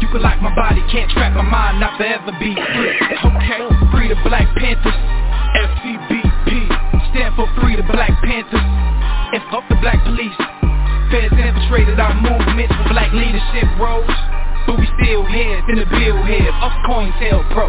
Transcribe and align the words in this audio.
You 0.00 0.06
can 0.08 0.22
lock 0.22 0.40
my 0.40 0.54
body, 0.54 0.82
can't 0.90 1.10
trap 1.10 1.34
my 1.34 1.42
mind, 1.42 1.80
not 1.80 1.98
forever 1.98 2.30
be 2.38 2.54
free. 2.54 2.94
Okay, 3.18 3.60
free 3.90 4.08
the 4.08 4.18
Black 4.22 4.46
Panthers, 4.56 4.94
FCBP, 5.58 6.48
stand 7.10 7.34
for 7.34 7.50
free 7.60 7.74
the 7.74 7.82
Black 7.82 8.14
Panthers, 8.22 8.62
and 9.34 9.42
fuck 9.50 9.66
the 9.68 9.76
black 9.82 10.02
police. 10.04 10.38
Feds 11.10 11.34
infiltrated 11.34 11.98
our 11.98 12.14
movements 12.14 12.74
for 12.78 12.88
black 12.94 13.12
leadership 13.12 13.68
roles, 13.80 14.08
but 14.66 14.78
we 14.78 14.86
still 15.02 15.26
here 15.26 15.60
in 15.68 15.76
the 15.76 15.88
bill 15.90 16.22
here 16.24 16.52
of 16.62 16.72
COINTELPRO. 16.86 17.66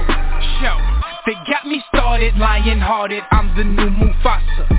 Show, 0.62 0.78
they 1.26 1.36
got 1.50 1.66
me 1.66 1.84
started, 1.90 2.38
lion-hearted, 2.38 3.24
I'm 3.32 3.56
the 3.58 3.64
new 3.64 3.90
Mufasa. 3.90 4.79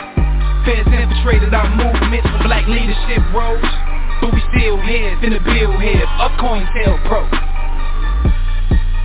Feds 0.65 0.87
infiltrated 0.87 1.53
our 1.53 1.69
movement, 1.75 2.23
black 2.43 2.67
leadership 2.67 3.21
roles 3.33 3.65
But 4.21 4.33
we 4.33 4.41
still 4.53 4.77
here, 4.81 5.17
in 5.23 5.33
the 5.33 5.39
bill 5.39 5.79
here 5.79 6.05
Up 6.19 6.37
COINTELPRO 6.37 7.60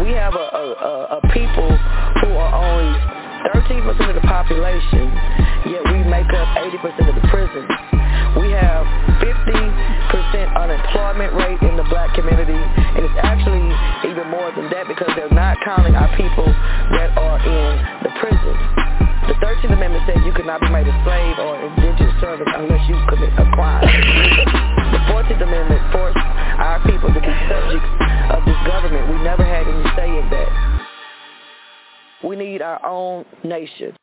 we 0.00 0.12
have 0.12 0.34
a, 0.34 0.38
a, 0.38 1.18
a, 1.18 1.20
people 1.32 1.68
who 1.68 2.30
are 2.32 2.52
only 2.54 2.98
13% 3.52 4.08
of 4.08 4.14
the 4.14 4.20
population, 4.22 5.12
yet 5.68 5.82
we 5.92 6.02
make 6.08 6.28
up 6.32 6.48
80% 6.56 7.08
of 7.08 7.14
the 7.20 7.28
prisons. 7.28 8.01
We 8.36 8.50
have 8.56 8.84
50% 9.20 10.56
unemployment 10.56 11.32
rate 11.36 11.60
in 11.60 11.76
the 11.76 11.84
black 11.92 12.14
community, 12.14 12.56
and 12.56 13.04
it's 13.04 13.18
actually 13.20 13.60
even 14.08 14.28
more 14.32 14.50
than 14.56 14.72
that 14.72 14.88
because 14.88 15.12
they're 15.16 15.32
not 15.32 15.58
counting 15.64 15.94
our 15.94 16.08
people 16.16 16.46
that 16.96 17.12
are 17.16 17.38
in 17.44 17.70
the 18.02 18.10
prisons. 18.20 18.92
The 19.28 19.36
13th 19.38 19.76
Amendment 19.76 20.04
says 20.08 20.18
you 20.24 20.32
cannot 20.32 20.60
be 20.60 20.68
made 20.68 20.88
a 20.88 20.96
slave 21.04 21.38
or 21.38 21.60
indentured 21.60 22.14
servant 22.20 22.48
unless 22.56 22.88
you 22.88 22.96
commit 23.08 23.30
a 23.38 23.46
crime. 23.54 23.86
The 24.92 25.00
14th 25.12 25.42
Amendment 25.42 25.80
forced 25.92 26.18
our 26.18 26.80
people 26.88 27.12
to 27.12 27.20
be 27.20 27.34
subjects 27.48 27.92
of 28.32 28.44
this 28.44 28.58
government. 28.66 29.12
We 29.12 29.22
never 29.22 29.44
had 29.44 29.68
any 29.68 29.84
say 29.94 30.08
in 30.08 30.28
that. 30.30 30.50
We 32.24 32.36
need 32.36 32.62
our 32.62 32.84
own 32.84 33.24
nation. 33.44 33.94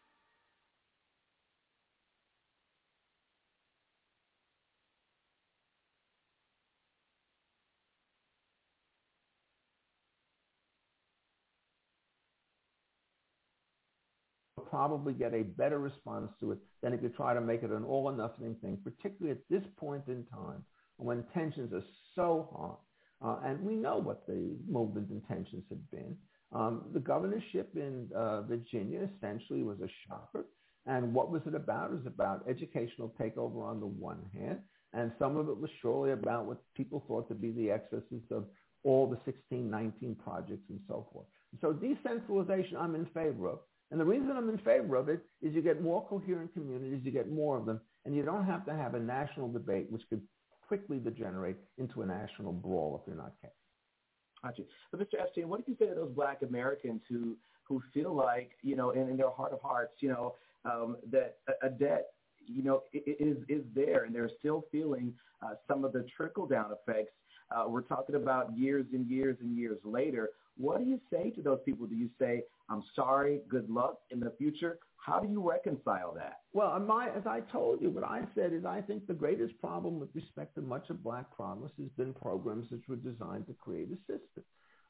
Probably 14.69 15.13
get 15.13 15.33
a 15.33 15.43
better 15.43 15.79
response 15.79 16.31
to 16.39 16.51
it 16.51 16.57
than 16.81 16.93
if 16.93 17.01
you 17.01 17.09
try 17.09 17.33
to 17.33 17.41
make 17.41 17.63
it 17.63 17.71
an 17.71 17.83
all 17.83 18.05
or 18.05 18.15
nothing 18.15 18.55
thing, 18.61 18.77
particularly 18.83 19.31
at 19.31 19.43
this 19.49 19.67
point 19.77 20.03
in 20.07 20.25
time 20.25 20.63
when 20.97 21.23
tensions 21.33 21.73
are 21.73 21.83
so 22.15 22.49
high. 22.55 22.75
Uh, 23.21 23.39
and 23.45 23.61
we 23.61 23.75
know 23.75 23.97
what 23.97 24.25
the 24.27 24.55
movement's 24.69 25.11
intentions 25.11 25.63
have 25.69 25.91
been. 25.91 26.15
Um, 26.53 26.85
the 26.93 26.99
governorship 26.99 27.71
in 27.75 28.07
uh, 28.15 28.41
Virginia 28.43 29.09
essentially 29.17 29.63
was 29.63 29.77
a 29.81 29.89
shocker. 30.07 30.45
And 30.85 31.13
what 31.13 31.29
was 31.29 31.41
it 31.45 31.53
about? 31.53 31.91
It 31.91 31.97
was 31.97 32.07
about 32.07 32.45
educational 32.49 33.13
takeover 33.19 33.63
on 33.63 33.79
the 33.79 33.85
one 33.85 34.21
hand, 34.33 34.59
and 34.93 35.11
some 35.19 35.37
of 35.37 35.49
it 35.49 35.57
was 35.57 35.69
surely 35.81 36.11
about 36.11 36.45
what 36.45 36.57
people 36.75 37.03
thought 37.07 37.27
to 37.27 37.35
be 37.35 37.51
the 37.51 37.69
excesses 37.69 38.23
of 38.31 38.45
all 38.83 39.05
the 39.05 39.17
1619 39.25 40.15
projects 40.23 40.63
and 40.69 40.79
so 40.87 41.05
forth. 41.11 41.27
So 41.61 41.73
decentralization, 41.73 42.77
I'm 42.77 42.95
in 42.95 43.05
favor 43.07 43.49
of. 43.49 43.59
And 43.91 43.99
the 43.99 44.05
reason 44.05 44.31
I'm 44.31 44.49
in 44.49 44.57
favor 44.59 44.95
of 44.95 45.09
it 45.09 45.21
is 45.41 45.53
you 45.53 45.61
get 45.61 45.81
more 45.81 46.05
coherent 46.07 46.53
communities, 46.53 47.01
you 47.03 47.11
get 47.11 47.31
more 47.31 47.57
of 47.57 47.65
them, 47.65 47.81
and 48.05 48.15
you 48.15 48.23
don't 48.23 48.45
have 48.45 48.65
to 48.65 48.73
have 48.73 48.93
a 48.93 48.99
national 48.99 49.51
debate, 49.51 49.87
which 49.89 50.03
could 50.09 50.21
quickly 50.67 50.99
degenerate 50.99 51.57
into 51.77 52.03
a 52.03 52.05
national 52.05 52.53
brawl 52.53 52.99
if 53.01 53.07
you're 53.07 53.17
not 53.17 53.33
careful. 53.41 53.55
Gotcha. 54.43 54.63
But 54.91 55.01
Mr. 55.01 55.21
Epstein, 55.21 55.49
what 55.49 55.65
do 55.65 55.71
you 55.71 55.77
say 55.79 55.89
to 55.89 55.95
those 55.95 56.11
black 56.11 56.43
Americans 56.43 57.01
who, 57.09 57.35
who 57.63 57.81
feel 57.93 58.13
like, 58.13 58.51
you 58.61 58.75
know, 58.75 58.91
in, 58.91 59.09
in 59.09 59.17
their 59.17 59.31
heart 59.31 59.53
of 59.53 59.61
hearts, 59.61 59.93
you 59.99 60.09
know, 60.09 60.35
um, 60.65 60.97
that 61.11 61.37
a, 61.47 61.67
a 61.67 61.69
debt 61.69 62.07
you 62.49 62.63
know, 62.63 62.81
is 62.93 63.37
is 63.47 63.63
there, 63.75 64.05
and 64.05 64.13
they're 64.13 64.31
still 64.39 64.65
feeling 64.71 65.13
uh, 65.41 65.53
some 65.67 65.85
of 65.85 65.93
the 65.93 66.05
trickle 66.15 66.47
down 66.47 66.71
effects. 66.71 67.11
Uh, 67.55 67.65
we're 67.67 67.81
talking 67.81 68.15
about 68.15 68.55
years 68.57 68.85
and 68.93 69.07
years 69.07 69.37
and 69.41 69.57
years 69.57 69.77
later. 69.83 70.29
What 70.57 70.79
do 70.79 70.85
you 70.85 70.99
say 71.11 71.29
to 71.31 71.41
those 71.41 71.59
people? 71.65 71.85
Do 71.85 71.95
you 71.95 72.09
say, 72.19 72.43
I'm 72.69 72.83
sorry, 72.95 73.41
good 73.49 73.69
luck 73.69 73.97
in 74.11 74.19
the 74.19 74.33
future? 74.37 74.79
How 74.97 75.19
do 75.19 75.27
you 75.27 75.41
reconcile 75.47 76.13
that? 76.15 76.41
Well, 76.53 76.79
my, 76.79 77.09
as 77.15 77.25
I 77.25 77.39
told 77.51 77.81
you, 77.81 77.89
what 77.89 78.03
I 78.03 78.23
said 78.35 78.53
is 78.53 78.65
I 78.65 78.81
think 78.81 79.07
the 79.07 79.13
greatest 79.13 79.59
problem 79.59 79.99
with 79.99 80.09
respect 80.13 80.55
to 80.55 80.61
much 80.61 80.89
of 80.89 81.03
black 81.03 81.35
progress 81.35 81.71
has 81.79 81.89
been 81.97 82.13
programs 82.13 82.69
which 82.69 82.87
were 82.87 82.95
designed 82.97 83.47
to 83.47 83.53
create 83.53 83.89
a 83.91 83.97
system. 84.01 84.43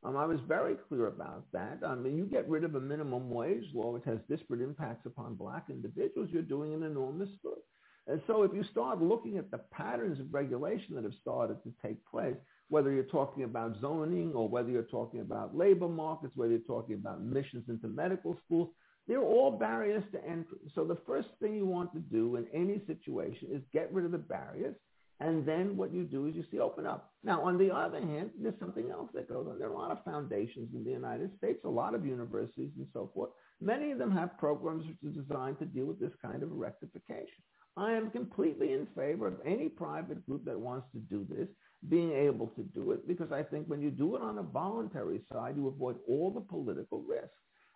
Um, 0.04 0.16
I 0.16 0.26
was 0.26 0.40
very 0.48 0.76
clear 0.88 1.08
about 1.08 1.46
that. 1.52 1.80
I 1.86 1.94
mean, 1.96 2.18
you 2.18 2.26
get 2.26 2.50
rid 2.50 2.64
of 2.64 2.76
a 2.76 2.80
minimum 2.80 3.30
wage 3.30 3.66
law, 3.74 3.92
which 3.92 4.06
has 4.06 4.20
disparate 4.30 4.62
impacts 4.62 5.06
upon 5.06 5.36
black 5.36 5.66
individuals, 5.70 6.30
you're 6.31 6.42
doing 6.42 6.74
an 6.74 6.84
enormous 6.84 7.30
good. 7.44 7.60
And 8.08 8.22
so 8.26 8.44
if 8.44 8.52
you 8.54 8.64
start 8.72 9.02
looking 9.02 9.38
at 9.38 9.52
the 9.52 9.60
patterns 9.72 10.20
of 10.20 10.34
regulation 10.34 10.96
that 10.96 11.04
have 11.04 11.14
started 11.22 11.62
to 11.64 11.74
take 11.86 12.04
place, 12.06 12.36
whether 12.69 12.92
you're 12.92 13.04
talking 13.04 13.44
about 13.44 13.75
zoning 13.81 14.31
or 14.33 14.48
whether 14.48 14.69
you're 14.69 14.83
talking 14.83 15.21
about 15.21 15.56
labor 15.56 15.88
markets, 15.88 16.33
whether 16.36 16.51
you're 16.51 16.62
talking 16.62 16.95
about 16.95 17.24
missions 17.24 17.66
into 17.68 17.88
medical 17.88 18.38
schools, 18.45 18.69
they're 19.07 19.24
all 19.24 19.51
barriers 19.51 20.04
to 20.12 20.24
entry. 20.24 20.60
So 20.75 20.86
the 20.86 20.98
first 21.07 21.30
thing 21.42 21.56
you 21.56 21.66
want 21.66 21.92
to 21.94 22.00
do 22.00 22.36
in 22.36 22.45
any 22.54 22.81
situation 22.86 23.50
is 23.51 23.62
get 23.74 23.92
rid 23.92 24.06
of 24.06 24.12
the 24.12 24.19
barriers. 24.19 24.75
And 25.19 25.45
then 25.45 25.75
what 25.75 25.92
you 25.92 26.04
do 26.04 26.27
is 26.27 26.36
you 26.36 26.45
see 26.50 26.60
open 26.60 26.86
up. 26.86 27.12
Now, 27.24 27.44
on 27.44 27.57
the 27.57 27.75
other 27.75 28.00
hand, 28.00 28.30
there's 28.39 28.57
something 28.60 28.89
else 28.89 29.10
that 29.13 29.27
goes 29.27 29.48
on. 29.50 29.60
There 29.60 29.68
are 29.68 29.74
a 29.74 29.77
lot 29.77 29.92
of 29.92 30.04
foundations 30.06 30.69
in 30.74 30.86
the 30.86 30.92
United 30.92 31.31
States, 31.38 31.60
a 31.66 31.69
lot 31.69 31.94
of 31.94 32.06
universities 32.06 32.69
and 32.77 32.88
so 32.94 33.12
forth. 33.13 33.31
Many 33.60 33.92
of 33.92 33.98
them 33.98 34.12
have 34.12 34.38
programs 34.38 34.86
which 34.86 35.12
are 35.12 35.21
designed 35.21 35.60
to 35.60 35.66
deal 35.66 35.86
with 35.86 36.00
this 36.00 36.13
kind 36.21 36.42
of 36.42 36.51
rectification. 36.51 37.44
I 37.75 37.94
am 37.94 38.12
completely 38.12 38.74
in 38.74 38.88
favor 38.95 39.27
of 39.27 39.42
any 39.45 39.68
private 39.68 40.25
group 40.25 40.45
that 40.45 40.60
wants 40.60 40.88
to 40.94 41.00
do 41.00 41.25
this 41.30 41.48
being 41.88 42.12
able 42.12 42.48
to 42.48 42.64
do 42.64 42.92
it 42.92 43.08
because 43.08 43.31
I 43.31 43.44
think 43.44 43.68
when 43.68 43.81
you 43.81 43.90
do 43.90 44.16
it 44.16 44.22
on 44.22 44.38
a 44.38 44.44
voluntary 44.44 45.22
side, 45.31 45.56
you 45.56 45.68
avoid 45.68 45.96
all 46.08 46.31
the 46.31 46.42
political 46.42 47.02
risk. 47.02 47.31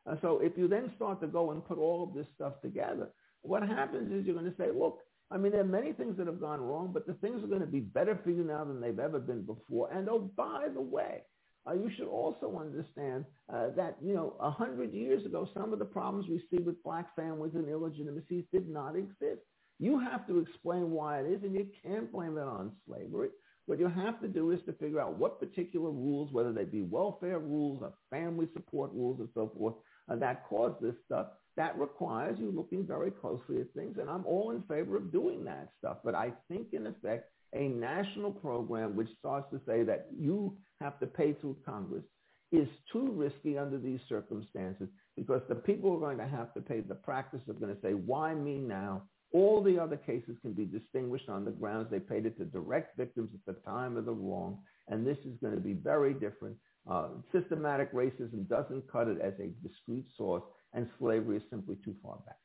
Uh, 0.06 0.16
so 0.22 0.40
if 0.40 0.58
you 0.58 0.68
then 0.68 0.92
start 0.96 1.22
to 1.22 1.28
go 1.28 1.52
and 1.52 1.66
put 1.66 1.78
all 1.78 2.04
of 2.04 2.14
this 2.14 2.28
stuff 2.36 2.62
together, 2.62 3.10
what 3.42 3.64
happens 3.64 4.12
is 4.12 4.26
you're 4.26 4.36
going 4.36 4.52
to 4.52 4.58
say, 4.58 4.70
look, 4.76 5.00
I 5.32 5.38
mean, 5.38 5.54
there 5.54 5.62
are 5.62 5.66
many 5.66 5.94
things 5.94 6.18
that 6.18 6.28
have 6.28 6.42
gone 6.42 6.62
wrong, 6.62 6.92
but 6.94 7.08
the 7.08 7.14
things 7.14 7.44
are 7.44 7.48
going 7.48 7.62
to 7.62 7.68
be 7.68 7.80
better 7.80 8.20
for 8.24 8.30
you 8.30 8.44
now 8.44 8.66
than 8.66 8.82
they've 8.82 9.00
ever 9.00 9.20
been 9.20 9.44
before. 9.44 9.90
And 9.92 10.10
oh, 10.10 10.30
by 10.36 10.68
the 10.74 10.82
way, 10.82 11.22
uh, 11.68 11.74
you 11.74 11.90
should 11.96 12.08
also 12.08 12.60
understand 12.60 13.26
uh, 13.52 13.70
that, 13.78 13.96
you 14.04 14.14
know, 14.14 14.36
a 14.42 14.52
hundred 14.52 14.94
years 14.94 15.26
ago, 15.26 15.48
some 15.54 15.72
of 15.72 15.80
the 15.80 15.86
problems 15.86 16.28
we 16.28 16.44
see 16.52 16.62
with 16.62 16.84
black 16.84 17.16
families 17.16 17.54
and 17.56 17.70
illegitimacies 17.70 18.44
did 18.52 18.68
not 18.68 18.96
exist. 18.98 19.42
You 19.80 20.00
have 20.00 20.28
to 20.28 20.40
explain 20.40 20.92
why 20.92 21.22
it 21.22 21.32
is, 21.32 21.44
and 21.44 21.56
you 21.56 21.68
can't 21.84 22.12
blame 22.12 22.38
it 22.38 22.42
on 22.42 22.74
slavery. 22.86 23.30
What 23.66 23.80
you 23.80 23.88
have 23.88 24.20
to 24.22 24.28
do 24.28 24.52
is 24.52 24.60
to 24.66 24.74
figure 24.74 25.00
out 25.00 25.18
what 25.18 25.40
particular 25.40 25.90
rules, 25.90 26.34
whether 26.34 26.52
they 26.52 26.66
be 26.66 26.82
welfare 26.82 27.40
rules 27.40 27.82
or 27.82 27.94
family 28.10 28.48
support 28.54 28.92
rules 28.94 29.20
and 29.20 29.30
so 29.34 29.52
forth, 29.58 29.76
uh, 30.10 30.16
that 30.18 30.48
cause 30.50 30.76
this 30.82 30.96
stuff. 31.06 31.28
That 31.56 31.78
requires 31.78 32.40
you 32.40 32.52
looking 32.52 32.86
very 32.86 33.12
closely 33.12 33.62
at 33.62 33.72
things, 33.74 33.98
and 34.00 34.10
I'm 34.10 34.26
all 34.26 34.52
in 34.52 34.64
favor 34.64 34.98
of 34.98 35.12
doing 35.12 35.46
that 35.46 35.70
stuff. 35.78 35.98
But 36.04 36.16
I 36.16 36.34
think, 36.50 36.74
in 36.74 36.88
effect, 36.88 37.30
a 37.54 37.68
national 37.68 38.32
program 38.32 38.96
which 38.96 39.10
starts 39.20 39.48
to 39.52 39.62
say 39.66 39.84
that 39.84 40.08
you 40.18 40.58
have 40.82 41.00
to 41.00 41.06
pay 41.06 41.34
through 41.34 41.58
Congress 41.66 42.04
is 42.52 42.68
too 42.92 43.12
risky 43.12 43.58
under 43.58 43.78
these 43.78 44.00
circumstances 44.10 44.88
because 45.16 45.42
the 45.48 45.56
people 45.56 45.92
who 45.92 45.98
are 45.98 46.16
going 46.16 46.18
to 46.18 46.36
have 46.36 46.54
to 46.54 46.62
pay 46.62 46.82
the 46.82 46.96
practice 46.96 47.42
are 47.48 47.54
going 47.54 47.74
to 47.74 47.82
say, 47.82 47.94
why 47.94 48.34
me 48.34 48.58
now? 48.58 49.04
All 49.34 49.64
the 49.64 49.80
other 49.80 49.98
cases 49.98 50.38
can 50.42 50.54
be 50.54 50.66
distinguished 50.66 51.28
on 51.28 51.44
the 51.44 51.52
grounds 51.52 51.90
they 51.90 52.00
paid 52.00 52.26
it 52.26 52.38
to 52.38 52.46
direct 52.46 52.96
victims 52.98 53.32
at 53.34 53.46
the 53.46 53.60
time 53.62 53.98
of 53.98 54.06
the 54.06 54.12
wrong. 54.12 54.60
And 54.88 55.06
this 55.06 55.18
is 55.26 55.34
going 55.42 55.56
to 55.56 55.62
be 55.62 55.74
very 55.74 56.14
different. 56.14 56.56
Uh, 56.90 57.08
systematic 57.32 57.92
racism 57.94 58.48
doesn't 58.48 58.92
cut 58.92 59.08
it 59.08 59.20
as 59.22 59.34
a 59.40 59.50
discrete 59.68 60.06
source, 60.18 60.44
and 60.74 60.88
slavery 61.00 61.38
is 61.38 61.44
simply 61.50 61.78
too 61.84 61.96
far 62.04 62.18
back. 62.26 62.38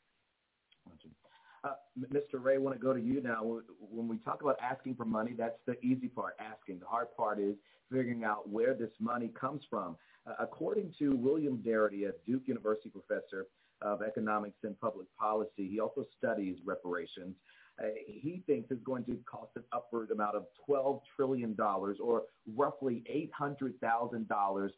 Uh, 1.64 1.72
Mr. 2.14 2.42
Ray, 2.42 2.54
I 2.54 2.58
want 2.58 2.76
to 2.78 2.82
go 2.82 2.94
to 2.94 3.00
you 3.00 3.20
now. 3.20 3.42
When 3.80 4.06
we 4.08 4.18
talk 4.18 4.42
about 4.42 4.56
asking 4.62 4.94
for 4.94 5.04
money, 5.04 5.34
that's 5.36 5.58
the 5.66 5.78
easy 5.84 6.08
part, 6.08 6.36
asking. 6.38 6.78
The 6.78 6.86
hard 6.86 7.08
part 7.16 7.40
is 7.40 7.56
figuring 7.90 8.24
out 8.24 8.48
where 8.48 8.74
this 8.74 8.90
money 9.00 9.30
comes 9.38 9.62
from. 9.68 9.96
Uh, 10.26 10.34
according 10.38 10.94
to 11.00 11.16
William 11.16 11.58
Darity, 11.66 12.08
a 12.08 12.12
Duke 12.26 12.42
University 12.46 12.90
professor, 12.90 13.46
of 13.82 14.02
Economics 14.02 14.58
and 14.64 14.78
Public 14.80 15.06
Policy. 15.18 15.68
He 15.68 15.80
also 15.80 16.04
studies 16.16 16.56
reparations. 16.64 17.34
Uh, 17.80 17.88
he 18.06 18.42
thinks 18.46 18.70
it's 18.70 18.82
going 18.82 19.04
to 19.04 19.16
cost 19.30 19.50
an 19.56 19.62
upward 19.72 20.10
amount 20.10 20.34
of 20.34 20.46
$12 20.68 21.00
trillion 21.14 21.56
or 21.60 22.24
roughly 22.56 23.04
$800,000 23.40 24.70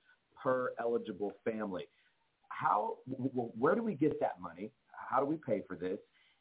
per 0.42 0.72
eligible 0.78 1.32
family. 1.44 1.84
How, 2.48 2.96
where 3.06 3.74
do 3.74 3.82
we 3.82 3.94
get 3.94 4.20
that 4.20 4.40
money? 4.40 4.70
How 4.92 5.20
do 5.20 5.26
we 5.26 5.36
pay 5.36 5.62
for 5.66 5.76
this? 5.76 5.98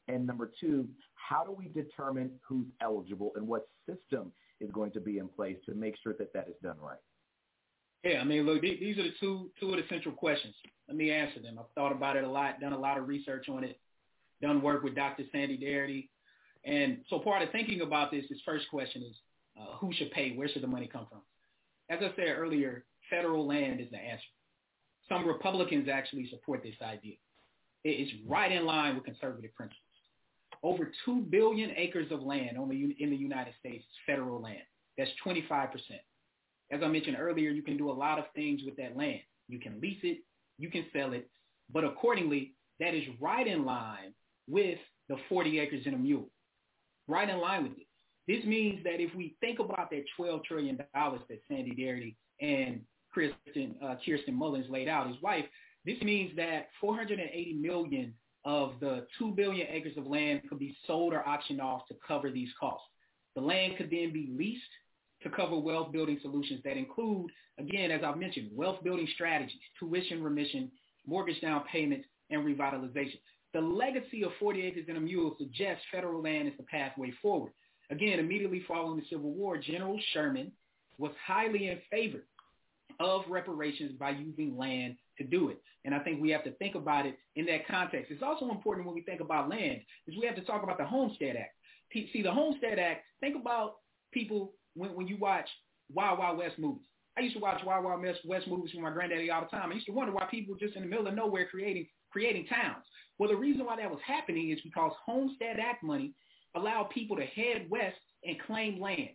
And 0.10 0.26
number 0.26 0.52
two, 0.60 0.88
how 1.16 1.44
do 1.44 1.52
we 1.52 1.70
determine 1.70 2.32
who's 2.46 2.66
eligible 2.82 3.32
and 3.36 3.48
what 3.48 3.68
system 3.88 4.32
is 4.60 4.70
going 4.72 4.92
to 4.92 5.00
be 5.00 5.20
in 5.20 5.30
place 5.30 5.58
to 5.66 5.76
make 5.76 5.96
sure 6.02 6.14
that 6.18 6.34
that 6.34 6.48
is 6.50 6.56
done 6.62 6.78
right? 6.82 6.98
Yeah, 8.04 8.22
I 8.22 8.24
mean, 8.24 8.46
look, 8.46 8.62
these 8.62 8.98
are 8.98 9.04
the 9.04 9.14
two 9.20 9.50
two 9.60 9.72
of 9.72 9.78
the 9.78 9.84
central 9.90 10.16
questions. 10.16 10.56
Let 10.88 10.96
me 10.98 11.12
answer 11.12 11.42
them. 11.42 11.60
I've 11.60 11.70
thought 11.76 11.92
about 11.92 12.16
it 12.16 12.24
a 12.24 12.30
lot, 12.30 12.60
done 12.62 12.74
a 12.74 12.80
lot 12.80 12.98
of 12.98 13.08
research 13.08 13.48
on 13.50 13.64
it, 13.64 13.80
done 14.42 14.62
work 14.62 14.84
with 14.84 14.96
Dr. 14.96 15.24
Sandy 15.32 15.58
Darity. 15.58 16.08
And 16.66 17.00
so 17.10 17.20
part 17.20 17.42
of 17.42 17.52
thinking 17.52 17.82
about 17.82 18.12
this, 18.12 18.26
this 18.30 18.40
first 18.46 18.66
question 18.70 19.04
is, 19.04 19.16
uh, 19.60 19.78
who 19.78 19.94
should 19.94 20.12
pay? 20.12 20.36
Where 20.36 20.48
should 20.48 20.64
the 20.64 20.68
money 20.68 20.90
come 20.92 21.08
from? 21.10 21.22
As 21.90 22.00
I 22.02 22.16
said 22.16 22.36
earlier, 22.38 22.86
federal 23.10 23.48
land 23.48 23.82
is 23.82 23.90
the 23.92 23.98
answer. 23.98 24.24
Some 25.08 25.28
Republicans 25.28 25.90
actually 25.92 26.30
support 26.30 26.64
this 26.64 26.76
idea. 26.82 27.16
It's 27.84 28.12
right 28.28 28.52
in 28.52 28.66
line 28.66 28.96
with 28.96 29.06
conservative 29.06 29.54
principles. 29.56 29.82
Over 30.62 30.92
2 31.06 31.22
billion 31.30 31.72
acres 31.76 32.12
of 32.12 32.22
land 32.22 32.58
only 32.58 32.96
in 33.00 33.10
the 33.10 33.16
United 33.16 33.54
States 33.60 33.84
is 33.84 33.92
federal 34.06 34.42
land. 34.42 34.60
That's 34.98 35.10
25%. 35.26 35.70
As 36.72 36.82
I 36.84 36.88
mentioned 36.88 37.18
earlier, 37.20 37.50
you 37.50 37.64
can 37.64 37.78
do 37.78 37.90
a 37.90 37.94
lot 37.94 38.20
of 38.20 38.26
things 38.36 38.62
with 38.66 38.76
that 38.78 38.96
land. 38.96 39.22
You 39.48 39.60
can 39.60 39.80
lease 39.82 40.00
it, 40.04 40.20
you 40.58 40.70
can 40.70 40.86
sell 40.94 41.14
it, 41.14 41.30
but 41.72 41.84
accordingly, 41.84 42.54
that 42.80 42.94
is 42.94 43.04
right 43.20 43.46
in 43.46 43.66
line 43.66 44.14
with 44.48 44.80
the 45.08 45.18
40 45.28 45.60
acres 45.60 45.84
and 45.86 45.96
a 45.96 45.98
mule. 45.98 46.30
Right 47.08 47.30
in 47.30 47.40
line 47.40 47.64
with 47.64 47.74
it. 47.74 47.88
This 48.28 48.46
means 48.46 48.84
that 48.84 49.02
if 49.02 49.14
we 49.16 49.36
think 49.42 49.60
about 49.60 49.90
that 49.90 50.04
$12 50.20 50.44
trillion 50.44 50.78
that 50.78 51.40
Sandy 51.48 51.72
Darity 51.72 52.16
and 52.40 52.82
Kirsten, 53.14 53.76
uh, 53.84 53.96
Kirsten 54.06 54.36
Mullins 54.36 54.70
laid 54.70 54.88
out, 54.88 55.08
his 55.08 55.20
wife, 55.22 55.46
this 55.86 56.00
means 56.04 56.36
that 56.36 56.68
480 56.80 57.54
million 57.54 58.14
of 58.46 58.74
the 58.80 59.08
2 59.18 59.32
billion 59.32 59.68
acres 59.68 59.98
of 59.98 60.06
land 60.06 60.42
could 60.48 60.60
be 60.60 60.78
sold 60.86 61.14
or 61.14 61.28
auctioned 61.28 61.60
off 61.60 61.88
to 61.88 61.96
cover 62.08 62.30
these 62.30 62.50
costs. 62.60 62.86
The 63.36 63.42
land 63.42 63.78
could 63.78 63.90
then 63.90 64.14
be 64.14 64.30
leased 64.38 64.62
to 65.24 65.30
cover 65.30 65.58
wealth 65.58 65.92
building 65.92 66.20
solutions 66.22 66.62
that 66.64 66.78
include, 66.78 67.32
again, 67.58 67.92
as 67.92 68.02
I've 68.04 68.18
mentioned, 68.18 68.50
wealth 68.54 68.84
building 68.84 69.08
strategies, 69.14 69.60
tuition 69.78 70.24
remission, 70.24 70.72
mortgage 71.06 71.42
down 71.42 71.64
payments, 71.72 72.08
and 72.30 72.46
revitalization. 72.46 73.20
The 73.54 73.62
legacy 73.62 74.24
of 74.24 74.32
40 74.40 74.62
acres 74.62 74.86
and 74.88 74.98
a 74.98 75.02
mule 75.02 75.36
suggests 75.38 75.84
federal 75.92 76.22
land 76.22 76.48
is 76.48 76.54
the 76.58 76.64
pathway 76.64 77.12
forward. 77.22 77.52
Again, 77.90 78.20
immediately 78.20 78.64
following 78.68 79.00
the 79.00 79.06
Civil 79.10 79.32
War, 79.32 79.58
General 79.58 80.00
Sherman 80.14 80.52
was 81.00 81.12
highly 81.26 81.70
in 81.70 81.80
favor 81.90 82.24
of 83.00 83.24
reparations 83.28 83.94
by 83.98 84.12
using 84.12 84.58
land 84.58 84.96
to 85.18 85.24
do 85.24 85.50
it. 85.50 85.62
And 85.86 85.96
I 85.96 86.00
think 86.00 86.22
we 86.22 86.30
have 86.30 86.44
to 86.44 86.52
think 86.54 86.76
about 86.76 87.06
it 87.06 87.18
in 87.36 87.46
that 87.48 87.68
context. 87.68 88.12
It's 88.12 88.22
also 88.22 88.50
important 88.50 88.86
when 88.86 88.96
we 88.96 89.02
think 89.02 89.22
about 89.22 89.50
land 89.50 89.80
is 90.08 90.16
we 90.20 90.28
have 90.28 90.36
to 90.36 90.44
talk 90.44 90.62
about 90.62 90.78
the 90.78 90.86
Homestead 90.86 91.36
Act. 91.36 91.56
See, 91.94 92.22
the 92.22 92.32
Homestead 92.32 92.78
Act, 92.78 93.06
think 93.22 93.36
about 93.36 93.78
people 94.12 94.54
when, 94.76 94.96
when 94.96 95.08
you 95.08 95.18
watch 95.18 95.48
Wild 95.94 96.20
Wild 96.20 96.38
West 96.38 96.60
movies. 96.60 96.86
I 97.18 97.22
used 97.22 97.36
to 97.36 97.42
watch 97.42 97.62
Wild 97.66 97.84
Wild 97.84 98.02
West 98.26 98.48
movies 98.48 98.72
with 98.74 98.84
my 98.84 98.92
granddaddy 98.92 99.30
all 99.30 99.42
the 99.42 99.48
time. 99.48 99.72
I 99.72 99.76
used 99.76 99.88
to 99.88 99.92
wonder 99.92 100.14
why 100.14 100.26
people 100.30 100.56
just 100.56 100.76
in 100.76 100.84
the 100.84 100.88
middle 100.88 101.08
of 101.08 101.16
nowhere 101.16 101.48
creating 101.50 101.88
creating 102.12 102.48
towns. 102.48 102.84
Well, 103.18 103.30
the 103.30 103.36
reason 103.36 103.66
why 103.66 103.76
that 103.76 103.90
was 103.90 104.00
happening 104.06 104.52
is 104.52 104.60
because 104.64 104.92
Homestead 105.06 105.60
Act 105.60 105.84
money 105.84 106.14
allowed 106.56 106.90
people 106.90 107.18
to 107.18 107.26
head 107.26 107.70
west 107.70 107.98
and 108.24 108.40
claim 108.42 108.80
land. 108.80 109.10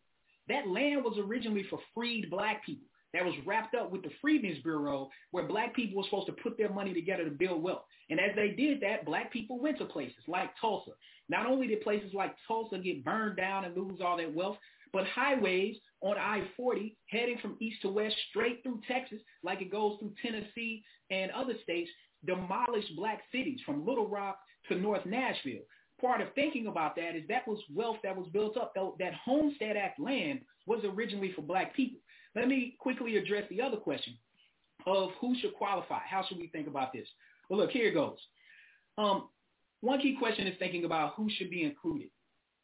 That 0.49 0.69
land 0.69 1.03
was 1.03 1.19
originally 1.19 1.65
for 1.71 1.81
freed 1.95 2.31
black 2.31 2.65
people. 2.65 2.87
That 3.15 3.25
was 3.25 3.35
wrapped 3.47 3.77
up 3.77 3.93
with 3.93 4.03
the 4.03 4.11
Freedmen's 4.21 4.63
Bureau, 4.63 5.09
where 5.31 5.47
black 5.47 5.75
people 5.75 5.97
were 5.97 6.05
supposed 6.05 6.27
to 6.27 6.43
put 6.43 6.59
their 6.59 6.73
money 6.73 6.93
together 6.93 7.25
to 7.25 7.31
build 7.31 7.63
wealth. 7.63 7.85
And 8.11 8.19
as 8.19 8.35
they 8.35 8.51
did 8.51 8.81
that, 8.83 9.07
black 9.07 9.33
people 9.33 9.61
went 9.61 9.79
to 9.79 9.85
places 9.85 10.17
like 10.27 10.51
Tulsa. 10.61 10.91
Not 11.29 11.47
only 11.47 11.69
did 11.69 11.83
places 11.83 12.13
like 12.13 12.35
Tulsa 12.47 12.79
get 12.79 13.05
burned 13.05 13.37
down 13.37 13.65
and 13.65 13.77
lose 13.77 14.01
all 14.05 14.17
that 14.17 14.35
wealth, 14.35 14.59
but 14.95 15.05
highways 15.09 15.77
on 16.03 16.17
I-40 16.17 16.95
heading 17.11 17.37
from 17.43 17.57
east 17.61 17.83
to 17.83 17.89
west 17.89 18.15
straight 18.31 18.63
through 18.63 18.81
Texas 18.87 19.19
like 19.43 19.61
it 19.61 19.71
goes 19.71 19.99
through 19.99 20.15
Tennessee 20.23 20.85
and 21.11 21.33
other 21.33 21.55
states 21.65 21.91
demolished 22.25 22.95
black 22.97 23.21
cities 23.33 23.59
from 23.67 23.85
Little 23.85 24.09
Rock 24.09 24.39
to 24.69 24.77
North 24.77 25.05
Nashville. 25.05 25.65
Part 26.01 26.21
of 26.21 26.29
thinking 26.35 26.69
about 26.69 26.95
that 26.95 27.17
is 27.17 27.25
that 27.29 27.47
was 27.47 27.59
wealth 27.75 27.97
that 28.05 28.17
was 28.17 28.29
built 28.33 28.57
up. 28.57 28.73
That 28.99 29.15
Homestead 29.15 29.77
Act 29.77 29.99
land 29.99 30.41
was 30.67 30.81
originally 30.85 31.33
for 31.35 31.43
black 31.43 31.75
people. 31.75 32.01
Let 32.37 32.47
me 32.47 32.77
quickly 32.79 33.17
address 33.17 33.45
the 33.51 33.61
other 33.61 33.77
question. 33.77 34.17
of 34.87 35.11
who 35.21 35.35
should 35.41 35.55
qualify. 35.55 36.01
How 36.09 36.25
should 36.25 36.39
we 36.39 36.49
think 36.49 36.69
about 36.69 36.93
this? 36.93 37.09
Well, 37.49 37.59
look, 37.59 37.71
here 37.71 37.89
it 37.89 37.95
goes. 37.95 38.19
Um, 38.99 39.29
one 39.81 40.01
key 40.01 40.17
question 40.19 40.47
is 40.47 40.59
thinking 40.59 40.85
about 40.85 41.15
who 41.15 41.29
should 41.31 41.51
be 41.51 41.63
included. 41.65 42.11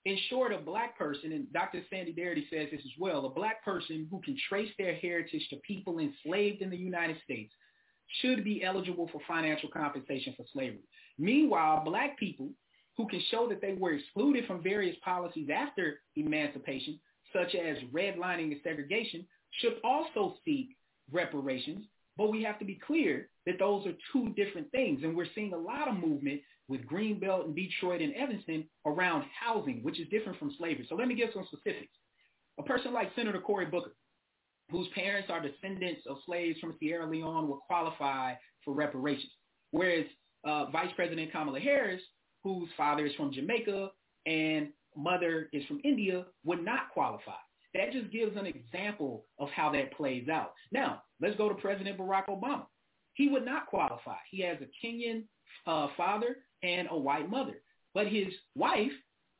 In 0.06 0.16
short, 0.30 0.52
a 0.52 0.58
black 0.58 0.96
person, 0.96 1.32
and 1.32 1.52
Dr. 1.52 1.82
Sandy 1.90 2.14
Darity 2.14 2.48
says 2.48 2.68
this 2.70 2.80
as 2.80 2.92
well, 2.98 3.26
a 3.26 3.30
black 3.30 3.62
person 3.64 4.06
who 4.10 4.20
can 4.22 4.36
trace 4.48 4.70
their 4.78 4.94
heritage 4.94 5.46
to 5.50 5.56
people 5.56 5.98
enslaved 5.98 6.62
in 6.62 6.70
the 6.70 6.76
United 6.76 7.16
States 7.22 7.52
should 8.22 8.42
be 8.42 8.64
eligible 8.64 9.08
for 9.12 9.20
financial 9.28 9.68
compensation 9.68 10.34
for 10.36 10.46
slavery. 10.52 10.88
Meanwhile, 11.18 11.84
black 11.84 12.18
people 12.18 12.48
who 12.96 13.06
can 13.08 13.22
show 13.30 13.46
that 13.48 13.60
they 13.60 13.74
were 13.74 13.92
excluded 13.92 14.46
from 14.46 14.62
various 14.62 14.96
policies 15.04 15.48
after 15.54 16.00
emancipation, 16.16 16.98
such 17.32 17.54
as 17.54 17.76
redlining 17.92 18.52
and 18.52 18.60
segregation, 18.64 19.26
should 19.60 19.74
also 19.84 20.36
seek 20.44 20.76
reparations. 21.12 21.84
But 22.16 22.30
we 22.30 22.42
have 22.42 22.58
to 22.58 22.64
be 22.64 22.80
clear 22.86 23.28
that 23.50 23.58
those 23.58 23.86
are 23.86 23.92
two 24.12 24.32
different 24.34 24.70
things. 24.70 25.00
And 25.02 25.16
we're 25.16 25.26
seeing 25.34 25.52
a 25.52 25.58
lot 25.58 25.88
of 25.88 25.94
movement 25.94 26.40
with 26.68 26.86
Greenbelt 26.86 27.46
and 27.46 27.56
Detroit 27.56 28.00
and 28.00 28.14
Evanston 28.14 28.64
around 28.86 29.24
housing, 29.38 29.82
which 29.82 29.98
is 29.98 30.08
different 30.08 30.38
from 30.38 30.54
slavery. 30.56 30.86
So 30.88 30.94
let 30.94 31.08
me 31.08 31.16
give 31.16 31.30
some 31.34 31.46
specifics. 31.46 31.92
A 32.58 32.62
person 32.62 32.92
like 32.92 33.10
Senator 33.16 33.40
Cory 33.40 33.66
Booker, 33.66 33.94
whose 34.70 34.86
parents 34.94 35.28
are 35.30 35.40
descendants 35.40 36.02
of 36.08 36.18
slaves 36.26 36.60
from 36.60 36.76
Sierra 36.78 37.10
Leone 37.10 37.48
will 37.48 37.60
qualify 37.66 38.34
for 38.64 38.72
reparations. 38.72 39.32
Whereas 39.72 40.06
uh, 40.44 40.66
Vice 40.66 40.90
President 40.94 41.32
Kamala 41.32 41.58
Harris, 41.58 42.02
whose 42.44 42.68
father 42.76 43.06
is 43.06 43.14
from 43.16 43.32
Jamaica 43.32 43.90
and 44.26 44.68
mother 44.96 45.48
is 45.52 45.64
from 45.66 45.80
India, 45.82 46.24
would 46.44 46.64
not 46.64 46.90
qualify. 46.92 47.32
That 47.74 47.92
just 47.92 48.10
gives 48.12 48.36
an 48.36 48.46
example 48.46 49.24
of 49.38 49.48
how 49.50 49.72
that 49.72 49.92
plays 49.96 50.28
out. 50.28 50.52
Now, 50.72 51.02
let's 51.20 51.36
go 51.36 51.48
to 51.48 51.54
President 51.56 51.98
Barack 51.98 52.26
Obama. 52.28 52.66
He 53.14 53.28
would 53.28 53.44
not 53.44 53.66
qualify. 53.66 54.16
He 54.30 54.42
has 54.42 54.58
a 54.60 54.86
Kenyan 54.86 55.24
uh, 55.66 55.88
father 55.96 56.38
and 56.62 56.88
a 56.90 56.96
white 56.96 57.28
mother. 57.28 57.60
But 57.94 58.06
his 58.06 58.28
wife 58.54 58.92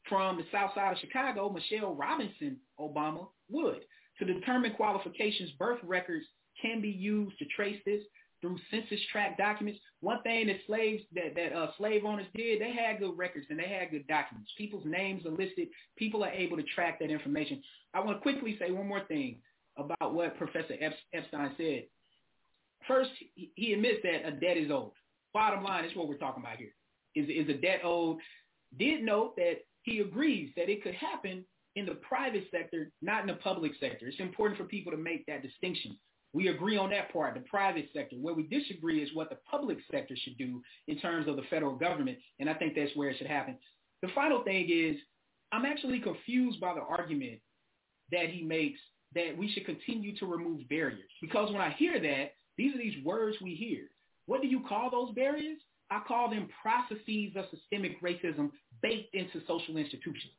from 0.08 0.36
the 0.36 0.44
south 0.50 0.74
side 0.74 0.92
of 0.92 0.98
Chicago, 0.98 1.50
Michelle 1.50 1.94
Robinson 1.94 2.56
Obama, 2.78 3.28
would. 3.50 3.80
To 4.18 4.24
determine 4.24 4.74
qualifications, 4.74 5.50
birth 5.52 5.78
records 5.82 6.26
can 6.60 6.80
be 6.80 6.90
used 6.90 7.38
to 7.38 7.44
trace 7.46 7.80
this 7.86 8.02
through 8.40 8.58
census 8.70 9.00
tract 9.12 9.38
documents. 9.38 9.80
One 10.00 10.22
thing 10.22 10.46
that 10.46 10.56
slaves 10.66 11.02
that, 11.14 11.34
that 11.36 11.52
uh, 11.52 11.68
slave 11.78 12.04
owners 12.04 12.26
did, 12.34 12.60
they 12.60 12.72
had 12.72 12.98
good 12.98 13.16
records 13.16 13.46
and 13.50 13.58
they 13.58 13.68
had 13.68 13.90
good 13.90 14.06
documents. 14.06 14.50
People's 14.56 14.84
names 14.86 15.26
are 15.26 15.30
listed. 15.30 15.68
People 15.96 16.24
are 16.24 16.30
able 16.30 16.56
to 16.56 16.62
track 16.74 16.98
that 17.00 17.10
information. 17.10 17.62
I 17.94 18.00
want 18.00 18.18
to 18.18 18.22
quickly 18.22 18.56
say 18.58 18.70
one 18.70 18.88
more 18.88 19.04
thing 19.08 19.38
about 19.76 20.14
what 20.14 20.36
Professor 20.38 20.74
Epstein 21.12 21.52
said. 21.56 21.84
First, 22.86 23.10
he 23.34 23.72
admits 23.72 24.00
that 24.02 24.26
a 24.26 24.32
debt 24.32 24.56
is 24.56 24.70
owed. 24.70 24.92
Bottom 25.32 25.62
line 25.62 25.84
is 25.84 25.94
what 25.94 26.08
we're 26.08 26.16
talking 26.16 26.42
about 26.42 26.56
here. 26.56 26.74
Is, 27.14 27.28
is 27.28 27.48
a 27.48 27.58
debt 27.58 27.80
owed? 27.84 28.18
Did 28.78 29.02
note 29.02 29.36
that 29.36 29.58
he 29.82 30.00
agrees 30.00 30.50
that 30.56 30.68
it 30.68 30.82
could 30.82 30.94
happen 30.94 31.44
in 31.76 31.86
the 31.86 31.94
private 31.94 32.44
sector, 32.50 32.90
not 33.00 33.22
in 33.22 33.26
the 33.28 33.34
public 33.34 33.72
sector. 33.80 34.06
It's 34.06 34.20
important 34.20 34.58
for 34.58 34.64
people 34.64 34.92
to 34.92 34.98
make 34.98 35.24
that 35.26 35.42
distinction. 35.42 35.96
We 36.32 36.48
agree 36.48 36.76
on 36.76 36.90
that 36.90 37.12
part, 37.12 37.34
the 37.34 37.40
private 37.40 37.88
sector. 37.94 38.16
Where 38.16 38.34
we 38.34 38.44
disagree 38.44 39.02
is 39.02 39.10
what 39.14 39.30
the 39.30 39.38
public 39.48 39.78
sector 39.90 40.14
should 40.16 40.38
do 40.38 40.62
in 40.88 40.98
terms 40.98 41.28
of 41.28 41.36
the 41.36 41.42
federal 41.50 41.74
government, 41.74 42.18
and 42.38 42.48
I 42.48 42.54
think 42.54 42.74
that's 42.74 42.94
where 42.94 43.10
it 43.10 43.18
should 43.18 43.26
happen. 43.26 43.56
The 44.02 44.08
final 44.14 44.42
thing 44.44 44.68
is 44.70 44.96
I'm 45.52 45.64
actually 45.64 46.00
confused 46.00 46.60
by 46.60 46.74
the 46.74 46.82
argument 46.82 47.40
that 48.12 48.30
he 48.30 48.42
makes 48.42 48.78
that 49.14 49.36
we 49.36 49.50
should 49.52 49.66
continue 49.66 50.16
to 50.18 50.26
remove 50.26 50.68
barriers. 50.68 51.10
Because 51.20 51.50
when 51.50 51.60
I 51.60 51.70
hear 51.70 52.00
that, 52.00 52.32
these 52.60 52.74
are 52.74 52.78
these 52.78 53.02
words 53.02 53.38
we 53.40 53.54
hear. 53.54 53.84
What 54.26 54.42
do 54.42 54.46
you 54.46 54.60
call 54.68 54.90
those 54.90 55.14
barriers? 55.14 55.58
I 55.90 56.02
call 56.06 56.28
them 56.28 56.46
processes 56.60 57.32
of 57.34 57.46
systemic 57.50 58.02
racism 58.02 58.50
baked 58.82 59.14
into 59.14 59.40
social 59.48 59.78
institutions. 59.78 60.34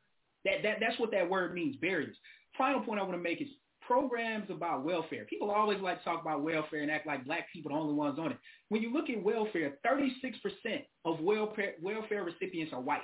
That, 0.46 0.62
that, 0.62 0.78
that's 0.80 1.00
what 1.00 1.10
that 1.12 1.28
word 1.28 1.56
means, 1.56 1.78
barriers. 1.78 2.16
Final 2.60 2.82
point 2.82 3.00
I 3.00 3.04
want 3.04 3.16
to 3.16 3.24
make 3.24 3.42
is 3.42 3.48
programs 3.82 4.52
about 4.52 4.86
welfare. 4.86 5.26
People 5.26 5.50
always 5.50 5.82
like 5.82 5.98
to 5.98 6.06
talk 6.06 6.22
about 6.22 6.44
welfare 6.44 6.84
and 6.84 6.92
act 6.92 7.08
like 7.08 7.26
black 7.26 7.48
people 7.52 7.72
are 7.72 7.76
the 7.76 7.82
only 7.82 7.96
ones 7.96 8.20
on 8.20 8.34
it. 8.34 8.38
When 8.70 8.84
you 8.84 8.94
look 8.94 9.10
at 9.10 9.24
welfare, 9.24 9.80
36% 9.84 10.14
of 11.06 11.22
welfare, 11.22 11.74
welfare 11.82 12.24
recipients 12.24 12.72
are 12.72 12.82
white. 12.82 13.02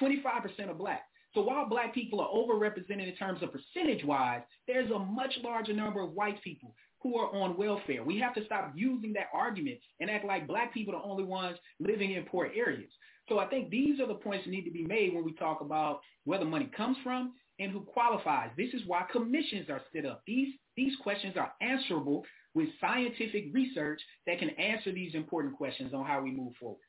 25% 0.00 0.68
are 0.68 0.74
black. 0.74 1.02
So 1.34 1.42
while 1.42 1.68
black 1.68 1.92
people 1.92 2.22
are 2.22 2.30
overrepresented 2.30 3.06
in 3.06 3.16
terms 3.16 3.42
of 3.42 3.50
percentage-wise, 3.52 4.40
there's 4.66 4.90
a 4.90 4.98
much 4.98 5.34
larger 5.44 5.74
number 5.74 6.00
of 6.00 6.12
white 6.12 6.42
people 6.42 6.74
who 7.02 7.16
are 7.16 7.34
on 7.34 7.56
welfare. 7.56 8.02
We 8.02 8.18
have 8.18 8.34
to 8.34 8.44
stop 8.44 8.72
using 8.74 9.12
that 9.14 9.28
argument 9.32 9.78
and 10.00 10.10
act 10.10 10.24
like 10.24 10.46
black 10.46 10.72
people 10.72 10.94
are 10.94 11.00
the 11.00 11.08
only 11.08 11.24
ones 11.24 11.58
living 11.78 12.12
in 12.12 12.24
poor 12.24 12.50
areas. 12.54 12.90
So 13.28 13.38
I 13.38 13.46
think 13.46 13.70
these 13.70 14.00
are 14.00 14.06
the 14.06 14.14
points 14.14 14.44
that 14.44 14.50
need 14.50 14.64
to 14.64 14.70
be 14.70 14.84
made 14.84 15.14
when 15.14 15.24
we 15.24 15.32
talk 15.32 15.60
about 15.60 16.00
where 16.24 16.38
the 16.38 16.44
money 16.44 16.70
comes 16.76 16.96
from 17.02 17.32
and 17.58 17.72
who 17.72 17.80
qualifies. 17.80 18.50
This 18.56 18.72
is 18.72 18.82
why 18.86 19.04
commissions 19.10 19.68
are 19.70 19.80
set 19.92 20.06
up. 20.06 20.22
These, 20.26 20.54
these 20.76 20.92
questions 21.02 21.36
are 21.36 21.52
answerable 21.60 22.24
with 22.54 22.68
scientific 22.80 23.46
research 23.52 24.00
that 24.26 24.38
can 24.38 24.50
answer 24.50 24.92
these 24.92 25.14
important 25.14 25.56
questions 25.56 25.92
on 25.92 26.04
how 26.04 26.22
we 26.22 26.30
move 26.30 26.52
forward. 26.60 26.80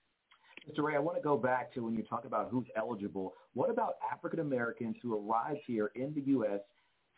Mr. 0.70 0.84
Ray, 0.84 0.96
I 0.96 1.00
want 1.00 1.18
to 1.18 1.24
go 1.24 1.38
back 1.38 1.74
to 1.74 1.82
when 1.86 1.94
you 1.94 2.04
talk 2.04 2.26
about 2.26 2.50
who's 2.52 2.68
eligible. 2.76 3.34
What 3.54 3.70
about 3.70 3.94
African 4.12 4.42
Americans 4.42 4.98
who 5.02 5.18
arrived 5.18 5.60
here 5.66 5.92
in 5.96 6.14
the 6.14 6.22
U.S. 6.32 6.60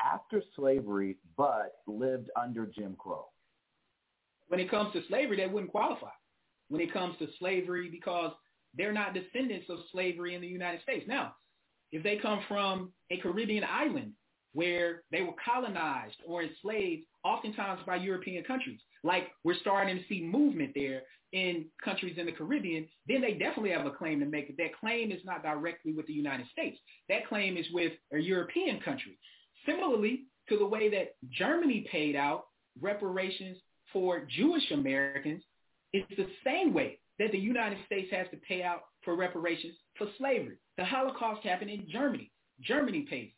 after 0.01 0.41
slavery 0.55 1.17
but 1.37 1.75
lived 1.87 2.29
under 2.39 2.65
Jim 2.65 2.95
Crow? 2.97 3.25
When 4.47 4.59
it 4.59 4.71
comes 4.71 4.93
to 4.93 5.01
slavery, 5.07 5.37
they 5.37 5.47
wouldn't 5.47 5.71
qualify. 5.71 6.09
When 6.69 6.81
it 6.81 6.93
comes 6.93 7.17
to 7.19 7.27
slavery, 7.39 7.89
because 7.89 8.31
they're 8.75 8.93
not 8.93 9.13
descendants 9.13 9.69
of 9.69 9.79
slavery 9.91 10.35
in 10.35 10.41
the 10.41 10.47
United 10.47 10.81
States. 10.81 11.05
Now, 11.07 11.35
if 11.91 12.03
they 12.03 12.17
come 12.17 12.41
from 12.47 12.91
a 13.09 13.17
Caribbean 13.17 13.63
island 13.63 14.13
where 14.53 15.03
they 15.11 15.21
were 15.21 15.33
colonized 15.43 16.17
or 16.25 16.43
enslaved 16.43 17.03
oftentimes 17.23 17.81
by 17.85 17.95
European 17.95 18.43
countries, 18.43 18.79
like 19.03 19.29
we're 19.43 19.55
starting 19.61 19.97
to 19.97 20.03
see 20.07 20.21
movement 20.21 20.71
there 20.75 21.01
in 21.31 21.65
countries 21.83 22.15
in 22.17 22.25
the 22.25 22.31
Caribbean, 22.31 22.87
then 23.07 23.21
they 23.21 23.33
definitely 23.33 23.71
have 23.71 23.85
a 23.85 23.91
claim 23.91 24.19
to 24.19 24.25
make. 24.25 24.55
That 24.57 24.77
claim 24.79 25.11
is 25.11 25.21
not 25.23 25.43
directly 25.43 25.93
with 25.93 26.07
the 26.07 26.13
United 26.13 26.47
States. 26.51 26.77
That 27.07 27.27
claim 27.27 27.57
is 27.57 27.65
with 27.71 27.93
a 28.13 28.17
European 28.17 28.79
country. 28.81 29.17
Similarly 29.65 30.25
to 30.49 30.57
the 30.57 30.65
way 30.65 30.89
that 30.89 31.15
Germany 31.29 31.87
paid 31.91 32.15
out 32.15 32.45
reparations 32.81 33.57
for 33.91 34.25
Jewish 34.25 34.71
Americans, 34.71 35.43
it's 35.93 36.09
the 36.15 36.27
same 36.43 36.73
way 36.73 36.99
that 37.17 37.31
the 37.31 37.37
United 37.39 37.77
States 37.85 38.09
has 38.11 38.27
to 38.31 38.37
pay 38.37 38.63
out 38.63 38.81
for 39.03 39.15
reparations 39.15 39.75
for 39.97 40.07
slavery. 40.17 40.57
The 40.77 40.85
Holocaust 40.85 41.45
happened 41.45 41.69
in 41.69 41.87
Germany. 41.89 42.31
Germany 42.61 43.05
pays. 43.09 43.31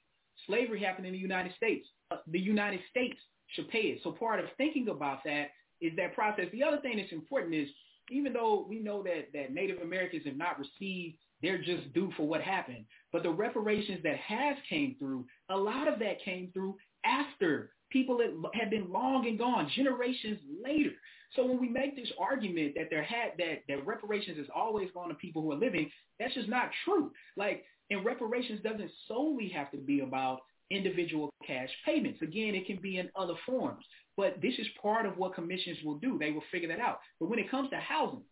Slavery 0.47 0.81
happened 0.83 1.07
in 1.07 1.13
the 1.13 1.19
United 1.19 1.53
States. 1.55 1.87
Uh, 2.11 2.17
the 2.27 2.39
United 2.39 2.81
States 2.89 3.17
should 3.47 3.69
pay 3.69 3.79
it. 3.79 3.99
So 4.03 4.11
part 4.11 4.39
of 4.39 4.45
thinking 4.57 4.89
about 4.89 5.23
that 5.25 5.49
is 5.81 5.93
that 5.97 6.13
process. 6.13 6.45
The 6.51 6.63
other 6.63 6.79
thing 6.81 6.97
that's 6.97 7.11
important 7.11 7.55
is 7.55 7.67
even 8.09 8.33
though 8.33 8.65
we 8.67 8.79
know 8.79 9.03
that, 9.03 9.29
that 9.33 9.53
Native 9.53 9.81
Americans 9.81 10.23
have 10.25 10.37
not 10.37 10.59
received 10.59 11.17
they're 11.41 11.61
just 11.61 11.93
due 11.93 12.11
for 12.15 12.27
what 12.27 12.41
happened. 12.41 12.85
But 13.11 13.23
the 13.23 13.31
reparations 13.31 14.01
that 14.03 14.17
has 14.17 14.57
came 14.69 14.95
through, 14.99 15.25
a 15.49 15.57
lot 15.57 15.87
of 15.87 15.99
that 15.99 16.23
came 16.23 16.51
through 16.53 16.77
after 17.05 17.71
people 17.89 18.17
that 18.17 18.33
had 18.53 18.69
been 18.69 18.91
long 18.91 19.27
and 19.27 19.37
gone, 19.37 19.69
generations 19.75 20.39
later. 20.63 20.91
So 21.35 21.45
when 21.45 21.59
we 21.59 21.69
make 21.69 21.95
this 21.95 22.11
argument 22.19 22.73
that 22.75 22.87
there 22.89 23.03
had 23.03 23.31
that 23.37 23.63
that 23.67 23.85
reparations 23.85 24.37
is 24.37 24.47
always 24.53 24.89
going 24.93 25.09
to 25.09 25.15
people 25.15 25.41
who 25.41 25.51
are 25.51 25.57
living, 25.57 25.89
that's 26.19 26.33
just 26.33 26.49
not 26.49 26.69
true. 26.85 27.11
Like, 27.37 27.63
and 27.89 28.05
reparations 28.05 28.61
doesn't 28.63 28.91
solely 29.07 29.49
have 29.49 29.71
to 29.71 29.77
be 29.77 30.01
about 30.01 30.39
individual 30.69 31.29
cash 31.45 31.69
payments. 31.85 32.21
Again, 32.21 32.55
it 32.55 32.65
can 32.65 32.77
be 32.77 32.97
in 32.97 33.09
other 33.15 33.33
forms. 33.45 33.83
But 34.17 34.41
this 34.41 34.53
is 34.57 34.67
part 34.81 35.05
of 35.05 35.17
what 35.17 35.35
commissions 35.35 35.77
will 35.83 35.97
do. 35.97 36.17
They 36.17 36.31
will 36.31 36.43
figure 36.51 36.69
that 36.69 36.79
out. 36.79 36.99
But 37.19 37.29
when 37.29 37.39
it 37.39 37.51
comes 37.51 37.69
to 37.69 37.77
housing, 37.77 38.23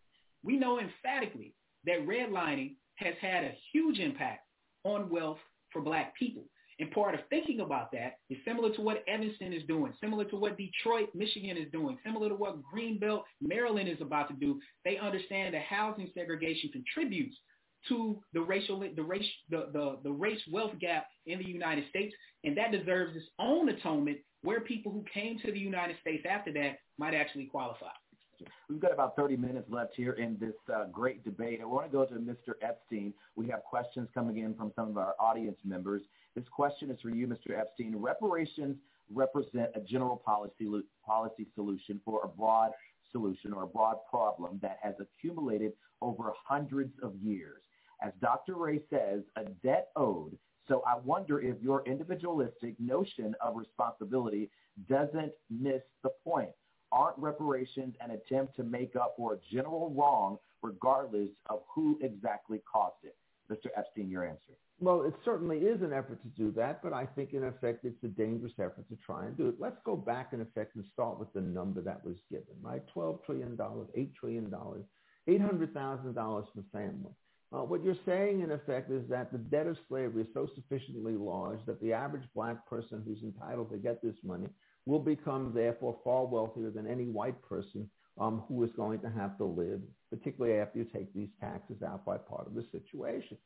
we 0.44 0.58
know 0.58 0.80
emphatically 0.80 1.54
that 1.86 2.06
redlining 2.08 2.76
has 3.00 3.16
had 3.22 3.44
a 3.44 3.58
huge 3.72 4.00
impact 4.00 4.46
on 4.84 5.10
wealth 5.10 5.40
for 5.72 5.82
black 5.82 6.16
people. 6.16 6.44
And 6.80 6.90
part 6.92 7.14
of 7.14 7.22
thinking 7.30 7.60
about 7.60 7.92
that 7.92 8.20
is 8.30 8.38
similar 8.46 8.74
to 8.76 8.82
what 8.82 9.04
Evanston 9.08 9.52
is 9.52 9.64
doing, 9.68 9.94
similar 10.00 10.24
to 10.26 10.38
what 10.38 10.58
Detroit, 10.58 11.10
Michigan 11.14 11.58
is 11.58 11.70
doing, 11.74 11.98
similar 12.06 12.30
to 12.30 12.36
what 12.36 12.58
Greenbelt, 12.74 13.24
Maryland 13.42 13.90
is 13.90 14.00
about 14.00 14.30
to 14.30 14.34
do. 14.36 14.62
They 14.86 14.98
understand 14.98 15.54
that 15.54 15.64
housing 15.64 16.10
segregation 16.14 16.72
contributes 16.72 17.36
to 17.88 18.20
the 18.34 18.42
racial 18.42 18.80
the 18.80 19.04
race 19.04 19.26
the, 19.50 19.70
the, 19.72 20.00
the 20.04 20.12
race 20.12 20.42
wealth 20.52 20.74
gap 20.80 21.08
in 21.26 21.40
the 21.40 21.46
United 21.46 21.88
States 21.90 22.14
and 22.44 22.58
that 22.58 22.74
deserves 22.74 23.16
its 23.16 23.26
own 23.40 23.70
atonement 23.70 24.18
where 24.42 24.62
people 24.62 24.92
who 24.92 25.04
came 25.14 25.40
to 25.40 25.52
the 25.52 25.60
United 25.60 25.96
States 26.02 26.26
after 26.30 26.52
that 26.54 26.80
might 26.98 27.14
actually 27.14 27.46
qualify. 27.46 27.88
We've 28.70 28.80
got 28.80 28.94
about 28.94 29.16
30 29.16 29.38
minutes 29.38 29.68
left 29.70 29.94
here 29.96 30.14
in 30.14 30.38
this 30.40 30.54
uh, 30.74 30.86
great 30.92 31.24
debate. 31.24 31.60
I 31.62 31.66
want 31.66 31.86
to 31.86 31.92
go 31.92 32.06
to 32.06 32.16
Mr. 32.16 32.54
Epstein. 32.62 33.14
We 33.36 33.48
have 33.48 33.64
questions 33.64 34.10
coming 34.14 34.38
in 34.38 34.54
from 34.56 34.72
some 34.76 34.90
of 34.90 34.98
our 34.98 35.16
audience 35.20 35.58
members. 35.64 36.02
This 36.36 36.46
question 36.52 36.92
is 36.92 37.00
for 37.02 37.10
you, 37.10 37.28
Mr. 37.28 37.58
Epstein. 37.58 37.96
Reparations 37.98 38.78
represent 39.14 39.72
a 39.76 39.80
general 39.80 40.18
policy, 40.18 40.68
policy 41.06 41.48
solution 41.56 42.00
for 42.06 42.22
a 42.24 42.28
broad 42.28 42.72
solution 43.12 43.54
or 43.54 43.64
a 43.64 43.68
broad 43.68 43.98
problem 44.10 44.60
that 44.62 44.78
has 44.82 44.94
accumulated 45.00 45.74
over 46.02 46.32
hundreds 46.48 46.94
of 47.02 47.16
years. 47.16 47.62
As 48.02 48.14
Dr. 48.22 48.56
Ray 48.56 48.82
says, 48.90 49.24
a 49.36 49.46
debt 49.64 49.90
owed. 49.96 50.38
So 50.68 50.84
I 50.88 50.98
wonder 51.04 51.42
if 51.42 51.60
your 51.62 51.84
individualistic 51.86 52.76
notion 52.80 53.36
of 53.42 53.56
responsibility 53.56 54.50
doesn't 54.88 55.32
miss 55.50 55.82
the 56.04 56.12
point. 56.24 56.52
Aren't 56.92 57.18
reparations 57.18 57.96
an 58.02 58.12
attempt 58.12 58.56
to 58.56 58.64
make 58.64 58.96
up 58.96 59.14
for 59.18 59.34
a 59.34 59.38
general 59.52 59.94
wrong 59.96 60.38
regardless 60.62 61.30
of 61.50 61.62
who 61.74 62.00
exactly 62.02 62.62
caused 62.72 63.04
it? 63.04 63.16
Mr. 63.52 63.68
Epstein, 63.76 64.10
your 64.10 64.26
answer. 64.26 64.54
Well, 64.80 65.04
it 65.04 65.14
certainly 65.26 65.58
is 65.58 65.82
an 65.82 65.92
effort 65.92 66.22
to 66.22 66.30
do 66.30 66.52
that, 66.52 66.82
but 66.82 66.94
I 66.94 67.06
think 67.06 67.34
in 67.34 67.44
effect 67.44 67.84
it's 67.84 68.02
a 68.04 68.08
dangerous 68.08 68.54
effort 68.60 68.88
to 68.90 68.98
try 69.06 69.26
and 69.26 69.36
do 69.36 69.50
it. 69.50 69.56
Let's 69.60 69.80
go 69.84 69.96
back 69.96 70.32
in 70.32 70.40
effect 70.40 70.76
and 70.76 70.86
start 70.94 71.20
with 71.20 71.34
the 71.34 71.42
number 71.42 71.82
that 71.82 72.06
was 72.06 72.16
given, 72.30 72.56
right? 72.62 72.82
$12 72.96 73.26
trillion, 73.26 73.58
$8 73.58 74.16
trillion, 74.16 74.50
$800,000 75.28 76.44
per 76.56 76.64
family. 76.72 77.12
Uh, 77.52 77.64
what 77.64 77.84
you're 77.84 77.96
saying 78.06 78.42
in 78.42 78.52
effect 78.52 78.92
is 78.92 79.02
that 79.10 79.32
the 79.32 79.38
debt 79.38 79.68
of 79.68 79.76
slavery 79.90 80.22
is 80.22 80.28
so 80.34 80.48
sufficiently 80.56 81.16
large 81.16 81.60
that 81.66 81.82
the 81.82 81.92
average 81.92 82.24
black 82.36 82.70
person 82.70 83.02
who's 83.06 83.24
entitled 83.24 83.72
to 83.72 83.78
get 83.78 84.02
this 84.02 84.16
money 84.24 84.48
will 84.86 85.00
become 85.00 85.52
therefore 85.54 85.98
far 86.04 86.26
wealthier 86.26 86.70
than 86.70 86.88
any 86.88 87.06
white 87.06 87.42
person 87.42 87.90
um, 88.20 88.44
who 88.48 88.64
is 88.64 88.72
going 88.76 89.00
to 89.00 89.10
have 89.10 89.38
to 89.38 89.46
live, 89.46 89.82
particularly 90.10 90.60
after 90.60 90.80
you 90.80 90.86
take 90.86 91.14
these 91.14 91.30
taxes 91.40 91.82
out 91.86 92.06
by 92.06 92.18
part 92.18 92.48
of 92.48 92.54
the 92.54 92.66
situation. 92.72 93.38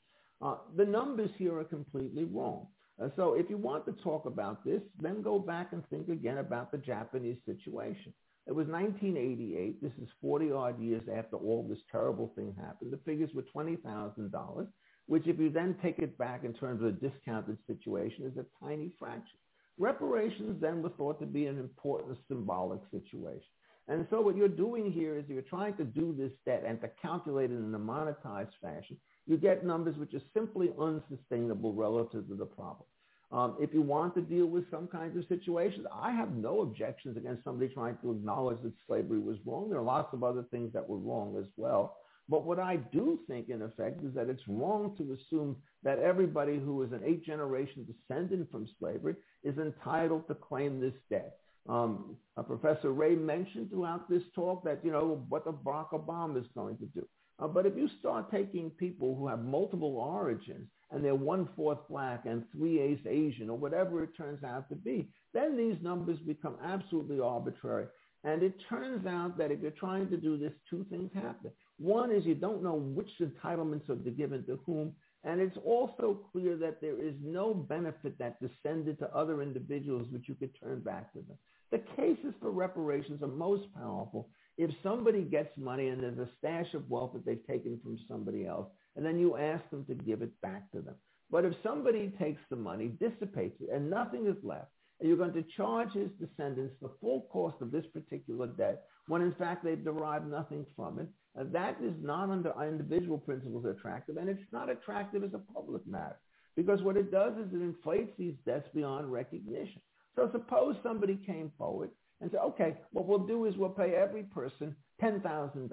Uh, 0.42 0.56
the 0.76 0.86
numbers 0.86 1.30
here 1.38 1.58
are 1.58 1.64
completely 1.64 2.26
wrong. 2.26 2.68
Uh, 3.02 3.08
so 3.16 3.34
if 3.34 3.50
you 3.50 3.58
want 3.58 3.86
to 3.86 3.94
talk 4.04 4.26
about 4.26 4.64
this, 4.66 4.82
then 5.02 5.22
go 5.22 5.40
back 5.40 5.74
and 5.74 5.88
think 5.90 6.10
again 6.10 6.40
about 6.40 6.72
the 6.72 6.78
Japanese 6.78 7.38
situation. 7.46 8.14
It 8.46 8.54
was 8.54 8.68
1988. 8.68 9.82
This 9.82 9.94
is 10.02 10.10
40 10.22 10.52
odd 10.52 10.82
years 10.82 11.04
after 11.16 11.38
all 11.38 11.66
this 11.68 11.80
terrible 11.92 12.32
thing 12.36 12.54
happened. 12.60 12.92
The 12.92 13.00
figures 13.06 13.30
were 13.34 13.46
$20,000, 13.56 14.68
which 15.08 15.28
if 15.28 15.40
you 15.40 15.50
then 15.50 15.76
take 15.82 16.00
it 16.00 16.18
back 16.18 16.44
in 16.44 16.54
terms 16.54 16.82
of 16.82 16.88
a 16.88 16.92
discounted 16.92 17.58
situation 17.68 18.26
is 18.26 18.38
a 18.38 18.66
tiny 18.66 18.92
fraction. 19.00 19.38
Reparations 19.78 20.62
then 20.62 20.82
were 20.82 20.90
thought 20.90 21.20
to 21.20 21.26
be 21.26 21.48
an 21.48 21.58
important 21.58 22.18
symbolic 22.28 22.80
situation. 22.92 23.48
And 23.88 24.08
so 24.10 24.22
what 24.22 24.38
you're 24.38 24.48
doing 24.48 24.92
here 24.92 25.18
is 25.18 25.26
you're 25.28 25.42
trying 25.42 25.76
to 25.76 25.84
do 25.84 26.16
this 26.18 26.32
debt 26.46 26.64
and 26.66 26.80
to 26.82 26.90
calculate 27.02 27.52
it 27.52 27.56
in 27.56 27.74
a 27.74 27.80
monetized 27.80 28.54
fashion. 28.62 28.98
You 29.26 29.38
get 29.38 29.66
numbers 29.66 29.98
which 29.98 30.14
are 30.14 30.22
simply 30.34 30.72
unsustainable 30.80 31.74
relative 31.74 32.28
to 32.28 32.36
the 32.36 32.46
problem. 32.46 32.86
Um, 33.32 33.56
if 33.60 33.74
you 33.74 33.82
want 33.82 34.14
to 34.16 34.22
deal 34.22 34.46
with 34.46 34.70
some 34.70 34.88
kinds 34.88 35.18
of 35.18 35.26
situations, 35.28 35.88
I 35.92 36.12
have 36.12 36.36
no 36.36 36.62
objections 36.62 37.18
against 37.18 37.44
somebody 37.44 37.74
trying 37.74 37.98
to 38.04 38.12
acknowledge 38.12 38.62
that 38.62 38.74
slavery 38.86 39.20
was 39.20 39.38
wrong. 39.44 39.70
There 39.70 39.80
are 39.80 39.84
lots 39.84 40.14
of 40.14 40.24
other 40.24 40.46
things 40.52 40.72
that 40.74 40.88
were 40.88 40.98
wrong 40.98 41.36
as 41.38 41.46
well. 41.58 41.98
But 42.30 42.46
what 42.46 42.60
I 42.60 42.78
do 42.78 43.20
think, 43.28 43.50
in 43.50 43.62
effect, 43.62 44.04
is 44.04 44.14
that 44.16 44.30
it's 44.30 44.48
wrong 44.48 44.96
to 44.98 45.14
assume 45.14 45.58
that 45.84 46.00
everybody 46.00 46.58
who 46.58 46.82
is 46.84 46.92
an 46.92 47.02
eight-generation 47.06 47.86
descendant 47.86 48.50
from 48.50 48.68
slavery 48.80 49.16
is 49.44 49.58
entitled 49.58 50.28
to 50.28 50.36
claim 50.36 50.80
this 50.80 50.94
debt. 51.10 51.38
Um, 51.68 52.18
Professor 52.48 52.92
Ray 52.92 53.16
mentioned 53.16 53.70
throughout 53.70 54.10
this 54.10 54.24
talk 54.36 54.64
that, 54.64 54.80
you 54.84 54.92
know, 54.92 55.26
what 55.30 55.46
the 55.46 55.52
Barack 55.52 55.92
Obama 55.92 56.40
is 56.40 56.48
going 56.56 56.78
to 56.78 56.86
do. 56.88 57.08
Uh, 57.40 57.48
but 57.48 57.66
if 57.66 57.76
you 57.76 57.90
start 58.00 58.32
taking 58.32 58.70
people 58.70 59.16
who 59.16 59.28
have 59.28 59.44
multiple 59.44 59.98
origins 59.98 60.68
and 60.92 61.04
they're 61.04 61.16
one-fourth 61.16 61.80
black 61.90 62.26
and 62.26 62.44
three-eighths 62.52 63.08
Asian 63.08 63.50
or 63.50 63.58
whatever 63.58 64.04
it 64.04 64.16
turns 64.16 64.44
out 64.44 64.70
to 64.70 64.76
be, 64.76 65.10
then 65.34 65.58
these 65.58 65.76
numbers 65.82 66.20
become 66.20 66.56
absolutely 66.64 67.20
arbitrary. 67.20 67.88
And 68.24 68.44
it 68.44 68.54
turns 68.70 69.06
out 69.06 69.38
that 69.38 69.52
if 69.52 69.60
you're 69.62 69.72
trying 69.72 70.10
to 70.10 70.18
do 70.18 70.38
this, 70.38 70.54
two 70.70 70.86
things 70.90 71.12
happen. 71.14 71.52
One 71.84 72.12
is 72.12 72.26
you 72.26 72.34
don't 72.34 72.64
know 72.64 72.76
which 72.76 73.10
entitlements 73.20 73.90
are 73.90 73.96
given 73.96 74.46
to 74.46 74.58
whom, 74.66 74.94
and 75.26 75.42
it's 75.42 75.58
also 75.66 76.18
clear 76.32 76.56
that 76.56 76.80
there 76.80 76.98
is 76.98 77.14
no 77.22 77.54
benefit 77.54 78.18
that 78.20 78.40
descended 78.40 79.00
to 79.00 79.14
other 79.14 79.42
individuals 79.42 80.08
which 80.10 80.30
you 80.30 80.36
could 80.36 80.58
turn 80.58 80.80
back 80.80 81.12
to 81.12 81.20
them. 81.20 81.38
The 81.72 81.80
cases 81.98 82.34
for 82.40 82.52
reparations 82.52 83.22
are 83.22 83.28
most 83.28 83.64
powerful 83.76 84.30
if 84.58 84.72
somebody 84.82 85.24
gets 85.24 85.50
money 85.58 85.90
and 85.90 86.02
there's 86.02 86.20
a 86.20 86.30
stash 86.38 86.74
of 86.74 86.90
wealth 86.90 87.12
that 87.16 87.26
they've 87.26 87.46
taken 87.46 87.78
from 87.84 88.00
somebody 88.08 88.46
else, 88.48 88.70
and 88.96 89.06
then 89.06 89.20
you 89.20 89.36
ask 89.36 89.70
them 89.70 89.84
to 89.88 89.94
give 89.94 90.22
it 90.22 90.40
back 90.40 90.72
to 90.72 90.80
them. 90.80 90.96
But 91.30 91.44
if 91.44 91.54
somebody 91.64 92.14
takes 92.18 92.42
the 92.50 92.56
money, 92.56 92.94
dissipates 92.98 93.60
it, 93.60 93.70
and 93.74 93.90
nothing 93.90 94.26
is 94.26 94.42
left, 94.42 94.72
and 95.02 95.10
you're 95.10 95.18
going 95.18 95.34
to 95.34 95.44
charge 95.58 95.92
his 95.92 96.12
descendants 96.18 96.76
the 96.82 96.92
full 97.02 97.28
cost 97.30 97.58
of 97.60 97.74
this 97.74 97.86
particular 97.92 98.48
debt, 98.48 98.84
when 99.08 99.22
in 99.22 99.34
fact 99.34 99.66
they've 99.66 99.84
derived 99.84 100.32
nothing 100.32 100.66
from 100.78 101.00
it, 101.00 101.10
that 101.36 101.78
is 101.82 101.94
not 102.02 102.30
under 102.30 102.54
individual 102.62 103.18
principles 103.18 103.66
attractive, 103.66 104.18
and 104.18 104.30
it's 104.30 104.52
not 104.52 104.70
attractive 104.70 105.24
as 105.24 105.34
a 105.34 105.54
public 105.54 105.86
matter. 105.88 106.20
Because 106.56 106.82
what 106.84 106.98
it 106.98 107.12
does 107.12 107.34
is 107.34 107.52
it 107.52 107.62
inflates 107.62 108.12
these 108.18 108.36
debts 108.46 108.70
beyond 108.76 109.12
recognition. 109.12 109.82
So 110.16 110.30
suppose 110.32 110.76
somebody 110.84 111.16
came 111.26 111.52
forward 111.58 111.90
and 112.22 112.30
said, 112.30 112.42
okay, 112.42 112.78
what 112.92 113.08
we'll 113.08 113.26
do 113.26 113.46
is 113.46 113.58
we'll 113.58 113.70
pay 113.70 113.96
every 113.96 114.24
person 114.24 114.76
$10,000. 115.02 115.70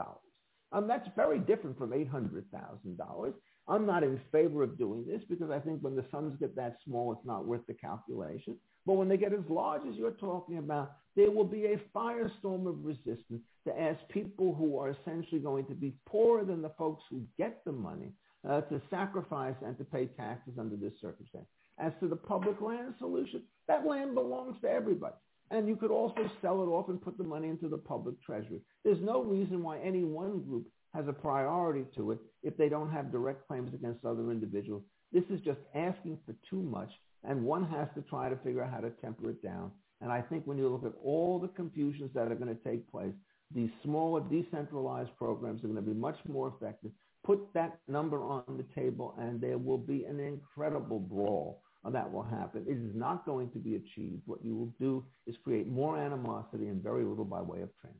Um, 0.72 0.88
that's 0.88 1.08
very 1.14 1.38
different 1.38 1.76
from 1.76 1.90
$800,000. 1.90 3.34
I'm 3.68 3.86
not 3.86 4.02
in 4.02 4.20
favor 4.32 4.62
of 4.62 4.78
doing 4.78 5.04
this 5.06 5.22
because 5.28 5.50
I 5.50 5.58
think 5.58 5.80
when 5.82 5.94
the 5.94 6.04
sums 6.10 6.36
get 6.40 6.56
that 6.56 6.78
small, 6.84 7.12
it's 7.12 7.26
not 7.26 7.46
worth 7.46 7.66
the 7.66 7.74
calculation. 7.74 8.56
But 8.86 8.94
when 8.94 9.08
they 9.08 9.16
get 9.16 9.32
as 9.32 9.44
large 9.48 9.82
as 9.88 9.96
you're 9.96 10.12
talking 10.12 10.58
about, 10.58 10.92
there 11.16 11.30
will 11.30 11.44
be 11.44 11.66
a 11.66 11.80
firestorm 11.96 12.66
of 12.66 12.84
resistance 12.84 13.42
to 13.66 13.80
ask 13.80 13.98
people 14.08 14.54
who 14.54 14.78
are 14.78 14.90
essentially 14.90 15.40
going 15.40 15.66
to 15.66 15.74
be 15.74 15.94
poorer 16.06 16.44
than 16.44 16.62
the 16.62 16.72
folks 16.78 17.02
who 17.10 17.22
get 17.36 17.64
the 17.64 17.72
money 17.72 18.12
uh, 18.48 18.62
to 18.62 18.80
sacrifice 18.90 19.56
and 19.64 19.76
to 19.78 19.84
pay 19.84 20.06
taxes 20.06 20.54
under 20.58 20.76
this 20.76 20.92
circumstance. 21.00 21.46
As 21.78 21.92
to 22.00 22.08
the 22.08 22.16
public 22.16 22.60
land 22.60 22.94
solution, 22.98 23.42
that 23.68 23.86
land 23.86 24.14
belongs 24.14 24.56
to 24.62 24.68
everybody. 24.68 25.14
And 25.50 25.66
you 25.66 25.76
could 25.76 25.90
also 25.90 26.30
sell 26.40 26.62
it 26.62 26.66
off 26.66 26.88
and 26.88 27.02
put 27.02 27.18
the 27.18 27.24
money 27.24 27.48
into 27.48 27.68
the 27.68 27.78
public 27.78 28.22
treasury. 28.22 28.60
There's 28.84 29.02
no 29.02 29.22
reason 29.22 29.62
why 29.62 29.78
any 29.80 30.04
one 30.04 30.42
group 30.42 30.66
has 30.94 31.06
a 31.08 31.12
priority 31.12 31.84
to 31.96 32.12
it 32.12 32.18
if 32.42 32.56
they 32.56 32.68
don't 32.68 32.90
have 32.90 33.12
direct 33.12 33.46
claims 33.48 33.74
against 33.74 34.04
other 34.04 34.30
individuals. 34.30 34.82
This 35.12 35.24
is 35.30 35.40
just 35.40 35.58
asking 35.74 36.18
for 36.24 36.34
too 36.48 36.62
much, 36.62 36.90
and 37.24 37.44
one 37.44 37.66
has 37.68 37.88
to 37.96 38.02
try 38.02 38.28
to 38.28 38.36
figure 38.36 38.62
out 38.62 38.72
how 38.72 38.80
to 38.80 38.90
temper 39.02 39.30
it 39.30 39.42
down. 39.42 39.72
And 40.00 40.10
I 40.10 40.20
think 40.22 40.46
when 40.46 40.58
you 40.58 40.68
look 40.68 40.84
at 40.84 40.98
all 41.04 41.38
the 41.38 41.48
confusions 41.48 42.10
that 42.14 42.30
are 42.30 42.34
going 42.34 42.54
to 42.54 42.64
take 42.64 42.90
place, 42.90 43.12
these 43.54 43.70
smaller 43.82 44.20
decentralized 44.20 45.10
programs 45.18 45.62
are 45.62 45.68
going 45.68 45.76
to 45.76 45.82
be 45.82 45.94
much 45.94 46.18
more 46.28 46.54
effective. 46.56 46.90
Put 47.24 47.52
that 47.52 47.78
number 47.88 48.22
on 48.22 48.44
the 48.56 48.80
table, 48.80 49.14
and 49.18 49.40
there 49.40 49.58
will 49.58 49.78
be 49.78 50.04
an 50.04 50.20
incredible 50.20 51.00
brawl 51.00 51.62
that 51.84 52.10
will 52.10 52.22
happen. 52.22 52.64
It 52.68 52.76
is 52.76 52.94
not 52.94 53.24
going 53.24 53.50
to 53.52 53.58
be 53.58 53.76
achieved. 53.76 54.22
What 54.26 54.44
you 54.44 54.54
will 54.54 54.72
do 54.78 55.04
is 55.26 55.34
create 55.42 55.66
more 55.66 55.98
animosity 55.98 56.68
and 56.68 56.82
very 56.82 57.04
little 57.04 57.24
by 57.24 57.40
way 57.40 57.62
of 57.62 57.70
transfer. 57.80 57.98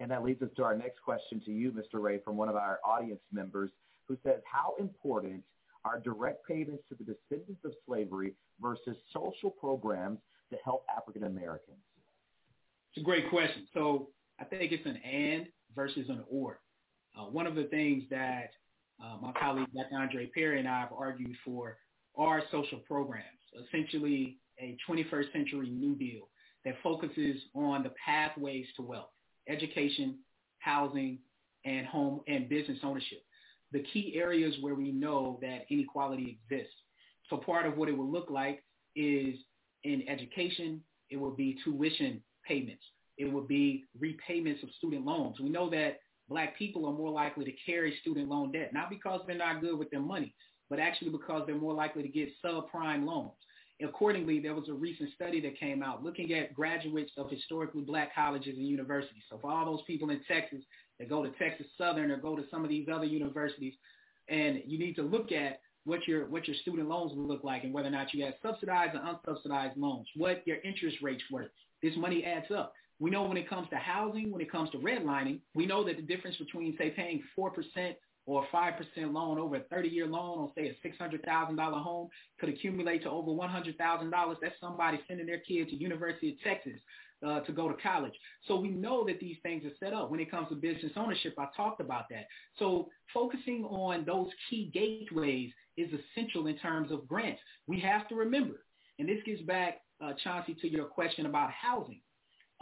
And 0.00 0.10
that 0.10 0.24
leads 0.24 0.40
us 0.42 0.48
to 0.56 0.64
our 0.64 0.74
next 0.74 1.02
question 1.02 1.42
to 1.44 1.50
you, 1.52 1.72
Mr. 1.72 2.00
Ray, 2.00 2.20
from 2.24 2.36
one 2.36 2.48
of 2.48 2.56
our 2.56 2.80
audience 2.84 3.20
members 3.30 3.70
who 4.08 4.16
says, 4.24 4.40
how 4.50 4.74
important 4.78 5.42
are 5.84 6.00
direct 6.00 6.46
payments 6.48 6.82
to 6.88 6.94
the 6.94 7.04
descendants 7.04 7.64
of 7.64 7.72
slavery 7.86 8.34
versus 8.60 8.96
social 9.12 9.50
programs 9.50 10.18
to 10.50 10.56
help 10.64 10.84
African 10.94 11.24
Americans? 11.24 11.78
It's 12.92 13.02
a 13.02 13.04
great 13.04 13.30
question. 13.30 13.66
So 13.74 14.08
I 14.40 14.44
think 14.44 14.72
it's 14.72 14.86
an 14.86 14.96
and 14.96 15.46
versus 15.74 16.08
an 16.08 16.22
or. 16.28 16.60
Uh, 17.18 17.24
one 17.24 17.46
of 17.46 17.54
the 17.54 17.64
things 17.64 18.04
that 18.10 18.50
uh, 19.02 19.16
my 19.20 19.32
colleague 19.32 19.68
Dr. 19.74 19.96
Andre 19.96 20.26
Perry 20.26 20.58
and 20.58 20.68
I 20.68 20.80
have 20.80 20.92
argued 20.96 21.36
for 21.44 21.78
are 22.16 22.42
social 22.50 22.78
programs, 22.78 23.24
essentially 23.66 24.38
a 24.58 24.76
21st 24.88 25.32
century 25.32 25.70
New 25.70 25.94
Deal 25.94 26.28
that 26.64 26.74
focuses 26.82 27.36
on 27.54 27.82
the 27.82 27.92
pathways 28.04 28.66
to 28.76 28.82
wealth, 28.82 29.10
education, 29.48 30.18
housing, 30.58 31.18
and 31.64 31.86
home 31.86 32.20
and 32.28 32.48
business 32.48 32.78
ownership. 32.82 33.22
The 33.72 33.84
key 33.92 34.14
areas 34.16 34.54
where 34.60 34.74
we 34.74 34.90
know 34.90 35.38
that 35.42 35.66
inequality 35.70 36.40
exists. 36.42 36.74
So 37.28 37.36
part 37.36 37.66
of 37.66 37.76
what 37.76 37.88
it 37.88 37.96
will 37.96 38.10
look 38.10 38.30
like 38.30 38.64
is 38.96 39.36
in 39.84 40.08
education, 40.08 40.82
it 41.10 41.16
will 41.16 41.30
be 41.30 41.58
tuition 41.64 42.22
payments. 42.46 42.82
It 43.18 43.30
will 43.30 43.42
be 43.42 43.84
repayments 43.98 44.62
of 44.62 44.70
student 44.78 45.04
loans. 45.04 45.40
We 45.40 45.48
know 45.48 45.68
that 45.70 46.00
black 46.28 46.56
people 46.56 46.86
are 46.86 46.92
more 46.92 47.10
likely 47.10 47.44
to 47.44 47.52
carry 47.66 47.96
student 48.00 48.28
loan 48.28 48.52
debt, 48.52 48.72
not 48.72 48.88
because 48.88 49.20
they're 49.26 49.36
not 49.36 49.60
good 49.60 49.78
with 49.78 49.90
their 49.90 50.00
money, 50.00 50.34
but 50.70 50.78
actually 50.78 51.10
because 51.10 51.42
they're 51.46 51.56
more 51.56 51.74
likely 51.74 52.02
to 52.02 52.08
get 52.08 52.30
subprime 52.44 53.04
loans. 53.04 53.32
Accordingly, 53.82 54.40
there 54.40 54.54
was 54.54 54.68
a 54.68 54.74
recent 54.74 55.10
study 55.14 55.40
that 55.40 55.58
came 55.58 55.82
out 55.82 56.04
looking 56.04 56.34
at 56.34 56.54
graduates 56.54 57.12
of 57.16 57.30
historically 57.30 57.80
black 57.82 58.14
colleges 58.14 58.56
and 58.56 58.66
universities. 58.66 59.22
So 59.30 59.38
for 59.38 59.50
all 59.50 59.64
those 59.64 59.82
people 59.86 60.10
in 60.10 60.20
Texas 60.28 60.60
that 60.98 61.08
go 61.08 61.24
to 61.24 61.30
Texas 61.38 61.66
Southern 61.78 62.10
or 62.10 62.18
go 62.18 62.36
to 62.36 62.44
some 62.50 62.62
of 62.62 62.68
these 62.68 62.88
other 62.92 63.06
universities, 63.06 63.74
and 64.28 64.62
you 64.66 64.78
need 64.78 64.94
to 64.94 65.02
look 65.02 65.32
at 65.32 65.60
what 65.84 66.06
your 66.06 66.26
what 66.26 66.46
your 66.46 66.56
student 66.62 66.88
loans 66.88 67.12
look 67.14 67.44
like 67.44 67.64
and 67.64 67.72
whether 67.72 67.88
or 67.88 67.92
not 67.92 68.12
you 68.12 68.24
had 68.24 68.34
subsidized 68.42 68.96
or 68.96 69.00
unsubsidized 69.00 69.76
loans, 69.76 70.06
what 70.16 70.46
your 70.46 70.58
interest 70.64 70.98
rates 71.02 71.22
were. 71.30 71.50
This 71.82 71.96
money 71.96 72.24
adds 72.24 72.50
up. 72.54 72.72
We 72.98 73.10
know 73.10 73.22
when 73.22 73.38
it 73.38 73.48
comes 73.48 73.68
to 73.70 73.76
housing, 73.76 74.30
when 74.30 74.42
it 74.42 74.52
comes 74.52 74.70
to 74.70 74.78
redlining, 74.78 75.40
we 75.54 75.64
know 75.66 75.84
that 75.84 75.96
the 75.96 76.02
difference 76.02 76.36
between 76.36 76.76
say 76.76 76.90
paying 76.90 77.22
four 77.34 77.50
percent 77.50 77.96
or 78.26 78.44
a 78.44 78.56
5% 78.56 79.12
loan 79.12 79.38
over 79.38 79.56
a 79.56 79.60
30-year 79.74 80.06
loan 80.06 80.38
on, 80.38 80.50
say, 80.54 80.68
a 80.68 80.86
$600,000 80.86 81.82
home 81.82 82.08
could 82.38 82.48
accumulate 82.48 83.02
to 83.02 83.10
over 83.10 83.30
$100,000. 83.30 84.36
That's 84.40 84.54
somebody 84.60 85.00
sending 85.08 85.26
their 85.26 85.40
kid 85.40 85.68
to 85.70 85.74
University 85.74 86.32
of 86.32 86.40
Texas 86.44 86.78
uh, 87.26 87.40
to 87.40 87.52
go 87.52 87.68
to 87.68 87.74
college. 87.82 88.12
So 88.46 88.58
we 88.58 88.68
know 88.68 89.04
that 89.06 89.20
these 89.20 89.36
things 89.42 89.64
are 89.64 89.72
set 89.78 89.92
up. 89.92 90.10
When 90.10 90.20
it 90.20 90.30
comes 90.30 90.48
to 90.50 90.54
business 90.54 90.92
ownership, 90.96 91.34
I 91.38 91.46
talked 91.56 91.80
about 91.80 92.04
that. 92.10 92.26
So 92.58 92.88
focusing 93.12 93.64
on 93.64 94.04
those 94.04 94.28
key 94.48 94.70
gateways 94.72 95.50
is 95.80 95.90
essential 95.92 96.46
in 96.46 96.56
terms 96.58 96.90
of 96.90 97.06
grants. 97.06 97.40
We 97.66 97.80
have 97.80 98.08
to 98.08 98.14
remember, 98.14 98.64
and 98.98 99.08
this 99.08 99.22
gets 99.24 99.42
back, 99.42 99.80
uh, 100.02 100.12
Chauncey, 100.22 100.54
to 100.60 100.68
your 100.68 100.84
question 100.84 101.26
about 101.26 101.50
housing. 101.50 102.00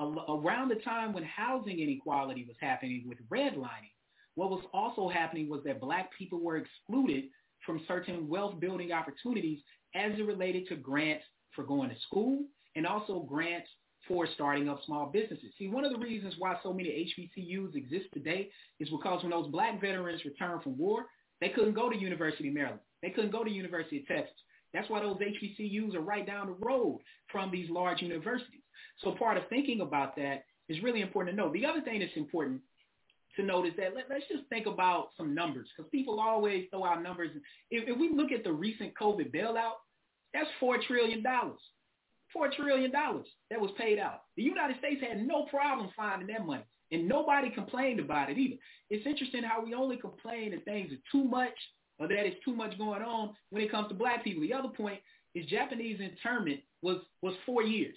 around 0.00 0.68
the 0.68 0.76
time 0.76 1.12
when 1.12 1.24
housing 1.24 1.80
inequality 1.80 2.44
was 2.46 2.56
happening 2.60 3.04
with 3.08 3.18
redlining, 3.28 3.90
what 4.36 4.50
was 4.50 4.64
also 4.72 5.08
happening 5.08 5.48
was 5.48 5.64
that 5.64 5.80
black 5.80 6.10
people 6.16 6.38
were 6.38 6.56
excluded 6.58 7.24
from 7.66 7.84
certain 7.88 8.28
wealth 8.28 8.60
building 8.60 8.92
opportunities 8.92 9.58
as 9.96 10.12
it 10.16 10.22
related 10.22 10.68
to 10.68 10.76
grants 10.76 11.24
for 11.50 11.64
going 11.64 11.90
to 11.90 11.96
school 12.06 12.44
and 12.76 12.86
also 12.86 13.20
grants 13.20 13.68
for 14.06 14.28
starting 14.34 14.68
up 14.68 14.80
small 14.86 15.06
businesses. 15.06 15.52
See, 15.58 15.68
one 15.68 15.84
of 15.84 15.92
the 15.92 15.98
reasons 15.98 16.34
why 16.38 16.56
so 16.62 16.72
many 16.72 17.12
HBCUs 17.18 17.74
exist 17.74 18.06
today 18.14 18.48
is 18.78 18.88
because 18.88 19.22
when 19.22 19.30
those 19.30 19.50
black 19.50 19.80
veterans 19.80 20.24
returned 20.24 20.62
from 20.62 20.78
war, 20.78 21.06
they 21.40 21.48
couldn't 21.48 21.74
go 21.74 21.90
to 21.90 21.96
University 21.96 22.48
of 22.48 22.54
Maryland. 22.54 22.80
They 23.02 23.10
couldn't 23.10 23.32
go 23.32 23.44
to 23.44 23.50
University 23.50 23.98
of 24.00 24.06
Texas. 24.06 24.36
That's 24.74 24.88
why 24.90 25.00
those 25.00 25.16
HBCUs 25.16 25.94
are 25.94 26.00
right 26.00 26.26
down 26.26 26.46
the 26.48 26.66
road 26.66 27.00
from 27.32 27.50
these 27.50 27.70
large 27.70 28.02
universities. 28.02 28.60
So 29.02 29.12
part 29.12 29.36
of 29.36 29.48
thinking 29.48 29.80
about 29.80 30.16
that 30.16 30.44
is 30.68 30.82
really 30.82 31.00
important 31.00 31.36
to 31.36 31.42
know. 31.42 31.52
The 31.52 31.64
other 31.64 31.80
thing 31.80 32.00
that's 32.00 32.16
important 32.16 32.60
to 33.36 33.42
notice 33.42 33.72
that 33.78 33.94
let, 33.94 34.10
us 34.10 34.22
just 34.30 34.48
think 34.48 34.66
about 34.66 35.08
some 35.16 35.34
numbers 35.34 35.68
because 35.74 35.88
people 35.90 36.20
always 36.20 36.66
throw 36.70 36.84
out 36.84 37.02
numbers. 37.02 37.30
If, 37.70 37.88
if 37.88 37.98
we 37.98 38.10
look 38.14 38.32
at 38.32 38.44
the 38.44 38.52
recent 38.52 38.92
COVID 39.00 39.32
bailout, 39.32 39.78
that's 40.34 40.48
$4 40.60 40.82
trillion. 40.86 41.22
$4 41.22 42.52
trillion 42.56 42.92
that 42.92 43.60
was 43.60 43.70
paid 43.78 43.98
out. 43.98 44.22
The 44.36 44.42
United 44.42 44.78
States 44.78 45.00
had 45.00 45.26
no 45.26 45.44
problem 45.44 45.88
finding 45.96 46.28
that 46.28 46.44
money, 46.44 46.64
and 46.92 47.08
nobody 47.08 47.50
complained 47.50 48.00
about 48.00 48.28
it 48.28 48.38
either. 48.38 48.56
It's 48.90 49.06
interesting 49.06 49.42
how 49.42 49.64
we 49.64 49.74
only 49.74 49.96
complain 49.96 50.50
that 50.50 50.64
things 50.64 50.92
are 50.92 51.02
too 51.10 51.24
much 51.24 51.54
or 51.98 52.08
that 52.08 52.26
it's 52.26 52.42
too 52.44 52.54
much 52.54 52.76
going 52.78 53.02
on 53.02 53.34
when 53.50 53.62
it 53.62 53.70
comes 53.70 53.88
to 53.88 53.94
black 53.94 54.24
people. 54.24 54.42
The 54.42 54.52
other 54.52 54.68
point 54.68 55.00
is 55.34 55.46
Japanese 55.46 56.00
internment 56.00 56.60
was, 56.82 56.98
was 57.22 57.34
four 57.44 57.62
years. 57.62 57.96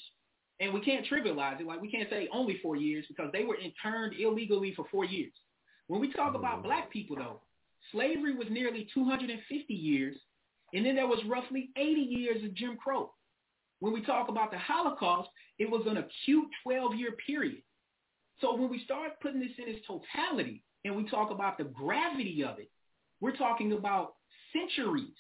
And 0.60 0.74
we 0.74 0.82
can't 0.82 1.06
trivialize 1.08 1.60
it. 1.60 1.66
Like 1.66 1.82
we 1.82 1.92
can't 1.92 2.10
say 2.10 2.30
only 2.32 2.60
four 2.62 2.76
years 2.76 3.06
because 3.08 3.32
they 3.32 3.44
were 3.44 3.58
interned 3.58 4.14
illegally 4.20 4.74
for 4.76 4.86
four 4.92 5.06
years. 5.06 5.34
When 5.88 6.00
we 6.00 6.14
talk 6.14 6.36
about 6.36 6.60
mm-hmm. 6.60 6.68
black 6.68 6.92
people, 6.92 7.16
though, 7.16 7.42
slavery 7.92 8.36
was 8.36 8.48
nearly 8.50 8.88
250 8.94 9.74
years, 9.74 10.16
and 10.74 10.86
then 10.86 10.96
there 10.96 11.08
was 11.08 11.20
roughly 11.28 11.72
80 11.76 12.00
years 12.00 12.44
of 12.44 12.54
Jim 12.54 12.78
Crow. 12.78 13.12
When 13.80 13.92
we 13.92 14.02
talk 14.04 14.30
about 14.30 14.52
the 14.52 14.58
Holocaust, 14.60 15.30
it 15.58 15.70
was 15.70 15.82
an 15.88 15.98
acute 15.98 16.48
12-year 16.66 17.14
period. 17.26 17.64
So 18.40 18.56
when 18.56 18.70
we 18.70 18.84
start 18.86 19.20
putting 19.22 19.40
this 19.40 19.52
in 19.58 19.68
its 19.68 19.86
totality 19.86 20.64
and 20.86 20.96
we 20.96 21.10
talk 21.10 21.32
about 21.32 21.58
the 21.58 21.66
gravity 21.66 22.44
of 22.44 22.60
it, 22.60 22.70
we're 23.22 23.36
talking 23.36 23.74
about 23.74 24.16
centuries 24.52 25.16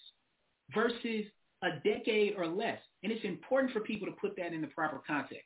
versus 0.74 1.26
a 1.64 1.70
decade 1.84 2.34
or 2.38 2.48
less. 2.48 2.80
And 3.04 3.12
it's 3.12 3.24
important 3.24 3.72
for 3.72 3.80
people 3.82 4.08
to 4.08 4.14
put 4.14 4.36
that 4.38 4.54
in 4.54 4.62
the 4.62 4.68
proper 4.68 5.02
context. 5.06 5.46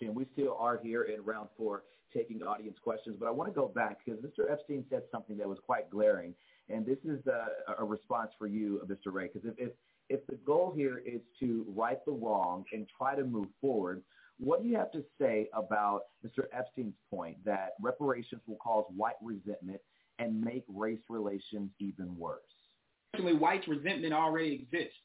And 0.00 0.14
we 0.14 0.26
still 0.32 0.56
are 0.58 0.78
here 0.82 1.04
in 1.04 1.24
round 1.24 1.48
four 1.56 1.82
taking 2.14 2.42
audience 2.42 2.76
questions, 2.82 3.16
but 3.18 3.26
I 3.26 3.30
want 3.30 3.50
to 3.50 3.54
go 3.54 3.68
back 3.68 3.98
because 4.04 4.20
Mr. 4.20 4.50
Epstein 4.50 4.84
said 4.88 5.02
something 5.12 5.36
that 5.36 5.48
was 5.48 5.58
quite 5.64 5.90
glaring, 5.90 6.34
and 6.70 6.86
this 6.86 6.96
is 7.04 7.20
a, 7.26 7.82
a 7.82 7.84
response 7.84 8.30
for 8.38 8.46
you, 8.46 8.80
Mr. 8.86 9.12
Ray, 9.12 9.28
because 9.32 9.46
if, 9.46 9.54
if, 9.58 9.72
if 10.08 10.26
the 10.26 10.36
goal 10.46 10.72
here 10.74 11.02
is 11.04 11.20
to 11.40 11.66
right 11.76 12.02
the 12.06 12.12
wrong 12.12 12.64
and 12.72 12.86
try 12.96 13.14
to 13.14 13.24
move 13.24 13.48
forward, 13.60 14.02
what 14.40 14.62
do 14.62 14.68
you 14.68 14.76
have 14.76 14.90
to 14.92 15.04
say 15.20 15.48
about 15.52 16.04
Mr. 16.24 16.44
Epstein's 16.52 16.94
point 17.10 17.36
that 17.44 17.72
reparations 17.82 18.40
will 18.46 18.56
cause 18.56 18.84
white 18.96 19.16
resentment 19.22 19.80
and 20.18 20.40
make 20.40 20.64
race 20.68 21.00
relations 21.08 21.70
even 21.78 22.16
worse? 22.16 22.40
Actually, 23.14 23.34
white 23.34 23.66
resentment 23.66 24.12
already 24.12 24.54
exists. 24.54 24.96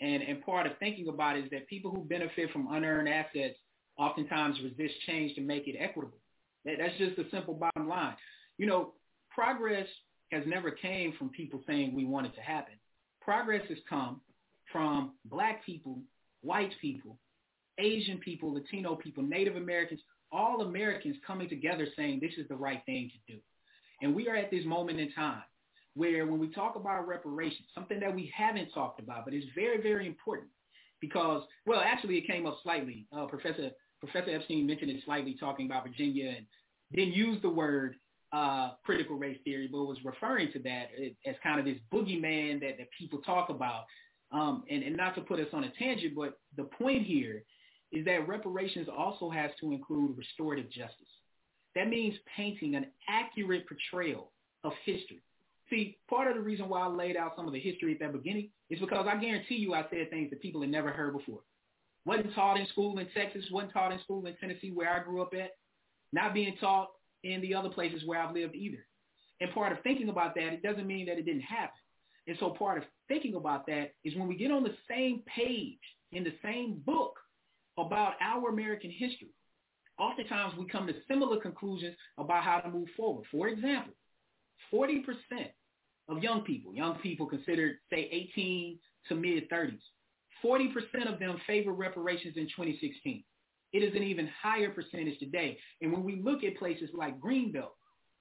And, 0.00 0.22
and 0.22 0.44
part 0.44 0.66
of 0.66 0.72
thinking 0.78 1.08
about 1.08 1.36
it 1.36 1.44
is 1.44 1.50
that 1.50 1.68
people 1.68 1.90
who 1.90 2.02
benefit 2.02 2.50
from 2.52 2.72
unearned 2.72 3.08
assets 3.08 3.56
oftentimes 3.96 4.58
resist 4.62 4.94
change 5.06 5.34
to 5.36 5.40
make 5.40 5.68
it 5.68 5.76
equitable. 5.78 6.18
That, 6.64 6.74
that's 6.78 6.96
just 6.98 7.16
the 7.16 7.26
simple 7.30 7.54
bottom 7.54 7.88
line. 7.88 8.16
You 8.58 8.66
know, 8.66 8.92
progress 9.30 9.86
has 10.32 10.42
never 10.46 10.70
came 10.70 11.12
from 11.18 11.28
people 11.28 11.62
saying 11.66 11.94
we 11.94 12.04
want 12.04 12.26
it 12.26 12.34
to 12.34 12.40
happen. 12.40 12.74
Progress 13.20 13.62
has 13.68 13.78
come 13.88 14.20
from 14.72 15.12
black 15.26 15.64
people, 15.64 16.00
white 16.42 16.72
people, 16.80 17.18
Asian 17.78 18.18
people, 18.18 18.52
Latino 18.52 18.96
people, 18.96 19.22
Native 19.22 19.56
Americans, 19.56 20.00
all 20.32 20.62
Americans 20.62 21.16
coming 21.26 21.48
together 21.48 21.86
saying 21.96 22.18
this 22.20 22.32
is 22.36 22.48
the 22.48 22.56
right 22.56 22.82
thing 22.86 23.10
to 23.10 23.34
do. 23.34 23.40
And 24.04 24.14
we 24.14 24.28
are 24.28 24.36
at 24.36 24.50
this 24.50 24.66
moment 24.66 25.00
in 25.00 25.10
time 25.12 25.42
where 25.94 26.26
when 26.26 26.38
we 26.38 26.48
talk 26.48 26.76
about 26.76 27.08
reparations, 27.08 27.66
something 27.74 27.98
that 28.00 28.14
we 28.14 28.30
haven't 28.36 28.70
talked 28.72 29.00
about, 29.00 29.24
but 29.24 29.32
it's 29.32 29.46
very, 29.54 29.80
very 29.80 30.06
important 30.06 30.50
because, 31.00 31.42
well, 31.64 31.80
actually 31.80 32.18
it 32.18 32.26
came 32.26 32.44
up 32.46 32.58
slightly. 32.62 33.06
Uh, 33.16 33.24
Professor 33.24 33.70
Professor 34.00 34.30
Epstein 34.30 34.66
mentioned 34.66 34.90
it 34.90 35.02
slightly 35.06 35.34
talking 35.40 35.64
about 35.64 35.84
Virginia 35.84 36.34
and 36.36 36.46
didn't 36.94 37.14
use 37.14 37.40
the 37.40 37.48
word 37.48 37.94
uh, 38.34 38.72
critical 38.84 39.16
race 39.16 39.38
theory, 39.42 39.68
but 39.72 39.84
was 39.84 39.96
referring 40.04 40.52
to 40.52 40.58
that 40.58 40.88
as 41.26 41.34
kind 41.42 41.58
of 41.58 41.64
this 41.64 41.78
boogeyman 41.90 42.60
that, 42.60 42.76
that 42.76 42.88
people 42.98 43.20
talk 43.20 43.48
about. 43.48 43.84
Um, 44.32 44.64
and, 44.68 44.82
and 44.82 44.96
not 44.96 45.14
to 45.14 45.22
put 45.22 45.40
us 45.40 45.46
on 45.54 45.64
a 45.64 45.72
tangent, 45.78 46.14
but 46.14 46.38
the 46.56 46.64
point 46.64 47.06
here 47.06 47.44
is 47.90 48.04
that 48.04 48.28
reparations 48.28 48.88
also 48.94 49.30
has 49.30 49.50
to 49.60 49.72
include 49.72 50.18
restorative 50.18 50.66
justice. 50.70 51.08
That 51.74 51.88
means 51.88 52.14
painting 52.36 52.74
an 52.74 52.86
accurate 53.08 53.66
portrayal 53.68 54.30
of 54.62 54.72
history 54.84 55.22
See, 55.70 55.98
part 56.08 56.28
of 56.28 56.34
the 56.34 56.42
reason 56.42 56.68
why 56.68 56.80
I 56.80 56.88
laid 56.88 57.16
out 57.16 57.32
some 57.36 57.46
of 57.46 57.52
the 57.52 57.60
history 57.60 57.92
at 57.92 58.00
that 58.00 58.12
beginning 58.12 58.50
is 58.68 58.80
because 58.80 59.06
I 59.08 59.16
guarantee 59.16 59.56
you 59.56 59.74
I 59.74 59.84
said 59.90 60.10
things 60.10 60.30
that 60.30 60.42
people 60.42 60.60
had 60.60 60.70
never 60.70 60.90
heard 60.90 61.16
before. 61.16 61.40
Wasn't 62.04 62.34
taught 62.34 62.60
in 62.60 62.66
school 62.66 62.98
in 62.98 63.08
Texas, 63.14 63.44
wasn't 63.50 63.72
taught 63.72 63.92
in 63.92 63.98
school 64.00 64.26
in 64.26 64.36
Tennessee 64.36 64.70
where 64.72 64.90
I 64.90 65.02
grew 65.02 65.22
up 65.22 65.32
at, 65.32 65.52
not 66.12 66.34
being 66.34 66.54
taught 66.60 66.90
in 67.22 67.40
the 67.40 67.54
other 67.54 67.70
places 67.70 68.02
where 68.04 68.20
I've 68.20 68.34
lived 68.34 68.54
either. 68.54 68.86
And 69.40 69.52
part 69.52 69.72
of 69.72 69.78
thinking 69.82 70.10
about 70.10 70.34
that, 70.34 70.52
it 70.52 70.62
doesn't 70.62 70.86
mean 70.86 71.06
that 71.06 71.18
it 71.18 71.24
didn't 71.24 71.40
happen. 71.40 71.78
And 72.26 72.36
so 72.38 72.50
part 72.50 72.78
of 72.78 72.84
thinking 73.08 73.34
about 73.34 73.66
that 73.66 73.94
is 74.04 74.14
when 74.16 74.28
we 74.28 74.36
get 74.36 74.50
on 74.50 74.62
the 74.62 74.76
same 74.88 75.22
page 75.26 75.78
in 76.12 76.24
the 76.24 76.34
same 76.42 76.82
book 76.84 77.18
about 77.78 78.14
our 78.20 78.50
American 78.50 78.90
history, 78.90 79.34
oftentimes 79.98 80.54
we 80.58 80.66
come 80.66 80.86
to 80.86 80.94
similar 81.08 81.40
conclusions 81.40 81.96
about 82.18 82.44
how 82.44 82.60
to 82.60 82.70
move 82.70 82.88
forward. 82.96 83.24
For 83.30 83.48
example, 83.48 83.94
40% 84.72 85.04
of 86.08 86.22
young 86.22 86.42
people, 86.42 86.74
young 86.74 86.96
people 86.96 87.26
considered, 87.26 87.76
say, 87.90 88.08
18 88.10 88.78
to 89.08 89.14
mid-30s, 89.14 89.78
40% 90.44 91.12
of 91.12 91.18
them 91.18 91.40
favor 91.46 91.72
reparations 91.72 92.36
in 92.36 92.44
2016. 92.44 93.24
It 93.72 93.78
is 93.78 93.94
an 93.96 94.02
even 94.02 94.30
higher 94.40 94.70
percentage 94.70 95.18
today. 95.18 95.58
And 95.80 95.92
when 95.92 96.04
we 96.04 96.16
look 96.16 96.44
at 96.44 96.56
places 96.58 96.90
like 96.94 97.20
Greenbelt, 97.20 97.72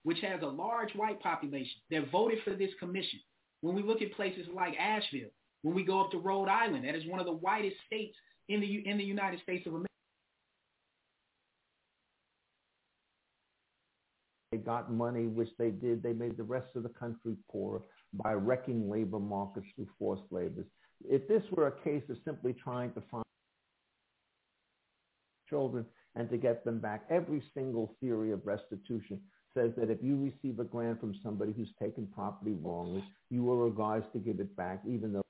which 0.04 0.20
has 0.22 0.42
a 0.42 0.48
large 0.48 0.94
white 0.96 1.22
population 1.22 1.80
that 1.92 2.12
voted 2.12 2.40
for 2.44 2.52
this 2.52 2.72
commission, 2.80 3.20
when 3.62 3.76
we 3.76 3.84
look 3.84 4.02
at 4.02 4.14
places 4.14 4.48
like 4.54 4.76
Asheville, 4.78 5.30
when 5.62 5.76
we 5.76 5.84
go 5.84 6.02
up 6.02 6.12
to 6.12 6.18
Rhode 6.18 6.50
Island, 6.50 6.86
that 6.86 6.96
is 6.96 7.06
one 7.08 7.20
of 7.20 7.26
the 7.26 7.34
whitest 7.34 7.78
states 7.86 8.16
in 8.50 8.60
the, 8.60 8.84
in 8.86 8.98
the 8.98 9.04
United 9.04 9.42
States 9.42 9.66
of 9.68 9.74
America, 9.74 9.93
got 14.66 14.92
money, 14.92 15.28
which 15.28 15.50
they 15.58 15.70
did. 15.70 16.02
They 16.02 16.14
made 16.14 16.38
the 16.38 16.44
rest 16.44 16.76
of 16.76 16.84
the 16.84 16.90
country 16.90 17.36
poor 17.50 17.84
by 18.14 18.34
wrecking 18.34 18.90
labor 18.90 19.20
markets 19.20 19.68
through 19.76 19.88
forced 19.98 20.24
labor. 20.32 20.66
If 21.10 21.28
this 21.28 21.44
were 21.52 21.68
a 21.68 21.84
case 21.84 22.04
of 22.10 22.18
simply 22.26 22.54
trying 22.54 22.94
to 22.94 23.02
find 23.12 23.24
children 25.50 25.86
and 26.16 26.30
to 26.30 26.38
get 26.38 26.64
them 26.64 26.80
back, 26.80 27.06
every 27.10 27.44
single 27.54 27.96
theory 28.00 28.32
of 28.32 28.46
restitution 28.46 29.20
says 29.56 29.72
that 29.78 29.90
if 29.90 30.00
you 30.02 30.18
receive 30.18 30.60
a 30.60 30.64
grant 30.64 31.00
from 31.00 31.16
somebody 31.24 31.54
who's 31.56 31.74
taken 31.82 32.08
property 32.08 32.56
wrongly, 32.62 33.04
you 33.30 33.52
are 33.52 33.68
obliged 33.68 34.12
to 34.14 34.20
give 34.20 34.40
it 34.40 34.56
back, 34.56 34.82
even 34.88 35.14
though 35.14 35.22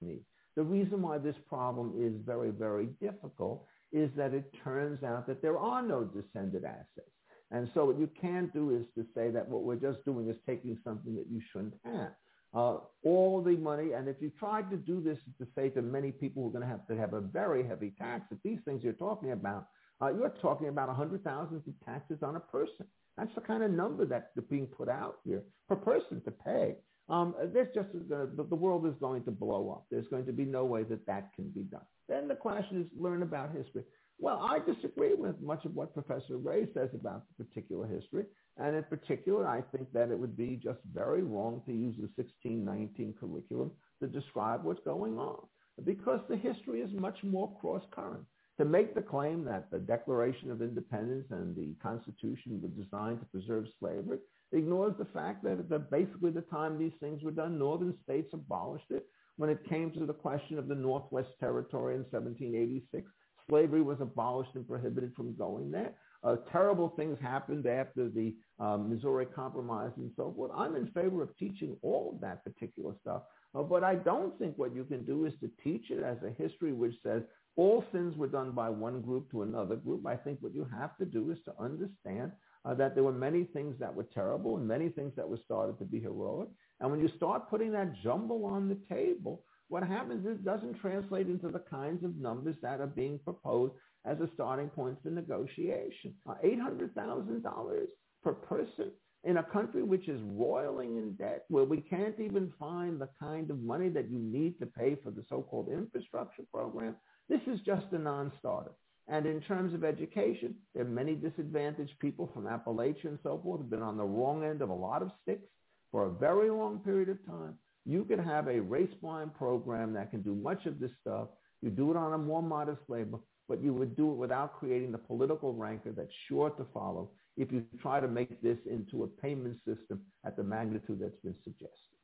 you 0.00 0.08
need. 0.08 0.24
The 0.56 0.62
reason 0.62 1.02
why 1.02 1.18
this 1.18 1.34
problem 1.48 1.94
is 1.98 2.12
very, 2.24 2.50
very 2.50 2.86
difficult 3.00 3.66
is 3.92 4.10
that 4.16 4.34
it 4.34 4.52
turns 4.62 5.02
out 5.02 5.26
that 5.26 5.42
there 5.42 5.58
are 5.58 5.82
no 5.82 6.04
descended 6.04 6.64
assets. 6.64 7.13
And 7.54 7.70
so 7.74 7.86
what 7.86 7.98
you 8.00 8.10
can't 8.20 8.52
do 8.52 8.70
is 8.76 8.86
to 8.96 9.06
say 9.16 9.30
that 9.30 9.48
what 9.48 9.64
we're 9.64 9.76
just 9.90 10.04
doing 10.04 10.28
is 10.30 10.36
taking 10.46 10.78
something 10.84 11.14
that 11.16 11.28
you 11.30 11.40
shouldn't 11.52 11.76
have. 11.86 12.12
uh, 12.54 12.78
all 13.04 13.42
the 13.42 13.56
money. 13.56 13.92
And 13.92 14.08
if 14.08 14.16
you 14.20 14.30
tried 14.38 14.70
to 14.70 14.76
do 14.78 15.02
this 15.02 15.18
to 15.38 15.46
say 15.56 15.70
to 15.70 15.82
many 15.82 16.12
people 16.12 16.42
who 16.42 16.50
are 16.50 16.52
going 16.52 16.62
to 16.64 16.68
have 16.68 16.86
to 16.88 16.96
have 16.96 17.14
a 17.14 17.20
very 17.20 17.66
heavy 17.66 17.92
tax, 17.98 18.26
that 18.30 18.42
these 18.44 18.60
things 18.66 18.82
you're 18.84 18.94
talking 18.94 19.32
about, 19.32 19.68
uh, 20.02 20.12
you're 20.14 20.34
talking 20.42 20.68
about 20.68 20.88
100,000 20.88 21.62
in 21.66 21.74
taxes 21.84 22.18
on 22.22 22.36
a 22.36 22.40
person. 22.40 22.86
That's 23.18 23.34
the 23.34 23.42
kind 23.42 23.62
of 23.62 23.70
number 23.72 24.06
that's 24.06 24.26
being 24.50 24.66
put 24.66 24.88
out 24.88 25.18
here 25.24 25.42
per 25.68 25.76
person 25.76 26.22
to 26.24 26.32
pay. 26.32 26.76
Um, 27.08 27.34
there's 27.52 27.74
just 27.74 27.88
uh, 28.12 28.26
the 28.36 28.56
world 28.56 28.86
is 28.86 28.94
going 29.00 29.24
to 29.24 29.32
blow 29.32 29.70
up. 29.70 29.86
There's 29.90 30.08
going 30.08 30.26
to 30.26 30.32
be 30.32 30.44
no 30.44 30.64
way 30.64 30.84
that 30.84 31.06
that 31.06 31.30
can 31.36 31.50
be 31.50 31.62
done. 31.62 31.82
Then 32.08 32.28
the 32.28 32.34
question 32.34 32.82
is 32.82 32.86
learn 32.98 33.22
about 33.22 33.50
history. 33.54 33.84
Well, 34.18 34.38
I 34.40 34.58
disagree 34.60 35.14
with 35.14 35.40
much 35.40 35.64
of 35.64 35.74
what 35.74 35.92
Professor 35.92 36.38
Ray 36.38 36.68
says 36.72 36.90
about 36.94 37.24
the 37.36 37.44
particular 37.44 37.86
history. 37.86 38.24
And 38.56 38.76
in 38.76 38.84
particular, 38.84 39.46
I 39.46 39.62
think 39.76 39.92
that 39.92 40.10
it 40.10 40.18
would 40.18 40.36
be 40.36 40.60
just 40.62 40.78
very 40.92 41.22
wrong 41.22 41.62
to 41.66 41.72
use 41.72 41.96
the 41.96 42.08
1619 42.14 43.14
curriculum 43.18 43.72
to 44.00 44.06
describe 44.06 44.64
what's 44.64 44.84
going 44.84 45.18
on 45.18 45.38
because 45.84 46.20
the 46.28 46.36
history 46.36 46.80
is 46.80 46.90
much 46.94 47.18
more 47.24 47.56
cross-current. 47.60 48.24
To 48.58 48.64
make 48.64 48.94
the 48.94 49.02
claim 49.02 49.44
that 49.46 49.68
the 49.72 49.80
Declaration 49.80 50.52
of 50.52 50.62
Independence 50.62 51.26
and 51.30 51.56
the 51.56 51.74
Constitution 51.82 52.60
were 52.62 52.68
designed 52.68 53.18
to 53.18 53.26
preserve 53.26 53.64
slavery 53.80 54.18
ignores 54.52 54.94
the 54.96 55.06
fact 55.06 55.42
that 55.42 55.68
the, 55.68 55.80
basically 55.80 56.30
the 56.30 56.42
time 56.42 56.78
these 56.78 56.92
things 57.00 57.24
were 57.24 57.32
done, 57.32 57.58
northern 57.58 57.94
states 58.04 58.32
abolished 58.32 58.90
it. 58.90 59.06
When 59.36 59.50
it 59.50 59.68
came 59.68 59.90
to 59.92 60.06
the 60.06 60.12
question 60.12 60.58
of 60.58 60.68
the 60.68 60.76
Northwest 60.76 61.30
Territory 61.40 61.96
in 61.96 62.02
1786, 62.02 63.10
slavery 63.48 63.82
was 63.82 63.98
abolished 64.00 64.54
and 64.54 64.66
prohibited 64.66 65.14
from 65.14 65.34
going 65.36 65.70
there. 65.70 65.92
Uh, 66.22 66.36
terrible 66.50 66.88
things 66.96 67.18
happened 67.20 67.66
after 67.66 68.08
the 68.08 68.34
um, 68.58 68.88
Missouri 68.88 69.26
Compromise 69.26 69.92
and 69.96 70.10
so 70.16 70.32
forth. 70.34 70.50
I'm 70.56 70.74
in 70.74 70.86
favor 70.88 71.22
of 71.22 71.36
teaching 71.36 71.76
all 71.82 72.12
of 72.14 72.20
that 72.22 72.42
particular 72.44 72.94
stuff. 73.02 73.22
Uh, 73.54 73.62
but 73.62 73.84
I 73.84 73.94
don't 73.94 74.36
think 74.38 74.56
what 74.56 74.74
you 74.74 74.84
can 74.84 75.04
do 75.04 75.26
is 75.26 75.34
to 75.40 75.50
teach 75.62 75.90
it 75.90 76.02
as 76.02 76.16
a 76.24 76.30
history 76.42 76.72
which 76.72 76.94
says 77.02 77.22
all 77.56 77.84
sins 77.92 78.16
were 78.16 78.26
done 78.26 78.52
by 78.52 78.68
one 78.68 79.00
group 79.02 79.30
to 79.30 79.42
another 79.42 79.76
group. 79.76 80.06
I 80.06 80.16
think 80.16 80.38
what 80.40 80.54
you 80.54 80.66
have 80.76 80.96
to 80.96 81.04
do 81.04 81.30
is 81.30 81.38
to 81.44 81.52
understand 81.60 82.32
uh, 82.64 82.74
that 82.74 82.94
there 82.94 83.04
were 83.04 83.12
many 83.12 83.44
things 83.44 83.76
that 83.78 83.94
were 83.94 84.06
terrible 84.14 84.56
and 84.56 84.66
many 84.66 84.88
things 84.88 85.12
that 85.16 85.28
were 85.28 85.38
started 85.44 85.78
to 85.78 85.84
be 85.84 86.00
heroic. 86.00 86.48
And 86.80 86.90
when 86.90 87.00
you 87.00 87.10
start 87.16 87.50
putting 87.50 87.70
that 87.72 87.92
jumble 88.02 88.44
on 88.46 88.68
the 88.68 88.78
table, 88.92 89.42
what 89.68 89.82
happens 89.82 90.26
is 90.26 90.36
it 90.36 90.44
doesn't 90.44 90.80
translate 90.80 91.28
into 91.28 91.48
the 91.48 91.62
kinds 91.70 92.04
of 92.04 92.16
numbers 92.16 92.56
that 92.62 92.80
are 92.80 92.86
being 92.86 93.18
proposed 93.24 93.74
as 94.04 94.20
a 94.20 94.28
starting 94.34 94.68
point 94.68 94.98
for 95.02 95.10
negotiation. 95.10 96.14
Uh, 96.28 96.34
$800,000 96.44 97.86
per 98.22 98.32
person 98.32 98.90
in 99.24 99.38
a 99.38 99.42
country 99.42 99.82
which 99.82 100.08
is 100.08 100.20
roiling 100.22 100.96
in 100.98 101.14
debt, 101.14 101.44
where 101.48 101.64
we 101.64 101.80
can't 101.80 102.20
even 102.20 102.52
find 102.58 103.00
the 103.00 103.08
kind 103.18 103.50
of 103.50 103.62
money 103.62 103.88
that 103.88 104.10
you 104.10 104.18
need 104.18 104.58
to 104.58 104.66
pay 104.66 104.96
for 105.02 105.10
the 105.10 105.24
so-called 105.28 105.68
infrastructure 105.68 106.42
program, 106.52 106.94
this 107.28 107.40
is 107.46 107.58
just 107.64 107.86
a 107.92 107.98
non-starter. 107.98 108.72
And 109.08 109.26
in 109.26 109.40
terms 109.42 109.74
of 109.74 109.84
education, 109.84 110.54
there 110.74 110.84
are 110.84 110.88
many 110.88 111.14
disadvantaged 111.14 111.98
people 112.00 112.30
from 112.34 112.44
Appalachia 112.44 113.06
and 113.06 113.18
so 113.22 113.40
forth 113.42 113.58
who 113.58 113.64
have 113.64 113.70
been 113.70 113.82
on 113.82 113.96
the 113.96 114.04
wrong 114.04 114.44
end 114.44 114.62
of 114.62 114.68
a 114.68 114.74
lot 114.74 115.02
of 115.02 115.10
sticks 115.22 115.48
for 115.90 116.06
a 116.06 116.10
very 116.10 116.50
long 116.50 116.78
period 116.80 117.08
of 117.08 117.24
time. 117.26 117.54
You 117.86 118.04
can 118.04 118.18
have 118.18 118.48
a 118.48 118.60
race-blind 118.60 119.34
program 119.34 119.92
that 119.94 120.10
can 120.10 120.22
do 120.22 120.34
much 120.34 120.66
of 120.66 120.80
this 120.80 120.90
stuff. 121.00 121.28
You 121.60 121.70
do 121.70 121.90
it 121.90 121.96
on 121.96 122.14
a 122.14 122.18
more 122.18 122.42
modest 122.42 122.80
labor, 122.88 123.18
but 123.48 123.62
you 123.62 123.74
would 123.74 123.96
do 123.96 124.10
it 124.10 124.14
without 124.16 124.58
creating 124.58 124.92
the 124.92 124.98
political 124.98 125.52
rancor 125.52 125.92
that's 125.92 126.12
sure 126.28 126.50
to 126.50 126.66
follow 126.72 127.10
if 127.36 127.50
you 127.52 127.64
try 127.80 128.00
to 128.00 128.08
make 128.08 128.40
this 128.42 128.58
into 128.70 129.04
a 129.04 129.06
payment 129.06 129.56
system 129.66 130.00
at 130.24 130.36
the 130.36 130.42
magnitude 130.42 130.98
that's 131.00 131.20
been 131.22 131.34
suggested. 131.42 131.98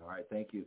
All 0.00 0.08
right, 0.08 0.24
thank 0.30 0.48
you. 0.52 0.64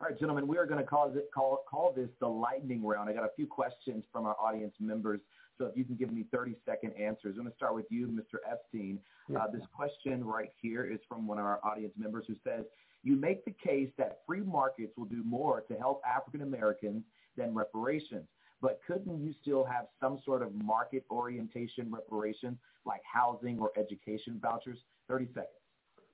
All 0.00 0.08
right, 0.08 0.18
gentlemen, 0.18 0.46
we 0.46 0.58
are 0.58 0.66
going 0.66 0.80
to 0.80 0.86
call, 0.86 1.08
it, 1.08 1.28
call, 1.34 1.64
call 1.68 1.92
this 1.96 2.10
the 2.20 2.28
lightning 2.28 2.84
round. 2.84 3.08
I 3.08 3.14
got 3.14 3.24
a 3.24 3.30
few 3.34 3.46
questions 3.46 4.04
from 4.12 4.26
our 4.26 4.36
audience 4.38 4.74
members. 4.78 5.20
So 5.56 5.66
if 5.66 5.76
you 5.76 5.84
can 5.84 5.96
give 5.96 6.12
me 6.12 6.26
30 6.30 6.54
second 6.66 6.92
answers. 7.00 7.36
I'm 7.36 7.44
going 7.44 7.50
to 7.50 7.56
start 7.56 7.74
with 7.74 7.86
you, 7.88 8.06
Mr. 8.08 8.38
Epstein. 8.50 8.98
Uh, 9.34 9.50
this 9.50 9.62
question 9.74 10.22
right 10.22 10.50
here 10.60 10.84
is 10.84 11.00
from 11.08 11.26
one 11.26 11.38
of 11.38 11.46
our 11.46 11.60
audience 11.64 11.94
members 11.96 12.26
who 12.28 12.34
says, 12.44 12.64
you 13.06 13.16
make 13.16 13.44
the 13.44 13.52
case 13.52 13.90
that 13.98 14.20
free 14.26 14.40
markets 14.40 14.92
will 14.96 15.06
do 15.06 15.22
more 15.24 15.62
to 15.62 15.74
help 15.74 16.02
African 16.06 16.42
Americans 16.42 17.02
than 17.36 17.54
reparations 17.54 18.26
but 18.60 18.80
couldn't 18.86 19.22
you 19.22 19.34
still 19.42 19.64
have 19.64 19.86
some 20.00 20.18
sort 20.24 20.42
of 20.42 20.54
market 20.54 21.04
orientation 21.10 21.90
reparations 21.90 22.56
like 22.84 23.02
housing 23.10 23.58
or 23.58 23.70
education 23.78 24.38
vouchers? 24.40 24.78
30 25.08 25.26
seconds. 25.28 25.46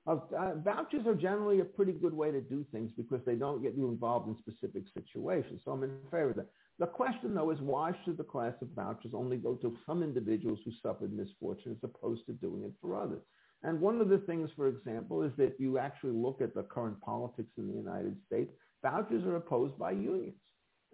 Uh, 0.05 0.17
uh, 0.37 0.55
vouchers 0.55 1.07
are 1.07 1.15
generally 1.15 1.61
a 1.61 1.65
pretty 1.65 1.93
good 1.93 2.13
way 2.13 2.29
to 2.29 2.41
do 2.41 2.65
things 2.73 2.91
because 2.97 3.21
they 3.25 3.35
don't 3.35 3.63
get 3.63 3.73
you 3.75 3.87
involved 3.87 4.27
in 4.27 4.35
specific 4.39 4.83
situations. 4.93 5.61
So 5.63 5.71
I'm 5.71 5.83
in 5.83 5.91
favor 6.11 6.31
of 6.31 6.35
that. 6.35 6.49
The 6.79 6.87
question, 6.87 7.33
though, 7.33 7.51
is 7.51 7.59
why 7.61 7.91
should 8.03 8.17
the 8.17 8.23
class 8.23 8.53
of 8.61 8.67
vouchers 8.75 9.13
only 9.13 9.37
go 9.37 9.53
to 9.55 9.77
some 9.85 10.03
individuals 10.03 10.59
who 10.65 10.71
suffered 10.81 11.13
misfortune 11.13 11.71
as 11.71 11.77
opposed 11.83 12.25
to 12.25 12.33
doing 12.33 12.63
it 12.63 12.73
for 12.81 12.99
others? 12.99 13.21
And 13.63 13.79
one 13.79 14.01
of 14.01 14.09
the 14.09 14.17
things, 14.19 14.49
for 14.55 14.67
example, 14.67 15.23
is 15.23 15.31
that 15.37 15.55
you 15.57 15.77
actually 15.77 16.11
look 16.11 16.41
at 16.41 16.53
the 16.53 16.63
current 16.63 16.99
politics 17.01 17.51
in 17.57 17.67
the 17.67 17.73
United 17.73 18.17
States. 18.27 18.51
Vouchers 18.81 19.23
are 19.25 19.37
opposed 19.37 19.77
by 19.79 19.91
unions. 19.91 20.35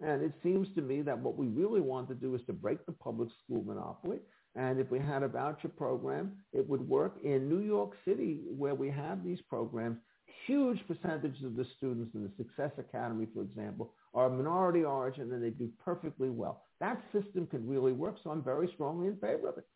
And 0.00 0.22
it 0.22 0.32
seems 0.42 0.68
to 0.76 0.80
me 0.80 1.02
that 1.02 1.18
what 1.18 1.36
we 1.36 1.48
really 1.48 1.80
want 1.80 2.08
to 2.08 2.14
do 2.14 2.34
is 2.34 2.40
to 2.46 2.52
break 2.52 2.86
the 2.86 2.92
public 2.92 3.28
school 3.44 3.62
monopoly. 3.64 4.18
And 4.56 4.80
if 4.80 4.90
we 4.90 4.98
had 4.98 5.22
a 5.22 5.28
voucher 5.28 5.68
program, 5.68 6.32
it 6.52 6.68
would 6.68 6.88
work 6.88 7.16
in 7.22 7.48
New 7.48 7.60
York 7.60 7.92
City 8.04 8.40
where 8.48 8.74
we 8.74 8.90
have 8.90 9.24
these 9.24 9.40
programs. 9.48 9.98
Huge 10.46 10.78
percentages 10.88 11.44
of 11.44 11.56
the 11.56 11.66
students 11.76 12.14
in 12.14 12.22
the 12.22 12.32
Success 12.36 12.72
Academy, 12.78 13.26
for 13.34 13.42
example, 13.42 13.92
are 14.14 14.30
minority 14.30 14.84
origin 14.84 15.32
and 15.32 15.42
they 15.42 15.50
do 15.50 15.70
perfectly 15.84 16.30
well. 16.30 16.64
That 16.80 17.02
system 17.12 17.46
can 17.46 17.68
really 17.68 17.92
work, 17.92 18.16
so 18.24 18.30
I'm 18.30 18.42
very 18.42 18.70
strongly 18.74 19.08
in 19.08 19.16
favor 19.16 19.48
of 19.48 19.58
it. 19.58 19.66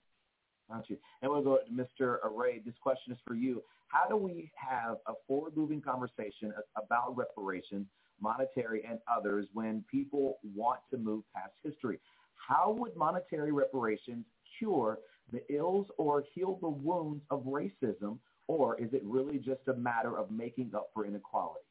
Got 0.71 0.89
you. 0.89 0.97
And 1.23 1.31
we'll 1.31 1.43
go 1.43 1.59
to 1.59 1.71
Mr. 1.73 2.19
Ray. 2.35 2.61
This 2.65 2.75
question 2.81 3.13
is 3.13 3.19
for 3.27 3.35
you. 3.35 3.63
How 3.89 4.09
do 4.09 4.17
we 4.17 4.51
have 4.57 4.97
a 5.07 5.13
forward-moving 5.29 5.83
conversation 5.83 6.53
about 6.77 7.17
reparations 7.17 7.87
monetary 8.21 8.85
and 8.89 8.99
others 9.15 9.47
when 9.53 9.85
people 9.91 10.39
want 10.55 10.81
to 10.91 10.97
move 10.97 11.25
past 11.35 11.53
history. 11.63 11.99
How 12.37 12.75
would 12.79 12.97
monetary 12.97 13.53
reparations 13.53 14.25
cure 14.59 14.99
the 15.33 15.43
ills 15.53 15.87
or 15.99 16.25
heal 16.35 16.59
the 16.61 16.69
wounds 16.69 17.23
of 17.31 17.45
racism, 17.45 18.19
or 18.47 18.79
is 18.81 18.93
it 18.93 19.03
really 19.05 19.39
just 19.39 19.61
a 19.69 19.75
matter 19.75 20.19
of 20.19 20.31
making 20.31 20.73
up 20.75 20.91
for 20.93 21.07
inequalities? 21.07 21.63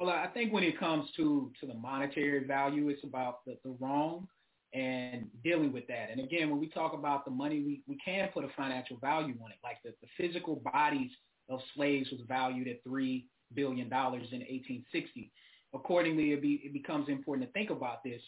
Well, 0.00 0.10
I 0.10 0.28
think 0.28 0.52
when 0.52 0.62
it 0.62 0.78
comes 0.78 1.08
to, 1.16 1.50
to 1.60 1.66
the 1.66 1.74
monetary 1.74 2.44
value, 2.44 2.88
it's 2.88 3.02
about 3.04 3.44
the, 3.44 3.56
the 3.64 3.70
wrong 3.80 4.28
and 4.74 5.26
dealing 5.42 5.72
with 5.72 5.86
that. 5.86 6.10
And 6.10 6.20
again, 6.20 6.50
when 6.50 6.60
we 6.60 6.68
talk 6.68 6.92
about 6.92 7.24
the 7.24 7.30
money, 7.30 7.60
we, 7.60 7.82
we 7.86 7.98
can 8.04 8.28
put 8.32 8.44
a 8.44 8.48
financial 8.56 8.98
value 8.98 9.34
on 9.42 9.50
it. 9.50 9.58
Like 9.64 9.78
the, 9.84 9.94
the 10.02 10.08
physical 10.16 10.56
bodies 10.56 11.10
of 11.48 11.60
slaves 11.74 12.10
was 12.10 12.20
valued 12.28 12.68
at 12.68 12.82
three 12.84 13.26
billion 13.54 13.88
dollars 13.88 14.28
in 14.32 14.40
1860. 14.40 15.32
Accordingly, 15.74 16.32
it, 16.32 16.42
be, 16.42 16.60
it 16.64 16.72
becomes 16.72 17.08
important 17.08 17.48
to 17.48 17.52
think 17.52 17.70
about 17.70 18.02
this 18.04 18.20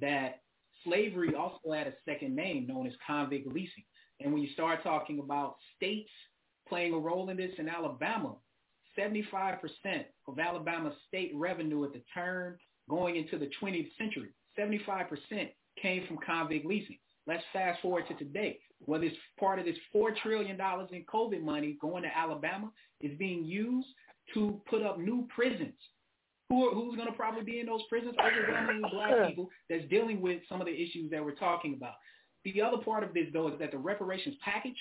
that 0.00 0.42
slavery 0.84 1.34
also 1.34 1.72
had 1.72 1.88
a 1.88 1.94
second 2.04 2.34
name 2.34 2.66
known 2.66 2.86
as 2.86 2.92
convict 3.04 3.46
leasing. 3.48 3.84
And 4.20 4.32
when 4.32 4.42
you 4.42 4.52
start 4.52 4.82
talking 4.82 5.18
about 5.18 5.56
states 5.76 6.10
playing 6.68 6.92
a 6.92 6.98
role 6.98 7.28
in 7.30 7.36
this 7.36 7.52
in 7.58 7.68
Alabama, 7.68 8.34
75% 8.98 9.58
of 10.26 10.38
Alabama 10.38 10.92
state 11.06 11.32
revenue 11.34 11.84
at 11.84 11.92
the 11.92 12.02
turn 12.14 12.56
going 12.88 13.16
into 13.16 13.38
the 13.38 13.50
20th 13.62 13.88
century, 13.96 14.30
75% 14.58 15.08
came 15.80 16.06
from 16.06 16.18
convict 16.24 16.66
leasing. 16.66 16.98
Let's 17.26 17.44
fast 17.52 17.80
forward 17.82 18.04
to 18.08 18.14
today. 18.14 18.58
Whether 18.84 19.04
it's 19.04 19.16
part 19.38 19.58
of 19.58 19.64
this 19.64 19.76
$4 19.94 20.16
trillion 20.22 20.56
in 20.56 21.04
COVID 21.12 21.42
money 21.42 21.76
going 21.80 22.02
to 22.04 22.16
Alabama 22.16 22.70
is 23.00 23.16
being 23.18 23.44
used 23.44 23.88
to 24.34 24.60
put 24.68 24.82
up 24.82 24.98
new 24.98 25.26
prisons. 25.34 25.74
Who 26.48 26.66
are, 26.66 26.74
who's 26.74 26.96
going 26.96 27.08
to 27.08 27.14
probably 27.14 27.42
be 27.42 27.60
in 27.60 27.66
those 27.66 27.82
prisons? 27.88 28.14
Overwhelmingly 28.18 28.88
black 28.92 29.28
people 29.28 29.50
that's 29.68 29.84
dealing 29.90 30.22
with 30.22 30.40
some 30.48 30.60
of 30.60 30.66
the 30.66 30.72
issues 30.72 31.10
that 31.10 31.22
we're 31.22 31.34
talking 31.34 31.74
about. 31.74 31.94
The 32.44 32.62
other 32.62 32.78
part 32.78 33.02
of 33.02 33.12
this, 33.12 33.26
though, 33.32 33.48
is 33.48 33.58
that 33.58 33.72
the 33.72 33.78
reparations 33.78 34.36
package 34.42 34.76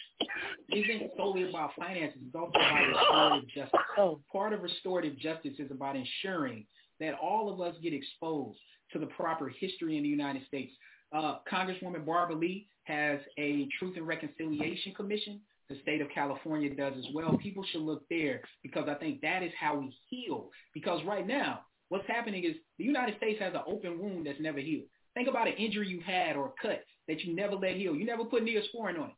isn't 0.70 1.12
solely 1.18 1.50
about 1.50 1.72
finances. 1.78 2.20
It's 2.26 2.36
also 2.36 2.52
about 2.52 2.88
restorative 2.88 3.50
justice. 3.50 3.80
Oh. 3.98 4.20
Part 4.32 4.54
of 4.54 4.62
restorative 4.62 5.18
justice 5.18 5.56
is 5.60 5.72
about 5.72 5.98
ensuring 5.98 6.66
that 7.00 7.16
all 7.16 7.52
of 7.52 7.60
us 7.60 7.76
get 7.82 7.94
exposed 7.94 8.60
to 8.94 9.00
the 9.00 9.08
proper 9.08 9.50
history 9.50 9.98
in 9.98 10.04
the 10.04 10.10
United 10.10 10.46
States. 10.48 10.72
Uh, 11.14 11.38
Congresswoman 11.52 12.06
Barbara 12.06 12.36
Lee 12.36 12.68
has 12.84 13.20
a 13.38 13.68
Truth 13.80 13.98
and 13.98 14.08
Reconciliation 14.08 14.94
Commission 14.94 15.42
the 15.70 15.78
state 15.82 16.02
of 16.02 16.08
California 16.14 16.74
does 16.74 16.94
as 16.98 17.06
well. 17.14 17.38
People 17.38 17.64
should 17.72 17.82
look 17.82 18.04
there 18.10 18.42
because 18.64 18.88
I 18.88 18.94
think 18.96 19.22
that 19.22 19.44
is 19.44 19.52
how 19.60 19.78
we 19.78 19.94
heal. 20.10 20.50
Because 20.74 21.04
right 21.06 21.28
now, 21.28 21.62
what's 21.90 22.08
happening 22.08 22.44
is 22.46 22.56
the 22.78 22.86
United 22.86 23.18
States 23.18 23.40
has 23.42 23.54
an 23.54 23.62
open 23.68 24.00
wound 24.00 24.26
that's 24.26 24.40
never 24.40 24.60
healed. 24.60 24.86
Think 25.14 25.28
about 25.28 25.48
an 25.48 25.56
injury 25.56 25.88
you 25.90 26.00
had 26.06 26.36
or 26.36 26.48
a 26.48 26.62
cut 26.62 26.84
that 27.08 27.22
you 27.22 27.36
never 27.36 27.56
let 27.56 27.76
heal. 27.76 27.96
You 27.96 28.06
never 28.06 28.24
put 28.24 28.44
neosporin 28.44 29.00
on 29.00 29.10
it. 29.10 29.16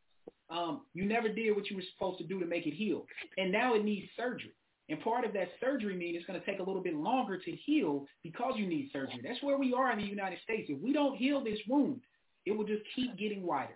Um, 0.50 0.82
you 0.94 1.06
never 1.06 1.30
did 1.30 1.56
what 1.56 1.70
you 1.70 1.76
were 1.76 1.84
supposed 1.94 2.18
to 2.20 2.24
do 2.26 2.40
to 2.40 2.46
make 2.46 2.66
it 2.66 2.74
heal. 2.74 3.06
And 3.38 3.52
now 3.52 3.76
it 3.76 3.86
needs 3.86 4.08
surgery. 4.18 4.54
And 4.90 5.00
part 5.02 5.24
of 5.24 5.34
that 5.34 5.50
surgery 5.62 5.96
means 5.96 6.18
it's 6.18 6.26
going 6.26 6.40
to 6.40 6.46
take 6.46 6.60
a 6.60 6.64
little 6.64 6.82
bit 6.82 6.96
longer 6.96 7.38
to 7.38 7.52
heal 7.52 8.06
because 8.24 8.54
you 8.58 8.66
need 8.66 8.90
surgery. 8.92 9.22
That's 9.24 9.42
where 9.44 9.58
we 9.58 9.74
are 9.74 9.92
in 9.92 10.00
the 10.00 10.06
United 10.06 10.40
States. 10.44 10.68
If 10.70 10.82
we 10.82 10.94
don't 10.94 11.16
heal 11.16 11.44
this 11.44 11.60
wound, 11.68 12.02
it 12.46 12.58
will 12.58 12.66
just 12.66 12.82
keep 12.96 13.18
getting 13.18 13.44
wider. 13.44 13.76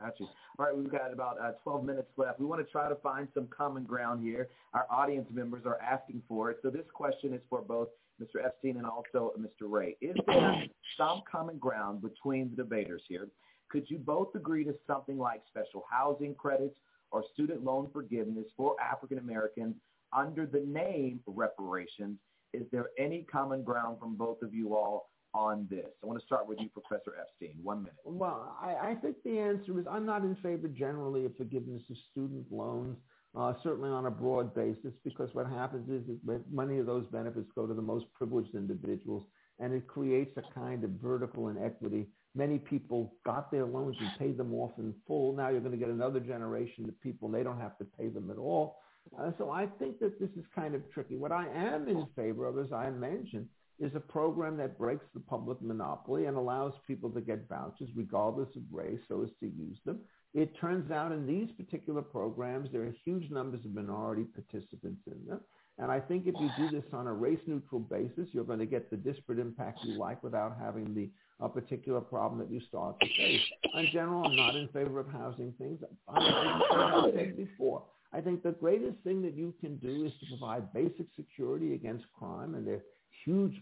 Gotcha. 0.00 0.24
All 0.24 0.66
right, 0.66 0.76
we've 0.76 0.90
got 0.90 1.12
about 1.12 1.40
uh, 1.40 1.52
12 1.62 1.84
minutes 1.84 2.08
left. 2.16 2.40
We 2.40 2.46
want 2.46 2.64
to 2.64 2.70
try 2.70 2.88
to 2.88 2.94
find 2.96 3.28
some 3.34 3.48
common 3.56 3.84
ground 3.84 4.22
here. 4.22 4.48
Our 4.74 4.86
audience 4.90 5.28
members 5.32 5.62
are 5.66 5.78
asking 5.80 6.22
for 6.28 6.50
it. 6.50 6.58
So 6.62 6.70
this 6.70 6.86
question 6.92 7.32
is 7.32 7.40
for 7.48 7.60
both 7.60 7.88
Mr. 8.20 8.44
Epstein 8.44 8.76
and 8.76 8.86
also 8.86 9.32
Mr. 9.38 9.70
Ray. 9.70 9.96
Is 10.00 10.16
there 10.26 10.64
some 10.96 11.22
common 11.30 11.58
ground 11.58 12.02
between 12.02 12.50
the 12.50 12.56
debaters 12.56 13.02
here? 13.08 13.28
Could 13.70 13.88
you 13.88 13.98
both 13.98 14.34
agree 14.34 14.64
to 14.64 14.74
something 14.86 15.18
like 15.18 15.42
special 15.48 15.84
housing 15.90 16.34
credits 16.34 16.76
or 17.10 17.24
student 17.32 17.64
loan 17.64 17.88
forgiveness 17.92 18.46
for 18.56 18.76
African 18.80 19.18
Americans 19.18 19.74
under 20.12 20.46
the 20.46 20.60
name 20.60 21.20
reparations? 21.26 22.18
Is 22.52 22.64
there 22.70 22.90
any 22.98 23.26
common 23.30 23.62
ground 23.62 23.98
from 23.98 24.16
both 24.16 24.42
of 24.42 24.52
you 24.54 24.74
all 24.74 25.10
on 25.34 25.66
this? 25.70 25.86
I 26.02 26.06
want 26.06 26.20
to 26.20 26.26
start 26.26 26.46
with 26.46 26.58
you, 26.60 26.68
Professor 26.68 27.14
Epstein. 27.20 27.58
One 27.62 27.78
minute. 27.78 27.96
Well, 28.04 28.56
I, 28.60 28.90
I 28.90 28.94
think 28.96 29.16
the 29.24 29.38
answer 29.38 29.78
is 29.80 29.86
I'm 29.90 30.04
not 30.04 30.22
in 30.22 30.36
favor 30.36 30.68
generally 30.68 31.24
of 31.24 31.36
forgiveness 31.36 31.82
of 31.90 31.96
student 32.10 32.46
loans, 32.50 32.98
uh, 33.34 33.54
certainly 33.62 33.88
on 33.88 34.06
a 34.06 34.10
broad 34.10 34.54
basis, 34.54 34.92
because 35.04 35.30
what 35.32 35.46
happens 35.46 35.88
is 35.88 36.02
that 36.26 36.42
many 36.52 36.78
of 36.78 36.86
those 36.86 37.06
benefits 37.06 37.48
go 37.54 37.66
to 37.66 37.72
the 37.72 37.80
most 37.80 38.04
privileged 38.12 38.54
individuals, 38.54 39.24
and 39.58 39.72
it 39.72 39.86
creates 39.86 40.36
a 40.36 40.42
kind 40.54 40.84
of 40.84 40.90
vertical 41.02 41.48
inequity. 41.48 42.06
Many 42.34 42.58
people 42.58 43.14
got 43.24 43.50
their 43.50 43.64
loans 43.64 43.96
and 44.00 44.10
paid 44.18 44.36
them 44.36 44.52
off 44.54 44.72
in 44.78 44.94
full. 45.06 45.34
Now 45.34 45.48
you're 45.48 45.60
going 45.60 45.72
to 45.72 45.78
get 45.78 45.88
another 45.88 46.20
generation 46.20 46.86
of 46.86 47.00
people, 47.00 47.28
and 47.28 47.34
they 47.34 47.42
don't 47.42 47.60
have 47.60 47.78
to 47.78 47.84
pay 47.84 48.08
them 48.08 48.30
at 48.30 48.36
all. 48.36 48.78
Uh, 49.18 49.30
so 49.38 49.50
I 49.50 49.66
think 49.78 49.98
that 50.00 50.18
this 50.20 50.30
is 50.36 50.44
kind 50.54 50.74
of 50.74 50.82
tricky. 50.92 51.16
What 51.16 51.32
I 51.32 51.46
am 51.48 51.88
in 51.88 52.06
favor 52.16 52.46
of, 52.46 52.58
as 52.58 52.72
I 52.72 52.90
mentioned, 52.90 53.46
is 53.78 53.92
a 53.94 54.00
program 54.00 54.56
that 54.56 54.78
breaks 54.78 55.04
the 55.12 55.20
public 55.20 55.60
monopoly 55.60 56.26
and 56.26 56.36
allows 56.36 56.72
people 56.86 57.10
to 57.10 57.20
get 57.20 57.48
vouchers 57.48 57.88
regardless 57.96 58.48
of 58.56 58.62
race 58.70 59.00
so 59.08 59.22
as 59.22 59.30
to 59.40 59.46
use 59.46 59.78
them. 59.84 60.00
It 60.34 60.56
turns 60.58 60.90
out 60.90 61.12
in 61.12 61.26
these 61.26 61.48
particular 61.56 62.00
programs, 62.00 62.70
there 62.72 62.82
are 62.82 62.94
huge 63.04 63.30
numbers 63.30 63.64
of 63.64 63.74
minority 63.74 64.24
participants 64.24 65.02
in 65.06 65.26
them. 65.26 65.40
And 65.78 65.90
I 65.90 66.00
think 66.00 66.26
if 66.26 66.34
you 66.38 66.50
do 66.56 66.70
this 66.70 66.88
on 66.92 67.06
a 67.06 67.12
race 67.12 67.40
neutral 67.46 67.80
basis, 67.80 68.28
you're 68.32 68.44
going 68.44 68.58
to 68.58 68.66
get 68.66 68.90
the 68.90 68.96
disparate 68.96 69.38
impact 69.38 69.80
you 69.82 69.98
like 69.98 70.22
without 70.22 70.56
having 70.60 70.94
the 70.94 71.10
a 71.40 71.48
particular 71.48 72.00
problem 72.00 72.38
that 72.38 72.50
you 72.52 72.60
start 72.68 72.94
to 73.00 73.06
face. 73.16 73.40
In 73.74 73.88
general, 73.92 74.24
I'm 74.24 74.36
not 74.36 74.54
in 74.54 74.68
favor 74.68 75.00
of 75.00 75.08
housing 75.08 75.52
things. 75.58 75.80
I'm 76.08 77.10
said 77.16 77.36
before. 77.36 77.82
I 78.14 78.20
think 78.20 78.42
the 78.42 78.52
greatest 78.52 78.98
thing 79.04 79.22
that 79.22 79.34
you 79.34 79.54
can 79.60 79.76
do 79.76 80.04
is 80.04 80.12
to 80.20 80.26
provide 80.26 80.72
basic 80.72 81.06
security 81.16 81.74
against 81.74 82.04
crime, 82.18 82.54
and 82.54 82.66
there 82.66 82.76
are 82.76 82.84
huge 83.24 83.54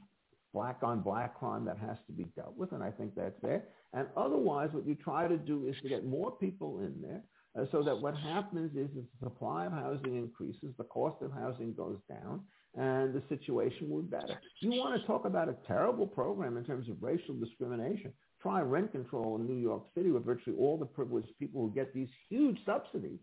black 0.52 0.78
on 0.82 1.00
black 1.00 1.38
crime 1.38 1.64
that 1.64 1.78
has 1.78 1.96
to 2.06 2.12
be 2.12 2.24
dealt 2.36 2.56
with, 2.56 2.72
and 2.72 2.82
I 2.82 2.90
think 2.90 3.14
that's 3.14 3.40
there. 3.42 3.64
And 3.92 4.08
otherwise, 4.16 4.70
what 4.72 4.86
you 4.86 4.96
try 4.96 5.28
to 5.28 5.36
do 5.36 5.68
is 5.68 5.76
to 5.82 5.88
get 5.88 6.04
more 6.04 6.32
people 6.32 6.80
in 6.80 6.94
there 7.00 7.22
uh, 7.58 7.66
so 7.70 7.82
that 7.82 8.00
what 8.00 8.16
happens 8.16 8.76
is 8.76 8.88
the 8.94 9.04
supply 9.22 9.66
of 9.66 9.72
housing 9.72 10.16
increases, 10.16 10.74
the 10.78 10.84
cost 10.84 11.22
of 11.22 11.32
housing 11.32 11.74
goes 11.74 11.98
down, 12.08 12.40
and 12.76 13.14
the 13.14 13.22
situation 13.28 13.88
will 13.88 14.02
be 14.02 14.10
better. 14.10 14.40
You 14.60 14.70
want 14.78 15.00
to 15.00 15.06
talk 15.06 15.24
about 15.24 15.48
a 15.48 15.56
terrible 15.66 16.06
program 16.06 16.56
in 16.56 16.64
terms 16.64 16.88
of 16.88 17.02
racial 17.02 17.34
discrimination. 17.34 18.12
Try 18.40 18.60
rent 18.62 18.92
control 18.92 19.36
in 19.36 19.46
New 19.46 19.60
York 19.60 19.82
City 19.94 20.10
where 20.10 20.20
virtually 20.20 20.56
all 20.56 20.78
the 20.78 20.86
privileged 20.86 21.36
people 21.38 21.62
who 21.62 21.74
get 21.74 21.92
these 21.92 22.08
huge 22.28 22.58
subsidies 22.64 23.18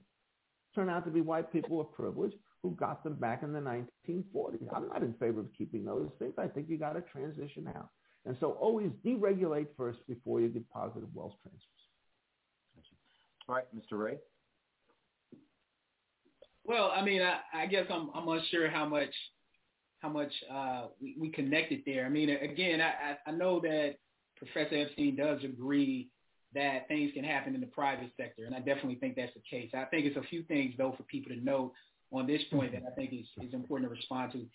turn 0.78 0.90
out 0.90 1.04
to 1.06 1.12
be 1.12 1.22
white 1.22 1.52
people 1.52 1.82
of 1.82 1.92
privilege 1.92 2.34
who 2.62 2.72
got 2.72 3.04
them 3.04 3.16
back 3.16 3.42
in 3.42 3.52
the 3.52 3.60
1940s. 3.60 4.68
I'm 4.76 4.88
not 4.88 5.02
in 5.02 5.14
favor 5.14 5.40
of 5.40 5.48
keeping 5.58 5.84
those 5.84 6.10
things. 6.20 6.34
I 6.38 6.48
think 6.48 6.70
you 6.70 6.78
got 6.78 6.94
to 6.94 7.02
transition 7.02 7.68
out. 7.68 7.90
And 8.26 8.38
so 8.40 8.52
always 8.52 8.92
deregulate 9.06 9.68
first 9.76 10.00
before 10.08 10.40
you 10.40 10.50
get 10.50 10.70
positive 10.70 11.10
wealth 11.14 11.34
transfers. 11.42 11.64
All 13.50 13.56
right, 13.56 13.66
Mr. 13.76 13.98
Ray. 13.98 14.18
Well, 16.64 16.92
I 16.94 17.04
mean, 17.04 17.22
I, 17.22 17.40
I 17.54 17.66
guess 17.66 17.86
I'm, 17.90 18.10
I'm 18.14 18.28
unsure 18.28 18.70
how 18.70 18.86
much 18.86 19.14
how 20.00 20.10
much 20.10 20.32
uh, 20.54 20.88
we, 21.02 21.16
we 21.20 21.30
connected 21.30 21.82
there. 21.88 22.06
I 22.06 22.10
mean, 22.10 22.30
again, 22.30 22.82
I, 22.82 23.18
I 23.26 23.32
know 23.32 23.60
that 23.62 23.96
Professor 24.36 24.76
Epstein 24.76 25.16
does 25.16 25.44
agree 25.44 26.10
that 26.54 26.88
things 26.88 27.12
can 27.14 27.24
happen 27.24 27.56
in 27.56 27.62
the 27.62 27.68
private 27.68 28.12
sector, 28.18 28.46
and 28.46 28.56
I 28.56 28.60
definitely 28.60 28.96
think 28.96 29.16
that's 29.16 29.34
the 29.34 29.42
case. 29.50 29.72
I 29.74 29.86
think 29.86 30.06
it's 30.06 30.18
a 30.18 30.30
few 30.30 30.44
things, 30.44 30.74
though, 30.78 30.94
for 30.96 31.04
people 31.04 31.34
to 31.34 31.44
note 31.44 31.74
on 32.12 32.26
this 32.26 32.42
point 32.52 32.72
that 32.72 32.84
I 32.90 32.96
think 32.96 33.14
is, 33.14 33.28
is 33.46 33.54
important 33.54 33.90
to 33.90 33.96
respond 33.96 34.32
to. 34.32 34.46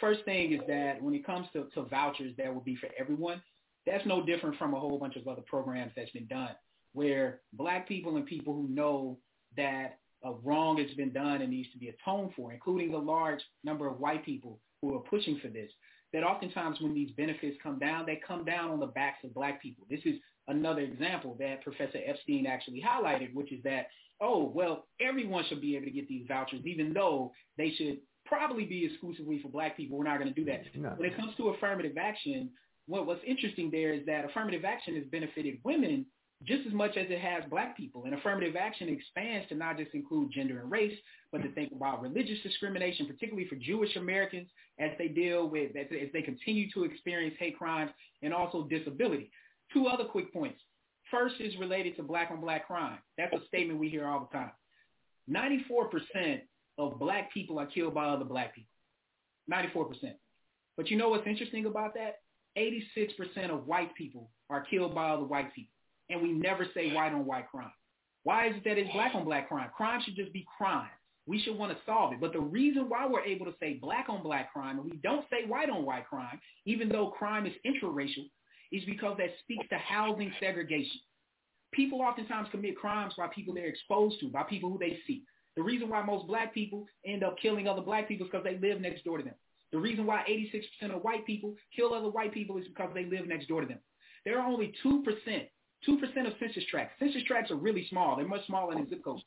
First 0.00 0.24
thing 0.24 0.52
is 0.52 0.60
that 0.68 1.00
when 1.02 1.14
it 1.14 1.24
comes 1.24 1.46
to, 1.52 1.68
to 1.74 1.82
vouchers 1.82 2.34
that 2.38 2.52
will 2.52 2.60
be 2.60 2.76
for 2.76 2.88
everyone, 2.98 3.42
that's 3.86 4.04
no 4.06 4.24
different 4.24 4.56
from 4.56 4.74
a 4.74 4.80
whole 4.80 4.98
bunch 4.98 5.16
of 5.16 5.26
other 5.26 5.42
programs 5.46 5.92
that's 5.96 6.10
been 6.10 6.26
done 6.26 6.50
where 6.92 7.40
black 7.52 7.86
people 7.86 8.16
and 8.16 8.26
people 8.26 8.54
who 8.54 8.68
know 8.68 9.18
that 9.56 9.98
a 10.24 10.32
wrong 10.42 10.78
has 10.78 10.90
been 10.96 11.12
done 11.12 11.42
and 11.42 11.50
needs 11.50 11.70
to 11.72 11.78
be 11.78 11.88
atoned 11.88 12.32
for, 12.34 12.52
including 12.52 12.90
the 12.90 12.98
large 12.98 13.40
number 13.62 13.86
of 13.86 14.00
white 14.00 14.24
people 14.24 14.58
who 14.82 14.94
are 14.94 15.00
pushing 15.00 15.38
for 15.40 15.48
this, 15.48 15.70
that 16.12 16.24
oftentimes 16.24 16.80
when 16.80 16.94
these 16.94 17.10
benefits 17.12 17.56
come 17.62 17.78
down, 17.78 18.06
they 18.06 18.20
come 18.26 18.44
down 18.44 18.70
on 18.70 18.80
the 18.80 18.86
backs 18.86 19.22
of 19.24 19.34
black 19.34 19.62
people. 19.62 19.86
This 19.88 20.00
is 20.04 20.14
another 20.48 20.80
example 20.80 21.36
that 21.38 21.62
Professor 21.62 21.98
Epstein 22.04 22.46
actually 22.46 22.82
highlighted, 22.82 23.34
which 23.34 23.52
is 23.52 23.62
that, 23.64 23.88
oh, 24.20 24.50
well, 24.54 24.86
everyone 25.00 25.44
should 25.48 25.60
be 25.60 25.76
able 25.76 25.86
to 25.86 25.92
get 25.92 26.08
these 26.08 26.26
vouchers, 26.26 26.60
even 26.64 26.92
though 26.92 27.32
they 27.56 27.70
should 27.76 27.98
probably 28.26 28.64
be 28.64 28.84
exclusively 28.84 29.40
for 29.40 29.48
black 29.48 29.76
people. 29.76 29.98
We're 29.98 30.04
not 30.04 30.18
going 30.18 30.32
to 30.32 30.34
do 30.34 30.44
that. 30.46 30.62
No. 30.74 30.90
When 30.96 31.08
it 31.08 31.16
comes 31.16 31.34
to 31.36 31.50
affirmative 31.50 31.96
action, 31.98 32.50
what, 32.86 33.06
what's 33.06 33.22
interesting 33.26 33.70
there 33.70 33.92
is 33.92 34.04
that 34.06 34.24
affirmative 34.24 34.64
action 34.64 34.96
has 34.96 35.04
benefited 35.10 35.58
women 35.64 36.06
just 36.44 36.66
as 36.66 36.72
much 36.72 36.96
as 36.96 37.06
it 37.10 37.20
has 37.20 37.42
black 37.50 37.76
people. 37.76 38.04
And 38.04 38.14
affirmative 38.14 38.54
action 38.54 38.88
expands 38.88 39.48
to 39.48 39.56
not 39.56 39.76
just 39.76 39.92
include 39.92 40.30
gender 40.30 40.60
and 40.60 40.70
race, 40.70 40.96
but 41.32 41.42
to 41.42 41.52
think 41.52 41.72
about 41.72 42.00
religious 42.00 42.38
discrimination, 42.42 43.06
particularly 43.06 43.48
for 43.48 43.56
Jewish 43.56 43.96
Americans 43.96 44.48
as 44.78 44.90
they 44.98 45.08
deal 45.08 45.48
with, 45.48 45.74
as, 45.76 45.86
as 45.90 46.08
they 46.12 46.22
continue 46.22 46.70
to 46.72 46.84
experience 46.84 47.34
hate 47.38 47.58
crimes 47.58 47.90
and 48.22 48.32
also 48.32 48.68
disability. 48.68 49.30
Two 49.72 49.86
other 49.86 50.04
quick 50.04 50.32
points. 50.32 50.60
First 51.10 51.36
is 51.40 51.56
related 51.58 51.96
to 51.96 52.02
black 52.02 52.30
on 52.30 52.40
black 52.40 52.66
crime. 52.66 52.98
That's 53.16 53.32
a 53.32 53.46
statement 53.46 53.80
we 53.80 53.88
hear 53.88 54.06
all 54.06 54.28
the 54.30 54.38
time. 54.38 54.50
94% 55.30 56.40
of 56.78 56.98
black 56.98 57.32
people 57.32 57.58
are 57.58 57.66
killed 57.66 57.94
by 57.94 58.06
other 58.06 58.24
black 58.24 58.54
people. 58.54 58.70
94%. 59.50 60.14
But 60.76 60.90
you 60.90 60.96
know 60.96 61.08
what's 61.08 61.26
interesting 61.26 61.66
about 61.66 61.94
that? 61.94 62.20
86% 62.56 63.50
of 63.50 63.66
white 63.66 63.94
people 63.94 64.30
are 64.50 64.62
killed 64.62 64.94
by 64.94 65.10
other 65.10 65.24
white 65.24 65.54
people. 65.54 65.74
And 66.10 66.22
we 66.22 66.32
never 66.32 66.66
say 66.74 66.92
white 66.92 67.12
on 67.12 67.26
white 67.26 67.50
crime. 67.50 67.72
Why 68.24 68.48
is 68.48 68.56
it 68.56 68.64
that 68.64 68.78
it's 68.78 68.92
black 68.92 69.14
on 69.14 69.24
black 69.24 69.48
crime? 69.48 69.70
Crime 69.76 70.00
should 70.04 70.16
just 70.16 70.32
be 70.32 70.46
crime. 70.56 70.90
We 71.26 71.40
should 71.40 71.58
want 71.58 71.72
to 71.72 71.78
solve 71.84 72.14
it. 72.14 72.20
But 72.20 72.32
the 72.32 72.40
reason 72.40 72.88
why 72.88 73.06
we're 73.06 73.24
able 73.24 73.46
to 73.46 73.54
say 73.60 73.78
black 73.80 74.06
on 74.08 74.22
black 74.22 74.52
crime 74.52 74.78
and 74.78 74.90
we 74.90 74.96
don't 75.02 75.26
say 75.30 75.46
white 75.46 75.68
on 75.68 75.84
white 75.84 76.06
crime, 76.06 76.40
even 76.64 76.88
though 76.88 77.08
crime 77.10 77.46
is 77.46 77.52
intraracial, 77.66 78.24
is 78.72 78.84
because 78.84 79.16
that 79.18 79.30
speaks 79.42 79.66
to 79.68 79.78
housing 79.78 80.32
segregation. 80.40 81.00
People 81.72 82.00
oftentimes 82.00 82.48
commit 82.50 82.76
crimes 82.76 83.14
by 83.16 83.28
people 83.28 83.54
they're 83.54 83.66
exposed 83.66 84.20
to, 84.20 84.28
by 84.28 84.42
people 84.42 84.70
who 84.70 84.78
they 84.78 84.98
see. 85.06 85.22
The 85.56 85.62
reason 85.62 85.88
why 85.88 86.02
most 86.02 86.26
black 86.26 86.54
people 86.54 86.86
end 87.04 87.24
up 87.24 87.36
killing 87.40 87.66
other 87.68 87.82
black 87.82 88.08
people 88.08 88.26
is 88.26 88.32
because 88.32 88.44
they 88.44 88.58
live 88.58 88.80
next 88.80 89.04
door 89.04 89.18
to 89.18 89.24
them. 89.24 89.34
The 89.72 89.78
reason 89.78 90.06
why 90.06 90.24
86% 90.28 90.94
of 90.94 91.02
white 91.02 91.26
people 91.26 91.54
kill 91.74 91.92
other 91.92 92.08
white 92.08 92.32
people 92.32 92.56
is 92.58 92.68
because 92.68 92.90
they 92.94 93.04
live 93.04 93.26
next 93.26 93.48
door 93.48 93.60
to 93.60 93.66
them. 93.66 93.80
There 94.24 94.38
are 94.40 94.46
only 94.46 94.72
2%, 94.84 95.02
2% 95.04 96.26
of 96.26 96.32
census 96.38 96.64
tracts. 96.70 96.94
Census 96.98 97.22
tracts 97.24 97.50
are 97.50 97.56
really 97.56 97.86
small. 97.90 98.16
They're 98.16 98.26
much 98.26 98.46
smaller 98.46 98.74
than 98.74 98.88
zip 98.88 99.04
codes. 99.04 99.22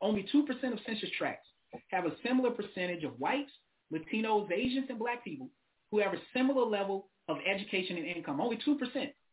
Only 0.00 0.26
2% 0.34 0.48
of 0.72 0.78
census 0.86 1.10
tracts 1.18 1.46
have 1.90 2.06
a 2.06 2.16
similar 2.24 2.50
percentage 2.50 3.04
of 3.04 3.18
whites, 3.18 3.52
Latinos, 3.92 4.50
Asians, 4.50 4.86
and 4.88 4.98
black 4.98 5.22
people 5.24 5.48
who 5.90 6.00
have 6.00 6.14
a 6.14 6.20
similar 6.34 6.64
level 6.64 7.08
of 7.28 7.38
education 7.46 7.96
and 7.96 8.06
income, 8.06 8.40
only 8.40 8.58
2% 8.66 8.76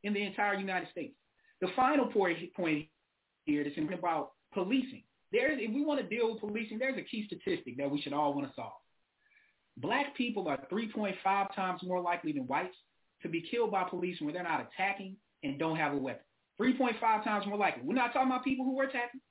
in 0.03 0.13
the 0.13 0.23
entire 0.23 0.55
United 0.55 0.89
States. 0.91 1.15
The 1.61 1.67
final 1.75 2.05
point 2.07 2.37
here 3.45 3.61
is 3.61 3.73
about 3.93 4.31
policing. 4.53 5.03
There, 5.31 5.51
if 5.51 5.73
we 5.73 5.83
want 5.83 5.99
to 6.01 6.07
deal 6.07 6.31
with 6.31 6.39
policing, 6.39 6.79
there's 6.79 6.97
a 6.97 7.03
key 7.03 7.25
statistic 7.27 7.77
that 7.77 7.89
we 7.89 8.01
should 8.01 8.13
all 8.13 8.33
want 8.33 8.47
to 8.47 8.53
solve. 8.55 8.71
Black 9.77 10.15
people 10.15 10.47
are 10.47 10.59
3.5 10.71 11.55
times 11.55 11.81
more 11.83 12.01
likely 12.01 12.31
than 12.31 12.47
whites 12.47 12.75
to 13.21 13.29
be 13.29 13.41
killed 13.41 13.71
by 13.71 13.83
police 13.83 14.19
when 14.21 14.33
they're 14.33 14.43
not 14.43 14.67
attacking 14.67 15.15
and 15.43 15.59
don't 15.59 15.77
have 15.77 15.93
a 15.93 15.97
weapon. 15.97 16.23
3.5 16.59 17.23
times 17.23 17.45
more 17.47 17.57
likely. 17.57 17.83
We're 17.85 17.93
not 17.93 18.11
talking 18.11 18.29
about 18.29 18.43
people 18.43 18.65
who 18.65 18.75
were 18.75 18.83
attacking. 18.83 19.21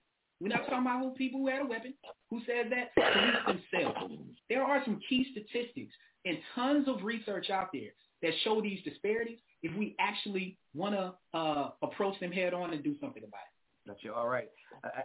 We're 0.40 0.48
not 0.48 0.66
talking 0.66 0.80
about 0.80 1.16
people 1.16 1.40
who 1.40 1.48
had 1.48 1.62
a 1.62 1.66
weapon. 1.66 1.94
Who 2.30 2.40
says 2.40 2.70
that? 2.70 2.94
Police 2.94 3.60
themselves. 3.72 4.14
There 4.48 4.62
are 4.62 4.82
some 4.84 5.00
key 5.08 5.26
statistics 5.32 5.92
and 6.24 6.38
tons 6.54 6.88
of 6.88 7.02
research 7.02 7.50
out 7.50 7.68
there 7.72 7.90
that 8.22 8.32
show 8.42 8.60
these 8.60 8.82
disparities 8.84 9.38
if 9.62 9.76
we 9.76 9.96
actually 9.98 10.56
want 10.74 10.94
to 10.94 11.14
uh, 11.38 11.70
approach 11.82 12.18
them 12.20 12.32
head 12.32 12.54
on 12.54 12.72
and 12.72 12.82
do 12.82 12.94
something 13.00 13.22
about 13.22 13.40
it. 13.40 13.88
Gotcha. 13.88 14.14
All 14.14 14.28
right. 14.28 14.48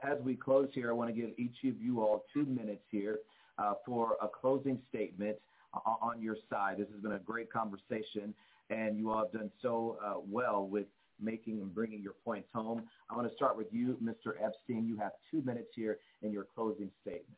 As 0.03 0.20
we 0.24 0.36
close 0.36 0.68
here, 0.74 0.89
I 0.89 0.93
want 0.93 1.14
to 1.14 1.20
give 1.20 1.32
each 1.38 1.55
of 1.66 1.82
you 1.82 2.01
all 2.01 2.26
two 2.34 2.45
minutes 2.45 2.84
here. 2.91 3.20
Uh, 3.24 3.34
uh, 3.57 3.74
for 3.86 4.18
a 4.22 4.28
closing 4.28 4.80
statement 4.89 5.38
on 5.86 6.22
your 6.22 6.38
side. 6.49 6.78
This 6.78 6.88
has 6.91 7.01
been 7.01 7.14
a 7.14 7.20
great 7.20 7.51
conversation, 7.51 8.34
and 8.70 8.97
you 8.97 9.11
all 9.11 9.20
have 9.20 9.32
done 9.32 9.51
so 9.61 9.97
uh, 10.03 10.16
well 10.28 10.68
with 10.68 10.86
making 11.22 11.61
and 11.61 11.74
bringing 11.74 12.01
your 12.01 12.14
points 12.26 12.47
home. 12.53 12.84
I 13.09 13.16
want 13.16 13.30
to 13.30 13.36
start 13.36 13.57
with 13.57 13.68
you, 13.72 13.97
Mr. 14.03 14.34
Epstein. 14.43 14.88
You 14.88 14.97
have 14.97 15.11
two 15.32 15.41
minutes 15.41 15.70
here 15.76 15.99
in 16.22 16.32
your 16.32 16.45
closing 16.55 16.89
statement. 17.01 17.38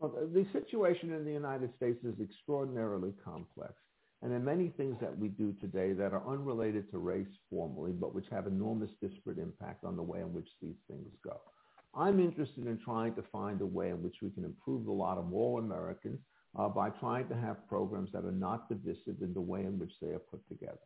Well, 0.00 0.12
the 0.32 0.46
situation 0.52 1.12
in 1.12 1.24
the 1.24 1.32
United 1.32 1.70
States 1.76 1.98
is 2.04 2.14
extraordinarily 2.20 3.14
complex. 3.24 3.74
And 4.22 4.30
there 4.30 4.38
are 4.38 4.42
many 4.42 4.68
things 4.68 4.96
that 5.00 5.18
we 5.18 5.28
do 5.28 5.52
today 5.60 5.92
that 5.94 6.12
are 6.12 6.22
unrelated 6.28 6.90
to 6.92 6.98
race 6.98 7.26
formally, 7.50 7.90
but 7.90 8.14
which 8.14 8.26
have 8.30 8.46
enormous 8.46 8.90
disparate 9.00 9.38
impact 9.38 9.84
on 9.84 9.96
the 9.96 10.02
way 10.02 10.20
in 10.20 10.32
which 10.32 10.48
these 10.62 10.76
things 10.88 11.08
go. 11.24 11.40
I'm 11.94 12.20
interested 12.20 12.66
in 12.66 12.78
trying 12.78 13.14
to 13.16 13.24
find 13.32 13.60
a 13.60 13.66
way 13.66 13.90
in 13.90 14.02
which 14.02 14.16
we 14.22 14.30
can 14.30 14.44
improve 14.44 14.84
the 14.84 14.92
lot 14.92 15.18
of 15.18 15.32
all 15.34 15.58
Americans 15.58 16.20
uh, 16.58 16.68
by 16.68 16.90
trying 16.90 17.28
to 17.28 17.34
have 17.34 17.68
programs 17.68 18.10
that 18.12 18.24
are 18.24 18.32
not 18.32 18.68
divisive 18.68 19.20
in 19.20 19.34
the 19.34 19.40
way 19.40 19.60
in 19.60 19.78
which 19.78 19.92
they 20.00 20.08
are 20.08 20.20
put 20.20 20.46
together. 20.48 20.78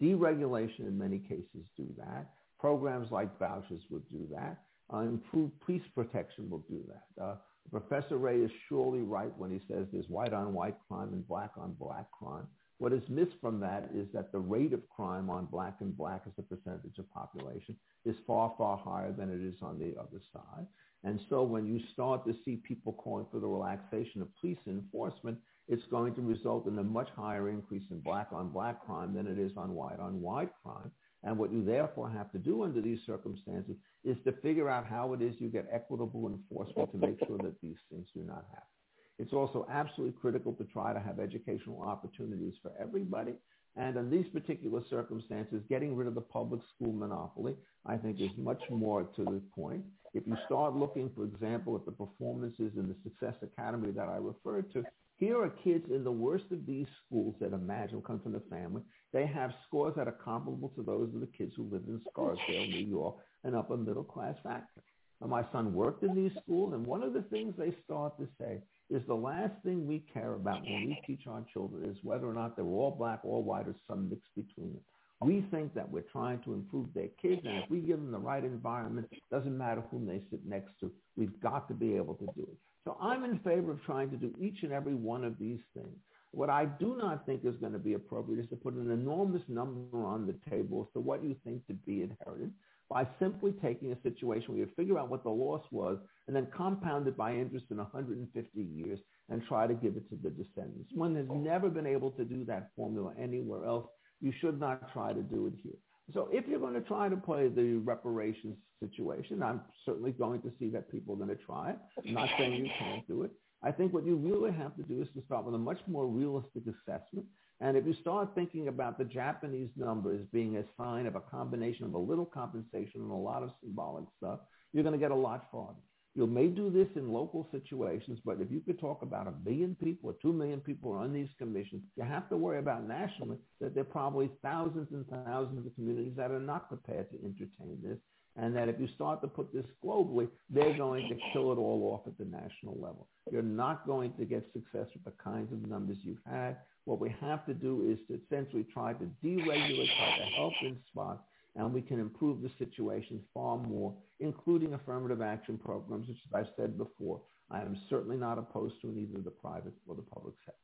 Deregulation 0.00 0.80
in 0.80 0.96
many 0.96 1.18
cases 1.18 1.66
do 1.76 1.86
that. 1.98 2.30
Programs 2.58 3.10
like 3.10 3.38
vouchers 3.38 3.82
will 3.90 4.02
do 4.10 4.26
that. 4.32 4.58
Uh, 4.92 4.98
improved 4.98 5.52
police 5.64 5.82
protection 5.94 6.48
will 6.48 6.64
do 6.68 6.80
that. 6.88 7.22
Uh, 7.22 7.34
Professor 7.70 8.18
Ray 8.18 8.40
is 8.40 8.50
surely 8.68 9.00
right 9.00 9.32
when 9.36 9.50
he 9.50 9.60
says 9.66 9.86
there's 9.92 10.08
white 10.08 10.32
on 10.32 10.52
white 10.52 10.76
crime 10.88 11.12
and 11.12 11.26
black 11.26 11.50
on 11.56 11.74
black 11.78 12.06
crime. 12.12 12.46
What 12.78 12.92
is 12.92 13.02
missed 13.08 13.36
from 13.40 13.60
that 13.60 13.90
is 13.94 14.08
that 14.12 14.32
the 14.32 14.40
rate 14.40 14.72
of 14.72 14.88
crime 14.88 15.30
on 15.30 15.46
black 15.46 15.76
and 15.80 15.96
black 15.96 16.22
as 16.26 16.32
a 16.38 16.42
percentage 16.42 16.98
of 16.98 17.10
population 17.12 17.76
is 18.04 18.16
far, 18.26 18.52
far 18.58 18.76
higher 18.76 19.12
than 19.12 19.30
it 19.30 19.40
is 19.40 19.62
on 19.62 19.78
the 19.78 19.94
other 19.98 20.20
side. 20.32 20.66
And 21.04 21.20
so 21.28 21.42
when 21.42 21.66
you 21.66 21.80
start 21.92 22.26
to 22.26 22.34
see 22.44 22.56
people 22.56 22.94
calling 22.94 23.26
for 23.30 23.38
the 23.38 23.46
relaxation 23.46 24.22
of 24.22 24.28
police 24.40 24.58
enforcement, 24.66 25.38
it's 25.68 25.86
going 25.90 26.14
to 26.14 26.22
result 26.22 26.66
in 26.66 26.78
a 26.78 26.82
much 26.82 27.08
higher 27.14 27.48
increase 27.48 27.84
in 27.90 28.00
black 28.00 28.28
on 28.32 28.50
black 28.50 28.84
crime 28.84 29.14
than 29.14 29.26
it 29.26 29.38
is 29.38 29.52
on 29.56 29.74
white 29.74 30.00
on 30.00 30.20
white 30.20 30.50
crime. 30.62 30.90
And 31.22 31.38
what 31.38 31.52
you 31.52 31.64
therefore 31.64 32.10
have 32.10 32.32
to 32.32 32.38
do 32.38 32.64
under 32.64 32.82
these 32.82 32.98
circumstances 33.06 33.76
is 34.02 34.16
to 34.24 34.32
figure 34.42 34.68
out 34.68 34.86
how 34.86 35.12
it 35.14 35.22
is 35.22 35.34
you 35.38 35.48
get 35.48 35.68
equitable 35.72 36.28
enforcement 36.28 36.90
to 36.92 36.98
make 36.98 37.18
sure 37.26 37.38
that 37.38 37.60
these 37.62 37.78
things 37.90 38.08
do 38.14 38.22
not 38.22 38.44
happen. 38.50 38.73
It's 39.18 39.32
also 39.32 39.66
absolutely 39.70 40.18
critical 40.20 40.52
to 40.54 40.64
try 40.64 40.92
to 40.92 41.00
have 41.00 41.20
educational 41.20 41.82
opportunities 41.82 42.54
for 42.62 42.72
everybody. 42.80 43.34
And 43.76 43.96
in 43.96 44.10
these 44.10 44.26
particular 44.32 44.82
circumstances, 44.88 45.62
getting 45.68 45.96
rid 45.96 46.06
of 46.06 46.14
the 46.14 46.20
public 46.20 46.60
school 46.74 46.92
monopoly, 46.92 47.56
I 47.86 47.96
think, 47.96 48.20
is 48.20 48.30
much 48.36 48.62
more 48.70 49.02
to 49.02 49.24
the 49.24 49.42
point. 49.54 49.84
If 50.14 50.26
you 50.26 50.36
start 50.46 50.76
looking, 50.76 51.10
for 51.16 51.24
example, 51.24 51.74
at 51.74 51.84
the 51.84 51.90
performances 51.90 52.72
in 52.76 52.88
the 52.88 52.96
Success 53.02 53.34
Academy 53.42 53.90
that 53.92 54.08
I 54.08 54.16
referred 54.16 54.72
to, 54.74 54.84
here 55.16 55.40
are 55.42 55.48
kids 55.48 55.84
in 55.90 56.04
the 56.04 56.12
worst 56.12 56.44
of 56.52 56.66
these 56.66 56.86
schools 57.04 57.34
that 57.40 57.52
imagine 57.52 58.02
come 58.02 58.20
from 58.20 58.32
the 58.32 58.42
family. 58.50 58.82
They 59.12 59.26
have 59.26 59.52
scores 59.66 59.94
that 59.96 60.08
are 60.08 60.18
comparable 60.24 60.70
to 60.70 60.82
those 60.82 61.12
of 61.14 61.20
the 61.20 61.26
kids 61.26 61.52
who 61.56 61.64
live 61.64 61.82
in 61.88 62.00
Scarsdale, 62.10 62.66
New 62.66 62.86
York, 62.86 63.16
an 63.44 63.54
upper 63.54 63.76
middle 63.76 64.04
class 64.04 64.36
factor. 64.42 64.82
my 65.20 65.44
son 65.52 65.72
worked 65.72 66.02
in 66.02 66.14
these 66.14 66.32
schools, 66.42 66.74
and 66.74 66.86
one 66.86 67.02
of 67.02 67.12
the 67.12 67.22
things 67.22 67.54
they 67.56 67.74
start 67.84 68.18
to 68.18 68.28
say 68.38 68.60
is 68.90 69.02
the 69.06 69.14
last 69.14 69.54
thing 69.64 69.86
we 69.86 70.04
care 70.12 70.34
about 70.34 70.62
when 70.62 70.86
we 70.86 70.98
teach 71.06 71.26
our 71.26 71.44
children 71.52 71.88
is 71.88 71.96
whether 72.02 72.26
or 72.26 72.34
not 72.34 72.56
they're 72.56 72.64
all 72.64 72.90
black, 72.90 73.20
all 73.24 73.42
white, 73.42 73.66
or 73.66 73.74
some 73.88 74.08
mix 74.10 74.22
between 74.36 74.72
them. 74.72 74.82
We 75.22 75.46
think 75.50 75.74
that 75.74 75.90
we're 75.90 76.02
trying 76.02 76.40
to 76.42 76.52
improve 76.52 76.88
their 76.94 77.08
kids, 77.20 77.40
and 77.44 77.62
if 77.62 77.70
we 77.70 77.80
give 77.80 77.98
them 77.98 78.12
the 78.12 78.18
right 78.18 78.44
environment, 78.44 79.08
it 79.10 79.22
doesn't 79.30 79.56
matter 79.56 79.82
whom 79.90 80.06
they 80.06 80.20
sit 80.30 80.44
next 80.44 80.72
to. 80.80 80.92
We've 81.16 81.40
got 81.40 81.66
to 81.68 81.74
be 81.74 81.96
able 81.96 82.14
to 82.14 82.26
do 82.36 82.42
it. 82.42 82.58
So 82.84 82.98
I'm 83.00 83.24
in 83.24 83.38
favor 83.38 83.72
of 83.72 83.82
trying 83.84 84.10
to 84.10 84.16
do 84.16 84.34
each 84.38 84.62
and 84.62 84.72
every 84.72 84.94
one 84.94 85.24
of 85.24 85.38
these 85.38 85.60
things. 85.72 85.96
What 86.32 86.50
I 86.50 86.66
do 86.66 86.96
not 87.00 87.24
think 87.24 87.44
is 87.44 87.56
going 87.56 87.72
to 87.72 87.78
be 87.78 87.94
appropriate 87.94 88.40
is 88.40 88.50
to 88.50 88.56
put 88.56 88.74
an 88.74 88.90
enormous 88.90 89.42
number 89.48 90.04
on 90.04 90.26
the 90.26 90.34
table 90.50 90.86
as 90.86 90.92
to 90.92 91.00
what 91.00 91.22
you 91.22 91.36
think 91.44 91.66
to 91.68 91.74
be 91.74 92.02
inherited 92.02 92.52
by 92.94 93.04
simply 93.18 93.50
taking 93.60 93.90
a 93.90 94.00
situation 94.02 94.50
where 94.50 94.58
you 94.58 94.68
figure 94.76 94.96
out 95.00 95.10
what 95.10 95.24
the 95.24 95.28
loss 95.28 95.64
was 95.72 95.98
and 96.28 96.36
then 96.36 96.46
compound 96.56 97.08
it 97.08 97.16
by 97.16 97.34
interest 97.34 97.66
in 97.72 97.76
150 97.78 98.60
years 98.60 99.00
and 99.28 99.42
try 99.48 99.66
to 99.66 99.74
give 99.74 99.96
it 99.96 100.08
to 100.08 100.16
the 100.22 100.30
descendants. 100.30 100.90
One 100.94 101.16
has 101.16 101.26
never 101.28 101.68
been 101.68 101.88
able 101.88 102.12
to 102.12 102.24
do 102.24 102.44
that 102.44 102.70
formula 102.76 103.12
anywhere 103.20 103.64
else. 103.64 103.86
You 104.20 104.32
should 104.40 104.60
not 104.60 104.92
try 104.92 105.12
to 105.12 105.22
do 105.22 105.48
it 105.48 105.54
here. 105.60 105.74
So 106.12 106.28
if 106.32 106.46
you're 106.46 106.60
going 106.60 106.74
to 106.74 106.82
try 106.82 107.08
to 107.08 107.16
play 107.16 107.48
the 107.48 107.78
reparations 107.78 108.56
situation, 108.78 109.42
I'm 109.42 109.62
certainly 109.84 110.12
going 110.12 110.40
to 110.42 110.52
see 110.60 110.70
that 110.70 110.88
people 110.88 111.14
are 111.14 111.18
going 111.18 111.36
to 111.36 111.44
try 111.44 111.70
it. 111.70 111.78
I'm 112.06 112.14
not 112.14 112.28
saying 112.38 112.64
you 112.64 112.70
can't 112.78 113.04
do 113.08 113.24
it. 113.24 113.32
I 113.64 113.72
think 113.72 113.92
what 113.92 114.06
you 114.06 114.14
really 114.14 114.52
have 114.52 114.76
to 114.76 114.84
do 114.84 115.02
is 115.02 115.08
to 115.16 115.22
start 115.26 115.46
with 115.46 115.56
a 115.56 115.58
much 115.58 115.80
more 115.88 116.06
realistic 116.06 116.62
assessment 116.68 117.26
and 117.60 117.76
if 117.76 117.86
you 117.86 117.94
start 117.94 118.34
thinking 118.34 118.68
about 118.68 118.98
the 118.98 119.04
Japanese 119.04 119.70
number 119.76 120.12
as 120.12 120.26
being 120.32 120.56
a 120.56 120.64
sign 120.76 121.06
of 121.06 121.14
a 121.14 121.20
combination 121.20 121.84
of 121.84 121.94
a 121.94 121.98
little 121.98 122.26
compensation 122.26 123.00
and 123.00 123.10
a 123.10 123.14
lot 123.14 123.42
of 123.42 123.50
symbolic 123.62 124.04
stuff, 124.16 124.40
you're 124.72 124.82
going 124.82 124.92
to 124.92 124.98
get 124.98 125.12
a 125.12 125.14
lot 125.14 125.46
farther. 125.52 125.80
You 126.16 126.28
may 126.28 126.46
do 126.46 126.70
this 126.70 126.86
in 126.94 127.12
local 127.12 127.48
situations, 127.50 128.20
but 128.24 128.40
if 128.40 128.50
you 128.50 128.60
could 128.60 128.78
talk 128.78 129.02
about 129.02 129.26
a 129.26 129.48
million 129.48 129.76
people 129.82 130.10
or 130.10 130.14
two 130.22 130.32
million 130.32 130.60
people 130.60 130.92
on 130.92 131.12
these 131.12 131.28
commissions, 131.38 131.82
you 131.96 132.04
have 132.04 132.28
to 132.28 132.36
worry 132.36 132.58
about 132.58 132.86
nationally 132.86 133.38
that 133.60 133.74
there 133.74 133.82
are 133.82 133.84
probably 133.84 134.30
thousands 134.40 134.88
and 134.92 135.04
thousands 135.08 135.66
of 135.66 135.74
communities 135.74 136.14
that 136.16 136.30
are 136.30 136.40
not 136.40 136.68
prepared 136.68 137.10
to 137.10 137.16
entertain 137.24 137.78
this. 137.82 137.98
And 138.36 138.54
that 138.56 138.68
if 138.68 138.80
you 138.80 138.88
start 138.96 139.20
to 139.22 139.28
put 139.28 139.52
this 139.52 139.64
globally, 139.84 140.28
they're 140.50 140.76
going 140.76 141.08
to 141.08 141.14
kill 141.32 141.52
it 141.52 141.56
all 141.56 141.92
off 141.92 142.06
at 142.08 142.18
the 142.18 142.24
national 142.24 142.74
level. 142.74 143.06
You're 143.30 143.42
not 143.42 143.86
going 143.86 144.12
to 144.14 144.24
get 144.24 144.44
success 144.52 144.88
with 144.92 145.04
the 145.04 145.12
kinds 145.22 145.52
of 145.52 145.68
numbers 145.68 145.98
you've 146.02 146.18
had. 146.26 146.56
What 146.84 147.00
we 147.00 147.14
have 147.20 147.46
to 147.46 147.54
do 147.54 147.88
is 147.88 147.98
to 148.08 148.20
essentially 148.24 148.66
try 148.74 148.92
to 148.92 149.04
deregulate, 149.24 149.96
try 149.96 150.18
to 150.18 150.24
help 150.36 150.52
in 150.62 150.76
spots, 150.90 151.22
and 151.56 151.72
we 151.72 151.80
can 151.80 152.00
improve 152.00 152.42
the 152.42 152.50
situation 152.58 153.20
far 153.32 153.56
more, 153.56 153.94
including 154.18 154.74
affirmative 154.74 155.22
action 155.22 155.56
programs, 155.56 156.08
which, 156.08 156.18
as 156.26 156.34
I've 156.34 156.52
said 156.56 156.76
before, 156.76 157.20
I 157.50 157.60
am 157.60 157.76
certainly 157.88 158.16
not 158.16 158.38
opposed 158.38 158.80
to 158.82 158.88
in 158.88 158.98
either 158.98 159.22
the 159.22 159.30
private 159.30 159.74
or 159.86 159.94
the 159.94 160.02
public 160.02 160.34
sector. 160.44 160.58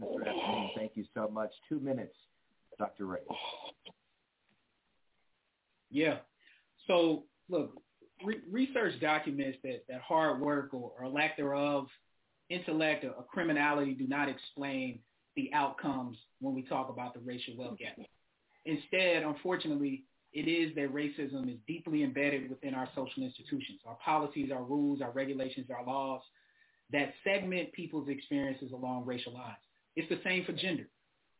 Mr. 0.00 0.26
Epstein, 0.26 0.70
thank 0.76 0.92
you 0.94 1.04
so 1.14 1.28
much. 1.28 1.50
Two 1.68 1.78
minutes, 1.80 2.14
Dr. 2.78 3.06
Ray. 3.06 3.20
Yeah. 5.90 6.18
So, 6.86 7.24
look, 7.48 7.80
re- 8.24 8.40
research 8.50 9.00
documents 9.00 9.58
that, 9.62 9.84
that 9.88 10.00
hard 10.00 10.40
work 10.40 10.74
or, 10.74 10.92
or 10.98 11.08
lack 11.08 11.36
thereof, 11.36 11.86
intellect 12.48 13.04
or, 13.04 13.10
or 13.10 13.24
criminality 13.24 13.94
do 13.94 14.06
not 14.06 14.28
explain 14.28 14.98
the 15.36 15.50
outcomes 15.54 16.16
when 16.40 16.54
we 16.54 16.62
talk 16.62 16.90
about 16.90 17.14
the 17.14 17.20
racial 17.20 17.56
wealth 17.56 17.78
gap. 17.78 17.96
Instead, 18.66 19.22
unfortunately, 19.22 20.04
it 20.32 20.48
is 20.48 20.74
that 20.74 20.94
racism 20.94 21.48
is 21.50 21.58
deeply 21.66 22.02
embedded 22.02 22.48
within 22.48 22.74
our 22.74 22.88
social 22.94 23.22
institutions, 23.22 23.80
our 23.86 23.96
policies, 24.04 24.50
our 24.52 24.62
rules, 24.62 25.00
our 25.02 25.10
regulations, 25.10 25.66
our 25.70 25.84
laws 25.84 26.22
that 26.90 27.12
segment 27.24 27.72
people's 27.72 28.08
experiences 28.08 28.72
along 28.72 29.04
racial 29.06 29.32
lines. 29.32 29.56
It's 29.96 30.08
the 30.08 30.20
same 30.24 30.44
for 30.44 30.52
gender. 30.52 30.88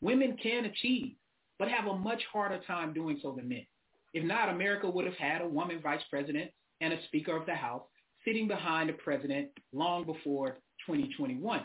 Women 0.01 0.37
can 0.43 0.65
achieve, 0.65 1.13
but 1.59 1.69
have 1.69 1.87
a 1.87 1.97
much 1.97 2.23
harder 2.33 2.61
time 2.67 2.93
doing 2.93 3.19
so 3.23 3.33
than 3.33 3.49
men. 3.49 3.67
If 4.15 4.25
not, 4.25 4.49
America 4.49 4.89
would 4.89 5.07
have 5.07 5.17
had 5.17 5.43
a 5.43 5.49
woman 5.49 5.81
vice 5.83 6.03
president 6.11 6.51
and 6.81 6.93
a 6.93 7.03
speaker 7.07 7.37
of 7.37 7.47
the 7.47 7.55
House 7.55 7.83
sitting 8.25 8.47
behind 8.47 8.89
the 8.89 8.95
president 8.95 9.49
long 9.73 10.05
before 10.05 10.59
2021 10.87 11.65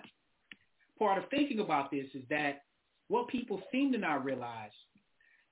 part 0.97 1.17
of 1.17 1.29
thinking 1.29 1.59
about 1.59 1.91
this 1.91 2.05
is 2.13 2.23
that 2.29 2.61
what 3.07 3.27
people 3.27 3.61
seem 3.71 3.91
to 3.91 3.97
not 3.97 4.25
realize 4.25 4.71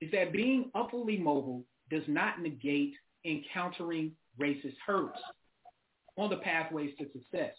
is 0.02 0.12
that 0.12 0.34
being 0.34 0.72
upwardly 0.76 1.18
mobile 1.18 1.64
does 1.90 2.04
not 2.08 2.42
negate 2.42 2.94
encountering 3.26 4.12
racist 4.40 4.76
hurdles 4.86 5.16
on 6.18 6.30
the 6.30 6.38
pathways 6.38 6.92
to 6.98 7.06
success. 7.12 7.54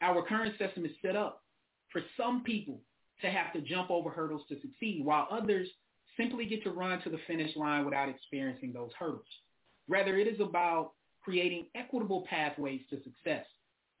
Our 0.00 0.26
current 0.26 0.54
system 0.58 0.84
is 0.84 0.92
set 1.02 1.16
up 1.16 1.42
for 1.92 2.02
some 2.16 2.42
people 2.42 2.80
to 3.22 3.30
have 3.30 3.52
to 3.52 3.60
jump 3.60 3.90
over 3.90 4.10
hurdles 4.10 4.42
to 4.48 4.60
succeed, 4.60 5.04
while 5.04 5.28
others 5.30 5.68
simply 6.16 6.46
get 6.46 6.62
to 6.64 6.70
run 6.70 7.00
to 7.02 7.10
the 7.10 7.18
finish 7.26 7.54
line 7.56 7.84
without 7.84 8.08
experiencing 8.08 8.72
those 8.72 8.90
hurdles. 8.98 9.24
Rather, 9.88 10.16
it 10.16 10.26
is 10.26 10.40
about 10.40 10.92
creating 11.22 11.66
equitable 11.74 12.26
pathways 12.28 12.80
to 12.90 12.96
success. 13.02 13.46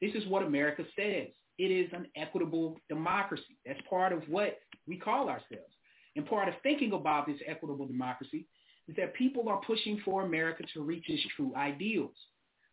This 0.00 0.14
is 0.14 0.26
what 0.28 0.42
America 0.42 0.84
says 0.96 1.28
it 1.58 1.70
is 1.70 1.88
an 1.92 2.06
equitable 2.16 2.76
democracy. 2.88 3.58
That's 3.64 3.80
part 3.88 4.12
of 4.12 4.22
what 4.28 4.58
we 4.86 4.96
call 4.96 5.28
ourselves. 5.28 5.72
And 6.16 6.26
part 6.26 6.48
of 6.48 6.54
thinking 6.62 6.92
about 6.92 7.26
this 7.26 7.38
equitable 7.46 7.86
democracy 7.86 8.46
is 8.88 8.96
that 8.96 9.14
people 9.14 9.48
are 9.48 9.60
pushing 9.66 10.00
for 10.04 10.24
America 10.24 10.64
to 10.74 10.82
reach 10.82 11.04
its 11.08 11.22
true 11.36 11.52
ideals. 11.56 12.14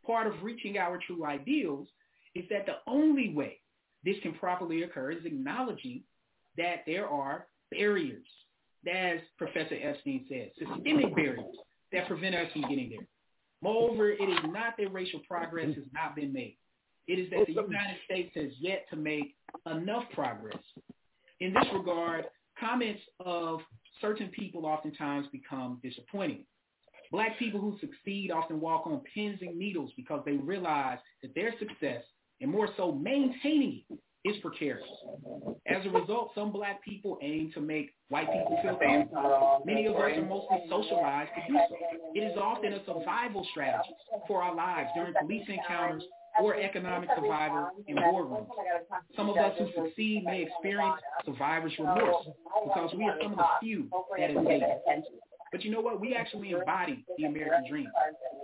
Part 0.06 0.28
of 0.28 0.44
reaching 0.44 0.78
our 0.78 1.00
true 1.06 1.26
ideals 1.26 1.88
is 2.36 2.46
that 2.50 2.66
the 2.66 2.78
only 2.88 3.34
way 3.34 3.60
this 4.04 4.18
can 4.22 4.34
properly 4.34 4.84
occur 4.84 5.12
is 5.12 5.26
acknowledging 5.26 6.04
that 6.58 6.84
there 6.86 7.08
are 7.08 7.48
barriers, 7.72 8.28
as 8.88 9.20
Professor 9.38 9.76
Epstein 9.82 10.26
said, 10.30 10.52
systemic 10.58 11.16
barriers 11.16 11.56
that 11.92 12.08
prevent 12.08 12.36
us 12.36 12.52
from 12.54 12.62
getting 12.64 12.90
there. 12.90 13.08
Moreover, 13.62 14.10
it 14.12 14.24
is 14.24 14.40
not 14.46 14.74
that 14.78 14.92
racial 14.92 15.22
progress 15.28 15.68
has 15.76 15.86
not 15.94 16.16
been 16.16 16.34
made. 16.34 16.58
It 17.08 17.20
is 17.20 17.30
that 17.32 17.46
the 17.48 17.54
United 17.54 17.98
States 18.06 18.32
has 18.36 18.52
yet 18.60 18.86
to 18.90 18.96
make 18.96 19.36
enough 19.70 20.04
progress. 20.14 20.58
In 21.40 21.54
this 21.54 21.66
regard, 21.74 22.26
comments 22.60 23.02
of 23.20 23.60
certain 24.00 24.30
people 24.30 24.66
oftentimes 24.66 25.28
become 25.32 25.80
disappointing. 25.84 26.46
Black 27.12 27.38
people 27.38 27.60
who 27.60 27.78
succeed 27.80 28.32
often 28.32 28.62
walk 28.62 28.88
on 28.88 29.02
pins 29.14 29.40
and 29.42 29.58
needles 29.58 29.92
because 29.98 30.22
they 30.26 30.34
realize 30.34 30.98
that 31.22 31.36
their 31.36 31.54
success, 31.60 32.04
and 32.40 32.50
more 32.50 32.70
so 32.78 32.92
maintaining 32.92 33.84
it, 33.90 34.00
is 34.24 34.36
precarious. 34.42 34.88
As 35.68 35.86
a 35.86 35.90
result, 35.90 36.32
some 36.36 36.52
black 36.52 36.84
people 36.84 37.18
aim 37.22 37.52
to 37.54 37.62
make 37.62 37.92
white 38.10 38.28
people 38.28 38.60
feel 38.62 38.76
comfortable. 38.78 39.64
Many 39.66 39.88
of 39.88 39.96
us 39.96 40.12
are 40.18 40.26
mostly 40.26 40.64
socialized 40.70 41.32
to 41.36 41.52
do 41.52 41.60
so. 41.70 41.76
It 42.14 42.20
is 42.20 42.38
often 42.38 42.74
a 42.74 42.86
survival 42.86 43.46
strategy 43.52 43.90
for 44.28 44.44
our 44.44 44.56
lives 44.56 44.90
during 44.96 45.14
police 45.20 45.48
encounters 45.48 46.04
or 46.40 46.56
economic 46.56 47.10
survival 47.16 47.70
in 47.88 47.96
war 47.96 48.26
rooms. 48.26 48.48
Some 49.16 49.30
of 49.30 49.38
us 49.38 49.58
who 49.58 49.68
succeed 49.86 50.24
may 50.24 50.44
experience 50.44 51.02
survivor's 51.26 51.74
remorse 51.80 52.28
because 52.64 52.94
we 52.96 53.06
are 53.06 53.18
some 53.22 53.34
of 53.34 53.38
the 53.38 53.46
few 53.62 53.90
that 54.18 54.30
it. 54.30 55.04
But 55.52 55.64
you 55.66 55.72
know 55.72 55.82
what? 55.82 56.00
We 56.00 56.16
actually 56.16 56.52
embody 56.52 57.06
the 57.18 57.26
American 57.26 57.70
dream 57.70 57.88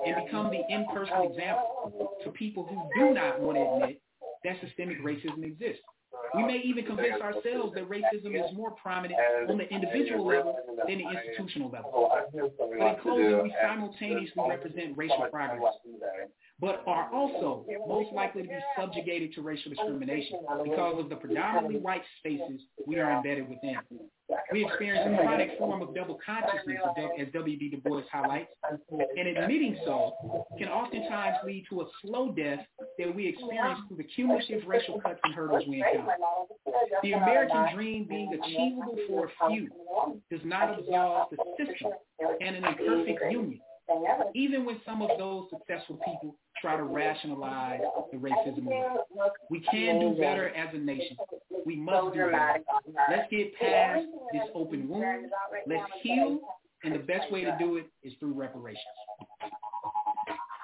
and 0.05 0.25
become 0.25 0.49
the 0.49 0.61
in-person 0.69 1.23
example 1.23 2.17
to 2.23 2.31
people 2.31 2.65
who 2.65 2.99
do 2.99 3.13
not 3.13 3.39
want 3.39 3.57
to 3.57 3.85
admit 3.85 4.01
that 4.43 4.57
systemic 4.61 5.03
racism 5.03 5.43
exists. 5.43 5.81
We 6.35 6.43
may 6.43 6.61
even 6.63 6.85
convince 6.85 7.21
ourselves 7.21 7.73
that 7.75 7.89
racism 7.89 8.35
is 8.35 8.55
more 8.55 8.71
prominent 8.71 9.19
on 9.49 9.57
the 9.57 9.67
individual 9.69 10.25
level 10.25 10.57
than 10.87 10.97
the 10.97 11.05
institutional 11.09 11.69
level. 11.69 12.11
But 12.33 12.87
in 12.87 12.95
closing, 13.01 13.43
we 13.43 13.53
simultaneously 13.61 14.43
represent 14.47 14.97
racial 14.97 15.27
progress, 15.31 15.73
but 16.59 16.83
are 16.87 17.09
also 17.13 17.65
most 17.87 18.11
likely 18.13 18.43
to 18.43 18.47
be 18.47 18.55
subjugated 18.77 19.33
to 19.35 19.41
racial 19.41 19.71
discrimination 19.71 20.39
because 20.63 20.99
of 20.99 21.09
the 21.09 21.15
predominantly 21.15 21.79
white 21.79 22.03
spaces 22.19 22.61
we 22.85 22.99
are 22.99 23.11
embedded 23.17 23.47
within. 23.49 23.77
We 24.51 24.65
experience 24.65 25.07
a 25.13 25.23
chronic 25.23 25.57
form 25.57 25.81
of 25.81 25.95
double 25.95 26.19
consciousness, 26.25 26.79
as 27.19 27.27
W.B. 27.33 27.69
Du 27.69 27.77
Bois 27.77 28.01
highlights, 28.11 28.49
and 28.81 29.27
admitting 29.27 29.77
so 29.85 30.13
can 30.57 30.67
oftentimes 30.67 31.37
lead 31.45 31.65
to 31.69 31.81
a 31.81 31.85
slow 32.01 32.31
death 32.31 32.59
that 32.97 33.13
we 33.15 33.27
experience 33.27 33.79
through 33.87 33.97
the 33.97 34.03
cumulative 34.03 34.67
racial 34.67 34.99
cuts 35.01 35.19
and 35.23 35.33
hurdles 35.33 35.63
we 35.67 35.77
encounter. 35.77 36.15
The 37.03 37.13
American 37.13 37.75
dream 37.75 38.05
being 38.07 38.33
achievable 38.33 38.97
for 39.07 39.25
a 39.27 39.49
few 39.49 39.69
does 40.31 40.41
not 40.43 40.79
absolve 40.79 41.27
the 41.31 41.37
system 41.57 41.91
and 42.41 42.55
an 42.55 42.65
imperfect 42.65 43.31
union, 43.31 43.59
even 44.33 44.65
when 44.65 44.79
some 44.85 45.01
of 45.01 45.09
those 45.17 45.45
successful 45.49 45.99
people 46.05 46.35
try 46.61 46.75
to 46.75 46.83
rationalize 46.83 47.81
the 48.11 48.17
racism. 48.17 48.67
We 49.49 49.61
can 49.71 49.99
do 49.99 50.15
better 50.19 50.49
as 50.49 50.73
a 50.73 50.77
nation. 50.77 51.17
We 51.65 51.75
must 51.75 52.13
do 52.13 52.19
better. 52.25 52.59
Let's 53.09 53.29
get 53.29 53.57
past 53.59 54.05
this 54.33 54.43
open 54.53 54.87
wound. 54.87 55.27
Let's 55.67 55.83
heal, 56.01 56.39
and 56.83 56.93
the 56.93 56.99
best 56.99 57.31
way 57.31 57.43
to 57.43 57.55
do 57.59 57.77
it 57.77 57.87
is 58.03 58.13
through 58.19 58.33
reparations. 58.33 58.83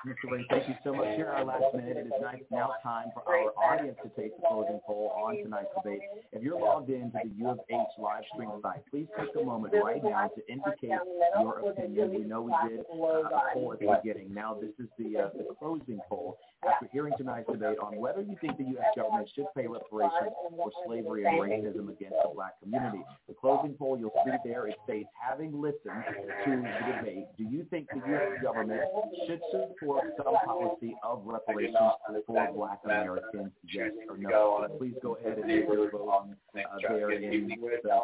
Mr. 0.06 0.30
Ray, 0.30 0.46
thank 0.50 0.68
you 0.68 0.76
so 0.84 0.94
much. 0.94 1.16
Here 1.16 1.28
our 1.28 1.46
last 1.46 1.64
minute. 1.74 1.96
It 1.96 2.08
is 2.08 2.46
now 2.52 2.72
time 2.84 3.08
for 3.14 3.24
our 3.24 3.54
audience 3.56 3.98
to 4.04 4.10
take 4.22 4.36
the 4.36 4.44
closing 4.50 4.82
poll 4.86 5.14
on 5.16 5.38
tonight's 5.38 5.70
debate. 5.82 6.02
If 6.34 6.44
you're 6.44 6.60
logged 6.60 6.90
in 6.90 7.10
to 7.12 7.20
the 7.24 7.30
U 7.38 7.50
of 7.50 7.60
H 7.70 7.78
live 7.98 8.24
stream 8.34 8.52
site, 8.62 8.84
please 8.92 9.08
take 9.18 9.30
a 9.42 9.46
moment 9.46 9.74
right 9.82 10.04
now 10.04 10.28
to 10.28 10.52
indicate 10.52 11.00
your 11.40 11.70
opinion. 11.70 12.14
We 12.14 12.24
know 12.26 12.42
we 12.42 12.54
did 12.68 12.80
uh, 12.82 12.94
a 12.94 13.54
poll 13.54 13.74
at 13.74 13.80
the 13.80 13.96
beginning. 14.04 14.34
Now 14.34 14.58
this 14.60 14.72
is 14.78 14.92
the, 14.98 15.24
uh, 15.24 15.30
the 15.38 15.56
closing 15.58 16.00
poll 16.10 16.38
after 16.68 16.88
hearing 16.92 17.14
tonight's 17.18 17.50
debate 17.50 17.78
on 17.82 17.98
whether 17.98 18.22
you 18.22 18.36
think 18.42 18.58
the 18.58 18.64
U.S. 18.76 18.88
government 18.96 19.30
should 19.36 19.46
pay 19.56 19.68
reparations 19.68 20.32
for 20.56 20.72
slavery 20.86 21.26
and 21.26 21.40
racism 21.40 21.90
against 21.90 22.16
the 22.24 22.32
black 22.34 22.60
community. 22.62 23.04
The 23.28 23.34
closing 23.34 23.74
poll 23.74 23.98
you'll 23.98 24.14
see 24.26 24.32
there, 24.46 24.68
it 24.68 24.76
states, 24.86 25.10
having 25.20 25.60
listened 25.60 26.04
to 26.46 26.52
the 26.52 26.94
debate, 26.96 27.26
do 27.38 27.44
you 27.44 27.66
think 27.70 27.88
the 27.90 28.02
U.S. 28.08 28.42
government 28.42 28.82
should 29.28 29.42
support 29.52 30.04
some 30.18 30.36
policy 30.46 30.96
of 31.04 31.22
reparations 31.26 31.78
for 32.26 32.48
black 32.56 32.80
Americans, 32.86 33.52
yes 33.72 33.92
or 34.10 34.18
no. 34.18 34.68
Please 34.78 34.96
go 35.02 35.16
ahead 35.16 35.38
and 35.38 35.48
make 35.48 35.68
your 35.68 35.90
vote 35.92 36.36
uh, 36.56 36.60
there 36.90 37.12
in 37.12 37.48
the 37.48 37.56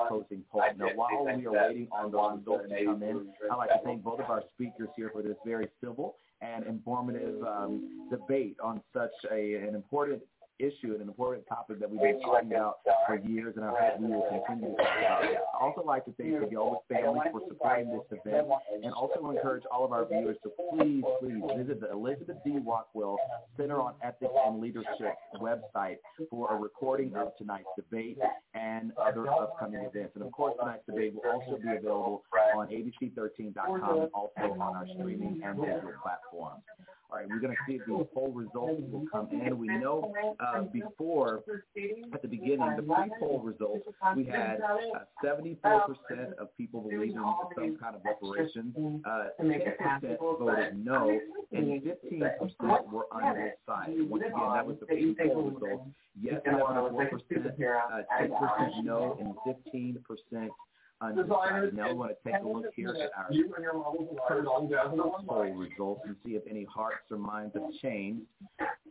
closing 0.07 0.43
poll. 0.51 0.63
Now, 0.77 0.87
while 0.95 1.25
we 1.25 1.45
are 1.45 1.51
waiting 1.51 1.87
on 1.91 2.11
those 2.11 2.39
results 2.39 2.69
to 2.69 2.85
come 2.85 3.03
in, 3.03 3.27
I'd 3.51 3.55
like 3.55 3.69
to 3.69 3.79
thank 3.83 4.03
both 4.03 4.19
of 4.19 4.29
our 4.29 4.43
speakers 4.55 4.89
here 4.95 5.09
for 5.13 5.21
this 5.21 5.35
very 5.45 5.67
civil 5.81 6.15
and 6.41 6.65
informative 6.65 7.41
um, 7.43 8.07
debate 8.09 8.57
on 8.63 8.81
such 8.93 9.11
a, 9.31 9.55
an 9.55 9.75
important 9.75 10.21
issue 10.59 10.93
and 10.93 11.01
an 11.01 11.07
important 11.07 11.47
topic 11.47 11.79
that 11.79 11.89
we've 11.89 12.01
been 12.01 12.21
talking 12.21 12.51
about 12.51 12.79
for 13.07 13.17
years, 13.17 13.55
and 13.55 13.65
I 13.65 13.69
hope 13.69 13.99
we 13.99 14.07
will 14.07 14.27
continue 14.29 14.75
to 14.75 14.83
talk 14.83 14.97
about. 14.99 15.23
I 15.23 15.59
also 15.59 15.83
like 15.83 16.05
to 16.05 16.11
thank 16.13 16.39
the 16.39 16.47
Gilbert 16.47 16.79
family 16.89 17.19
for 17.31 17.41
supporting 17.47 17.89
this 17.91 18.19
event, 18.19 18.47
and 18.83 18.93
also 18.93 19.29
encourage 19.29 19.63
all 19.71 19.85
of 19.85 19.91
our 19.91 20.05
viewers 20.05 20.37
to 20.43 20.51
please, 20.71 21.03
please 21.19 21.41
visit 21.57 21.81
the 21.81 21.91
Elizabeth 21.91 22.37
D. 22.45 22.59
Rockwell 22.65 23.17
Center 23.57 23.79
on 23.81 23.93
Ethics 24.03 24.31
and 24.45 24.61
Leadership 24.61 25.15
website 25.41 25.97
for 26.29 26.53
a 26.53 26.55
recording 26.55 27.15
of 27.15 27.35
tonight's 27.37 27.67
debate 27.75 28.17
and 28.53 28.91
other 28.97 29.27
upcoming 29.29 29.81
events. 29.83 30.11
And 30.15 30.23
of 30.23 30.31
course, 30.31 30.55
tonight's 30.59 30.85
debate 30.85 31.13
will 31.13 31.31
also 31.31 31.57
be 31.57 31.69
available 31.69 32.23
on 32.55 32.67
abc13.com 32.67 33.99
and 33.99 34.09
also 34.13 34.59
on 34.59 34.75
our 34.75 34.85
streaming 34.97 35.41
and 35.43 35.59
digital 35.59 35.93
platforms. 36.03 36.63
All 37.11 37.17
right, 37.17 37.27
we're 37.27 37.39
going 37.39 37.53
to 37.53 37.57
see 37.67 37.73
if 37.77 37.85
these 37.87 38.05
poll 38.13 38.31
results 38.31 38.83
will 38.91 39.05
come 39.11 39.29
in. 39.31 39.57
We 39.57 39.67
know 39.67 40.13
uh, 40.39 40.61
before, 40.61 41.41
at 42.13 42.21
the 42.21 42.27
beginning, 42.27 42.75
the 42.75 42.83
pre-poll 42.83 43.41
results, 43.43 43.83
we 44.15 44.25
had 44.25 44.59
uh, 44.61 44.99
74% 45.25 46.33
of 46.39 46.55
people 46.55 46.81
believing 46.81 47.15
in 47.15 47.23
some 47.55 47.77
kind 47.81 47.95
of 47.95 48.01
reparations, 48.05 48.75
uh, 49.05 49.29
10% 49.41 50.19
voted 50.19 50.85
no, 50.85 51.19
and 51.51 51.81
15% 51.81 52.91
were 52.91 53.07
undecided. 53.11 54.07
Once 54.07 54.23
again, 54.27 54.53
that 54.53 54.67
was 54.67 54.77
the 54.79 54.85
pre-poll 54.85 55.49
results. 55.49 55.89
Yes, 56.21 56.41
74%, 56.45 56.99
uh, 57.09 58.01
10% 58.21 58.83
no, 58.83 59.17
and 59.19 59.33
15% 59.65 60.49
undecided. 61.01 61.73
Now 61.73 61.89
we 61.89 61.93
want 61.93 62.11
to 62.11 62.31
take 62.31 62.41
a 62.41 62.47
look 62.47 62.65
here 62.75 62.89
at 62.89 63.11
our 63.17 63.27
poll 65.27 65.53
results 65.53 66.01
and 66.05 66.15
see 66.25 66.31
if 66.31 66.43
any 66.49 66.65
hearts 66.65 67.11
or 67.11 67.17
minds 67.17 67.53
have 67.55 67.71
changed. 67.81 68.25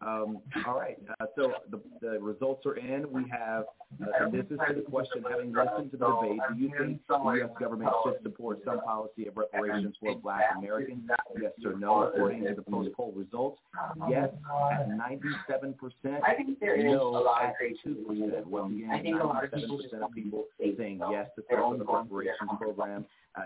Um, 0.00 0.38
all 0.66 0.78
right, 0.78 0.98
uh, 1.20 1.26
so 1.36 1.52
the, 1.70 1.80
the 2.00 2.20
results 2.20 2.64
are 2.66 2.76
in. 2.76 3.10
We 3.10 3.24
have, 3.30 3.64
uh, 4.00 4.24
and 4.24 4.32
this 4.32 4.46
is 4.50 4.58
the 4.74 4.82
question, 4.88 5.24
having 5.28 5.52
listened 5.52 5.90
to 5.90 5.96
the 5.96 6.06
debate, 6.06 6.40
do 6.54 6.62
you 6.62 6.72
think 6.78 7.00
the 7.08 7.18
U.S. 7.18 7.50
government 7.58 7.90
should 8.04 8.22
support 8.22 8.60
some 8.64 8.80
policy 8.80 9.26
of 9.26 9.36
reparations 9.36 9.96
for 10.00 10.16
black 10.16 10.44
Americans? 10.56 11.02
Yes 11.40 11.52
or 11.64 11.76
no, 11.76 12.02
according 12.02 12.44
to 12.44 12.54
the 12.54 12.62
post-poll 12.62 13.12
results? 13.16 13.60
Yes 14.08 14.30
at 14.72 14.88
97%, 14.88 16.22
I 16.22 16.34
think 16.34 16.60
there 16.60 16.76
is 16.76 16.84
no 16.84 17.34
at 17.40 17.54
2%. 17.86 18.46
Once 18.46 18.74
again, 18.74 19.04
97% 19.04 20.02
of 20.02 20.12
people 20.12 20.44
saying 20.60 21.00
yes 21.10 21.28
to 21.36 21.56
of 21.56 21.78
the 21.78 21.84
Reparations 21.84 22.50
Program. 22.58 23.04
Uh, 23.36 23.42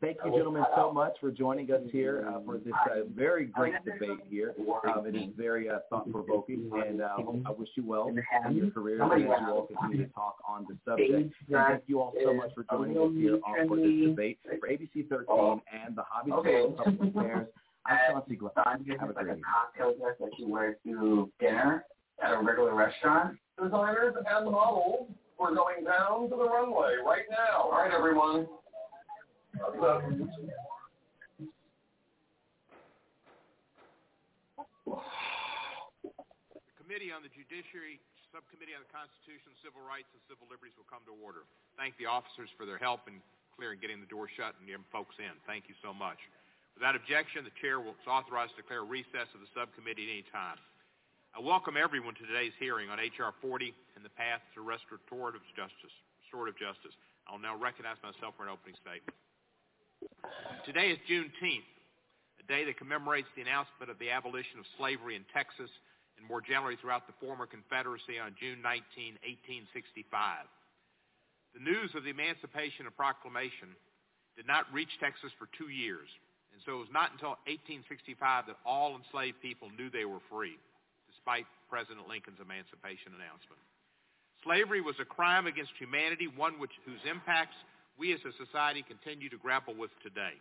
Thank 0.00 0.18
you, 0.24 0.30
gentlemen, 0.32 0.64
so 0.74 0.92
much 0.92 1.12
for 1.20 1.30
joining 1.30 1.70
us 1.70 1.82
here 1.92 2.26
uh, 2.28 2.40
for 2.44 2.58
this 2.58 2.72
uh, 2.90 3.00
very 3.14 3.46
great 3.46 3.69
debate 3.84 4.18
here. 4.28 4.54
Um, 4.88 5.06
it 5.06 5.14
is 5.14 5.30
very 5.36 5.68
uh, 5.68 5.78
thought-provoking, 5.88 6.70
and 6.86 7.02
uh, 7.02 7.16
I 7.46 7.50
wish 7.50 7.68
you 7.74 7.84
well 7.84 8.08
in 8.08 8.56
your 8.56 8.70
careers 8.70 9.00
as 9.02 9.20
you 9.20 9.32
all 9.32 9.66
continue 9.66 10.06
to 10.06 10.12
talk 10.12 10.36
on 10.46 10.66
the 10.68 10.76
subject. 10.84 11.10
And 11.12 11.32
thank 11.50 11.82
you 11.86 12.00
all 12.00 12.12
so 12.24 12.34
much 12.34 12.50
for 12.54 12.64
joining 12.70 12.96
us 12.98 13.12
here 13.14 13.38
on 13.46 13.68
for 13.68 13.76
this 13.76 14.08
debate 14.08 14.38
for 14.44 14.68
ABC 14.68 15.08
13 15.08 15.60
and 15.84 15.96
the 15.96 16.02
Hobby 16.08 16.30
School 16.30 16.76
of 16.78 16.84
Public 16.84 17.14
Affairs. 17.14 17.46
I'm 17.86 17.98
Chauncey 18.12 18.36
Glenn. 18.36 18.52
Have 18.56 19.10
a 19.10 19.12
great 19.12 19.26
evening. 19.26 19.42
cocktail 19.42 19.94
dress 19.98 20.16
that 20.20 20.30
you 20.38 20.48
wear 20.48 20.76
to 20.84 21.30
dinner 21.40 21.84
at 22.22 22.32
a 22.32 22.38
regular 22.38 22.74
restaurant. 22.74 23.38
Designers 23.60 24.14
and 24.16 24.50
models 24.50 25.08
we're 25.40 25.54
going 25.54 25.84
down 25.84 26.28
to 26.28 26.36
the 26.36 26.44
runway 26.44 26.96
right 27.04 27.24
now. 27.30 27.62
All 27.62 27.72
right, 27.72 27.90
everyone. 27.92 28.46
Committee 36.90 37.14
on 37.14 37.22
the 37.22 37.30
Judiciary, 37.30 38.02
Subcommittee 38.34 38.74
on 38.74 38.82
the 38.82 38.90
Constitution, 38.90 39.54
Civil 39.62 39.78
Rights, 39.78 40.10
and 40.10 40.18
Civil 40.26 40.50
Liberties 40.50 40.74
will 40.74 40.90
come 40.90 41.06
to 41.06 41.14
order. 41.22 41.46
Thank 41.78 41.94
the 42.02 42.10
officers 42.10 42.50
for 42.58 42.66
their 42.66 42.82
help 42.82 43.06
in 43.06 43.22
clearing 43.54 43.78
getting 43.78 44.02
the 44.02 44.10
door 44.10 44.26
shut 44.26 44.58
and 44.58 44.66
getting 44.66 44.82
folks 44.90 45.14
in. 45.22 45.30
Thank 45.46 45.70
you 45.70 45.78
so 45.86 45.94
much. 45.94 46.18
Without 46.74 46.98
objection, 46.98 47.46
the 47.46 47.54
chair 47.62 47.78
will 47.78 47.94
authorize 48.10 48.50
to 48.58 48.66
declare 48.66 48.82
recess 48.82 49.30
of 49.30 49.38
the 49.38 49.46
subcommittee 49.54 50.02
at 50.02 50.18
any 50.18 50.26
time. 50.34 50.58
I 51.30 51.38
welcome 51.38 51.78
everyone 51.78 52.18
to 52.18 52.26
today's 52.26 52.58
hearing 52.58 52.90
on 52.90 52.98
H.R. 52.98 53.38
40 53.38 53.70
and 53.94 54.02
the 54.02 54.10
path 54.18 54.42
to 54.58 54.66
restorative 54.66 55.46
justice. 55.54 55.94
Restorative 56.26 56.58
justice. 56.58 56.98
I'll 57.30 57.38
now 57.38 57.54
recognize 57.54 58.02
myself 58.02 58.34
for 58.34 58.42
an 58.42 58.50
opening 58.50 58.74
statement. 58.82 59.14
Today 60.66 60.90
is 60.90 60.98
Juneteenth, 61.06 61.70
a 62.42 62.44
day 62.50 62.66
that 62.66 62.82
commemorates 62.82 63.30
the 63.38 63.46
announcement 63.46 63.94
of 63.94 64.02
the 64.02 64.10
abolition 64.10 64.58
of 64.58 64.66
slavery 64.74 65.14
in 65.14 65.22
Texas 65.30 65.70
and 66.20 66.28
more 66.28 66.44
generally 66.44 66.76
throughout 66.76 67.08
the 67.08 67.16
former 67.16 67.48
Confederacy 67.48 68.20
on 68.20 68.36
June 68.36 68.60
19, 68.60 69.16
1865. 69.72 70.44
The 71.56 71.64
news 71.64 71.90
of 71.96 72.04
the 72.04 72.12
Emancipation 72.12 72.84
Proclamation 72.94 73.72
did 74.36 74.46
not 74.46 74.68
reach 74.70 74.92
Texas 75.00 75.32
for 75.40 75.48
two 75.56 75.72
years, 75.72 76.06
and 76.52 76.60
so 76.62 76.78
it 76.78 76.84
was 76.84 76.94
not 76.94 77.10
until 77.16 77.40
1865 77.48 78.46
that 78.46 78.60
all 78.68 78.94
enslaved 78.94 79.40
people 79.40 79.72
knew 79.74 79.88
they 79.88 80.04
were 80.04 80.22
free, 80.28 80.60
despite 81.08 81.48
President 81.72 82.06
Lincoln's 82.06 82.38
emancipation 82.38 83.16
announcement. 83.16 83.58
Slavery 84.44 84.80
was 84.80 84.96
a 85.00 85.08
crime 85.08 85.48
against 85.48 85.72
humanity, 85.80 86.28
one 86.28 86.60
which, 86.60 86.72
whose 86.84 87.02
impacts 87.08 87.56
we 87.98 88.12
as 88.12 88.20
a 88.24 88.32
society 88.36 88.84
continue 88.86 89.28
to 89.28 89.36
grapple 89.36 89.74
with 89.74 89.90
today. 90.04 90.36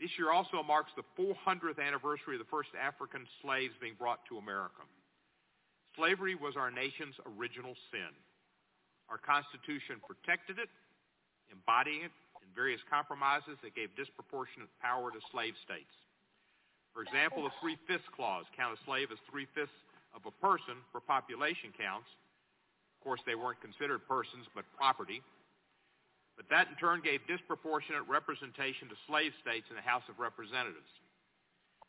This 0.00 0.14
year 0.14 0.30
also 0.30 0.62
marks 0.62 0.94
the 0.94 1.02
400th 1.18 1.82
anniversary 1.82 2.38
of 2.38 2.42
the 2.42 2.50
first 2.50 2.70
African 2.78 3.26
slaves 3.42 3.74
being 3.82 3.98
brought 3.98 4.22
to 4.30 4.38
America. 4.38 4.86
Slavery 5.98 6.38
was 6.38 6.54
our 6.54 6.70
nation's 6.70 7.18
original 7.34 7.74
sin. 7.90 8.14
Our 9.10 9.18
Constitution 9.18 9.98
protected 9.98 10.62
it, 10.62 10.70
embodying 11.50 12.06
it 12.06 12.14
in 12.38 12.48
various 12.54 12.78
compromises 12.86 13.58
that 13.66 13.74
gave 13.74 13.90
disproportionate 13.98 14.70
power 14.78 15.10
to 15.10 15.18
slave 15.34 15.58
states. 15.66 15.90
For 16.94 17.02
example, 17.02 17.42
the 17.42 17.54
Three-Fifths 17.58 18.06
Clause 18.14 18.46
count 18.54 18.78
a 18.78 18.80
slave 18.86 19.10
as 19.10 19.18
three-fifths 19.26 19.74
of 20.14 20.22
a 20.26 20.34
person 20.38 20.78
for 20.94 21.02
population 21.02 21.74
counts. 21.74 22.06
Of 22.98 23.04
course, 23.04 23.20
they 23.26 23.34
weren't 23.34 23.58
considered 23.58 24.06
persons, 24.06 24.46
but 24.54 24.62
property. 24.78 25.22
But 26.38 26.46
that 26.54 26.70
in 26.70 26.78
turn 26.78 27.02
gave 27.02 27.18
disproportionate 27.26 28.06
representation 28.06 28.86
to 28.88 28.96
slave 29.10 29.34
states 29.42 29.66
in 29.68 29.76
the 29.76 29.82
House 29.82 30.06
of 30.06 30.22
Representatives. 30.22 30.86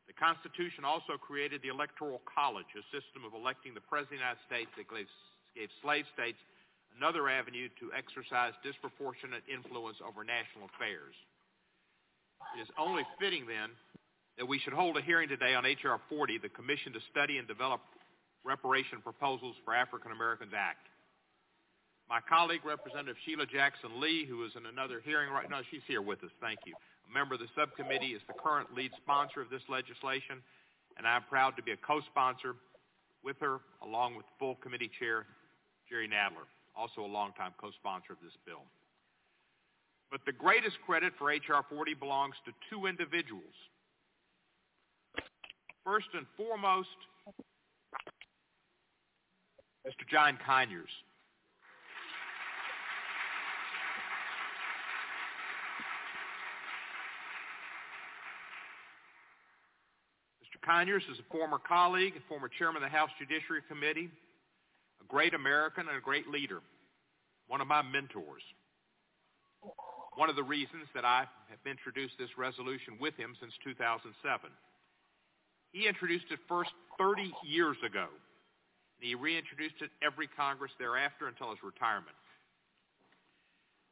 The 0.09 0.17
Constitution 0.17 0.81
also 0.81 1.21
created 1.21 1.61
the 1.61 1.69
Electoral 1.69 2.25
College, 2.25 2.65
a 2.73 2.81
system 2.89 3.21
of 3.21 3.37
electing 3.37 3.77
the 3.77 3.85
President 3.85 4.25
of 4.25 4.25
the 4.25 4.25
United 4.25 4.43
States 4.49 4.71
that 4.73 4.89
gave, 4.89 5.05
slave 5.85 6.09
states 6.17 6.41
another 6.97 7.29
avenue 7.29 7.69
to 7.77 7.93
exercise 7.93 8.57
disproportionate 8.65 9.45
influence 9.45 10.01
over 10.01 10.25
national 10.25 10.65
affairs. 10.73 11.13
It 12.57 12.65
is 12.65 12.71
only 12.73 13.05
fitting 13.21 13.45
then 13.45 13.69
that 14.41 14.49
we 14.49 14.57
should 14.57 14.73
hold 14.73 14.97
a 14.97 15.03
hearing 15.05 15.29
today 15.29 15.53
on 15.53 15.69
H.R. 15.69 16.01
40, 16.09 16.41
the 16.41 16.49
Commission 16.49 16.89
to 16.97 17.01
Study 17.13 17.37
and 17.37 17.45
Develop 17.45 17.85
Reparation 18.41 19.05
Proposals 19.05 19.53
for 19.61 19.77
African 19.77 20.09
Americans 20.09 20.57
Act. 20.57 20.89
My 22.09 22.19
colleague, 22.25 22.65
Representative 22.65 23.17
Sheila 23.23 23.45
Jackson 23.45 24.01
Lee, 24.01 24.25
who 24.25 24.43
is 24.43 24.51
in 24.57 24.65
another 24.65 24.99
hearing 25.05 25.29
right 25.29 25.47
now, 25.47 25.61
she's 25.69 25.85
here 25.87 26.01
with 26.01 26.23
us. 26.23 26.31
Thank 26.41 26.59
you. 26.65 26.73
A 27.05 27.13
member 27.13 27.35
of 27.35 27.39
the 27.39 27.47
subcommittee 27.55 28.17
is 28.17 28.21
the 28.27 28.33
current 28.33 28.73
lead 28.73 28.89
sponsor 28.97 29.41
of 29.41 29.49
this 29.51 29.61
legislation, 29.69 30.41
and 30.97 31.05
I'm 31.05 31.21
proud 31.29 31.55
to 31.57 31.63
be 31.63 31.71
a 31.71 31.77
co-sponsor 31.77 32.55
with 33.23 33.37
her, 33.41 33.59
along 33.83 34.15
with 34.15 34.25
full 34.39 34.55
committee 34.55 34.89
chair 34.99 35.27
Jerry 35.87 36.07
Nadler, 36.07 36.49
also 36.75 37.05
a 37.05 37.09
longtime 37.09 37.53
co-sponsor 37.61 38.13
of 38.13 38.19
this 38.23 38.33
bill. 38.43 38.65
But 40.09 40.21
the 40.25 40.31
greatest 40.31 40.77
credit 40.87 41.13
for 41.19 41.29
H.R. 41.29 41.63
40 41.69 41.93
belongs 41.93 42.35
to 42.45 42.51
two 42.71 42.87
individuals. 42.87 43.53
First 45.85 46.07
and 46.15 46.25
foremost, 46.35 46.89
Mr. 49.85 50.09
John 50.09 50.39
Conyers. 50.43 50.89
Conyers 60.69 61.01
is 61.09 61.17
a 61.17 61.25
former 61.33 61.57
colleague, 61.57 62.13
a 62.13 62.21
former 62.29 62.47
chairman 62.47 62.83
of 62.83 62.91
the 62.91 62.95
House 62.95 63.09
Judiciary 63.17 63.65
Committee, 63.67 64.05
a 65.01 65.05
great 65.09 65.33
American 65.33 65.89
and 65.89 65.97
a 65.97 66.01
great 66.01 66.29
leader, 66.29 66.61
one 67.47 67.59
of 67.59 67.65
my 67.65 67.81
mentors. 67.81 68.45
One 70.13 70.29
of 70.29 70.35
the 70.35 70.45
reasons 70.45 70.85
that 70.93 71.05
I 71.05 71.25
have 71.49 71.63
introduced 71.65 72.21
this 72.21 72.29
resolution 72.37 73.01
with 73.01 73.17
him 73.17 73.33
since 73.41 73.51
2007. 73.65 74.13
He 75.73 75.87
introduced 75.87 76.29
it 76.29 76.37
first 76.47 76.69
30 76.99 77.33
years 77.41 77.77
ago. 77.81 78.05
And 78.05 79.09
he 79.09 79.15
reintroduced 79.15 79.81
it 79.81 79.89
every 80.05 80.27
Congress 80.27 80.71
thereafter 80.77 81.25
until 81.25 81.49
his 81.49 81.65
retirement. 81.65 82.13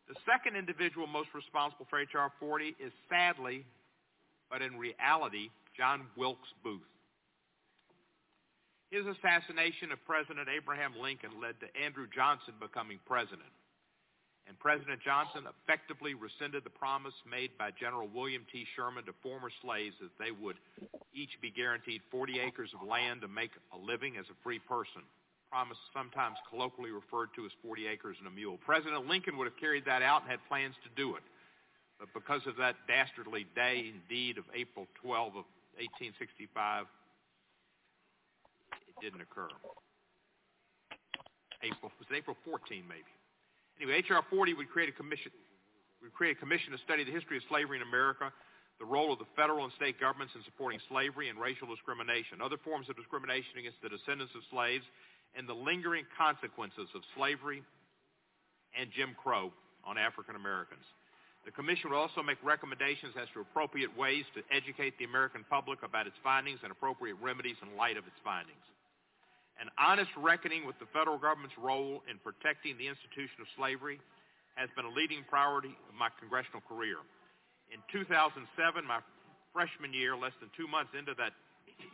The 0.05 0.15
second 0.29 0.55
individual 0.55 1.07
most 1.07 1.33
responsible 1.33 1.87
for 1.89 1.97
H.R. 1.97 2.29
40 2.39 2.75
is 2.77 2.93
sadly, 3.09 3.65
but 4.51 4.61
in 4.61 4.77
reality, 4.77 5.49
John 5.77 6.07
Wilkes 6.17 6.49
Booth. 6.63 6.81
His 8.89 9.05
assassination 9.05 9.91
of 9.91 9.99
President 10.07 10.47
Abraham 10.49 10.95
Lincoln 10.97 11.37
led 11.37 11.59
to 11.59 11.67
Andrew 11.77 12.07
Johnson 12.09 12.55
becoming 12.59 12.99
president. 13.05 13.51
And 14.47 14.57
President 14.57 15.03
Johnson 15.03 15.43
effectively 15.43 16.15
rescinded 16.15 16.63
the 16.63 16.71
promise 16.71 17.13
made 17.29 17.51
by 17.59 17.75
General 17.75 18.07
William 18.07 18.47
T. 18.47 18.63
Sherman 18.75 19.03
to 19.03 19.13
former 19.21 19.51
slaves 19.61 19.95
that 19.99 20.15
they 20.15 20.31
would 20.31 20.55
each 21.13 21.35
be 21.43 21.51
guaranteed 21.51 21.99
40 22.09 22.39
acres 22.39 22.71
of 22.71 22.87
land 22.87 23.21
to 23.21 23.27
make 23.27 23.51
a 23.75 23.77
living 23.77 24.15
as 24.15 24.25
a 24.31 24.39
free 24.43 24.59
person. 24.59 25.03
Promise 25.51 25.77
sometimes 25.91 26.39
colloquially 26.49 26.91
referred 26.91 27.35
to 27.35 27.43
as 27.43 27.51
40 27.61 27.87
acres 27.87 28.15
and 28.19 28.27
a 28.27 28.31
mule. 28.31 28.57
President 28.63 29.05
Lincoln 29.05 29.35
would 29.35 29.51
have 29.51 29.59
carried 29.59 29.83
that 29.83 30.01
out 30.01 30.23
and 30.23 30.31
had 30.31 30.39
plans 30.47 30.75
to 30.87 30.89
do 30.95 31.19
it. 31.19 31.23
But 31.99 32.07
because 32.15 32.47
of 32.47 32.55
that 32.55 32.75
dastardly 32.87 33.47
day 33.51 33.91
indeed 33.91 34.37
of 34.37 34.45
April 34.55 34.87
12 35.03 35.35
of 35.35 35.45
1865, 35.77 36.85
it 38.87 38.97
didn't 39.01 39.21
occur. 39.21 39.49
April 41.63 41.91
was 41.97 42.09
April 42.13 42.37
14 42.45 42.83
maybe. 42.85 43.09
Anyway, 43.77 44.01
HR 44.01 44.25
40 44.29 44.53
would 44.57 44.69
create 44.69 44.89
a 44.89 44.95
commission 44.95 45.31
would 46.01 46.13
create 46.13 46.37
a 46.37 46.39
commission 46.39 46.71
to 46.73 46.77
study 46.85 47.03
the 47.03 47.11
history 47.11 47.37
of 47.37 47.43
slavery 47.49 47.77
in 47.77 47.83
America, 47.83 48.29
the 48.77 48.85
role 48.85 49.11
of 49.11 49.17
the 49.17 49.25
federal 49.35 49.65
and 49.65 49.73
state 49.73 49.99
governments 49.99 50.33
in 50.37 50.45
supporting 50.45 50.79
slavery 50.89 51.29
and 51.29 51.41
racial 51.41 51.65
discrimination, 51.65 52.37
other 52.37 52.57
forms 52.61 52.85
of 52.89 52.95
discrimination 52.95 53.57
against 53.57 53.81
the 53.81 53.89
descendants 53.89 54.33
of 54.37 54.45
slaves, 54.53 54.85
and 55.33 55.49
the 55.49 55.57
lingering 55.57 56.05
consequences 56.13 56.85
of 56.93 57.01
slavery 57.17 57.65
and 58.77 58.93
Jim 58.93 59.17
Crow 59.17 59.51
on 59.81 59.97
African 59.97 60.35
Americans. 60.37 60.85
The 61.47 61.55
Commission 61.55 61.95
will 61.95 62.03
also 62.03 62.19
make 62.19 62.35
recommendations 62.43 63.15
as 63.15 63.31
to 63.31 63.39
appropriate 63.39 63.95
ways 63.95 64.27
to 64.35 64.43
educate 64.51 64.99
the 64.99 65.07
American 65.07 65.47
public 65.47 65.79
about 65.79 66.03
its 66.03 66.19
findings 66.19 66.59
and 66.59 66.75
appropriate 66.75 67.15
remedies 67.23 67.55
in 67.63 67.71
light 67.79 67.95
of 67.95 68.03
its 68.03 68.19
findings. 68.19 68.67
An 69.55 69.71
honest 69.79 70.11
reckoning 70.19 70.67
with 70.67 70.75
the 70.83 70.91
federal 70.91 71.15
government's 71.15 71.55
role 71.55 72.03
in 72.11 72.19
protecting 72.19 72.75
the 72.75 72.91
institution 72.91 73.39
of 73.39 73.47
slavery 73.55 73.95
has 74.59 74.67
been 74.75 74.83
a 74.83 74.91
leading 74.91 75.23
priority 75.31 75.71
of 75.87 75.95
my 75.95 76.11
congressional 76.19 76.59
career. 76.67 76.99
In 77.71 77.79
2007, 77.95 78.43
my 78.83 78.99
freshman 79.55 79.95
year, 79.95 80.19
less 80.19 80.35
than 80.43 80.51
two 80.51 80.67
months 80.67 80.91
into 80.99 81.15
that 81.15 81.31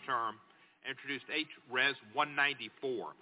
term, 0.09 0.41
introduced 0.81 1.29
H-Res 1.29 1.93
194, 2.17 3.13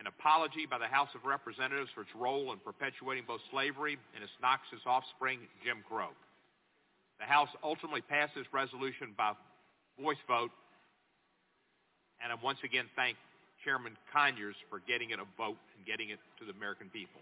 an 0.00 0.08
apology 0.08 0.64
by 0.64 0.80
the 0.80 0.88
House 0.88 1.12
of 1.14 1.28
Representatives 1.28 1.92
for 1.92 2.08
its 2.08 2.14
role 2.16 2.56
in 2.56 2.58
perpetuating 2.64 3.28
both 3.28 3.44
slavery 3.52 4.00
and 4.16 4.24
its 4.24 4.32
noxious 4.40 4.80
offspring, 4.88 5.44
Jim 5.60 5.84
Crow. 5.84 6.08
The 7.20 7.28
House 7.28 7.52
ultimately 7.60 8.00
passed 8.00 8.32
this 8.32 8.48
resolution 8.48 9.12
by 9.12 9.36
voice 10.00 10.20
vote, 10.24 10.50
and 12.24 12.32
I 12.32 12.36
once 12.40 12.56
again 12.64 12.88
thank 12.96 13.20
Chairman 13.60 13.92
Conyers 14.08 14.56
for 14.72 14.80
getting 14.88 15.12
it 15.12 15.20
a 15.20 15.28
vote 15.36 15.60
and 15.76 15.84
getting 15.84 16.08
it 16.08 16.18
to 16.40 16.48
the 16.48 16.56
American 16.56 16.88
people. 16.88 17.20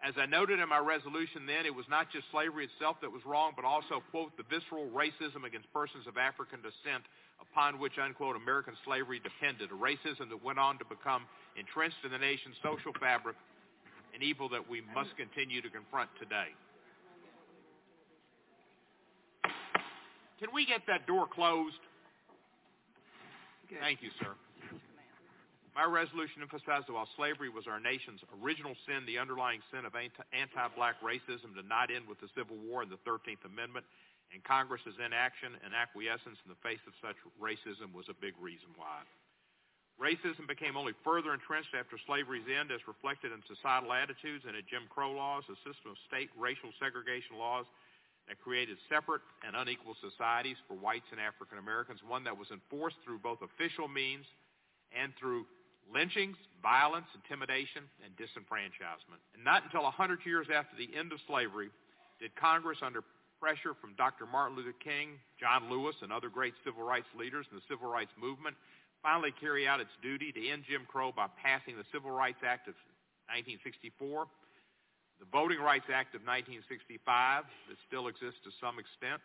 As 0.00 0.16
I 0.16 0.24
noted 0.24 0.60
in 0.60 0.68
my 0.72 0.80
resolution 0.80 1.44
then, 1.44 1.68
it 1.68 1.76
was 1.76 1.84
not 1.92 2.08
just 2.08 2.24
slavery 2.32 2.68
itself 2.72 2.96
that 3.04 3.12
was 3.12 3.24
wrong, 3.28 3.52
but 3.52 3.68
also, 3.68 4.00
quote, 4.12 4.32
the 4.40 4.48
visceral 4.48 4.88
racism 4.96 5.44
against 5.44 5.68
persons 5.76 6.08
of 6.08 6.16
African 6.16 6.64
descent 6.64 7.04
upon 7.40 7.78
which, 7.78 7.98
unquote, 7.98 8.36
American 8.36 8.74
slavery 8.84 9.20
depended, 9.20 9.70
a 9.70 9.74
racism 9.74 10.28
that 10.28 10.42
went 10.44 10.58
on 10.58 10.78
to 10.78 10.84
become 10.84 11.22
entrenched 11.58 12.04
in 12.04 12.10
the 12.10 12.18
nation's 12.18 12.56
social 12.62 12.92
fabric, 13.00 13.36
an 14.14 14.22
evil 14.22 14.48
that 14.48 14.68
we 14.68 14.82
must 14.94 15.16
continue 15.16 15.60
to 15.60 15.70
confront 15.70 16.10
today. 16.18 16.52
Can 20.38 20.52
we 20.52 20.66
get 20.66 20.82
that 20.86 21.06
door 21.06 21.26
closed? 21.26 21.80
Thank 23.80 24.02
you, 24.02 24.10
sir. 24.20 24.36
My 25.74 25.84
resolution 25.84 26.40
emphasized 26.40 26.88
that 26.88 26.96
while 26.96 27.08
slavery 27.16 27.52
was 27.52 27.68
our 27.68 27.80
nation's 27.80 28.20
original 28.40 28.72
sin, 28.88 29.04
the 29.04 29.20
underlying 29.20 29.60
sin 29.68 29.84
of 29.84 29.92
anti-black 29.92 30.96
racism 31.04 31.52
did 31.52 31.68
not 31.68 31.92
end 31.92 32.08
with 32.08 32.16
the 32.20 32.28
Civil 32.32 32.56
War 32.64 32.80
and 32.80 32.88
the 32.88 33.00
13th 33.04 33.44
Amendment 33.44 33.84
and 34.32 34.42
Congress's 34.42 34.98
inaction 34.98 35.54
and 35.62 35.74
acquiescence 35.74 36.38
in 36.42 36.50
the 36.50 36.62
face 36.62 36.82
of 36.86 36.94
such 36.98 37.16
racism 37.38 37.94
was 37.94 38.10
a 38.10 38.16
big 38.18 38.34
reason 38.42 38.70
why. 38.74 39.06
Racism 39.96 40.44
became 40.44 40.76
only 40.76 40.92
further 41.00 41.32
entrenched 41.32 41.72
after 41.72 41.96
slavery's 42.04 42.44
end 42.44 42.68
as 42.68 42.84
reflected 42.84 43.32
in 43.32 43.40
societal 43.48 43.96
attitudes 43.96 44.44
and 44.44 44.52
in 44.52 44.64
Jim 44.68 44.84
Crow 44.92 45.16
laws, 45.16 45.48
a 45.48 45.56
system 45.64 45.96
of 45.96 45.98
state 46.04 46.28
racial 46.36 46.68
segregation 46.76 47.40
laws 47.40 47.64
that 48.28 48.36
created 48.42 48.76
separate 48.92 49.24
and 49.40 49.56
unequal 49.56 49.96
societies 50.04 50.60
for 50.68 50.76
whites 50.76 51.08
and 51.16 51.20
African 51.22 51.56
Americans, 51.56 52.04
one 52.04 52.28
that 52.28 52.36
was 52.36 52.50
enforced 52.52 53.00
through 53.06 53.24
both 53.24 53.40
official 53.40 53.88
means 53.88 54.26
and 54.92 55.16
through 55.16 55.48
lynchings, 55.88 56.36
violence, 56.60 57.06
intimidation, 57.14 57.88
and 58.04 58.12
disenfranchisement. 58.20 59.22
And 59.32 59.40
not 59.46 59.64
until 59.64 59.88
100 59.88 60.26
years 60.26 60.50
after 60.52 60.76
the 60.76 60.90
end 60.92 61.12
of 61.14 61.24
slavery 61.24 61.70
did 62.20 62.34
Congress, 62.36 62.78
under 62.82 63.00
pressure 63.40 63.74
from 63.80 63.94
Dr. 63.94 64.26
Martin 64.26 64.56
Luther 64.56 64.76
King, 64.82 65.18
John 65.38 65.70
Lewis, 65.70 65.96
and 66.02 66.12
other 66.12 66.28
great 66.28 66.54
civil 66.64 66.82
rights 66.82 67.08
leaders 67.18 67.46
in 67.50 67.56
the 67.56 67.66
civil 67.68 67.88
rights 67.88 68.12
movement, 68.20 68.56
finally 69.02 69.32
carry 69.40 69.68
out 69.68 69.80
its 69.80 69.92
duty 70.02 70.32
to 70.32 70.40
end 70.48 70.64
Jim 70.68 70.86
Crow 70.88 71.12
by 71.12 71.26
passing 71.42 71.76
the 71.76 71.84
Civil 71.92 72.10
Rights 72.10 72.40
Act 72.42 72.68
of 72.68 72.74
1964 73.30 74.26
the 75.18 75.28
Voting 75.32 75.60
Rights 75.60 75.88
Act 75.88 76.12
of 76.12 76.20
1965 76.28 77.00
that 77.48 77.78
still 77.88 78.08
exists 78.08 78.40
to 78.44 78.52
some 78.60 78.76
extent, 78.76 79.20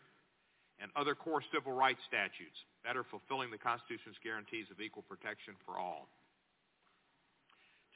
and 0.80 0.88
other 0.95 1.14
core 1.14 1.43
civil 1.51 1.76
rights 1.76 1.99
statutes 2.07 2.55
better 2.82 3.03
fulfilling 3.03 3.51
the 3.51 3.59
Constitution's 3.59 4.18
guarantees 4.24 4.66
of 4.72 4.80
equal 4.80 5.03
protection 5.05 5.53
for 5.68 5.78
all. 5.78 6.07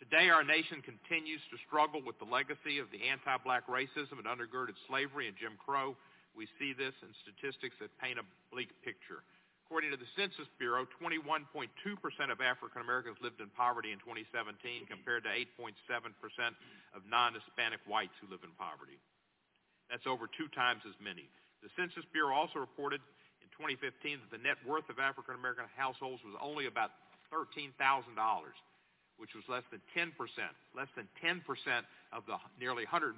Today, 0.06 0.30
our 0.30 0.46
nation 0.46 0.86
continues 0.86 1.42
to 1.50 1.58
struggle 1.66 1.98
with 1.98 2.14
the 2.22 2.30
legacy 2.30 2.78
of 2.78 2.94
the 2.94 3.10
anti-black 3.10 3.66
racism 3.66 4.22
that 4.22 4.30
undergirded 4.30 4.78
slavery 4.86 5.26
and 5.26 5.34
Jim 5.34 5.58
Crow. 5.58 5.98
We 6.38 6.46
see 6.62 6.78
this 6.78 6.94
in 7.02 7.10
statistics 7.26 7.74
that 7.82 7.90
paint 7.98 8.22
a 8.22 8.26
bleak 8.54 8.70
picture. 8.86 9.26
According 9.66 9.90
to 9.90 9.98
the 9.98 10.06
Census 10.14 10.46
Bureau, 10.62 10.86
21.2% 11.02 11.42
of 12.30 12.38
African 12.38 12.86
Americans 12.86 13.18
lived 13.18 13.42
in 13.42 13.50
poverty 13.58 13.98
in 13.98 14.00
2017 14.06 14.86
compared 14.86 15.26
to 15.26 15.34
8.7% 15.58 15.74
of 16.94 17.02
non-Hispanic 17.10 17.82
whites 17.90 18.14
who 18.22 18.30
live 18.30 18.46
in 18.46 18.54
poverty. 18.62 19.02
That's 19.90 20.06
over 20.06 20.30
two 20.30 20.54
times 20.54 20.86
as 20.86 20.94
many. 21.02 21.26
The 21.66 21.74
Census 21.74 22.06
Bureau 22.14 22.38
also 22.38 22.62
reported 22.62 23.02
in 23.42 23.50
2015 23.58 24.22
that 24.22 24.30
the 24.30 24.38
net 24.38 24.62
worth 24.70 24.86
of 24.94 25.02
African 25.02 25.34
American 25.34 25.66
households 25.74 26.22
was 26.22 26.38
only 26.38 26.70
about 26.70 26.94
$13,000, 27.34 27.74
which 29.18 29.34
was 29.34 29.44
less 29.48 29.64
than 29.72 29.80
10%, 29.96 30.12
less 30.76 30.92
than 30.96 31.08
10% 31.24 31.40
of 32.12 32.24
the 32.28 32.36
nearly 32.60 32.86
$140,000 32.86 33.16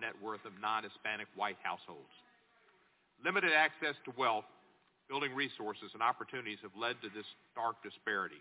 net 0.00 0.14
worth 0.22 0.44
of 0.46 0.52
non-Hispanic 0.60 1.26
white 1.34 1.58
households. 1.62 2.14
Limited 3.22 3.52
access 3.52 3.94
to 4.04 4.12
wealth 4.16 4.46
building 5.08 5.34
resources 5.34 5.92
and 5.92 6.02
opportunities 6.02 6.58
have 6.62 6.72
led 6.78 6.96
to 7.02 7.08
this 7.12 7.26
stark 7.52 7.82
disparity. 7.84 8.40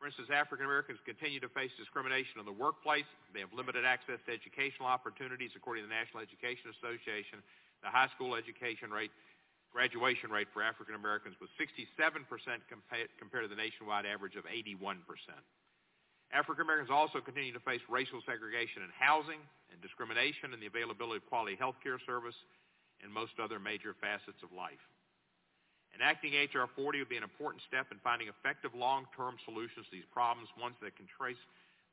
For 0.00 0.10
instance, 0.10 0.28
African 0.28 0.66
Americans 0.66 0.98
continue 1.06 1.38
to 1.40 1.48
face 1.54 1.70
discrimination 1.78 2.42
in 2.42 2.44
the 2.44 2.52
workplace. 2.52 3.08
They 3.32 3.40
have 3.40 3.54
limited 3.54 3.86
access 3.86 4.18
to 4.26 4.30
educational 4.34 4.90
opportunities. 4.90 5.54
According 5.56 5.86
to 5.86 5.88
the 5.88 5.94
National 5.94 6.20
Education 6.20 6.74
Association, 6.76 7.40
the 7.80 7.88
high 7.88 8.10
school 8.12 8.34
education 8.34 8.90
rate, 8.90 9.14
graduation 9.72 10.28
rate 10.28 10.50
for 10.52 10.60
African 10.60 10.94
Americans 10.94 11.38
was 11.40 11.48
67% 11.56 12.26
compared 12.26 13.44
to 13.44 13.50
the 13.50 13.56
nationwide 13.56 14.04
average 14.04 14.36
of 14.36 14.44
81%. 14.44 15.00
African 16.34 16.66
Americans 16.66 16.90
also 16.90 17.22
continue 17.22 17.54
to 17.54 17.62
face 17.62 17.80
racial 17.86 18.18
segregation 18.26 18.82
in 18.82 18.90
housing 18.90 19.38
and 19.70 19.78
discrimination 19.78 20.50
in 20.50 20.58
the 20.58 20.66
availability 20.66 21.22
of 21.22 21.26
quality 21.30 21.54
health 21.54 21.78
care 21.78 22.02
service 22.02 22.34
and 23.06 23.08
most 23.08 23.38
other 23.38 23.62
major 23.62 23.94
facets 24.02 24.42
of 24.42 24.50
life. 24.50 24.82
Enacting 25.94 26.34
H.R. 26.34 26.66
40 26.74 27.06
would 27.06 27.12
be 27.12 27.20
an 27.20 27.22
important 27.22 27.62
step 27.70 27.86
in 27.94 28.02
finding 28.02 28.26
effective 28.26 28.74
long-term 28.74 29.38
solutions 29.46 29.86
to 29.86 29.94
these 29.94 30.10
problems, 30.10 30.50
ones 30.58 30.74
that 30.82 30.98
can 30.98 31.06
trace 31.06 31.38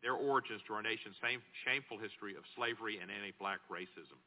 their 0.01 0.17
origins 0.17 0.65
to 0.65 0.73
our 0.73 0.81
nation's 0.81 1.13
shameful 1.61 2.01
history 2.01 2.33
of 2.33 2.41
slavery 2.57 2.97
and 2.97 3.13
anti-black 3.13 3.61
racism. 3.69 4.17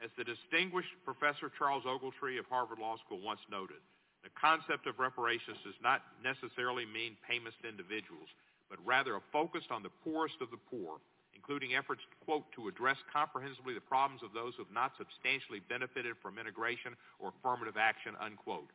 As 0.00 0.08
the 0.16 0.24
distinguished 0.24 0.96
Professor 1.04 1.52
Charles 1.60 1.84
Ogletree 1.84 2.40
of 2.40 2.48
Harvard 2.48 2.80
Law 2.80 2.96
School 3.04 3.20
once 3.20 3.44
noted, 3.52 3.84
the 4.24 4.32
concept 4.32 4.88
of 4.88 4.96
reparations 4.96 5.60
does 5.60 5.76
not 5.84 6.00
necessarily 6.24 6.88
mean 6.88 7.20
payments 7.28 7.60
to 7.60 7.68
individuals, 7.68 8.32
but 8.74 8.82
rather 8.82 9.14
a 9.14 9.22
focus 9.30 9.62
on 9.70 9.86
the 9.86 9.94
poorest 10.02 10.42
of 10.42 10.50
the 10.50 10.58
poor 10.68 10.98
including 11.44 11.76
efforts, 11.76 12.00
quote, 12.24 12.48
to 12.56 12.72
address 12.72 12.96
comprehensively 13.12 13.76
the 13.76 13.84
problems 13.84 14.24
of 14.24 14.32
those 14.32 14.56
who 14.56 14.64
have 14.64 14.72
not 14.72 14.96
substantially 14.96 15.60
benefited 15.68 16.16
from 16.24 16.40
integration 16.40 16.96
or 17.20 17.36
affirmative 17.36 17.76
action, 17.76 18.16
unquote. 18.16 18.72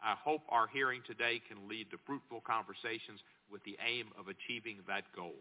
I 0.00 0.16
hope 0.16 0.40
our 0.48 0.72
hearing 0.72 1.04
today 1.04 1.42
can 1.44 1.68
lead 1.68 1.92
to 1.92 2.00
fruitful 2.08 2.40
conversations 2.48 3.20
with 3.52 3.60
the 3.68 3.76
aim 3.84 4.08
of 4.16 4.32
achieving 4.32 4.80
that 4.88 5.04
goal. 5.12 5.36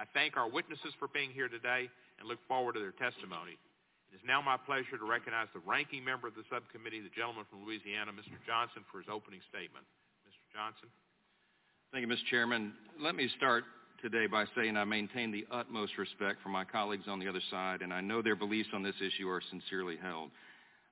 I 0.00 0.08
thank 0.16 0.40
our 0.40 0.48
witnesses 0.48 0.96
for 0.96 1.10
being 1.12 1.36
here 1.36 1.52
today 1.52 1.92
and 2.16 2.24
look 2.24 2.40
forward 2.48 2.78
to 2.78 2.82
their 2.82 2.96
testimony. 2.96 3.60
It 4.08 4.16
is 4.16 4.24
now 4.24 4.40
my 4.40 4.56
pleasure 4.56 4.96
to 4.96 5.04
recognize 5.04 5.52
the 5.52 5.62
ranking 5.68 6.00
member 6.00 6.30
of 6.30 6.38
the 6.38 6.48
subcommittee, 6.48 7.04
the 7.04 7.12
gentleman 7.12 7.44
from 7.50 7.66
Louisiana, 7.66 8.14
Mr. 8.14 8.40
Johnson, 8.48 8.88
for 8.88 9.04
his 9.04 9.10
opening 9.10 9.42
statement. 9.52 9.84
Mr. 10.24 10.48
Johnson. 10.54 10.88
Thank 11.94 12.08
you, 12.08 12.12
Mr. 12.12 12.26
Chairman. 12.28 12.72
Let 13.00 13.14
me 13.14 13.30
start 13.36 13.62
today 14.02 14.26
by 14.26 14.46
saying 14.56 14.76
I 14.76 14.82
maintain 14.82 15.30
the 15.30 15.46
utmost 15.48 15.96
respect 15.96 16.42
for 16.42 16.48
my 16.48 16.64
colleagues 16.64 17.04
on 17.06 17.20
the 17.20 17.28
other 17.28 17.40
side, 17.52 17.82
and 17.82 17.92
I 17.92 18.00
know 18.00 18.20
their 18.20 18.34
beliefs 18.34 18.70
on 18.74 18.82
this 18.82 18.96
issue 18.96 19.28
are 19.28 19.40
sincerely 19.48 19.96
held. 20.02 20.30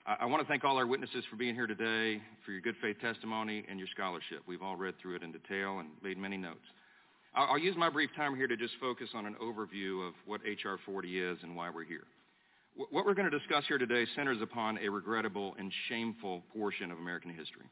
I, 0.06 0.18
I 0.20 0.26
want 0.26 0.42
to 0.42 0.48
thank 0.48 0.62
all 0.62 0.76
our 0.76 0.86
witnesses 0.86 1.24
for 1.28 1.34
being 1.34 1.56
here 1.56 1.66
today, 1.66 2.22
for 2.46 2.52
your 2.52 2.60
good 2.60 2.76
faith 2.80 2.98
testimony 3.00 3.64
and 3.68 3.80
your 3.80 3.88
scholarship. 3.92 4.44
We've 4.46 4.62
all 4.62 4.76
read 4.76 4.94
through 5.02 5.16
it 5.16 5.24
in 5.24 5.32
detail 5.32 5.80
and 5.80 5.88
made 6.04 6.18
many 6.18 6.36
notes. 6.36 6.62
I'll, 7.34 7.54
I'll 7.54 7.58
use 7.58 7.74
my 7.76 7.90
brief 7.90 8.10
time 8.14 8.36
here 8.36 8.46
to 8.46 8.56
just 8.56 8.74
focus 8.80 9.08
on 9.12 9.26
an 9.26 9.34
overview 9.42 10.06
of 10.06 10.14
what 10.24 10.40
H.R. 10.46 10.78
40 10.86 11.20
is 11.20 11.38
and 11.42 11.56
why 11.56 11.68
we're 11.68 11.82
here. 11.82 12.04
What 12.76 13.04
we're 13.04 13.14
going 13.14 13.28
to 13.28 13.36
discuss 13.36 13.64
here 13.66 13.78
today 13.78 14.06
centers 14.14 14.40
upon 14.40 14.78
a 14.78 14.88
regrettable 14.88 15.56
and 15.58 15.72
shameful 15.88 16.44
portion 16.54 16.92
of 16.92 16.98
American 16.98 17.30
history. 17.30 17.66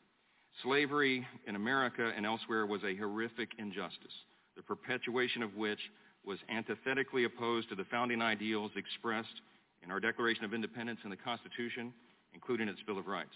Slavery 0.63 1.27
in 1.47 1.57
America 1.57 2.13
and 2.17 2.27
elsewhere 2.27 2.67
was 2.67 2.83
a 2.85 2.97
horrific 2.97 3.51
injustice 3.59 4.13
the 4.57 4.63
perpetuation 4.77 5.43
of 5.43 5.55
which 5.55 5.79
was 6.25 6.39
antithetically 6.51 7.25
opposed 7.25 7.69
to 7.71 7.75
the 7.75 7.87
founding 7.91 8.21
ideals 8.21 8.71
expressed 8.77 9.41
in 9.83 9.91
our 9.91 10.01
Declaration 10.01 10.45
of 10.45 10.53
Independence 10.53 11.01
and 11.03 11.11
the 11.11 11.17
Constitution, 11.17 11.95
including 12.35 12.69
its 12.69 12.81
Bill 12.87 12.99
of 12.99 13.07
Rights. 13.07 13.35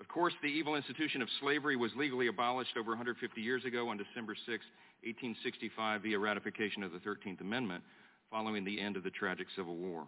Of 0.00 0.08
course, 0.08 0.32
the 0.42 0.48
evil 0.48 0.74
institution 0.74 1.20
of 1.20 1.28
slavery 1.40 1.76
was 1.76 1.90
legally 1.94 2.28
abolished 2.28 2.76
over 2.78 2.92
150 2.92 3.40
years 3.40 3.64
ago 3.66 3.88
on 3.90 3.98
December 3.98 4.34
6, 4.34 4.46
1865, 5.04 6.02
via 6.02 6.18
ratification 6.18 6.82
of 6.82 6.92
the 6.92 6.98
13th 6.98 7.40
Amendment, 7.42 7.84
following 8.30 8.64
the 8.64 8.80
end 8.80 8.96
of 8.96 9.04
the 9.04 9.10
tragic 9.10 9.46
Civil 9.56 9.76
War. 9.76 10.06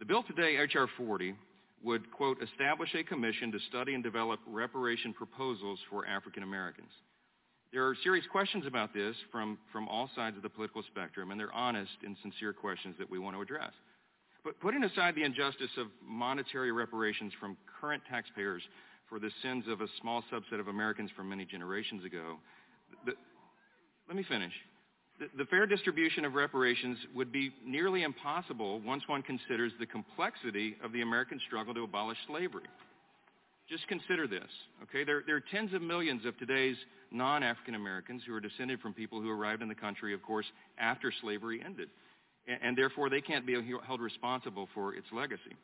The 0.00 0.04
bill 0.04 0.24
today, 0.24 0.56
H.R. 0.60 0.88
40, 0.96 1.34
would, 1.82 2.10
quote, 2.10 2.42
establish 2.42 2.94
a 2.94 3.02
commission 3.02 3.50
to 3.52 3.58
study 3.68 3.94
and 3.94 4.02
develop 4.02 4.40
reparation 4.46 5.12
proposals 5.14 5.78
for 5.88 6.06
African 6.06 6.42
Americans. 6.42 6.90
There 7.72 7.86
are 7.86 7.94
serious 8.02 8.26
questions 8.30 8.66
about 8.66 8.92
this 8.92 9.14
from, 9.30 9.56
from 9.72 9.88
all 9.88 10.10
sides 10.14 10.36
of 10.36 10.42
the 10.42 10.48
political 10.48 10.82
spectrum, 10.82 11.30
and 11.30 11.38
they're 11.38 11.52
honest 11.52 11.92
and 12.04 12.16
sincere 12.22 12.52
questions 12.52 12.96
that 12.98 13.08
we 13.08 13.18
want 13.18 13.36
to 13.36 13.42
address. 13.42 13.72
But 14.42 14.58
putting 14.60 14.82
aside 14.84 15.14
the 15.14 15.22
injustice 15.22 15.70
of 15.78 15.86
monetary 16.04 16.72
reparations 16.72 17.32
from 17.38 17.56
current 17.80 18.02
taxpayers 18.10 18.62
for 19.08 19.18
the 19.18 19.30
sins 19.42 19.64
of 19.68 19.80
a 19.80 19.86
small 20.00 20.24
subset 20.32 20.58
of 20.60 20.68
Americans 20.68 21.10
from 21.16 21.28
many 21.28 21.44
generations 21.44 22.04
ago, 22.04 22.38
the, 23.06 23.12
let 24.08 24.16
me 24.16 24.24
finish. 24.28 24.52
The, 25.36 25.44
fair 25.44 25.66
distribution 25.66 26.24
of 26.24 26.32
reparations 26.32 26.96
would 27.14 27.30
be 27.30 27.52
nearly 27.64 28.04
impossible 28.04 28.80
once 28.80 29.02
one 29.06 29.20
considers 29.20 29.70
the 29.78 29.84
complexity 29.84 30.76
of 30.82 30.92
the 30.92 31.02
American 31.02 31.38
struggle 31.46 31.74
to 31.74 31.84
abolish 31.84 32.16
slavery. 32.26 32.64
Just 33.68 33.86
consider 33.86 34.26
this, 34.26 34.48
okay? 34.82 35.04
There, 35.04 35.22
there 35.26 35.36
are 35.36 35.44
tens 35.52 35.74
of 35.74 35.82
millions 35.82 36.24
of 36.24 36.38
today's 36.38 36.76
non-African 37.12 37.74
Americans 37.74 38.22
who 38.26 38.34
are 38.34 38.40
descended 38.40 38.80
from 38.80 38.94
people 38.94 39.20
who 39.20 39.30
arrived 39.30 39.60
in 39.60 39.68
the 39.68 39.74
country, 39.74 40.14
of 40.14 40.22
course, 40.22 40.46
after 40.78 41.12
slavery 41.20 41.62
ended. 41.62 41.90
And, 42.48 42.58
and 42.62 42.78
therefore, 42.78 43.10
they 43.10 43.20
can't 43.20 43.46
be 43.46 43.56
held 43.86 44.00
responsible 44.00 44.68
for 44.72 44.94
its 44.94 45.06
legacy. 45.12 45.54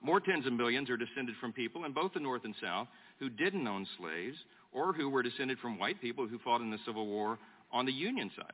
More 0.00 0.20
tens 0.20 0.46
of 0.46 0.52
millions 0.52 0.88
are 0.90 0.96
descended 0.96 1.34
from 1.40 1.52
people 1.52 1.84
in 1.84 1.92
both 1.92 2.14
the 2.14 2.20
North 2.20 2.44
and 2.44 2.54
South 2.62 2.86
who 3.18 3.28
didn't 3.28 3.66
own 3.66 3.86
slaves 3.98 4.36
or 4.72 4.92
who 4.92 5.10
were 5.10 5.24
descended 5.24 5.58
from 5.58 5.78
white 5.78 6.00
people 6.00 6.26
who 6.26 6.38
fought 6.38 6.60
in 6.60 6.70
the 6.70 6.78
Civil 6.86 7.06
War 7.06 7.38
on 7.72 7.86
the 7.86 7.92
Union 7.92 8.30
side. 8.36 8.52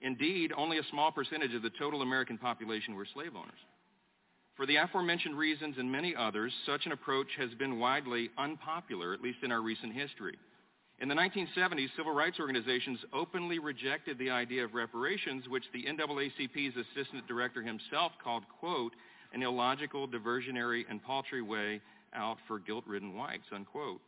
Indeed, 0.00 0.52
only 0.56 0.78
a 0.78 0.90
small 0.90 1.12
percentage 1.12 1.54
of 1.54 1.62
the 1.62 1.70
total 1.78 2.02
American 2.02 2.38
population 2.38 2.94
were 2.94 3.06
slave 3.12 3.36
owners. 3.36 3.58
For 4.56 4.66
the 4.66 4.76
aforementioned 4.76 5.36
reasons 5.36 5.76
and 5.78 5.90
many 5.90 6.14
others, 6.14 6.52
such 6.66 6.86
an 6.86 6.92
approach 6.92 7.28
has 7.38 7.50
been 7.58 7.78
widely 7.78 8.30
unpopular, 8.36 9.14
at 9.14 9.22
least 9.22 9.38
in 9.42 9.52
our 9.52 9.62
recent 9.62 9.94
history. 9.94 10.36
In 11.00 11.08
the 11.08 11.14
1970s, 11.14 11.88
civil 11.96 12.12
rights 12.12 12.38
organizations 12.38 12.98
openly 13.14 13.58
rejected 13.58 14.18
the 14.18 14.28
idea 14.28 14.62
of 14.64 14.74
reparations, 14.74 15.48
which 15.48 15.64
the 15.72 15.84
NAACP's 15.84 16.76
assistant 16.76 17.26
director 17.26 17.62
himself 17.62 18.12
called, 18.22 18.42
quote, 18.58 18.92
an 19.32 19.42
illogical, 19.42 20.06
diversionary, 20.06 20.84
and 20.90 21.02
paltry 21.02 21.40
way 21.40 21.80
out 22.14 22.36
for 22.46 22.58
guilt-ridden 22.58 23.16
whites, 23.16 23.46
unquote. 23.54 24.00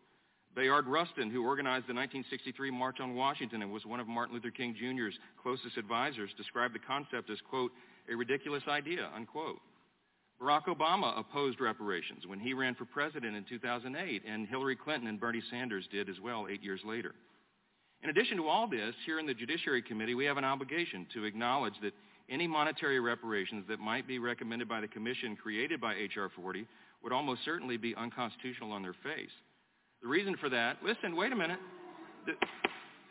Bayard 0.54 0.86
Rustin, 0.86 1.30
who 1.30 1.44
organized 1.44 1.88
the 1.88 1.94
1963 1.94 2.70
March 2.70 3.00
on 3.00 3.14
Washington 3.14 3.62
and 3.62 3.72
was 3.72 3.86
one 3.86 4.00
of 4.00 4.08
Martin 4.08 4.34
Luther 4.34 4.50
King 4.50 4.74
Jr.'s 4.78 5.18
closest 5.42 5.78
advisors, 5.78 6.30
described 6.36 6.74
the 6.74 6.78
concept 6.78 7.30
as, 7.30 7.38
quote, 7.48 7.72
a 8.10 8.14
ridiculous 8.14 8.62
idea, 8.68 9.08
unquote. 9.14 9.60
Barack 10.40 10.64
Obama 10.64 11.18
opposed 11.18 11.60
reparations 11.60 12.26
when 12.26 12.40
he 12.40 12.52
ran 12.52 12.74
for 12.74 12.84
president 12.84 13.36
in 13.36 13.44
2008, 13.44 14.22
and 14.26 14.46
Hillary 14.48 14.76
Clinton 14.76 15.08
and 15.08 15.20
Bernie 15.20 15.42
Sanders 15.50 15.86
did 15.90 16.08
as 16.08 16.20
well 16.20 16.46
eight 16.50 16.62
years 16.62 16.80
later. 16.84 17.14
In 18.02 18.10
addition 18.10 18.36
to 18.38 18.48
all 18.48 18.66
this, 18.66 18.94
here 19.06 19.20
in 19.20 19.26
the 19.26 19.34
Judiciary 19.34 19.80
Committee, 19.80 20.16
we 20.16 20.24
have 20.24 20.36
an 20.36 20.44
obligation 20.44 21.06
to 21.14 21.24
acknowledge 21.24 21.74
that 21.82 21.94
any 22.28 22.48
monetary 22.48 22.98
reparations 22.98 23.64
that 23.68 23.78
might 23.78 24.08
be 24.08 24.18
recommended 24.18 24.68
by 24.68 24.80
the 24.80 24.88
commission 24.88 25.36
created 25.36 25.80
by 25.80 25.94
H.R. 25.94 26.28
40 26.34 26.66
would 27.02 27.12
almost 27.12 27.44
certainly 27.44 27.76
be 27.76 27.94
unconstitutional 27.94 28.72
on 28.72 28.82
their 28.82 28.96
face. 29.04 29.30
The 30.02 30.08
reason 30.08 30.36
for 30.40 30.48
that, 30.48 30.78
listen, 30.84 31.14
wait 31.16 31.32
a 31.32 31.36
minute. 31.36 31.60
The, 32.26 32.32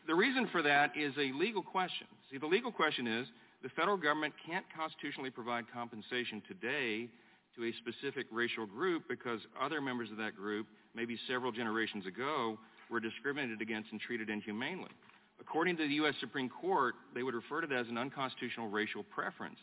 the 0.08 0.16
reason 0.16 0.50
for 0.52 0.62
that 0.62 0.92
is 0.98 1.14
a 1.18 1.32
legal 1.38 1.62
question. 1.62 2.08
See, 2.30 2.38
the 2.38 2.48
legal 2.48 2.72
question 2.72 3.08
is 3.08 3.28
the 3.64 3.70
federal 3.70 3.98
government 3.98 4.34
can't 4.46 4.66
constitutionally 4.76 5.30
provide 5.30 5.66
compensation 5.74 6.42
today 6.48 7.08
to 7.56 7.64
a 7.66 7.72
specific 7.80 8.28
racial 8.32 8.66
group 8.66 9.04
because 9.08 9.40
other 9.60 9.80
members 9.80 10.12
of 10.12 10.18
that 10.18 10.36
group, 10.36 10.68
maybe 10.96 11.18
several 11.28 11.52
generations 11.52 12.06
ago, 12.06 12.58
were 12.90 13.00
discriminated 13.00 13.62
against 13.62 13.92
and 13.92 14.02
treated 14.02 14.30
inhumanely. 14.30 14.92
According 15.40 15.78
to 15.78 15.88
the 15.88 15.94
U.S. 15.96 16.14
Supreme 16.20 16.50
Court, 16.50 16.96
they 17.16 17.24
would 17.24 17.34
refer 17.34 17.62
to 17.62 17.68
that 17.68 17.78
as 17.78 17.88
an 17.88 17.98
unconstitutional 17.98 18.70
racial 18.70 19.04
preference. 19.04 19.58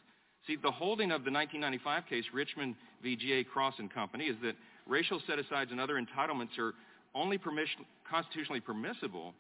See, 0.47 0.57
the 0.57 0.71
holding 0.71 1.11
of 1.11 1.25
the 1.25 1.31
1995 1.31 2.07
case, 2.07 2.25
Richmond 2.33 2.75
v. 3.03 3.17
J.A. 3.17 3.45
Croson 3.45 3.93
Company, 3.93 4.25
is 4.25 4.37
that 4.43 4.55
racial 4.87 5.21
set-asides 5.27 5.71
and 5.71 5.81
other 5.81 6.01
entitlements 6.01 6.59
are 6.59 6.75
only 7.19 7.39
permission, 7.39 7.85
constitutionally 8.11 8.61
permissible 8.61 9.35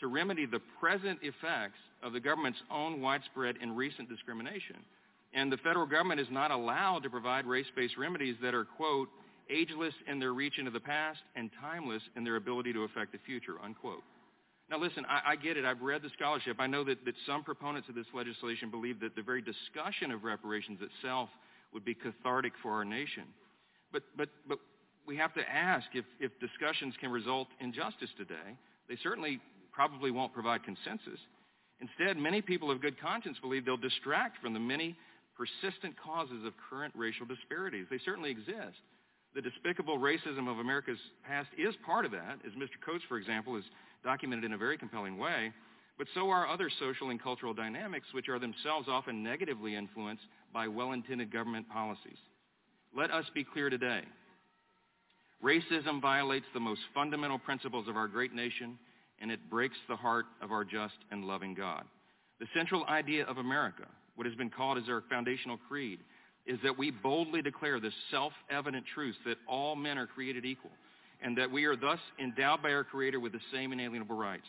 to 0.00 0.06
remedy 0.06 0.46
the 0.46 0.60
present 0.80 1.18
effects 1.22 1.78
of 2.02 2.12
the 2.12 2.20
government's 2.20 2.58
own 2.70 3.00
widespread 3.00 3.56
and 3.60 3.76
recent 3.76 4.08
discrimination. 4.08 4.76
And 5.32 5.50
the 5.50 5.56
federal 5.58 5.86
government 5.86 6.20
is 6.20 6.28
not 6.30 6.50
allowed 6.50 7.02
to 7.02 7.10
provide 7.10 7.46
race-based 7.46 7.96
remedies 7.98 8.36
that 8.42 8.54
are, 8.54 8.64
quote, 8.64 9.08
ageless 9.50 9.94
in 10.06 10.18
their 10.18 10.32
reach 10.32 10.58
into 10.58 10.70
the 10.70 10.80
past 10.80 11.20
and 11.36 11.50
timeless 11.60 12.02
in 12.16 12.24
their 12.24 12.36
ability 12.36 12.72
to 12.72 12.84
affect 12.84 13.12
the 13.12 13.18
future, 13.26 13.54
unquote. 13.62 14.02
Now 14.70 14.78
listen, 14.78 15.04
I, 15.08 15.32
I 15.32 15.36
get 15.36 15.56
it. 15.56 15.64
I've 15.64 15.82
read 15.82 16.02
the 16.02 16.10
scholarship. 16.16 16.56
I 16.58 16.66
know 16.66 16.84
that, 16.84 17.04
that 17.04 17.14
some 17.26 17.42
proponents 17.44 17.88
of 17.88 17.94
this 17.94 18.06
legislation 18.14 18.70
believe 18.70 19.00
that 19.00 19.14
the 19.14 19.22
very 19.22 19.42
discussion 19.42 20.10
of 20.10 20.24
reparations 20.24 20.78
itself 20.80 21.28
would 21.72 21.84
be 21.84 21.94
cathartic 21.94 22.52
for 22.62 22.72
our 22.72 22.84
nation. 22.84 23.24
But, 23.92 24.04
but, 24.16 24.28
but 24.48 24.58
we 25.06 25.16
have 25.16 25.34
to 25.34 25.42
ask 25.48 25.86
if, 25.94 26.04
if 26.20 26.32
discussions 26.40 26.94
can 27.00 27.10
result 27.10 27.48
in 27.60 27.72
justice 27.72 28.10
today. 28.16 28.56
They 28.88 28.96
certainly 29.02 29.40
probably 29.72 30.10
won't 30.10 30.32
provide 30.32 30.62
consensus. 30.62 31.20
Instead, 31.80 32.16
many 32.16 32.40
people 32.40 32.70
of 32.70 32.80
good 32.80 33.00
conscience 33.00 33.36
believe 33.40 33.64
they'll 33.64 33.76
distract 33.76 34.40
from 34.40 34.54
the 34.54 34.60
many 34.60 34.96
persistent 35.36 35.94
causes 36.00 36.44
of 36.46 36.52
current 36.70 36.94
racial 36.96 37.26
disparities. 37.26 37.86
They 37.90 37.98
certainly 38.04 38.30
exist. 38.30 38.78
The 39.34 39.42
despicable 39.42 39.98
racism 39.98 40.48
of 40.48 40.60
America's 40.60 40.98
past 41.26 41.48
is 41.58 41.74
part 41.84 42.04
of 42.04 42.12
that, 42.12 42.38
as 42.46 42.52
Mr. 42.52 42.78
Coates, 42.86 43.02
for 43.08 43.18
example, 43.18 43.56
has 43.56 43.64
documented 44.04 44.44
in 44.44 44.52
a 44.52 44.58
very 44.58 44.78
compelling 44.78 45.18
way. 45.18 45.52
But 45.98 46.06
so 46.14 46.30
are 46.30 46.48
other 46.48 46.70
social 46.78 47.10
and 47.10 47.20
cultural 47.20 47.52
dynamics, 47.52 48.06
which 48.12 48.28
are 48.28 48.38
themselves 48.38 48.88
often 48.88 49.22
negatively 49.22 49.74
influenced 49.74 50.24
by 50.52 50.68
well-intended 50.68 51.32
government 51.32 51.68
policies. 51.68 52.18
Let 52.96 53.10
us 53.10 53.24
be 53.34 53.44
clear 53.44 53.70
today. 53.70 54.02
Racism 55.44 56.00
violates 56.00 56.46
the 56.54 56.60
most 56.60 56.80
fundamental 56.94 57.38
principles 57.38 57.86
of 57.86 57.96
our 57.96 58.08
great 58.08 58.34
nation 58.34 58.78
and 59.20 59.30
it 59.30 59.50
breaks 59.50 59.76
the 59.88 59.96
heart 59.96 60.24
of 60.40 60.50
our 60.50 60.64
just 60.64 60.94
and 61.10 61.24
loving 61.24 61.54
God. 61.54 61.84
The 62.40 62.46
central 62.56 62.84
idea 62.86 63.24
of 63.26 63.36
America, 63.36 63.84
what 64.16 64.26
has 64.26 64.34
been 64.36 64.50
called 64.50 64.78
as 64.78 64.84
our 64.88 65.04
foundational 65.10 65.58
creed, 65.68 66.00
is 66.46 66.58
that 66.62 66.76
we 66.76 66.90
boldly 66.90 67.42
declare 67.42 67.78
this 67.78 67.92
self-evident 68.10 68.84
truth 68.94 69.14
that 69.26 69.36
all 69.46 69.76
men 69.76 69.98
are 69.98 70.06
created 70.06 70.44
equal 70.44 70.72
and 71.22 71.36
that 71.36 71.50
we 71.50 71.64
are 71.64 71.76
thus 71.76 72.00
endowed 72.18 72.62
by 72.62 72.72
our 72.72 72.84
Creator 72.84 73.20
with 73.20 73.32
the 73.32 73.40
same 73.52 73.72
inalienable 73.72 74.16
rights. 74.16 74.46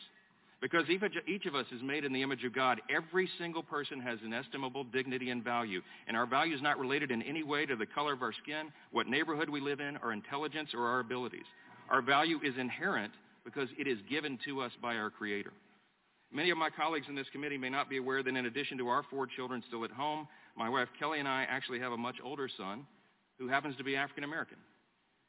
Because 0.61 0.85
each 1.27 1.45
of 1.45 1.53
us 1.53 1.65
is 1.75 1.81
made 1.83 2.05
in 2.05 2.13
the 2.13 2.21
image 2.21 2.43
of 2.43 2.53
God, 2.53 2.81
every 2.89 3.29
single 3.37 3.61
person 3.61 3.99
has 3.99 4.19
an 4.23 4.33
estimable 4.33 4.83
dignity 4.83 5.29
and 5.29 5.43
value. 5.43 5.81
And 6.07 6.15
our 6.15 6.25
value 6.25 6.55
is 6.55 6.61
not 6.61 6.79
related 6.79 7.11
in 7.11 7.21
any 7.21 7.43
way 7.43 7.65
to 7.65 7.75
the 7.75 7.85
color 7.85 8.13
of 8.13 8.21
our 8.21 8.33
skin, 8.33 8.71
what 8.91 9.07
neighborhood 9.07 9.49
we 9.49 9.59
live 9.59 9.79
in, 9.79 9.97
our 9.97 10.11
intelligence, 10.11 10.69
or 10.73 10.87
our 10.87 11.01
abilities. 11.01 11.45
Our 11.89 12.01
value 12.01 12.39
is 12.43 12.53
inherent 12.57 13.13
because 13.43 13.69
it 13.77 13.87
is 13.87 13.99
given 14.09 14.39
to 14.45 14.61
us 14.61 14.71
by 14.81 14.95
our 14.95 15.09
Creator. 15.09 15.51
Many 16.31 16.49
of 16.49 16.57
my 16.57 16.69
colleagues 16.69 17.05
in 17.07 17.15
this 17.15 17.29
committee 17.31 17.57
may 17.57 17.69
not 17.69 17.89
be 17.89 17.97
aware 17.97 18.23
that 18.23 18.35
in 18.35 18.45
addition 18.45 18.77
to 18.79 18.87
our 18.87 19.03
four 19.09 19.27
children 19.27 19.63
still 19.67 19.85
at 19.85 19.91
home, 19.91 20.27
my 20.57 20.67
wife 20.67 20.87
Kelly 20.97 21.19
and 21.19 21.27
I 21.27 21.45
actually 21.49 21.79
have 21.79 21.91
a 21.91 21.97
much 21.97 22.15
older 22.23 22.49
son 22.57 22.87
who 23.37 23.47
happens 23.47 23.77
to 23.77 23.83
be 23.83 23.95
African 23.95 24.23
American. 24.23 24.57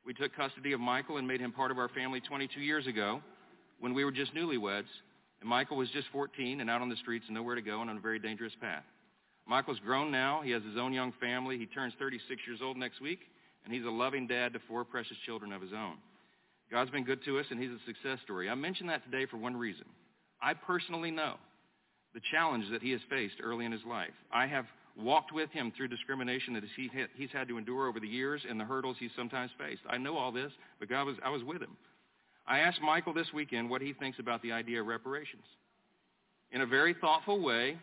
We 0.05 0.15
took 0.15 0.35
custody 0.35 0.73
of 0.73 0.81
Michael 0.81 1.19
and 1.19 1.27
made 1.27 1.41
him 1.41 1.53
part 1.53 1.71
of 1.71 1.79
our 1.79 1.89
family 1.89 2.21
22 2.21 2.61
years 2.61 2.87
ago 2.87 3.21
when 3.81 3.93
we 3.93 4.05
were 4.05 4.13
just 4.13 4.35
newlyweds, 4.35 4.85
and 5.41 5.49
Michael 5.49 5.77
was 5.77 5.91
just 5.91 6.07
14 6.13 6.61
and 6.61 6.71
out 6.71 6.81
on 6.81 6.89
the 6.89 6.97
streets 6.97 7.25
and 7.27 7.35
nowhere 7.35 7.55
to 7.55 7.63
go 7.63 7.81
and 7.81 7.91
on 7.91 7.97
a 7.97 8.01
very 8.01 8.19
dangerous 8.19 8.53
path. 8.61 8.85
Michael's 9.47 9.79
grown 9.81 10.11
now. 10.11 10.41
He 10.43 10.51
has 10.51 10.63
his 10.63 10.77
own 10.77 10.93
young 10.93 11.13
family. 11.21 11.59
He 11.59 11.67
turns 11.67 11.95
36 11.99 12.41
years 12.47 12.61
old 12.63 12.77
next 12.77 13.01
week, 13.01 13.21
and 13.65 13.73
he's 13.73 13.85
a 13.85 13.91
loving 13.91 14.27
dad 14.27 14.53
to 14.55 14.59
four 14.67 14.85
precious 14.85 15.17
children 15.25 15.53
of 15.53 15.63
his 15.63 15.73
own. 15.73 15.97
God's 16.71 16.91
been 16.91 17.05
good 17.05 17.25
to 17.25 17.39
us, 17.39 17.47
and 17.51 17.61
he's 17.61 17.71
a 17.71 17.79
success 17.87 18.19
story. 18.25 18.51
I 18.51 18.55
mention 18.55 18.89
that 18.89 19.05
today 19.05 19.27
for 19.27 19.37
one 19.37 19.57
reason. 19.57 19.85
I 20.43 20.55
personally 20.55 21.13
know 21.13 21.35
the 22.13 22.21
challenge 22.33 22.65
that 22.73 22.83
he 22.83 22.91
has 22.91 23.01
faced 23.09 23.37
early 23.43 23.65
in 23.65 23.73
his 23.73 23.85
life. 23.89 24.15
I 24.33 24.47
have 24.47 24.67
walked 24.97 25.33
with 25.33 25.51
him 25.51 25.73
through 25.77 25.89
discrimination 25.89 26.55
that 26.55 26.65
he's 27.15 27.31
had 27.31 27.49
to 27.49 27.59
endure 27.59 27.87
over 27.87 28.01
the 28.01 28.09
years 28.09 28.43
and 28.49 28.59
the 28.59 28.65
hurdles 28.65 28.97
he's 28.99 29.11
sometimes 29.15 29.51
faced. 29.59 29.83
I 29.89 29.99
know 29.99 30.17
all 30.17 30.33
this, 30.33 30.51
but 30.81 30.89
God 30.89 31.07
was, 31.07 31.17
I 31.25 31.29
was 31.29 31.45
with 31.45 31.63
him. 31.63 31.77
I 32.47 32.61
asked 32.61 32.81
Michael 32.81 33.13
this 33.13 33.33
weekend 33.35 33.69
what 33.69 33.83
he 33.83 33.93
thinks 33.93 34.19
about 34.19 34.43
the 34.43 34.53
idea 34.53 34.81
of 34.81 34.87
reparations. 34.87 35.45
In 36.53 36.61
a 36.61 36.67
very 36.67 36.95
thoughtful 36.95 37.43
way, 37.43 37.77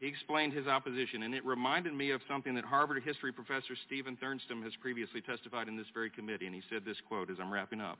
he 0.00 0.06
explained 0.06 0.52
his 0.52 0.66
opposition, 0.66 1.22
and 1.22 1.34
it 1.34 1.44
reminded 1.44 1.94
me 1.94 2.10
of 2.10 2.20
something 2.26 2.54
that 2.54 2.64
Harvard 2.64 3.02
history 3.04 3.32
professor 3.32 3.76
Stephan 3.86 4.16
Thernstrom 4.16 4.62
has 4.64 4.72
previously 4.80 5.20
testified 5.20 5.68
in 5.68 5.76
this 5.76 5.86
very 5.94 6.10
committee, 6.10 6.46
and 6.46 6.54
he 6.54 6.62
said 6.70 6.84
this 6.84 6.96
quote 7.06 7.30
as 7.30 7.36
I'm 7.40 7.52
wrapping 7.52 7.80
up. 7.80 7.98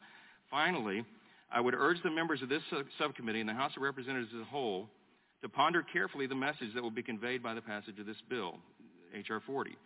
Finally, 0.50 1.04
I 1.52 1.60
would 1.60 1.74
urge 1.74 2.02
the 2.02 2.10
members 2.10 2.42
of 2.42 2.48
this 2.48 2.62
subcommittee 2.98 3.40
and 3.40 3.48
the 3.48 3.54
House 3.54 3.72
of 3.76 3.82
Representatives 3.82 4.30
as 4.34 4.40
a 4.40 4.44
whole 4.44 4.88
to 5.42 5.48
ponder 5.48 5.82
carefully 5.92 6.26
the 6.26 6.34
message 6.34 6.74
that 6.74 6.82
will 6.82 6.90
be 6.90 7.02
conveyed 7.02 7.42
by 7.42 7.54
the 7.54 7.60
passage 7.60 7.98
of 7.98 8.06
this 8.06 8.20
bill, 8.28 8.58
H.R. 9.14 9.40
40. 9.46 9.76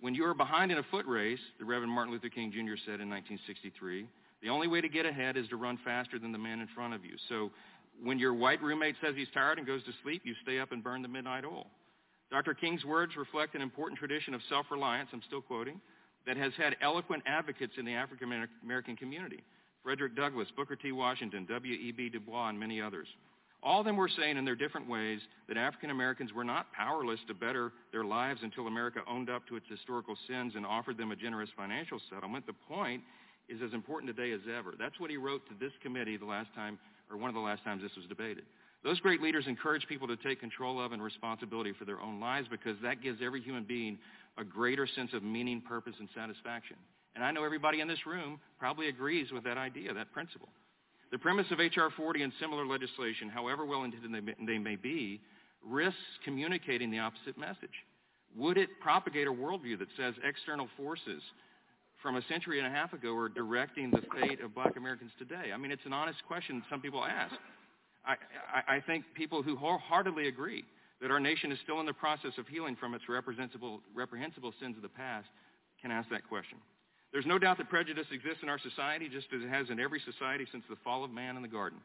When 0.00 0.14
you 0.14 0.24
are 0.24 0.34
behind 0.34 0.72
in 0.72 0.78
a 0.78 0.82
foot 0.90 1.06
race, 1.06 1.38
the 1.58 1.64
Reverend 1.64 1.92
Martin 1.92 2.12
Luther 2.12 2.28
King 2.28 2.50
Jr. 2.50 2.76
said 2.84 3.00
in 3.00 3.08
1963, 3.08 4.06
the 4.42 4.48
only 4.48 4.68
way 4.68 4.80
to 4.80 4.88
get 4.88 5.06
ahead 5.06 5.36
is 5.36 5.48
to 5.48 5.56
run 5.56 5.78
faster 5.84 6.18
than 6.18 6.32
the 6.32 6.38
man 6.38 6.60
in 6.60 6.68
front 6.74 6.94
of 6.94 7.04
you. 7.04 7.14
So 7.28 7.50
when 8.02 8.18
your 8.18 8.34
white 8.34 8.62
roommate 8.62 8.96
says 9.02 9.14
he's 9.16 9.28
tired 9.32 9.58
and 9.58 9.66
goes 9.66 9.84
to 9.84 9.92
sleep, 10.02 10.22
you 10.24 10.34
stay 10.42 10.58
up 10.58 10.72
and 10.72 10.82
burn 10.82 11.02
the 11.02 11.08
midnight 11.08 11.44
oil. 11.44 11.66
Dr. 12.30 12.54
King's 12.54 12.84
words 12.84 13.12
reflect 13.16 13.54
an 13.54 13.62
important 13.62 13.98
tradition 13.98 14.34
of 14.34 14.40
self-reliance, 14.48 15.10
I'm 15.12 15.22
still 15.26 15.42
quoting, 15.42 15.80
that 16.26 16.36
has 16.36 16.52
had 16.56 16.76
eloquent 16.80 17.22
advocates 17.26 17.74
in 17.78 17.84
the 17.84 17.94
African 17.94 18.46
American 18.64 18.96
community. 18.96 19.42
Frederick 19.82 20.16
Douglass, 20.16 20.48
Booker 20.56 20.76
T. 20.76 20.92
Washington, 20.92 21.46
W.E.B. 21.50 22.08
Du 22.08 22.20
Bois, 22.20 22.48
and 22.48 22.58
many 22.58 22.80
others. 22.80 23.08
All 23.62 23.80
of 23.80 23.86
them 23.86 23.96
were 23.96 24.08
saying 24.08 24.36
in 24.36 24.44
their 24.44 24.56
different 24.56 24.88
ways 24.88 25.20
that 25.48 25.56
African 25.56 25.90
Americans 25.90 26.32
were 26.32 26.44
not 26.44 26.72
powerless 26.72 27.20
to 27.28 27.34
better 27.34 27.72
their 27.92 28.04
lives 28.04 28.40
until 28.42 28.66
America 28.66 29.00
owned 29.08 29.30
up 29.30 29.46
to 29.48 29.56
its 29.56 29.66
historical 29.68 30.16
sins 30.26 30.54
and 30.56 30.66
offered 30.66 30.96
them 30.98 31.12
a 31.12 31.16
generous 31.16 31.50
financial 31.56 32.00
settlement. 32.10 32.46
The 32.46 32.54
point 32.68 33.02
is 33.52 33.60
as 33.62 33.74
important 33.74 34.14
today 34.16 34.32
as 34.32 34.40
ever. 34.56 34.74
That's 34.78 34.98
what 34.98 35.10
he 35.10 35.16
wrote 35.16 35.46
to 35.48 35.54
this 35.60 35.72
committee 35.82 36.16
the 36.16 36.24
last 36.24 36.48
time 36.54 36.78
or 37.10 37.18
one 37.18 37.28
of 37.28 37.34
the 37.34 37.40
last 37.40 37.62
times 37.62 37.82
this 37.82 37.94
was 37.96 38.06
debated. 38.08 38.44
Those 38.82 38.98
great 39.00 39.20
leaders 39.20 39.44
encourage 39.46 39.86
people 39.86 40.08
to 40.08 40.16
take 40.16 40.40
control 40.40 40.84
of 40.84 40.92
and 40.92 41.02
responsibility 41.02 41.72
for 41.78 41.84
their 41.84 42.00
own 42.00 42.18
lives 42.18 42.48
because 42.50 42.76
that 42.82 43.02
gives 43.02 43.20
every 43.22 43.40
human 43.40 43.64
being 43.64 43.98
a 44.38 44.44
greater 44.44 44.88
sense 44.96 45.10
of 45.12 45.22
meaning, 45.22 45.60
purpose, 45.60 45.94
and 46.00 46.08
satisfaction. 46.14 46.76
And 47.14 47.22
I 47.22 47.30
know 47.30 47.44
everybody 47.44 47.80
in 47.80 47.86
this 47.86 48.06
room 48.06 48.40
probably 48.58 48.88
agrees 48.88 49.30
with 49.30 49.44
that 49.44 49.58
idea, 49.58 49.92
that 49.92 50.10
principle. 50.12 50.48
The 51.12 51.18
premise 51.18 51.46
of 51.50 51.60
H.R. 51.60 51.90
40 51.96 52.22
and 52.22 52.32
similar 52.40 52.66
legislation, 52.66 53.28
however 53.28 53.66
well-intended 53.66 54.34
they 54.46 54.58
may 54.58 54.76
be, 54.76 55.20
risks 55.62 56.00
communicating 56.24 56.90
the 56.90 56.98
opposite 56.98 57.36
message. 57.36 57.84
Would 58.34 58.56
it 58.56 58.70
propagate 58.80 59.28
a 59.28 59.32
worldview 59.32 59.78
that 59.78 59.88
says 59.96 60.14
external 60.24 60.68
forces 60.76 61.22
from 62.02 62.16
a 62.16 62.22
century 62.28 62.58
and 62.58 62.66
a 62.66 62.70
half 62.70 62.92
ago 62.92 63.14
are 63.16 63.28
directing 63.28 63.90
the 63.90 64.02
fate 64.14 64.40
of 64.40 64.54
black 64.54 64.76
Americans 64.76 65.12
today? 65.18 65.52
I 65.54 65.56
mean, 65.56 65.70
it's 65.70 65.86
an 65.86 65.92
honest 65.92 66.18
question 66.26 66.62
some 66.68 66.80
people 66.80 67.04
ask. 67.04 67.34
I, 68.04 68.14
I, 68.52 68.76
I 68.76 68.80
think 68.80 69.04
people 69.14 69.42
who 69.42 69.56
wholeheartedly 69.56 70.28
agree 70.28 70.64
that 71.00 71.10
our 71.10 71.20
nation 71.20 71.52
is 71.52 71.58
still 71.62 71.80
in 71.80 71.86
the 71.86 71.92
process 71.92 72.32
of 72.38 72.46
healing 72.48 72.76
from 72.76 72.94
its 72.94 73.04
reprehensible, 73.08 73.80
reprehensible 73.94 74.52
sins 74.60 74.76
of 74.76 74.82
the 74.82 74.88
past 74.88 75.28
can 75.80 75.90
ask 75.90 76.08
that 76.10 76.28
question. 76.28 76.58
There's 77.12 77.26
no 77.26 77.38
doubt 77.38 77.58
that 77.58 77.68
prejudice 77.68 78.06
exists 78.10 78.42
in 78.42 78.48
our 78.48 78.58
society 78.58 79.08
just 79.08 79.26
as 79.34 79.42
it 79.42 79.48
has 79.48 79.68
in 79.70 79.78
every 79.78 80.00
society 80.00 80.46
since 80.50 80.64
the 80.70 80.76
fall 80.82 81.04
of 81.04 81.10
man 81.10 81.36
in 81.36 81.42
the 81.42 81.48
garden. 81.48 81.78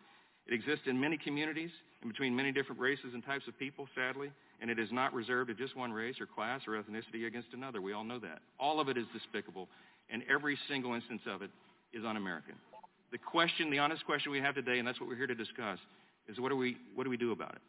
It 0.47 0.53
exists 0.53 0.85
in 0.87 0.99
many 0.99 1.17
communities 1.17 1.71
and 2.01 2.09
between 2.09 2.33
many 2.33 2.53
different 2.53 2.79
races 2.79 3.13
and 3.13 3.25
types 3.25 3.45
of 3.47 3.59
people, 3.59 3.87
sadly, 3.93 4.31
and 4.61 4.71
it 4.71 4.79
is 4.79 4.89
not 4.91 5.13
reserved 5.13 5.49
to 5.49 5.53
just 5.53 5.75
one 5.75 5.91
race 5.91 6.15
or 6.21 6.25
class 6.25 6.61
or 6.67 6.81
ethnicity 6.81 7.27
against 7.27 7.49
another. 7.53 7.81
We 7.81 7.91
all 7.91 8.05
know 8.05 8.19
that. 8.19 8.39
All 8.57 8.79
of 8.79 8.87
it 8.87 8.97
is 8.97 9.05
despicable, 9.11 9.67
and 10.09 10.23
every 10.29 10.57
single 10.69 10.93
instance 10.93 11.21
of 11.27 11.41
it 11.41 11.51
is 11.93 12.03
un-American. 12.05 12.55
The 13.11 13.17
question, 13.17 13.69
the 13.69 13.79
honest 13.79 14.05
question 14.05 14.31
we 14.31 14.39
have 14.39 14.55
today, 14.55 14.79
and 14.79 14.87
that's 14.87 14.99
what 14.99 15.09
we're 15.09 15.15
here 15.15 15.27
to 15.27 15.35
discuss, 15.35 15.79
is 16.27 16.39
what 16.39 16.49
do 16.49 16.57
we, 16.57 16.77
what 16.95 17.05
do, 17.05 17.09
we 17.09 17.17
do 17.17 17.31
about 17.31 17.55
it? 17.55 17.61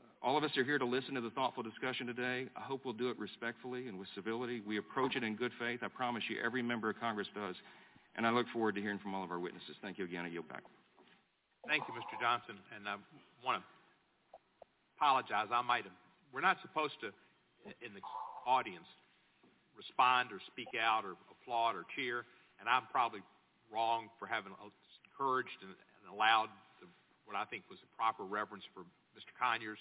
Uh, 0.00 0.26
all 0.26 0.36
of 0.38 0.44
us 0.44 0.56
are 0.56 0.64
here 0.64 0.78
to 0.78 0.86
listen 0.86 1.14
to 1.14 1.20
the 1.20 1.30
thoughtful 1.30 1.62
discussion 1.62 2.06
today. 2.06 2.46
I 2.56 2.60
hope 2.60 2.80
we'll 2.84 2.94
do 2.94 3.10
it 3.10 3.18
respectfully 3.18 3.88
and 3.88 3.98
with 3.98 4.08
civility. 4.14 4.62
We 4.66 4.78
approach 4.78 5.16
it 5.16 5.22
in 5.22 5.36
good 5.36 5.52
faith. 5.58 5.80
I 5.82 5.88
promise 5.88 6.22
you 6.28 6.36
every 6.42 6.62
member 6.62 6.88
of 6.88 6.98
Congress 6.98 7.28
does. 7.34 7.56
And 8.16 8.26
I 8.26 8.30
look 8.30 8.46
forward 8.52 8.74
to 8.76 8.80
hearing 8.80 8.98
from 8.98 9.14
all 9.14 9.24
of 9.24 9.30
our 9.30 9.40
witnesses. 9.40 9.76
Thank 9.82 9.98
you 9.98 10.04
again. 10.04 10.24
I 10.24 10.28
yield 10.28 10.48
back. 10.48 10.62
Thank 11.66 11.82
you, 11.88 11.94
Mr. 11.94 12.20
Johnson. 12.20 12.56
And 12.74 12.88
I 12.88 12.96
want 13.44 13.60
to 13.60 13.64
apologize. 14.96 15.48
I 15.52 15.62
might 15.62 15.84
have, 15.84 15.92
we're 16.32 16.40
not 16.40 16.56
supposed 16.62 16.94
to, 17.00 17.08
in 17.84 17.92
the 17.92 18.00
audience, 18.46 18.86
respond 19.76 20.30
or 20.32 20.40
speak 20.50 20.72
out 20.78 21.04
or 21.04 21.18
applaud 21.30 21.76
or 21.76 21.84
cheer. 21.94 22.24
And 22.58 22.68
I'm 22.68 22.86
probably 22.90 23.20
wrong 23.70 24.08
for 24.18 24.26
having 24.26 24.54
encouraged 24.54 25.58
and, 25.62 25.74
and 25.74 26.06
allowed 26.10 26.50
the, 26.80 26.86
what 27.26 27.36
I 27.36 27.44
think 27.46 27.66
was 27.70 27.78
a 27.82 27.90
proper 27.94 28.24
reverence 28.24 28.64
for 28.74 28.86
Mr. 29.14 29.30
Conyers. 29.38 29.80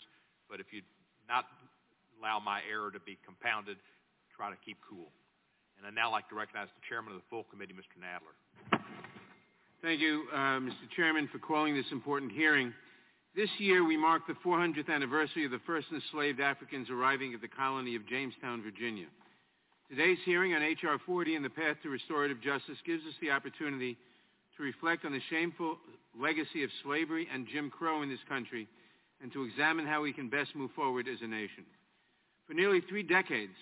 But 0.50 0.60
if 0.60 0.70
you'd 0.72 0.88
not 1.30 1.46
allow 2.20 2.40
my 2.40 2.62
error 2.70 2.92
to 2.92 3.00
be 3.02 3.18
compounded, 3.26 3.78
try 4.36 4.50
to 4.50 4.58
keep 4.66 4.78
cool. 4.82 5.10
And 5.78 5.88
I'd 5.88 5.96
now 5.96 6.12
like 6.12 6.30
to 6.30 6.36
recognize 6.36 6.68
the 6.74 6.86
chairman 6.88 7.14
of 7.14 7.20
the 7.20 7.28
full 7.30 7.44
committee, 7.46 7.74
Mr. 7.74 7.98
Nadler. 8.00 8.34
Thank 9.82 10.00
you, 10.00 10.24
uh, 10.32 10.64
Mr. 10.64 10.88
Chairman, 10.96 11.28
for 11.32 11.40
calling 11.40 11.76
this 11.76 11.86
important 11.92 12.32
hearing. 12.32 12.74
This 13.36 13.50
year, 13.58 13.84
we 13.84 13.98
mark 13.98 14.28
the 14.28 14.38
400th 14.46 14.90
anniversary 14.90 15.44
of 15.44 15.52
the 15.52 15.60
first 15.66 15.88
enslaved 15.92 16.40
Africans 16.40 16.90
arriving 16.90 17.34
at 17.34 17.42
the 17.42 17.50
colony 17.50 17.96
of 17.96 18.08
Jamestown, 18.08 18.62
Virginia. 18.62 19.08
Today's 19.90 20.18
hearing 20.26 20.54
on 20.54 20.64
H.R. 20.64 20.98
40 21.06 21.36
and 21.36 21.46
the 21.46 21.50
path 21.50 21.78
to 21.84 21.90
restorative 21.90 22.42
justice 22.42 22.78
gives 22.86 23.04
us 23.06 23.14
the 23.22 23.32
opportunity 23.32 23.98
to 24.58 24.64
reflect 24.64 25.06
on 25.06 25.12
the 25.12 25.22
shameful 25.30 25.78
legacy 26.20 26.64
of 26.64 26.70
slavery 26.84 27.28
and 27.32 27.48
Jim 27.52 27.70
Crow 27.70 28.02
in 28.02 28.10
this 28.10 28.24
country 28.28 28.68
and 29.22 29.32
to 29.34 29.44
examine 29.44 29.86
how 29.86 30.02
we 30.02 30.14
can 30.14 30.30
best 30.30 30.56
move 30.56 30.72
forward 30.76 31.08
as 31.08 31.20
a 31.22 31.28
nation. 31.28 31.66
For 32.48 32.54
nearly 32.54 32.82
three 32.82 33.04
decades, 33.04 33.56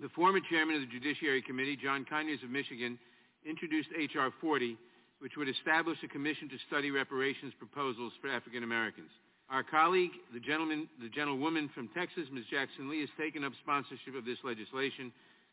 the 0.00 0.08
former 0.10 0.40
chairman 0.50 0.76
of 0.76 0.82
the 0.82 0.86
Judiciary 0.98 1.42
Committee, 1.42 1.76
John 1.76 2.04
Conyers 2.08 2.42
of 2.42 2.50
Michigan, 2.50 2.98
introduced 3.44 3.88
H.R. 3.96 4.30
40, 4.40 4.76
which 5.20 5.36
would 5.36 5.48
establish 5.48 5.98
a 6.02 6.08
commission 6.08 6.48
to 6.48 6.56
study 6.66 6.90
reparations 6.90 7.52
proposals 7.58 8.12
for 8.20 8.28
African 8.28 8.62
Americans. 8.62 9.10
Our 9.48 9.62
colleague, 9.62 10.10
the, 10.34 10.40
gentleman, 10.40 10.88
the 11.00 11.08
gentlewoman 11.08 11.70
from 11.72 11.88
Texas, 11.94 12.26
Ms. 12.32 12.44
Jackson 12.50 12.90
Lee, 12.90 13.00
has 13.00 13.10
taken 13.18 13.44
up 13.44 13.52
sponsorship 13.62 14.16
of 14.16 14.24
this 14.24 14.38
legislation, 14.42 15.12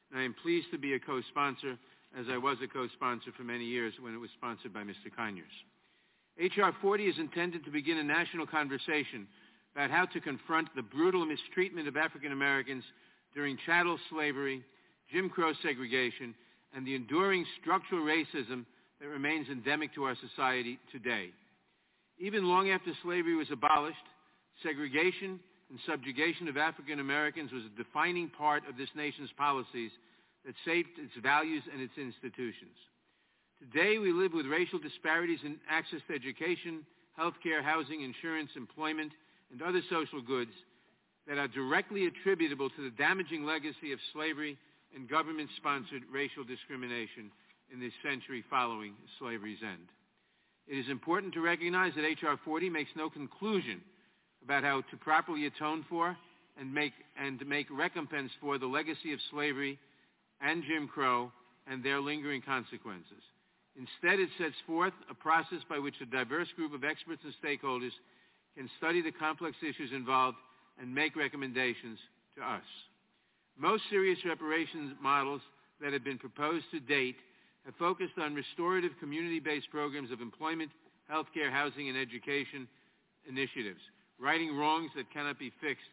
and 0.10 0.20
I 0.20 0.24
am 0.24 0.34
pleased 0.42 0.68
to 0.72 0.80
be 0.80 0.96
a 0.96 1.00
co-sponsor, 1.00 1.78
as 2.18 2.26
I 2.32 2.38
was 2.38 2.58
a 2.64 2.68
co-sponsor 2.68 3.32
for 3.38 3.44
many 3.44 3.66
years 3.66 3.94
when 4.02 4.16
it 4.16 4.18
was 4.18 4.32
sponsored 4.36 4.74
by 4.74 4.82
Mr. 4.82 5.14
Conyers. 5.16 5.54
H.R. 6.40 6.74
40 6.82 7.06
is 7.06 7.20
intended 7.20 7.64
to 7.66 7.72
begin 7.72 8.00
a 8.00 8.04
national 8.04 8.48
conversation 8.48 9.28
about 9.76 9.92
how 9.92 10.06
to 10.06 10.20
confront 10.20 10.74
the 10.76 10.82
brutal 10.82 11.26
mistreatment 11.26 11.88
of 11.88 11.96
African 11.96 12.32
Americans 12.32 12.84
during 13.36 13.58
chattel 13.66 14.00
slavery, 14.10 14.64
Jim 15.12 15.30
Crow 15.30 15.54
segregation, 15.62 16.34
and 16.76 16.86
the 16.86 16.96
enduring 16.96 17.46
structural 17.62 18.02
racism 18.02 18.66
that 19.00 19.08
remains 19.08 19.50
endemic 19.50 19.94
to 19.94 20.06
our 20.06 20.16
society 20.16 20.80
today. 20.92 21.30
Even 22.24 22.48
long 22.48 22.70
after 22.70 22.94
slavery 23.04 23.36
was 23.36 23.52
abolished, 23.52 24.08
segregation 24.64 25.42
and 25.70 25.80
subjugation 25.86 26.48
of 26.48 26.56
African 26.56 27.02
Americans 27.02 27.52
was 27.52 27.64
a 27.66 27.78
defining 27.78 28.30
part 28.30 28.64
of 28.70 28.78
this 28.78 28.88
nation's 28.96 29.30
policies 29.38 29.92
that 30.46 30.56
shaped 30.64 30.98
its 30.98 31.12
values 31.22 31.64
and 31.74 31.82
its 31.82 31.92
institutions. 31.98 32.80
Today, 33.60 33.98
we 33.98 34.14
live 34.14 34.32
with 34.32 34.46
racial 34.46 34.80
disparities 34.80 35.40
in 35.44 35.58
access 35.70 36.00
to 36.08 36.16
education, 36.16 36.86
healthcare, 37.20 37.62
housing, 37.62 38.04
insurance, 38.04 38.52
employment, 38.56 39.12
and 39.52 39.62
other 39.62 39.82
social 39.90 40.22
goods 40.22 40.56
that 41.28 41.38
are 41.38 41.50
directly 41.50 42.08
attributable 42.08 42.70
to 42.70 42.84
the 42.84 42.96
damaging 42.96 43.44
legacy 43.44 43.92
of 43.92 44.00
slavery 44.14 44.58
and 44.96 45.10
government-sponsored 45.10 46.04
racial 46.10 46.46
discrimination 46.46 47.30
in 47.74 47.82
the 47.82 47.92
century 48.02 48.46
following 48.50 48.94
slavery's 49.20 49.60
end. 49.62 49.88
It 50.68 50.78
is 50.78 50.90
important 50.90 51.34
to 51.34 51.42
recognize 51.42 51.94
that 51.96 52.06
H.R. 52.06 52.40
40 52.44 52.70
makes 52.70 52.92
no 52.96 53.10
conclusion 53.10 53.82
about 54.44 54.64
how 54.64 54.82
to 54.82 54.98
properly 54.98 55.46
atone 55.46 55.86
for 55.90 56.16
and 56.60 56.74
make, 56.74 56.94
and 57.18 57.46
make 57.48 57.68
recompense 57.72 58.32
for 58.40 58.58
the 58.58 58.66
legacy 58.66 59.14
of 59.14 59.20
slavery 59.32 59.78
and 60.42 60.64
Jim 60.64 60.88
Crow 60.88 61.32
and 61.68 61.84
their 61.84 62.00
lingering 62.00 62.42
consequences. 62.42 63.24
Instead, 63.76 64.20
it 64.20 64.30
sets 64.38 64.56
forth 64.68 64.94
a 65.10 65.14
process 65.14 65.60
by 65.68 65.80
which 65.80 65.96
a 66.02 66.06
diverse 66.06 66.48
group 66.56 66.74
of 66.74 66.84
experts 66.84 67.22
and 67.24 67.34
stakeholders 67.44 67.92
can 68.56 68.70
study 68.78 69.02
the 69.02 69.12
complex 69.12 69.58
issues 69.68 69.92
involved 69.92 70.38
and 70.80 70.94
make 70.94 71.16
recommendations 71.16 71.98
to 72.36 72.44
us. 72.44 72.62
Most 73.58 73.84
serious 73.90 74.20
reparations 74.26 74.94
models 75.02 75.42
that 75.82 75.94
have 75.94 76.04
been 76.04 76.20
proposed 76.20 76.66
to 76.72 76.80
date 76.80 77.16
have 77.66 77.76
focused 77.76 78.18
on 78.18 78.36
restorative 78.36 78.92
community-based 79.00 79.70
programs 79.70 80.12
of 80.12 80.22
employment, 80.22 80.72
healthcare, 81.12 81.52
housing, 81.52 81.90
and 81.90 81.98
education 81.98 82.68
initiatives, 83.28 83.80
righting 84.20 84.56
wrongs 84.56 84.92
that 84.96 85.12
cannot 85.14 85.40
be 85.40 85.52
fixed 85.62 85.84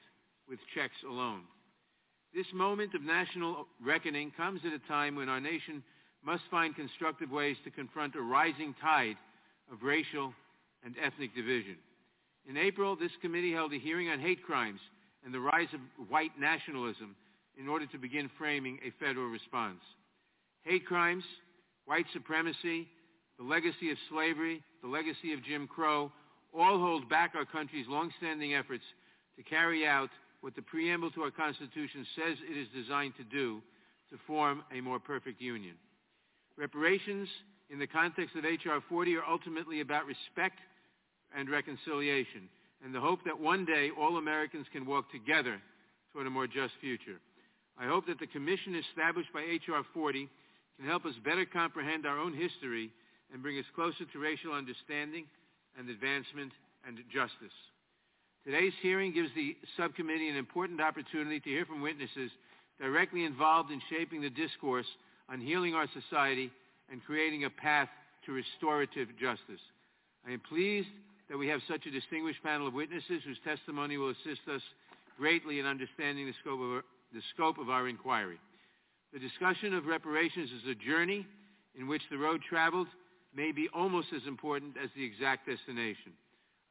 with 0.49 0.59
checks 0.75 0.97
alone. 1.09 1.43
This 2.35 2.47
moment 2.53 2.95
of 2.95 3.03
national 3.03 3.67
reckoning 3.85 4.33
comes 4.37 4.61
at 4.65 4.73
a 4.73 4.89
time 4.89 5.17
when 5.17 5.29
our 5.29 5.41
nation 5.41 5.83
must 6.25 6.43
find 6.51 6.77
constructive 6.77 7.31
ways 7.31 7.57
to 7.65 7.71
confront 7.71 8.15
a 8.15 8.21
rising 8.21 8.75
tide 8.81 9.17
of 9.73 9.83
racial 9.83 10.33
and 10.85 10.95
ethnic 11.03 11.35
division. 11.35 11.77
In 12.49 12.57
April, 12.57 12.97
this 12.97 13.11
committee 13.21 13.53
held 13.53 13.73
a 13.73 13.79
hearing 13.79 14.09
on 14.09 14.21
hate 14.21 14.43
crimes 14.43 14.81
and 15.25 15.33
the 15.33 15.41
rise 15.41 15.69
of 15.73 16.09
white 16.09 16.33
nationalism 16.39 17.15
in 17.59 17.69
order 17.69 17.87
to 17.87 17.99
begin 17.99 18.31
framing 18.39 18.79
a 18.85 19.05
federal 19.05 19.29
response. 19.29 19.81
Hate 20.63 20.87
crimes, 20.87 21.25
white 21.91 22.07
supremacy, 22.13 22.87
the 23.37 23.43
legacy 23.43 23.91
of 23.91 23.99
slavery, 24.09 24.63
the 24.81 24.89
legacy 24.89 25.33
of 25.33 25.43
Jim 25.43 25.67
Crow, 25.67 26.13
all 26.57 26.79
hold 26.79 27.09
back 27.09 27.33
our 27.35 27.45
country's 27.45 27.89
longstanding 27.89 28.55
efforts 28.55 28.85
to 29.37 29.43
carry 29.43 29.85
out 29.85 30.09
what 30.41 30.55
the 30.55 30.63
preamble 30.63 31.11
to 31.11 31.23
our 31.23 31.33
Constitution 31.33 32.07
says 32.15 32.37
it 32.49 32.57
is 32.57 32.69
designed 32.73 33.15
to 33.17 33.25
do 33.25 33.61
to 34.09 34.17
form 34.25 34.63
a 34.73 34.81
more 34.81 35.01
perfect 35.01 35.41
union. 35.41 35.75
Reparations 36.57 37.29
in 37.71 37.81
the 37.81 37.89
context 37.89 38.37
of 38.37 38.45
H.R. 38.45 38.81
40 38.89 39.17
are 39.17 39.25
ultimately 39.29 39.81
about 39.81 40.07
respect 40.07 40.61
and 41.37 41.51
reconciliation 41.51 42.49
and 42.85 42.95
the 42.95 43.01
hope 43.01 43.19
that 43.25 43.41
one 43.41 43.65
day 43.65 43.91
all 43.99 44.17
Americans 44.17 44.67
can 44.73 44.87
walk 44.87 45.11
together 45.11 45.61
toward 46.13 46.29
a 46.29 46.31
more 46.31 46.47
just 46.47 46.75
future. 46.81 47.19
I 47.77 47.89
hope 47.89 48.07
that 48.07 48.21
the 48.21 48.29
commission 48.29 48.77
established 48.77 49.33
by 49.33 49.43
H.R. 49.43 49.83
40 49.93 50.29
can 50.81 50.89
help 50.89 51.05
us 51.05 51.13
better 51.23 51.45
comprehend 51.45 52.07
our 52.07 52.19
own 52.19 52.33
history 52.33 52.91
and 53.33 53.43
bring 53.43 53.59
us 53.59 53.67
closer 53.75 54.07
to 54.11 54.19
racial 54.19 54.53
understanding 54.53 55.27
and 55.79 55.91
advancement 55.91 56.53
and 56.89 56.97
justice. 57.13 57.53
Today's 58.47 58.73
hearing 58.81 59.13
gives 59.13 59.29
the 59.37 59.55
subcommittee 59.77 60.31
an 60.31 60.37
important 60.37 60.81
opportunity 60.81 61.39
to 61.39 61.51
hear 61.51 61.67
from 61.67 61.83
witnesses 61.83 62.31
directly 62.81 63.27
involved 63.27 63.71
in 63.71 63.81
shaping 63.91 64.23
the 64.23 64.31
discourse 64.31 64.87
on 65.29 65.39
healing 65.39 65.75
our 65.75 65.87
society 65.93 66.51
and 66.91 67.05
creating 67.05 67.45
a 67.45 67.51
path 67.51 67.89
to 68.25 68.33
restorative 68.33 69.09
justice. 69.21 69.61
I 70.27 70.33
am 70.33 70.41
pleased 70.49 70.89
that 71.29 71.37
we 71.37 71.49
have 71.49 71.61
such 71.69 71.85
a 71.85 71.91
distinguished 71.91 72.43
panel 72.43 72.67
of 72.67 72.73
witnesses 72.73 73.21
whose 73.27 73.39
testimony 73.45 73.99
will 73.99 74.17
assist 74.17 74.49
us 74.51 74.63
greatly 75.19 75.59
in 75.61 75.67
understanding 75.67 76.25
the 76.25 76.35
scope 76.41 76.59
of 76.59 76.71
our, 76.73 76.85
the 77.13 77.21
scope 77.35 77.59
of 77.59 77.69
our 77.69 77.87
inquiry. 77.87 78.39
The 79.13 79.19
discussion 79.19 79.75
of 79.75 79.87
reparations 79.87 80.51
is 80.51 80.71
a 80.71 80.75
journey 80.75 81.27
in 81.75 81.89
which 81.89 82.03
the 82.11 82.19
road 82.19 82.43
traveled 82.47 82.87
may 83.35 83.51
be 83.51 83.69
almost 83.75 84.09
as 84.15 84.23
important 84.27 84.77
as 84.79 84.91
the 84.95 85.03
exact 85.03 85.47
destination. 85.47 86.15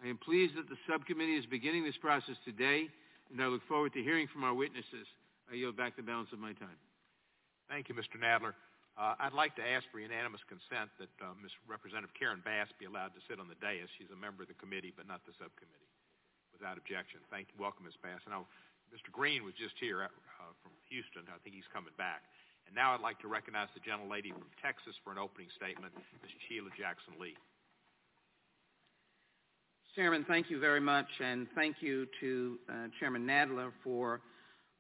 I 0.03 0.07
am 0.07 0.17
pleased 0.17 0.55
that 0.55 0.71
the 0.71 0.79
subcommittee 0.87 1.35
is 1.35 1.45
beginning 1.45 1.83
this 1.83 1.99
process 1.99 2.39
today, 2.47 2.87
and 3.31 3.41
I 3.43 3.47
look 3.47 3.63
forward 3.67 3.91
to 3.93 4.03
hearing 4.03 4.27
from 4.31 4.43
our 4.43 4.53
witnesses. 4.53 5.07
I 5.51 5.55
yield 5.55 5.75
back 5.75 5.95
the 5.99 6.03
balance 6.03 6.31
of 6.31 6.39
my 6.39 6.55
time. 6.55 6.79
Thank 7.67 7.91
you, 7.91 7.95
Mr. 7.95 8.15
Nadler. 8.15 8.55
Uh, 8.95 9.15
I'd 9.19 9.35
like 9.35 9.55
to 9.55 9.63
ask 9.63 9.87
for 9.91 9.99
unanimous 9.99 10.43
consent 10.47 10.91
that 10.99 11.11
uh, 11.23 11.35
Ms. 11.39 11.51
Representative 11.67 12.11
Karen 12.15 12.43
Bass 12.43 12.67
be 12.79 12.87
allowed 12.87 13.15
to 13.15 13.21
sit 13.27 13.39
on 13.39 13.47
the 13.47 13.59
dais. 13.63 13.87
She's 13.95 14.11
a 14.11 14.19
member 14.19 14.43
of 14.43 14.51
the 14.51 14.59
committee, 14.59 14.91
but 14.91 15.07
not 15.07 15.23
the 15.23 15.35
subcommittee. 15.39 15.87
Without 16.51 16.75
objection. 16.75 17.23
Thank 17.31 17.51
you. 17.51 17.55
Welcome, 17.59 17.87
Ms. 17.87 17.95
Bass. 18.03 18.19
And 18.27 18.35
Mr. 18.89 19.11
Green 19.11 19.45
was 19.45 19.53
just 19.53 19.75
here 19.79 20.03
uh, 20.03 20.09
from 20.61 20.71
Houston. 20.89 21.23
I 21.29 21.37
think 21.43 21.55
he's 21.55 21.69
coming 21.73 21.93
back. 21.97 22.21
And 22.67 22.75
now 22.75 22.93
I'd 22.93 23.01
like 23.01 23.19
to 23.21 23.27
recognize 23.27 23.67
the 23.73 23.81
gentlelady 23.81 24.29
from 24.29 24.49
Texas 24.61 24.93
for 25.03 25.11
an 25.11 25.17
opening 25.17 25.47
statement, 25.55 25.93
Ms. 26.21 26.31
Sheila 26.47 26.69
Jackson 26.77 27.13
Lee. 27.19 27.37
Chairman, 29.95 30.23
thank 30.27 30.49
you 30.49 30.59
very 30.59 30.79
much, 30.79 31.07
and 31.19 31.47
thank 31.55 31.77
you 31.81 32.05
to 32.19 32.59
uh, 32.69 32.73
Chairman 32.99 33.25
Nadler 33.25 33.71
for 33.83 34.21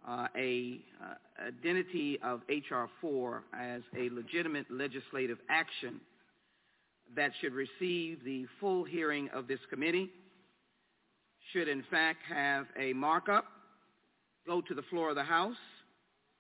uh, 0.07 0.27
a 0.37 0.79
uh, 1.01 1.47
identity 1.47 2.19
of 2.23 2.41
H.R. 2.47 2.87
4 3.01 3.43
as 3.59 3.81
a 3.97 4.09
legitimate 4.11 4.67
legislative 4.69 5.39
action 5.49 5.99
that 7.15 7.31
should 7.41 7.53
receive 7.53 8.23
the 8.23 8.45
full 8.59 8.83
hearing 8.83 9.29
of 9.33 9.47
this 9.47 9.59
committee, 9.69 10.09
should 11.51 11.67
in 11.67 11.83
fact 11.89 12.19
have 12.29 12.67
a 12.79 12.93
markup, 12.93 13.45
go 14.49 14.61
to 14.61 14.73
the 14.73 14.81
floor 14.89 15.11
of 15.11 15.15
the 15.15 15.23
House, 15.23 15.61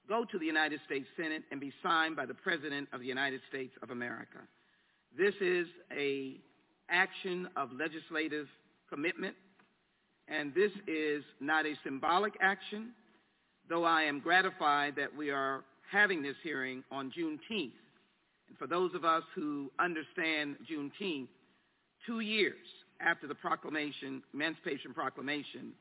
go 0.07 0.25
to 0.25 0.39
the 0.39 0.45
United 0.45 0.79
States 0.83 1.05
Senate, 1.15 1.43
and 1.51 1.61
be 1.61 1.71
signed 1.83 2.15
by 2.15 2.25
the 2.25 2.33
President 2.33 2.89
of 2.91 3.01
the 3.01 3.05
United 3.05 3.39
States 3.47 3.71
of 3.83 3.91
America. 3.91 4.39
This 5.15 5.35
is 5.39 5.67
a 5.95 6.37
action 6.89 7.47
of 7.55 7.69
legislative 7.71 8.47
commitment, 8.91 9.35
and 10.27 10.55
this 10.55 10.71
is 10.87 11.23
not 11.39 11.67
a 11.67 11.75
symbolic 11.83 12.33
action, 12.41 12.93
though 13.69 13.83
I 13.83 14.01
am 14.01 14.19
gratified 14.19 14.95
that 14.95 15.15
we 15.15 15.29
are 15.29 15.63
having 15.91 16.23
this 16.23 16.35
hearing 16.41 16.83
on 16.91 17.11
Juneteenth. 17.11 17.77
And 18.47 18.57
for 18.57 18.65
those 18.65 18.95
of 18.95 19.05
us 19.05 19.21
who 19.35 19.69
understand 19.77 20.55
Juneteenth, 20.67 21.27
two 22.07 22.21
years 22.21 22.55
after 23.01 23.27
the 23.27 23.35
proclamation, 23.35 24.23
Emancipation 24.33 24.95
Proclamation, 24.95 25.73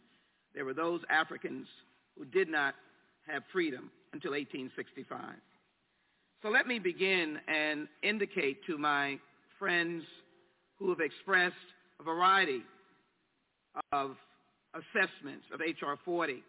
there 0.55 0.67
were 0.67 0.75
those 0.75 1.01
Africans 1.09 1.67
who 2.19 2.25
did 2.25 2.49
not 2.49 2.75
have 3.27 3.43
freedom 3.53 3.91
until 4.13 4.33
1865. 4.33 5.21
So 6.43 6.49
let 6.49 6.67
me 6.67 6.79
begin 6.79 7.39
and 7.49 7.89
indicate 8.03 8.65
to 8.67 8.79
my 8.79 9.19
friends 9.59 10.05
who 10.79 10.91
have 10.91 11.01
expressed 11.01 11.55
a 12.01 12.05
variety 12.05 12.63
of 13.93 14.17
assessments 14.75 15.45
of 15.53 15.61
H.R. 15.61 15.99
40 16.05 16.43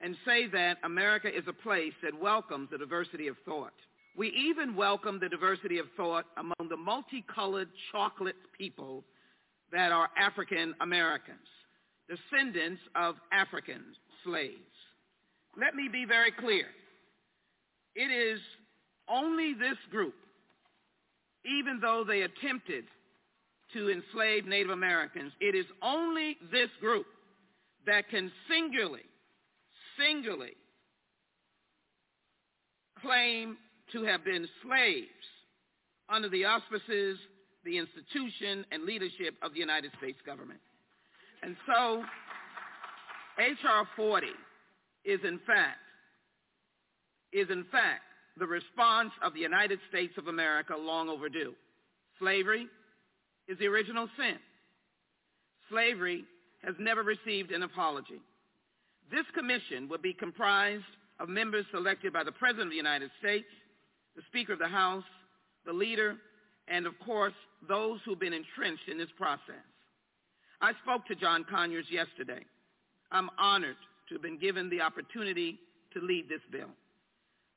and 0.00 0.16
say 0.26 0.46
that 0.48 0.78
America 0.84 1.28
is 1.28 1.44
a 1.46 1.52
place 1.52 1.92
that 2.02 2.18
welcomes 2.18 2.68
the 2.70 2.78
diversity 2.78 3.28
of 3.28 3.36
thought. 3.44 3.72
We 4.16 4.28
even 4.28 4.76
welcome 4.76 5.18
the 5.20 5.28
diversity 5.28 5.78
of 5.78 5.86
thought 5.96 6.24
among 6.36 6.68
the 6.68 6.76
multicolored 6.76 7.68
chocolate 7.92 8.36
people 8.56 9.04
that 9.72 9.92
are 9.92 10.08
African 10.18 10.74
Americans, 10.80 11.38
descendants 12.08 12.80
of 12.94 13.16
African 13.32 13.82
slaves. 14.24 14.73
Let 15.58 15.74
me 15.74 15.88
be 15.90 16.04
very 16.04 16.32
clear. 16.32 16.66
It 17.94 18.10
is 18.10 18.40
only 19.08 19.54
this 19.54 19.78
group, 19.90 20.14
even 21.44 21.78
though 21.80 22.04
they 22.06 22.22
attempted 22.22 22.84
to 23.72 23.90
enslave 23.90 24.46
Native 24.46 24.70
Americans, 24.70 25.32
it 25.40 25.54
is 25.54 25.66
only 25.82 26.36
this 26.50 26.70
group 26.80 27.06
that 27.86 28.08
can 28.08 28.30
singularly, 28.48 29.02
singularly 29.98 30.54
claim 33.00 33.56
to 33.92 34.04
have 34.04 34.24
been 34.24 34.48
slaves 34.62 35.08
under 36.08 36.28
the 36.28 36.44
auspices, 36.44 37.18
the 37.64 37.78
institution, 37.78 38.64
and 38.72 38.84
leadership 38.84 39.34
of 39.42 39.52
the 39.52 39.60
United 39.60 39.90
States 39.98 40.18
government. 40.24 40.60
And 41.42 41.56
so 41.66 42.02
H.R. 43.38 43.86
40 43.96 44.26
is 45.04 45.20
in 45.24 45.38
fact, 45.46 45.78
is 47.32 47.48
in 47.50 47.64
fact 47.70 48.02
the 48.38 48.46
response 48.46 49.10
of 49.22 49.34
the 49.34 49.40
United 49.40 49.78
States 49.88 50.14
of 50.18 50.28
America 50.28 50.74
long 50.76 51.08
overdue. 51.08 51.54
Slavery 52.18 52.66
is 53.48 53.58
the 53.58 53.66
original 53.66 54.08
sin. 54.16 54.36
Slavery 55.68 56.24
has 56.64 56.74
never 56.78 57.02
received 57.02 57.52
an 57.52 57.62
apology. 57.62 58.20
This 59.10 59.26
commission 59.34 59.88
will 59.88 59.98
be 59.98 60.14
comprised 60.14 60.84
of 61.20 61.28
members 61.28 61.66
selected 61.70 62.12
by 62.12 62.24
the 62.24 62.32
President 62.32 62.66
of 62.66 62.70
the 62.70 62.76
United 62.76 63.10
States, 63.18 63.46
the 64.16 64.22
Speaker 64.28 64.54
of 64.54 64.58
the 64.58 64.68
House, 64.68 65.04
the 65.66 65.72
leader, 65.72 66.16
and 66.68 66.86
of 66.86 66.98
course, 67.04 67.34
those 67.68 68.00
who've 68.04 68.18
been 68.18 68.32
entrenched 68.32 68.88
in 68.90 68.98
this 68.98 69.08
process. 69.16 69.64
I 70.60 70.72
spoke 70.82 71.06
to 71.06 71.14
John 71.14 71.44
Conyers 71.44 71.86
yesterday. 71.90 72.44
I'm 73.12 73.28
honored 73.38 73.76
to 74.08 74.14
have 74.14 74.22
been 74.22 74.38
given 74.38 74.68
the 74.70 74.80
opportunity 74.80 75.58
to 75.92 76.00
lead 76.00 76.28
this 76.28 76.40
bill. 76.50 76.70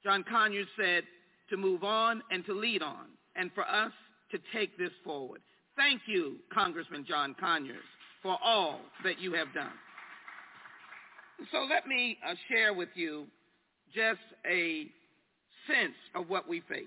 John 0.04 0.24
Conyers 0.24 0.68
said 0.78 1.04
to 1.50 1.58
move 1.58 1.84
on 1.84 2.22
and 2.32 2.46
to 2.46 2.54
lead 2.54 2.82
on, 2.82 3.06
and 3.36 3.52
for 3.54 3.68
us 3.68 3.92
to 4.32 4.40
take 4.54 4.78
this 4.78 4.92
forward. 5.04 5.42
Thank 5.76 6.02
you, 6.08 6.38
Congressman 6.54 7.06
John 7.08 7.36
Conyers, 7.40 7.84
for 8.22 8.38
all 8.44 8.80
that 9.04 9.20
you 9.20 9.34
have 9.34 9.54
done. 9.54 9.72
So 11.52 11.68
let 11.70 11.88
me 11.88 12.18
uh, 12.28 12.34
share 12.50 12.74
with 12.74 12.90
you 12.96 13.26
just 13.94 14.20
a 14.50 14.88
sense 15.68 15.96
of 16.16 16.30
what 16.30 16.48
we 16.48 16.62
face. 16.62 16.86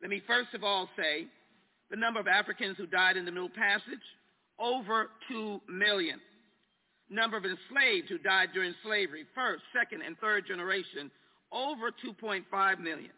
Let 0.00 0.10
me 0.10 0.22
first 0.26 0.54
of 0.54 0.64
all 0.64 0.88
say 0.96 1.26
the 1.90 1.96
number 1.96 2.18
of 2.18 2.26
Africans 2.26 2.76
who 2.76 2.86
died 2.86 3.16
in 3.16 3.24
the 3.24 3.30
Middle 3.30 3.50
Passage, 3.50 4.02
over 4.58 5.10
2 5.28 5.60
million. 5.68 6.18
Number 7.08 7.36
of 7.36 7.44
enslaved 7.44 8.08
who 8.08 8.18
died 8.18 8.48
during 8.52 8.74
slavery, 8.82 9.24
first, 9.34 9.62
second, 9.72 10.02
and 10.02 10.18
third 10.18 10.46
generation, 10.46 11.10
over 11.52 11.90
2.5 11.90 12.80
million. 12.80 13.12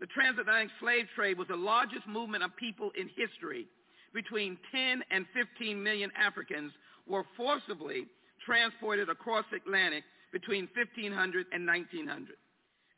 The 0.00 0.06
transatlantic 0.06 0.70
slave 0.80 1.06
trade 1.14 1.38
was 1.38 1.48
the 1.48 1.56
largest 1.56 2.06
movement 2.06 2.44
of 2.44 2.54
people 2.56 2.90
in 2.98 3.08
history. 3.16 3.66
Between 4.12 4.58
10 4.70 5.02
and 5.10 5.26
15 5.34 5.82
million 5.82 6.10
Africans 6.16 6.72
were 7.06 7.24
forcibly 7.36 8.06
transported 8.44 9.08
across 9.08 9.44
the 9.50 9.56
Atlantic 9.56 10.04
between 10.32 10.68
1500 10.74 11.46
and 11.52 11.66
1900. 11.66 12.36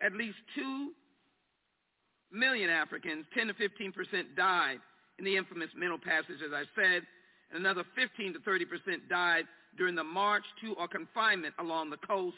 At 0.03 0.13
least 0.13 0.37
2 0.57 0.91
million 2.33 2.69
Africans, 2.69 3.25
10 3.35 3.49
to 3.49 3.55
15 3.55 3.93
percent, 3.93 4.37
died 4.37 4.79
in 5.19 5.25
the 5.25 5.37
infamous 5.37 5.71
Middle 5.77 5.99
Passage, 5.99 6.43
as 6.45 6.53
I 6.53 6.65
said, 6.75 7.03
and 7.51 7.61
another 7.61 7.85
15 7.95 8.35
to 8.35 8.41
30 8.41 8.65
percent 8.65 9.09
died 9.09 9.45
during 9.77 9.95
the 9.95 10.05
march 10.05 10.45
to 10.63 10.75
or 10.75 10.89
confinement 10.89 11.55
along 11.59 11.91
the 11.91 11.97
coast. 11.99 12.37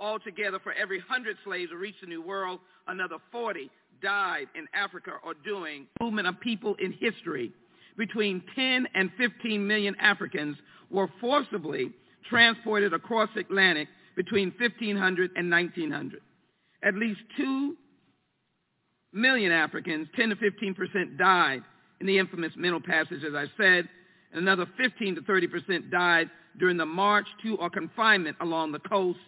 Altogether, 0.00 0.58
for 0.60 0.72
every 0.72 0.98
100 0.98 1.36
slaves 1.44 1.70
who 1.72 1.76
reached 1.76 2.00
the 2.00 2.06
New 2.06 2.22
World, 2.22 2.60
another 2.86 3.16
40 3.32 3.70
died 4.00 4.46
in 4.54 4.66
Africa 4.72 5.12
or 5.24 5.34
doing 5.44 5.86
movement 6.00 6.28
of 6.28 6.38
people 6.40 6.76
in 6.78 6.92
history. 6.92 7.52
Between 7.96 8.42
10 8.54 8.86
and 8.94 9.10
15 9.18 9.66
million 9.66 9.96
Africans 10.00 10.56
were 10.90 11.08
forcibly 11.20 11.92
transported 12.28 12.94
across 12.94 13.28
the 13.34 13.40
Atlantic 13.40 13.88
between 14.14 14.52
1500 14.58 15.32
and 15.36 15.50
1900. 15.50 16.20
At 16.84 16.94
least 16.94 17.20
2 17.36 17.76
million 19.12 19.50
Africans, 19.50 20.08
10 20.16 20.30
to 20.30 20.36
15 20.36 20.74
percent, 20.74 21.18
died 21.18 21.62
in 22.00 22.06
the 22.06 22.18
infamous 22.18 22.52
Middle 22.56 22.80
Passage, 22.80 23.24
as 23.24 23.34
I 23.34 23.46
said, 23.56 23.88
and 24.32 24.42
another 24.42 24.66
15 24.76 25.16
to 25.16 25.22
30 25.22 25.46
percent 25.46 25.90
died 25.90 26.30
during 26.58 26.76
the 26.76 26.86
march 26.86 27.26
to 27.42 27.56
or 27.56 27.70
confinement 27.70 28.36
along 28.40 28.72
the 28.72 28.80
coast. 28.80 29.18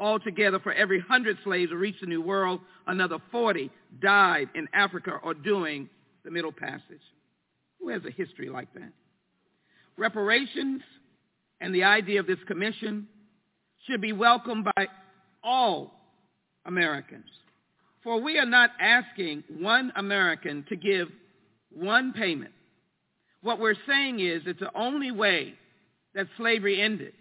Altogether, 0.00 0.60
for 0.60 0.72
every 0.72 0.98
100 0.98 1.38
slaves 1.42 1.72
who 1.72 1.76
reached 1.76 2.00
the 2.00 2.06
New 2.06 2.22
World, 2.22 2.60
another 2.86 3.18
40 3.32 3.68
died 4.00 4.48
in 4.54 4.68
Africa 4.72 5.18
or 5.24 5.34
during 5.34 5.88
the 6.24 6.30
Middle 6.30 6.52
Passage. 6.52 7.02
Who 7.80 7.88
has 7.88 8.02
a 8.04 8.10
history 8.10 8.48
like 8.48 8.72
that? 8.74 8.92
Reparations 9.96 10.82
and 11.60 11.74
the 11.74 11.82
idea 11.82 12.20
of 12.20 12.26
this 12.26 12.38
commission 12.46 13.08
should 13.86 14.00
be 14.00 14.12
welcomed 14.12 14.66
by 14.76 14.86
all 15.42 15.94
Americans. 16.64 17.26
For 18.04 18.20
we 18.20 18.38
are 18.38 18.46
not 18.46 18.70
asking 18.80 19.42
one 19.58 19.92
American 19.96 20.64
to 20.68 20.76
give 20.76 21.08
one 21.74 22.12
payment. 22.12 22.52
What 23.42 23.60
we're 23.60 23.74
saying 23.86 24.20
is 24.20 24.42
it's 24.46 24.60
the 24.60 24.76
only 24.76 25.10
way 25.10 25.54
that 26.14 26.26
slavery 26.36 26.80
ended 26.80 27.12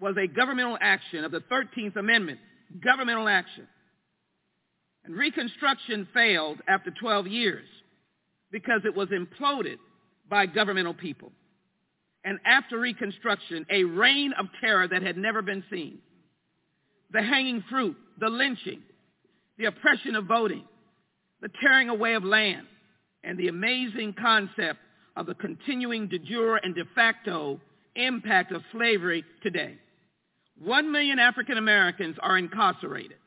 was 0.00 0.16
a 0.16 0.26
governmental 0.26 0.76
action 0.80 1.24
of 1.24 1.32
the 1.32 1.40
13th 1.40 1.96
Amendment, 1.96 2.38
governmental 2.82 3.28
action. 3.28 3.66
And 5.04 5.16
Reconstruction 5.16 6.08
failed 6.12 6.58
after 6.66 6.90
12 6.90 7.26
years 7.26 7.66
because 8.50 8.82
it 8.84 8.94
was 8.94 9.08
imploded 9.08 9.78
by 10.28 10.46
governmental 10.46 10.94
people. 10.94 11.32
And 12.24 12.38
after 12.44 12.78
Reconstruction, 12.78 13.66
a 13.70 13.84
reign 13.84 14.32
of 14.38 14.46
terror 14.60 14.88
that 14.88 15.02
had 15.02 15.16
never 15.16 15.42
been 15.42 15.62
seen. 15.70 15.98
The 17.12 17.22
hanging 17.22 17.62
fruit, 17.70 17.96
the 18.18 18.28
lynching, 18.28 18.82
the 19.58 19.66
oppression 19.66 20.16
of 20.16 20.24
voting, 20.24 20.64
the 21.40 21.50
tearing 21.62 21.90
away 21.90 22.14
of 22.14 22.24
land, 22.24 22.66
and 23.22 23.38
the 23.38 23.48
amazing 23.48 24.14
concept 24.20 24.78
of 25.16 25.26
the 25.26 25.34
continuing 25.34 26.08
de 26.08 26.18
jure 26.18 26.56
and 26.56 26.74
de 26.74 26.84
facto 26.94 27.60
impact 27.96 28.52
of 28.52 28.62
slavery 28.72 29.24
today. 29.42 29.76
One 30.58 30.90
million 30.90 31.18
African 31.18 31.58
Americans 31.58 32.16
are 32.20 32.38
incarcerated. 32.38 33.18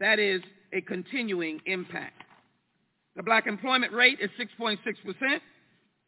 That 0.00 0.18
is 0.18 0.42
a 0.72 0.80
continuing 0.80 1.60
impact. 1.66 2.22
The 3.16 3.22
black 3.22 3.46
employment 3.46 3.92
rate 3.92 4.18
is 4.20 4.30
6.6%, 4.38 4.78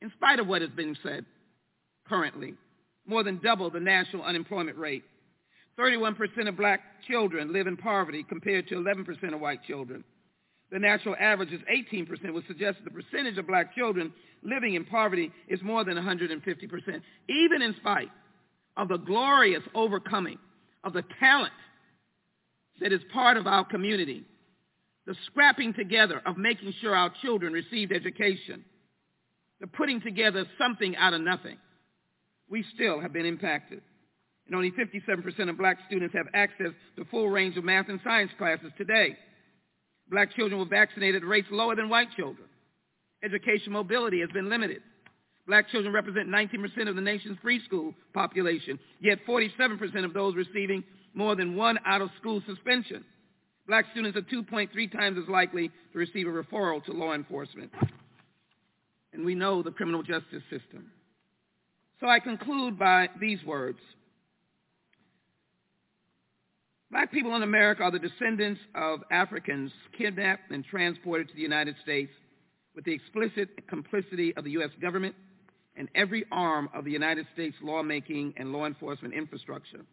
in 0.02 0.12
spite 0.16 0.38
of 0.38 0.46
what 0.46 0.62
has 0.62 0.70
been 0.70 0.96
said. 1.02 1.24
currently, 2.08 2.54
more 3.06 3.22
than 3.22 3.40
double 3.42 3.70
the 3.70 3.80
national 3.80 4.22
unemployment 4.22 4.76
rate. 4.76 5.04
31% 5.78 6.48
of 6.48 6.56
black 6.56 6.80
children 7.08 7.52
live 7.52 7.66
in 7.66 7.76
poverty 7.76 8.24
compared 8.28 8.68
to 8.68 8.74
11% 8.74 9.34
of 9.34 9.40
white 9.40 9.62
children. 9.64 10.04
The 10.70 10.78
national 10.78 11.16
average 11.18 11.52
is 11.52 11.60
18%, 11.62 12.32
which 12.32 12.46
suggests 12.46 12.80
the 12.84 12.90
percentage 12.90 13.38
of 13.38 13.46
black 13.46 13.74
children 13.74 14.12
living 14.42 14.74
in 14.74 14.84
poverty 14.84 15.32
is 15.48 15.60
more 15.62 15.84
than 15.84 15.96
150%, 15.96 17.02
even 17.28 17.62
in 17.62 17.74
spite 17.80 18.10
of 18.76 18.88
the 18.88 18.98
glorious 18.98 19.62
overcoming 19.74 20.38
of 20.84 20.92
the 20.92 21.02
talent 21.18 21.52
that 22.80 22.92
is 22.92 23.00
part 23.12 23.36
of 23.36 23.46
our 23.46 23.64
community, 23.64 24.24
the 25.06 25.14
scrapping 25.26 25.74
together 25.74 26.22
of 26.24 26.36
making 26.38 26.72
sure 26.80 26.94
our 26.94 27.12
children 27.20 27.52
received 27.52 27.92
education, 27.92 28.64
the 29.60 29.66
putting 29.66 30.00
together 30.00 30.46
something 30.56 30.96
out 30.96 31.12
of 31.14 31.20
nothing, 31.20 31.58
we 32.48 32.64
still 32.74 33.00
have 33.00 33.12
been 33.12 33.26
impacted. 33.26 33.82
And 34.46 34.56
only 34.56 34.72
57% 34.72 35.48
of 35.48 35.58
black 35.58 35.78
students 35.86 36.14
have 36.14 36.26
access 36.34 36.72
to 36.96 37.04
full 37.06 37.28
range 37.28 37.56
of 37.56 37.64
math 37.64 37.88
and 37.88 38.00
science 38.02 38.30
classes 38.38 38.72
today. 38.78 39.16
Black 40.10 40.34
children 40.34 40.58
were 40.58 40.66
vaccinated 40.66 41.22
at 41.22 41.28
rates 41.28 41.48
lower 41.50 41.76
than 41.76 41.88
white 41.88 42.08
children. 42.16 42.48
Education 43.22 43.72
mobility 43.72 44.20
has 44.20 44.30
been 44.30 44.48
limited. 44.48 44.82
Black 45.46 45.68
children 45.68 45.92
represent 45.92 46.28
19% 46.28 46.88
of 46.88 46.94
the 46.94 47.00
nation's 47.00 47.38
preschool 47.44 47.94
population, 48.14 48.78
yet 49.00 49.18
47% 49.26 50.04
of 50.04 50.12
those 50.12 50.34
receiving 50.34 50.84
more 51.14 51.34
than 51.34 51.56
one 51.56 51.78
out-of-school 51.86 52.42
suspension. 52.46 53.04
Black 53.66 53.84
students 53.92 54.16
are 54.16 54.22
2.3 54.22 54.92
times 54.92 55.18
as 55.20 55.28
likely 55.28 55.70
to 55.92 55.98
receive 55.98 56.26
a 56.26 56.30
referral 56.30 56.84
to 56.84 56.92
law 56.92 57.14
enforcement. 57.14 57.70
And 59.12 59.24
we 59.24 59.34
know 59.34 59.62
the 59.62 59.70
criminal 59.70 60.02
justice 60.02 60.42
system. 60.50 60.90
So 62.00 62.06
I 62.06 62.20
conclude 62.20 62.78
by 62.78 63.08
these 63.20 63.42
words. 63.44 63.78
Black 66.90 67.12
people 67.12 67.36
in 67.36 67.44
America 67.44 67.84
are 67.84 67.92
the 67.92 68.00
descendants 68.00 68.60
of 68.74 69.00
Africans 69.12 69.70
kidnapped 69.96 70.50
and 70.50 70.64
transported 70.64 71.28
to 71.28 71.34
the 71.34 71.40
United 71.40 71.76
States 71.82 72.10
with 72.74 72.84
the 72.84 72.92
explicit 72.92 73.48
complicity 73.68 74.34
of 74.36 74.42
the 74.42 74.50
U.S. 74.52 74.70
government 74.82 75.14
and 75.76 75.88
every 75.94 76.24
arm 76.32 76.68
of 76.74 76.84
the 76.84 76.90
United 76.90 77.26
States 77.32 77.54
lawmaking 77.62 78.34
and 78.36 78.52
law 78.52 78.66
enforcement 78.66 79.14
infrastructure. 79.14 79.84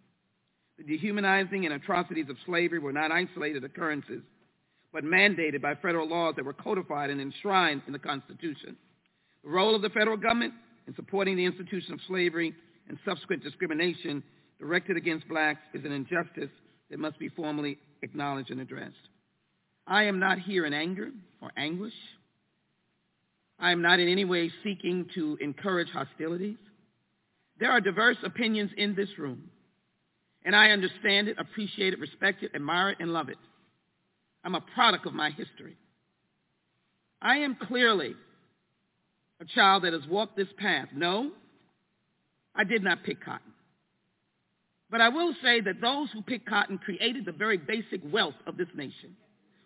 The 0.80 0.84
dehumanizing 0.86 1.66
and 1.66 1.76
atrocities 1.76 2.30
of 2.30 2.38
slavery 2.48 2.80
were 2.80 2.92
not 2.92 3.12
isolated 3.12 3.64
occurrences, 3.64 4.24
but 4.92 5.04
mandated 5.04 5.62
by 5.62 5.76
federal 5.76 6.08
laws 6.08 6.34
that 6.36 6.46
were 6.46 6.54
codified 6.54 7.12
and 7.12 7.22
enshrined 7.22 7.84
in 7.86 7.94
the 7.94 8.00
Constitution. 8.00 8.76
The 9.44 9.50
role 9.50 9.76
of 9.76 9.84
the 9.84 9.90
federal 9.90 10.18
government 10.18 10.56
in 10.88 10.96
supporting 10.96 11.38
the 11.38 11.46
institution 11.46 11.94
of 11.94 12.00
slavery 12.08 12.56
and 12.90 12.98
subsequent 13.06 13.44
discrimination 13.44 14.24
directed 14.60 14.98
against 14.98 15.28
blacks 15.28 15.62
is 15.76 15.86
an 15.86 15.92
injustice 15.92 16.50
that 16.90 17.00
must 17.00 17.20
be 17.20 17.30
formally 17.30 17.78
acknowledged 18.02 18.52
and 18.52 18.62
addressed. 18.62 18.96
I 19.86 20.04
am 20.04 20.20
not 20.20 20.40
here 20.40 20.66
in 20.66 20.74
anger 20.74 21.10
or 21.42 21.52
anguish. 21.58 21.94
I 23.60 23.72
am 23.72 23.82
not 23.82 24.00
in 24.00 24.08
any 24.08 24.26
way 24.26 24.52
seeking 24.64 25.08
to 25.16 25.38
encourage 25.42 25.90
hostilities. 25.90 26.58
There 27.60 27.72
are 27.72 27.82
diverse 27.82 28.18
opinions 28.24 28.72
in 28.78 28.96
this 28.96 29.10
room, 29.18 29.50
and 30.46 30.56
I 30.56 30.70
understand 30.70 31.28
it, 31.28 31.38
appreciate 31.40 31.94
it, 31.94 32.00
respect 32.00 32.44
it, 32.44 32.52
admire 32.54 32.92
it, 32.92 32.98
and 33.00 33.12
love 33.12 33.30
it. 33.30 33.38
I'm 34.44 34.56
a 34.56 34.62
product 34.62 35.08
of 35.08 35.14
my 35.14 35.32
history. 35.32 35.76
I 37.22 37.38
am 37.38 37.56
clearly 37.56 38.14
a 39.42 39.46
child 39.46 39.84
that 39.84 39.94
has 39.94 40.06
walked 40.08 40.38
this 40.38 40.48
path. 40.58 40.90
No, 40.96 41.32
I 42.56 42.64
did 42.64 42.84
not 42.84 43.04
pick 43.04 43.24
cotton. 43.24 43.54
But 44.90 45.02
I 45.02 45.10
will 45.10 45.34
say 45.44 45.60
that 45.62 45.82
those 45.82 46.10
who 46.12 46.22
picked 46.22 46.48
cotton 46.48 46.78
created 46.78 47.26
the 47.26 47.32
very 47.32 47.58
basic 47.58 48.02
wealth 48.12 48.36
of 48.46 48.58
this 48.58 48.70
nation. 48.74 49.16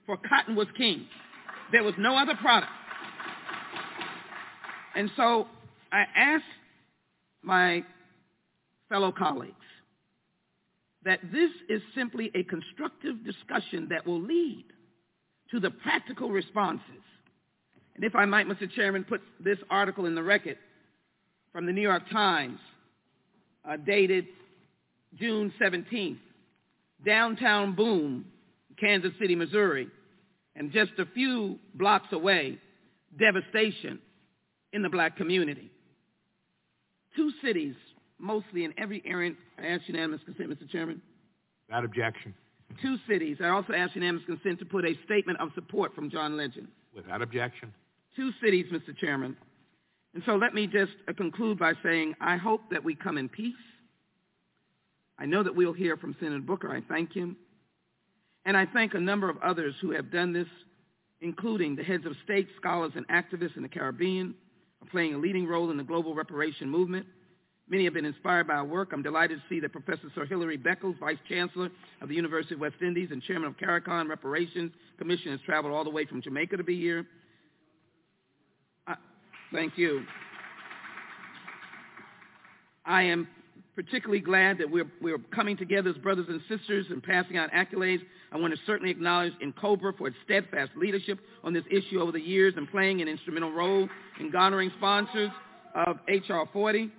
For 0.06 0.18
cotton 0.18 0.56
was 0.56 0.68
king. 0.78 1.06
There 1.72 1.84
was 1.84 1.94
no 1.98 2.18
other 2.18 2.36
product. 2.36 2.72
And 4.96 5.10
so 5.16 5.48
I 5.92 6.06
ask 6.16 6.44
my 7.44 7.84
fellow 8.90 9.12
colleagues 9.12 9.56
that 11.04 11.20
this 11.32 11.52
is 11.70 11.82
simply 11.96 12.32
a 12.36 12.44
constructive 12.44 13.24
discussion 13.24 13.88
that 13.90 14.06
will 14.06 14.22
lead 14.22 14.66
to 15.52 15.60
the 15.60 15.72
practical 15.72 16.30
responses. 16.30 16.84
And 17.96 18.04
if 18.04 18.16
I 18.16 18.26
might, 18.26 18.48
Mr. 18.48 18.72
Chairman, 18.72 19.04
put 19.04 19.22
this 19.40 19.58
article 19.70 20.06
in 20.06 20.16
the 20.16 20.24
record 20.24 20.58
from 21.52 21.66
the 21.66 21.72
New 21.72 21.82
York 21.82 22.04
Times, 22.12 22.60
uh, 23.68 23.78
dated 23.78 24.26
June 25.20 25.54
17th. 25.62 26.18
Downtown 27.06 27.76
boom, 27.76 28.26
Kansas 28.80 29.12
City, 29.20 29.36
Missouri. 29.36 29.88
And 30.56 30.72
just 30.72 30.92
a 31.00 31.06
few 31.14 31.58
blocks 31.74 32.08
away, 32.12 32.60
devastation 33.18 34.00
in 34.74 34.82
the 34.84 34.90
black 34.90 35.18
community. 35.18 35.72
Two 37.16 37.32
cities, 37.44 37.76
mostly 38.20 38.64
in 38.64 38.74
every 38.78 39.02
area. 39.06 39.32
I 39.58 39.68
ask 39.68 39.84
unanimous 39.88 40.22
consent, 40.26 40.50
Mr. 40.50 40.70
Chairman. 40.70 41.02
Without 41.68 41.86
objection. 41.86 42.34
Two 42.82 42.98
cities. 43.10 43.38
I 43.44 43.50
also 43.50 43.74
ask 43.74 43.96
unanimous 43.96 44.26
consent 44.26 44.60
to 44.60 44.66
put 44.66 44.86
a 44.86 44.94
statement 45.06 45.40
of 45.40 45.50
support 45.56 45.94
from 45.96 46.10
John 46.10 46.38
Legend. 46.38 46.68
Without 46.96 47.22
objection. 47.22 47.74
Two 48.16 48.32
cities, 48.44 48.66
Mr. 48.72 48.96
Chairman. 48.98 49.36
And 50.14 50.24
so 50.26 50.36
let 50.36 50.54
me 50.54 50.68
just 50.68 50.92
uh, 51.08 51.14
conclude 51.14 51.58
by 51.58 51.74
saying 51.84 52.16
I 52.20 52.38
hope 52.38 52.62
that 52.72 52.84
we 52.84 52.96
come 52.96 53.18
in 53.18 53.30
peace. 53.30 53.56
I 55.20 55.26
know 55.26 55.44
that 55.44 55.56
we'll 55.56 55.74
hear 55.74 55.98
from 55.98 56.16
Senator 56.20 56.40
Booker. 56.40 56.72
I 56.72 56.82
thank 56.88 57.14
him. 57.14 57.36
And 58.46 58.58
I 58.58 58.66
thank 58.66 58.94
a 58.94 59.00
number 59.00 59.30
of 59.30 59.38
others 59.44 59.76
who 59.82 59.92
have 59.92 60.12
done 60.12 60.34
this, 60.34 60.48
including 61.22 61.76
the 61.76 61.84
heads 61.84 62.06
of 62.06 62.14
state, 62.24 62.48
scholars, 62.58 62.92
and 62.96 63.08
activists 63.08 63.56
in 63.56 63.62
the 63.62 63.70
Caribbean, 63.70 64.34
playing 64.92 65.14
a 65.14 65.18
leading 65.18 65.46
role 65.46 65.70
in 65.70 65.78
the 65.78 65.84
global 65.84 66.16
reparation 66.16 66.70
movement. 66.70 67.06
Many 67.70 67.86
have 67.86 67.94
been 67.94 68.06
inspired 68.06 68.48
by 68.48 68.56
our 68.56 68.66
work. 68.66 68.90
I'm 68.92 69.04
delighted 69.04 69.38
to 69.38 69.44
see 69.48 69.60
that 69.62 69.72
Professor 69.72 70.12
Sir 70.14 70.26
Hilary 70.26 70.58
Beckles, 70.58 71.00
Vice 71.00 71.20
Chancellor 71.30 71.70
of 72.02 72.10
the 72.10 72.16
University 72.16 72.56
of 72.56 72.60
West 72.60 72.76
Indies 72.82 73.10
and 73.12 73.22
Chairman 73.24 73.48
of 73.48 73.58
CARICOM 73.58 74.10
Reparations 74.10 74.74
Commission, 74.98 75.32
has 75.32 75.40
traveled 75.46 75.74
all 75.74 75.84
the 75.84 75.90
way 75.90 76.06
from 76.06 76.22
Jamaica 76.22 76.58
to 76.58 76.64
be 76.64 76.78
here. 76.78 77.06
I, 78.88 78.96
thank 79.54 79.78
you. 79.78 80.04
I 82.86 83.04
am 83.04 83.28
particularly 83.76 84.20
glad 84.20 84.58
that 84.58 84.70
we're, 84.70 84.90
we're 85.02 85.18
coming 85.34 85.56
together 85.58 85.90
as 85.90 85.98
brothers 85.98 86.28
and 86.30 86.42
sisters 86.50 86.86
and 86.90 87.02
passing 87.02 87.38
out 87.38 87.50
accolades. 87.52 88.02
I 88.32 88.38
want 88.38 88.54
to 88.54 88.60
certainly 88.66 88.92
acknowledge 88.92 89.34
NCOBRA 89.44 89.98
for 89.98 90.08
its 90.08 90.18
steadfast 90.26 90.72
leadership 90.76 91.20
on 91.44 91.54
this 91.54 91.64
issue 91.70 92.00
over 92.00 92.12
the 92.12 92.22
years 92.22 92.54
and 92.58 92.70
playing 92.70 93.02
an 93.02 93.08
instrumental 93.08 93.52
role 93.52 93.88
in 94.20 94.32
garnering 94.32 94.72
sponsors 94.78 95.32
of 95.76 95.98
H.R. 96.08 96.48
40. 96.52 96.92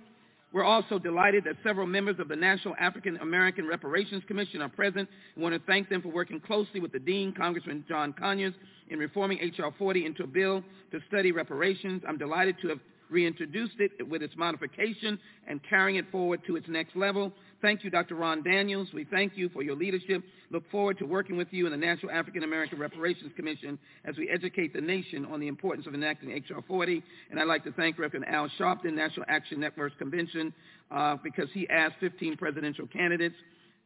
We're 0.51 0.63
also 0.63 0.99
delighted 0.99 1.45
that 1.45 1.55
several 1.63 1.87
members 1.87 2.19
of 2.19 2.27
the 2.27 2.35
National 2.35 2.75
African 2.79 3.17
American 3.17 3.67
Reparations 3.67 4.23
Commission 4.27 4.61
are 4.61 4.69
present. 4.69 5.09
I 5.35 5.39
want 5.39 5.55
to 5.55 5.61
thank 5.65 5.89
them 5.89 6.03
for 6.03 6.09
working 6.09 6.39
closely 6.39 6.79
with 6.79 6.91
the 6.91 6.99
Dean, 6.99 7.33
Congressman 7.33 7.83
John 7.89 8.13
Conyers, 8.13 8.53
in 8.89 8.99
reforming 8.99 9.39
H.R. 9.41 9.73
40 9.79 10.05
into 10.05 10.23
a 10.23 10.27
bill 10.27 10.63
to 10.91 10.99
study 11.07 11.31
reparations. 11.31 12.03
I'm 12.07 12.19
delighted 12.19 12.57
to 12.61 12.69
have 12.69 12.79
reintroduced 13.13 13.75
it 13.79 14.07
with 14.09 14.21
its 14.21 14.35
modification 14.35 15.17
and 15.47 15.61
carrying 15.69 15.97
it 15.97 16.05
forward 16.11 16.41
to 16.47 16.55
its 16.55 16.67
next 16.67 16.95
level. 16.95 17.31
Thank 17.61 17.83
you, 17.83 17.89
Dr. 17.89 18.15
Ron 18.15 18.43
Daniels. 18.43 18.89
We 18.93 19.05
thank 19.05 19.37
you 19.37 19.47
for 19.49 19.61
your 19.61 19.75
leadership. 19.75 20.23
Look 20.49 20.69
forward 20.69 20.97
to 20.97 21.05
working 21.05 21.37
with 21.37 21.47
you 21.51 21.65
in 21.65 21.71
the 21.71 21.77
National 21.77 22.11
African 22.11 22.43
American 22.43 22.79
Reparations 22.79 23.31
Commission 23.37 23.79
as 24.03 24.17
we 24.17 24.29
educate 24.29 24.73
the 24.73 24.81
nation 24.81 25.25
on 25.25 25.39
the 25.39 25.47
importance 25.47 25.87
of 25.87 25.93
enacting 25.93 26.31
H.R. 26.31 26.61
40. 26.67 27.01
And 27.31 27.39
I'd 27.39 27.47
like 27.47 27.63
to 27.63 27.71
thank 27.71 27.97
Reverend 27.97 28.25
Al 28.27 28.49
Sharpton, 28.59 28.93
National 28.93 29.25
Action 29.29 29.59
Network's 29.59 29.95
convention, 29.97 30.53
uh, 30.91 31.15
because 31.23 31.47
he 31.53 31.69
asked 31.69 31.95
15 32.01 32.35
presidential 32.35 32.87
candidates 32.87 33.35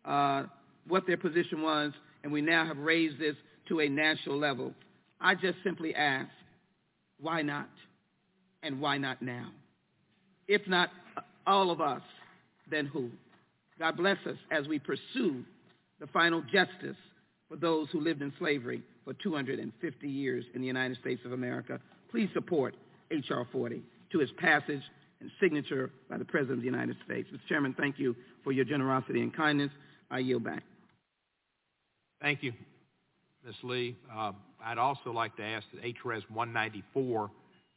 uh, 0.05 0.43
what 0.87 1.05
their 1.05 1.17
position 1.17 1.61
was, 1.61 1.91
and 2.23 2.31
we 2.31 2.41
now 2.41 2.65
have 2.65 2.77
raised 2.77 3.19
this 3.19 3.35
to 3.67 3.81
a 3.81 3.89
national 3.89 4.39
level. 4.39 4.73
I 5.19 5.35
just 5.35 5.57
simply 5.63 5.93
ask, 5.93 6.29
why 7.19 7.41
not? 7.41 7.69
And 8.63 8.79
why 8.79 8.97
not 8.97 9.21
now? 9.21 9.49
If 10.47 10.67
not 10.67 10.89
all 11.45 11.71
of 11.71 11.81
us, 11.81 12.01
then 12.69 12.85
who? 12.85 13.09
God 13.79 13.97
bless 13.97 14.17
us 14.25 14.37
as 14.51 14.67
we 14.67 14.79
pursue 14.79 15.43
the 15.99 16.07
final 16.07 16.41
justice 16.41 16.97
for 17.49 17.55
those 17.55 17.87
who 17.91 18.01
lived 18.01 18.21
in 18.21 18.33
slavery 18.39 18.81
for 19.05 19.13
250 19.13 20.07
years 20.07 20.45
in 20.53 20.61
the 20.61 20.67
United 20.67 20.97
States 20.97 21.21
of 21.25 21.31
America. 21.31 21.79
Please 22.11 22.29
support 22.33 22.75
H.R. 23.11 23.47
40 23.51 23.81
to 24.11 24.21
its 24.21 24.31
passage 24.37 24.81
and 25.19 25.31
signature 25.39 25.91
by 26.09 26.17
the 26.17 26.25
President 26.25 26.59
of 26.59 26.61
the 26.61 26.65
United 26.65 26.95
States. 27.05 27.27
Mr. 27.33 27.39
Chairman, 27.47 27.75
thank 27.77 27.97
you 27.99 28.15
for 28.43 28.51
your 28.51 28.65
generosity 28.65 29.21
and 29.21 29.35
kindness. 29.35 29.71
I 30.11 30.19
yield 30.19 30.43
back. 30.43 30.63
Thank 32.21 32.43
you, 32.43 32.53
Ms. 33.45 33.55
Lee. 33.63 33.95
Uh, 34.13 34.31
I'd 34.63 34.77
also 34.77 35.11
like 35.11 35.35
to 35.37 35.43
ask 35.43 35.65
that 35.73 35.83
HRS 35.83 36.23
194, 36.29 37.29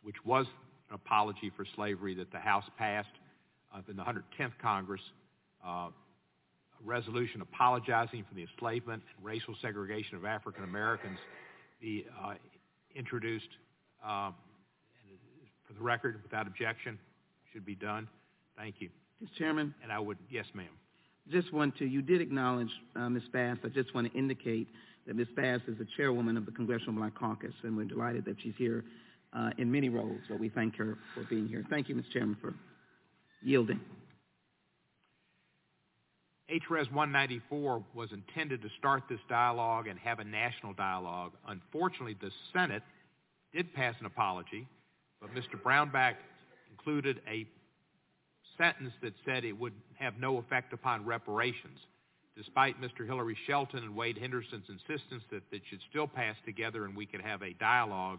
which 0.03 0.17
was 0.25 0.47
apology 0.91 1.51
for 1.57 1.65
slavery 1.75 2.15
that 2.15 2.31
the 2.33 2.39
House 2.39 2.65
passed 2.79 3.09
uh, 3.75 3.81
in 3.89 3.97
the 3.97 4.03
110th 4.03 4.53
Congress, 4.61 5.01
uh, 5.65 5.89
a 5.89 5.91
resolution 6.85 7.41
apologizing 7.41 8.25
for 8.29 8.35
the 8.35 8.43
enslavement 8.43 9.03
and 9.17 9.25
racial 9.25 9.55
segregation 9.61 10.17
of 10.17 10.25
African 10.25 10.65
Americans 10.65 11.19
be 11.81 12.07
uh, 12.23 12.35
introduced 12.95 13.49
um, 14.05 14.35
for 15.67 15.75
the 15.75 15.81
record 15.81 16.21
without 16.23 16.47
objection 16.47 16.99
should 17.53 17.65
be 17.65 17.75
done. 17.75 18.09
Thank 18.57 18.77
you. 18.79 18.89
Mr. 19.23 19.39
Chairman? 19.39 19.75
And 19.83 19.93
I 19.93 19.99
would, 19.99 20.19
yes, 20.31 20.47
ma'am. 20.55 20.71
Just 21.31 21.53
want 21.53 21.77
to, 21.79 21.87
you 21.87 22.03
did 22.03 22.21
acknowledge 22.21 22.71
uh, 22.97 23.09
Ms. 23.09 23.23
Bass. 23.33 23.59
I 23.65 23.69
just 23.69 23.95
want 23.95 24.11
to 24.11 24.19
indicate 24.19 24.69
that 25.07 25.15
Ms. 25.15 25.29
Bass 25.37 25.61
is 25.69 25.79
the 25.79 25.87
chairwoman 25.97 26.37
of 26.37 26.47
the 26.47 26.53
Congressional 26.53 26.95
Black 26.95 27.15
Caucus, 27.15 27.55
and 27.63 27.77
we're 27.77 27.85
delighted 27.85 28.25
that 28.25 28.37
she's 28.43 28.55
here 28.57 28.85
uh, 29.33 29.51
in 29.59 29.71
many 29.71 29.89
roles. 29.89 30.21
but 30.29 30.41
we 30.41 30.49
thank 30.49 30.77
her 30.77 30.99
for 31.15 31.25
being 31.25 31.47
here. 31.49 31.65
Thank 31.71 31.89
you, 31.89 31.95
Mr. 31.95 32.11
Chairman, 32.13 32.37
for 32.41 32.55
yielding. 33.43 33.81
HRES 36.51 36.91
194 36.91 37.85
was 37.95 38.11
intended 38.13 38.61
to 38.63 38.69
start 38.77 39.05
this 39.09 39.21
dialogue 39.29 39.87
and 39.87 39.99
have 40.01 40.19
a 40.19 40.25
national 40.25 40.73
dialogue. 40.73 41.33
Unfortunately, 41.47 42.17
the 42.21 42.31
Senate 42.53 42.83
did 43.55 43.73
pass 43.73 43.95
an 44.01 44.07
apology, 44.07 44.67
but 45.21 45.31
Mr. 45.33 45.61
Brownback 45.63 46.15
included 46.73 47.21
a 47.29 47.47
sentence 48.59 48.93
that 49.01 49.13
said 49.25 49.45
it 49.45 49.59
would 49.59 49.73
have 49.99 50.15
no 50.19 50.39
effect 50.39 50.73
upon 50.73 51.07
reparations, 51.07 51.79
despite 52.37 52.81
Mr. 52.81 53.07
Hilary 53.07 53.37
Shelton 53.47 53.85
and 53.85 53.95
Wade 53.95 54.19
Henderson's 54.19 54.67
insistence 54.69 55.23
that 55.31 55.43
it 55.53 55.63
should 55.71 55.81
still 55.89 56.09
pass 56.09 56.35
together 56.45 56.85
and 56.85 56.97
we 56.97 57.07
could 57.07 57.21
have 57.21 57.43
a 57.43 57.53
dialogue. 57.55 58.19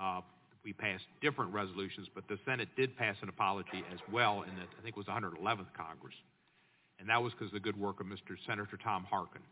Uh, 0.00 0.20
we 0.64 0.72
passed 0.72 1.04
different 1.20 1.52
resolutions, 1.52 2.08
but 2.14 2.26
the 2.28 2.38
Senate 2.44 2.68
did 2.76 2.96
pass 2.96 3.16
an 3.22 3.28
apology 3.28 3.84
as 3.92 3.98
well 4.12 4.42
in 4.42 4.54
the, 4.56 4.62
I 4.62 4.82
think 4.82 4.96
it 4.96 4.96
was 4.96 5.06
111th 5.06 5.72
Congress 5.76 6.14
and 6.98 7.08
that 7.08 7.22
was 7.22 7.32
because 7.32 7.48
of 7.48 7.52
the 7.52 7.60
good 7.60 7.78
work 7.78 8.00
of 8.00 8.06
Mr. 8.06 8.36
Senator 8.46 8.78
Tom 8.82 9.04
Harkin. 9.04 9.42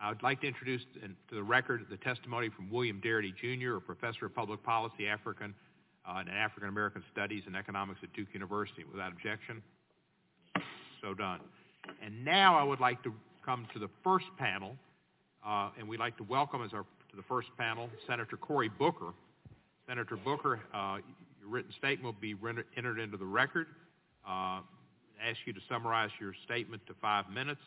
I 0.00 0.08
would 0.08 0.22
like 0.22 0.40
to 0.40 0.46
introduce 0.46 0.80
to 1.28 1.34
the 1.34 1.42
record 1.42 1.84
the 1.90 1.98
testimony 1.98 2.48
from 2.48 2.70
William 2.70 3.02
Darity, 3.04 3.32
Jr., 3.36 3.76
a 3.76 3.80
professor 3.80 4.26
of 4.26 4.34
public 4.34 4.62
policy, 4.62 5.06
African 5.06 5.54
uh, 6.08 6.18
and 6.20 6.30
African 6.30 6.70
American 6.70 7.04
Studies 7.12 7.42
and 7.46 7.54
Economics 7.54 8.00
at 8.02 8.12
Duke 8.14 8.28
University. 8.32 8.84
Without 8.90 9.12
objection, 9.12 9.62
so 11.02 11.12
done. 11.12 11.40
And 12.02 12.24
now 12.24 12.58
I 12.58 12.62
would 12.62 12.80
like 12.80 13.02
to 13.02 13.12
come 13.44 13.66
to 13.74 13.78
the 13.78 13.90
first 14.02 14.26
panel, 14.38 14.74
uh, 15.46 15.70
and 15.78 15.86
we'd 15.86 16.00
like 16.00 16.16
to 16.16 16.24
welcome 16.24 16.62
as 16.64 16.72
our 16.72 16.84
to 17.10 17.16
the 17.16 17.22
first 17.24 17.48
panel 17.58 17.90
Senator 18.06 18.36
Cory 18.36 18.70
Booker. 18.70 19.12
Senator 19.90 20.14
Booker, 20.14 20.60
uh, 20.72 20.98
your 21.40 21.50
written 21.50 21.72
statement 21.76 22.04
will 22.04 22.20
be 22.20 22.36
entered 22.76 23.00
into 23.00 23.16
the 23.16 23.24
record. 23.24 23.66
Uh, 24.24 24.60
ask 25.20 25.36
you 25.46 25.52
to 25.52 25.58
summarize 25.68 26.10
your 26.20 26.32
statement 26.44 26.80
to 26.86 26.94
five 27.02 27.28
minutes. 27.28 27.60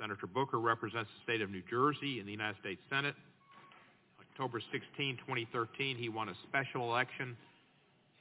Senator 0.00 0.28
Booker 0.28 0.60
represents 0.60 1.10
the 1.10 1.22
state 1.24 1.40
of 1.40 1.50
New 1.50 1.62
Jersey 1.68 2.20
in 2.20 2.26
the 2.26 2.30
United 2.30 2.56
States 2.60 2.80
Senate. 2.88 3.16
October 4.20 4.60
16, 4.70 5.16
2013, 5.26 5.96
he 5.96 6.08
won 6.08 6.28
a 6.28 6.34
special 6.46 6.82
election, 6.82 7.36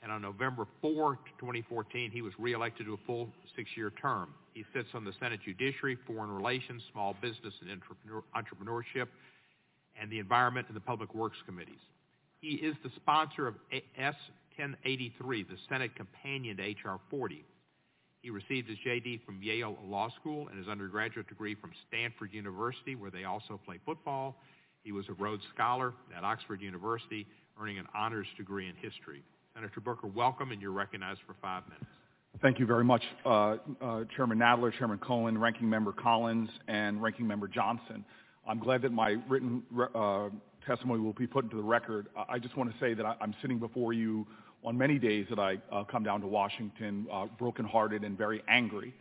and 0.01 0.11
on 0.11 0.23
November 0.23 0.65
4, 0.81 1.19
2014, 1.39 2.09
he 2.09 2.23
was 2.23 2.33
reelected 2.39 2.87
to 2.87 2.95
a 2.95 2.97
full 3.05 3.29
six-year 3.55 3.93
term. 4.01 4.33
He 4.55 4.65
sits 4.73 4.89
on 4.95 5.05
the 5.05 5.13
Senate 5.19 5.39
Judiciary, 5.45 5.99
Foreign 6.07 6.31
Relations, 6.31 6.81
Small 6.91 7.15
Business 7.21 7.53
and 7.61 7.79
Entrepreneurship, 8.35 9.05
and 10.01 10.11
the 10.11 10.17
Environment 10.17 10.65
and 10.67 10.75
the 10.75 10.81
Public 10.81 11.13
Works 11.13 11.37
Committees. 11.45 11.77
He 12.43 12.55
is 12.55 12.75
the 12.83 12.89
sponsor 12.97 13.47
of 13.47 13.55
S 13.71 14.15
1083, 14.57 15.43
the 15.43 15.55
Senate 15.69 15.95
companion 15.95 16.57
to 16.57 16.63
H.R. 16.63 16.99
40. 17.09 17.45
He 18.21 18.29
received 18.31 18.67
his 18.67 18.77
JD 18.85 19.23
from 19.25 19.41
Yale 19.41 19.77
Law 19.85 20.09
School 20.19 20.49
and 20.49 20.57
his 20.59 20.67
undergraduate 20.67 21.29
degree 21.29 21.55
from 21.55 21.71
Stanford 21.87 22.33
University, 22.33 22.95
where 22.95 23.09
they 23.09 23.23
also 23.23 23.57
play 23.65 23.79
football. 23.85 24.35
He 24.83 24.91
was 24.91 25.05
a 25.07 25.13
Rhodes 25.13 25.43
Scholar 25.55 25.93
at 26.13 26.25
Oxford 26.25 26.59
University, 26.59 27.25
earning 27.61 27.79
an 27.79 27.85
honors 27.95 28.27
degree 28.37 28.67
in 28.67 28.75
history. 28.75 29.23
Senator 29.55 29.79
Booker, 29.79 30.07
welcome, 30.07 30.51
and 30.51 30.61
you're 30.61 30.71
recognized 30.71 31.21
for 31.25 31.37
five 31.41 31.63
minutes. 31.69 31.85
Thank 32.41 32.59
you 32.59 32.65
very 32.65 32.83
much, 32.83 33.03
uh, 33.25 33.55
uh, 33.81 34.03
Chairman 34.17 34.39
Nadler, 34.39 34.77
Chairman 34.77 34.97
Cohen, 34.97 35.37
Ranking 35.37 35.69
Member 35.69 35.93
Collins, 35.93 36.49
and 36.67 37.01
Ranking 37.01 37.25
Member 37.25 37.47
Johnson. 37.47 38.03
I'm 38.45 38.59
glad 38.59 38.81
that 38.81 38.91
my 38.91 39.15
written 39.29 39.63
uh, 39.95 40.27
testimony 40.65 41.01
will 41.01 41.13
be 41.13 41.27
put 41.27 41.45
into 41.45 41.57
the 41.57 41.63
record. 41.63 42.07
I 42.29 42.39
just 42.39 42.57
want 42.57 42.71
to 42.71 42.79
say 42.79 42.93
that 42.93 43.05
I'm 43.05 43.35
sitting 43.41 43.59
before 43.59 43.93
you 43.93 44.25
on 44.63 44.77
many 44.77 44.97
days 44.97 45.25
that 45.29 45.39
I 45.39 45.57
uh, 45.71 45.83
come 45.83 46.03
down 46.03 46.21
to 46.21 46.27
Washington 46.27 47.07
uh, 47.11 47.25
brokenhearted 47.37 48.03
and 48.03 48.17
very 48.17 48.43
angry. 48.47 48.93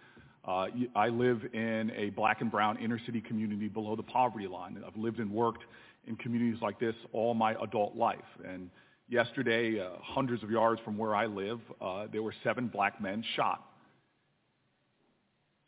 Uh, 0.45 0.67
I 0.97 1.09
live 1.09 1.43
in 1.53 1.93
a 1.97 2.11
black 2.11 2.41
and 2.41 2.51
brown 2.51 2.79
inner 2.79 2.99
city 3.07 3.21
community 3.21 3.69
below 3.69 3.95
the 3.95 4.03
poverty 4.03 4.49
line. 4.49 4.83
I've 4.85 4.97
lived 4.97 5.21
and 5.21 5.31
worked 5.31 5.63
in 6.09 6.17
communities 6.17 6.61
like 6.61 6.81
this 6.81 6.97
all 7.13 7.35
my 7.35 7.55
adult 7.63 7.95
life. 7.95 8.19
And 8.45 8.69
yesterday, 9.09 9.81
uh, 9.81 9.91
hundreds 10.03 10.43
of 10.43 10.51
yards 10.51 10.81
from 10.85 10.99
where 10.99 11.15
I 11.15 11.27
live, 11.27 11.61
uh, 11.81 12.07
there 12.11 12.23
were 12.23 12.35
seven 12.43 12.67
black 12.67 13.01
men 13.01 13.25
shot. 13.37 13.63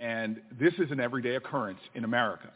And 0.01 0.41
this 0.59 0.75
is 0.75 0.91
an 0.91 0.99
everyday 0.99 1.37
occurrence 1.37 1.81
in 1.95 2.05
America. 2.05 2.51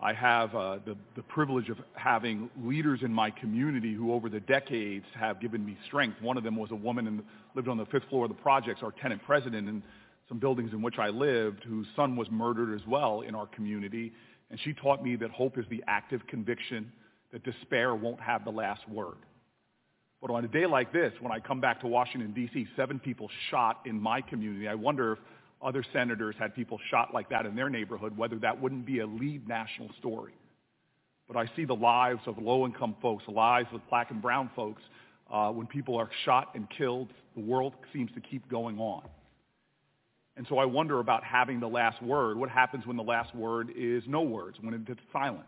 I 0.00 0.12
have 0.12 0.54
uh, 0.54 0.78
the, 0.84 0.96
the 1.16 1.22
privilege 1.22 1.68
of 1.68 1.78
having 1.94 2.50
leaders 2.62 3.00
in 3.02 3.12
my 3.12 3.30
community 3.30 3.94
who 3.94 4.12
over 4.12 4.28
the 4.28 4.40
decades 4.40 5.06
have 5.18 5.40
given 5.40 5.64
me 5.64 5.76
strength. 5.86 6.20
One 6.20 6.36
of 6.36 6.44
them 6.44 6.56
was 6.56 6.70
a 6.72 6.76
woman 6.76 7.06
and 7.06 7.22
lived 7.54 7.68
on 7.68 7.78
the 7.78 7.86
fifth 7.86 8.04
floor 8.10 8.24
of 8.24 8.30
the 8.30 8.42
projects, 8.42 8.82
our 8.82 8.92
tenant 8.92 9.22
president 9.24 9.68
in 9.68 9.82
some 10.28 10.38
buildings 10.38 10.72
in 10.72 10.82
which 10.82 10.98
I 10.98 11.08
lived, 11.08 11.62
whose 11.64 11.86
son 11.94 12.16
was 12.16 12.28
murdered 12.30 12.74
as 12.74 12.86
well 12.86 13.20
in 13.20 13.34
our 13.34 13.46
community. 13.46 14.12
And 14.50 14.58
she 14.60 14.72
taught 14.72 15.02
me 15.02 15.16
that 15.16 15.30
hope 15.30 15.58
is 15.58 15.64
the 15.70 15.82
active 15.86 16.26
conviction 16.26 16.90
that 17.32 17.44
despair 17.44 17.94
won't 17.94 18.20
have 18.20 18.44
the 18.44 18.50
last 18.50 18.88
word. 18.88 19.16
But 20.20 20.30
on 20.30 20.44
a 20.44 20.48
day 20.48 20.66
like 20.66 20.92
this, 20.92 21.12
when 21.20 21.32
I 21.32 21.38
come 21.38 21.60
back 21.60 21.80
to 21.82 21.86
Washington, 21.86 22.32
D.C., 22.32 22.66
seven 22.76 22.98
people 22.98 23.28
shot 23.50 23.80
in 23.84 24.00
my 24.00 24.22
community, 24.22 24.68
I 24.68 24.74
wonder 24.74 25.12
if 25.12 25.18
other 25.62 25.84
senators 25.92 26.34
had 26.38 26.54
people 26.54 26.78
shot 26.90 27.14
like 27.14 27.30
that 27.30 27.46
in 27.46 27.54
their 27.54 27.70
neighborhood, 27.70 28.16
whether 28.16 28.36
that 28.40 28.60
wouldn't 28.60 28.86
be 28.86 29.00
a 29.00 29.06
lead 29.06 29.48
national 29.48 29.90
story. 29.98 30.34
But 31.26 31.36
I 31.36 31.50
see 31.56 31.64
the 31.64 31.74
lives 31.74 32.20
of 32.26 32.38
low-income 32.38 32.96
folks, 33.00 33.24
the 33.26 33.32
lives 33.32 33.68
of 33.72 33.80
black 33.88 34.10
and 34.10 34.20
brown 34.20 34.50
folks. 34.54 34.82
Uh, 35.30 35.50
when 35.50 35.66
people 35.66 35.96
are 35.96 36.10
shot 36.24 36.50
and 36.54 36.68
killed, 36.76 37.08
the 37.34 37.40
world 37.40 37.72
seems 37.92 38.10
to 38.12 38.20
keep 38.20 38.48
going 38.50 38.78
on. 38.78 39.02
And 40.36 40.46
so 40.48 40.58
I 40.58 40.64
wonder 40.64 41.00
about 41.00 41.24
having 41.24 41.60
the 41.60 41.68
last 41.68 42.02
word. 42.02 42.36
What 42.36 42.50
happens 42.50 42.86
when 42.86 42.96
the 42.96 43.02
last 43.02 43.34
word 43.34 43.70
is 43.76 44.02
no 44.06 44.22
words, 44.22 44.58
when 44.60 44.74
it's 44.74 45.00
silence? 45.12 45.44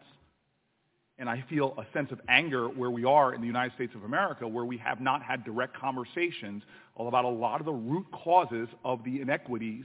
And 1.18 1.30
I 1.30 1.43
feel 1.48 1.74
a 1.78 1.84
sense 1.97 2.12
of 2.12 2.20
anger 2.28 2.68
where 2.68 2.90
we 2.90 3.05
are 3.05 3.34
in 3.34 3.40
the 3.40 3.47
United 3.47 3.74
States 3.74 3.94
of 3.94 4.05
America, 4.05 4.47
where 4.47 4.66
we 4.66 4.76
have 4.78 5.01
not 5.01 5.22
had 5.22 5.44
direct 5.44 5.74
conversations 5.74 6.62
about 6.98 7.24
a 7.24 7.28
lot 7.28 7.60
of 7.60 7.66
the 7.66 7.72
root 7.72 8.06
causes 8.12 8.68
of 8.84 9.02
the 9.05 9.20
inequities 9.20 9.84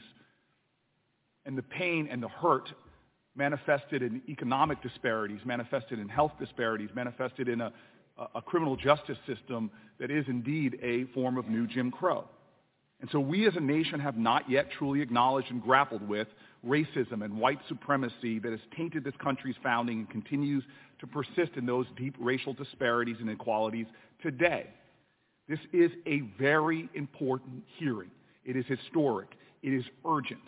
and 1.45 1.57
the 1.57 1.63
pain 1.63 2.07
and 2.11 2.21
the 2.21 2.27
hurt 2.27 2.69
manifested 3.35 4.01
in 4.01 4.21
economic 4.27 4.81
disparities, 4.81 5.39
manifested 5.45 5.99
in 5.99 6.09
health 6.09 6.33
disparities, 6.37 6.89
manifested 6.93 7.47
in 7.47 7.61
a, 7.61 7.71
a 8.35 8.41
criminal 8.41 8.75
justice 8.75 9.17
system 9.25 9.71
that 9.99 10.11
is 10.11 10.25
indeed 10.27 10.77
a 10.81 11.05
form 11.13 11.37
of 11.37 11.47
new 11.47 11.65
Jim 11.65 11.91
Crow. 11.91 12.25
And 12.99 13.09
so 13.09 13.19
we 13.19 13.47
as 13.47 13.55
a 13.55 13.61
nation 13.61 13.99
have 13.99 14.17
not 14.17 14.49
yet 14.49 14.67
truly 14.77 15.01
acknowledged 15.01 15.49
and 15.49 15.61
grappled 15.61 16.07
with 16.07 16.27
racism 16.65 17.23
and 17.23 17.39
white 17.39 17.59
supremacy 17.67 18.39
that 18.39 18.51
has 18.51 18.59
tainted 18.75 19.03
this 19.03 19.15
country's 19.21 19.55
founding 19.63 19.99
and 19.99 20.09
continues 20.09 20.63
to 20.99 21.07
persist 21.07 21.51
in 21.55 21.65
those 21.65 21.87
deep 21.97 22.15
racial 22.19 22.53
disparities 22.53 23.17
and 23.19 23.29
inequalities 23.29 23.87
today. 24.21 24.67
This 25.47 25.59
is 25.73 25.91
a 26.05 26.21
very 26.39 26.87
important 26.93 27.63
hearing. 27.77 28.11
It 28.45 28.55
is 28.55 28.65
historic. 28.67 29.29
It 29.63 29.73
is 29.73 29.83
urgent. 30.05 30.41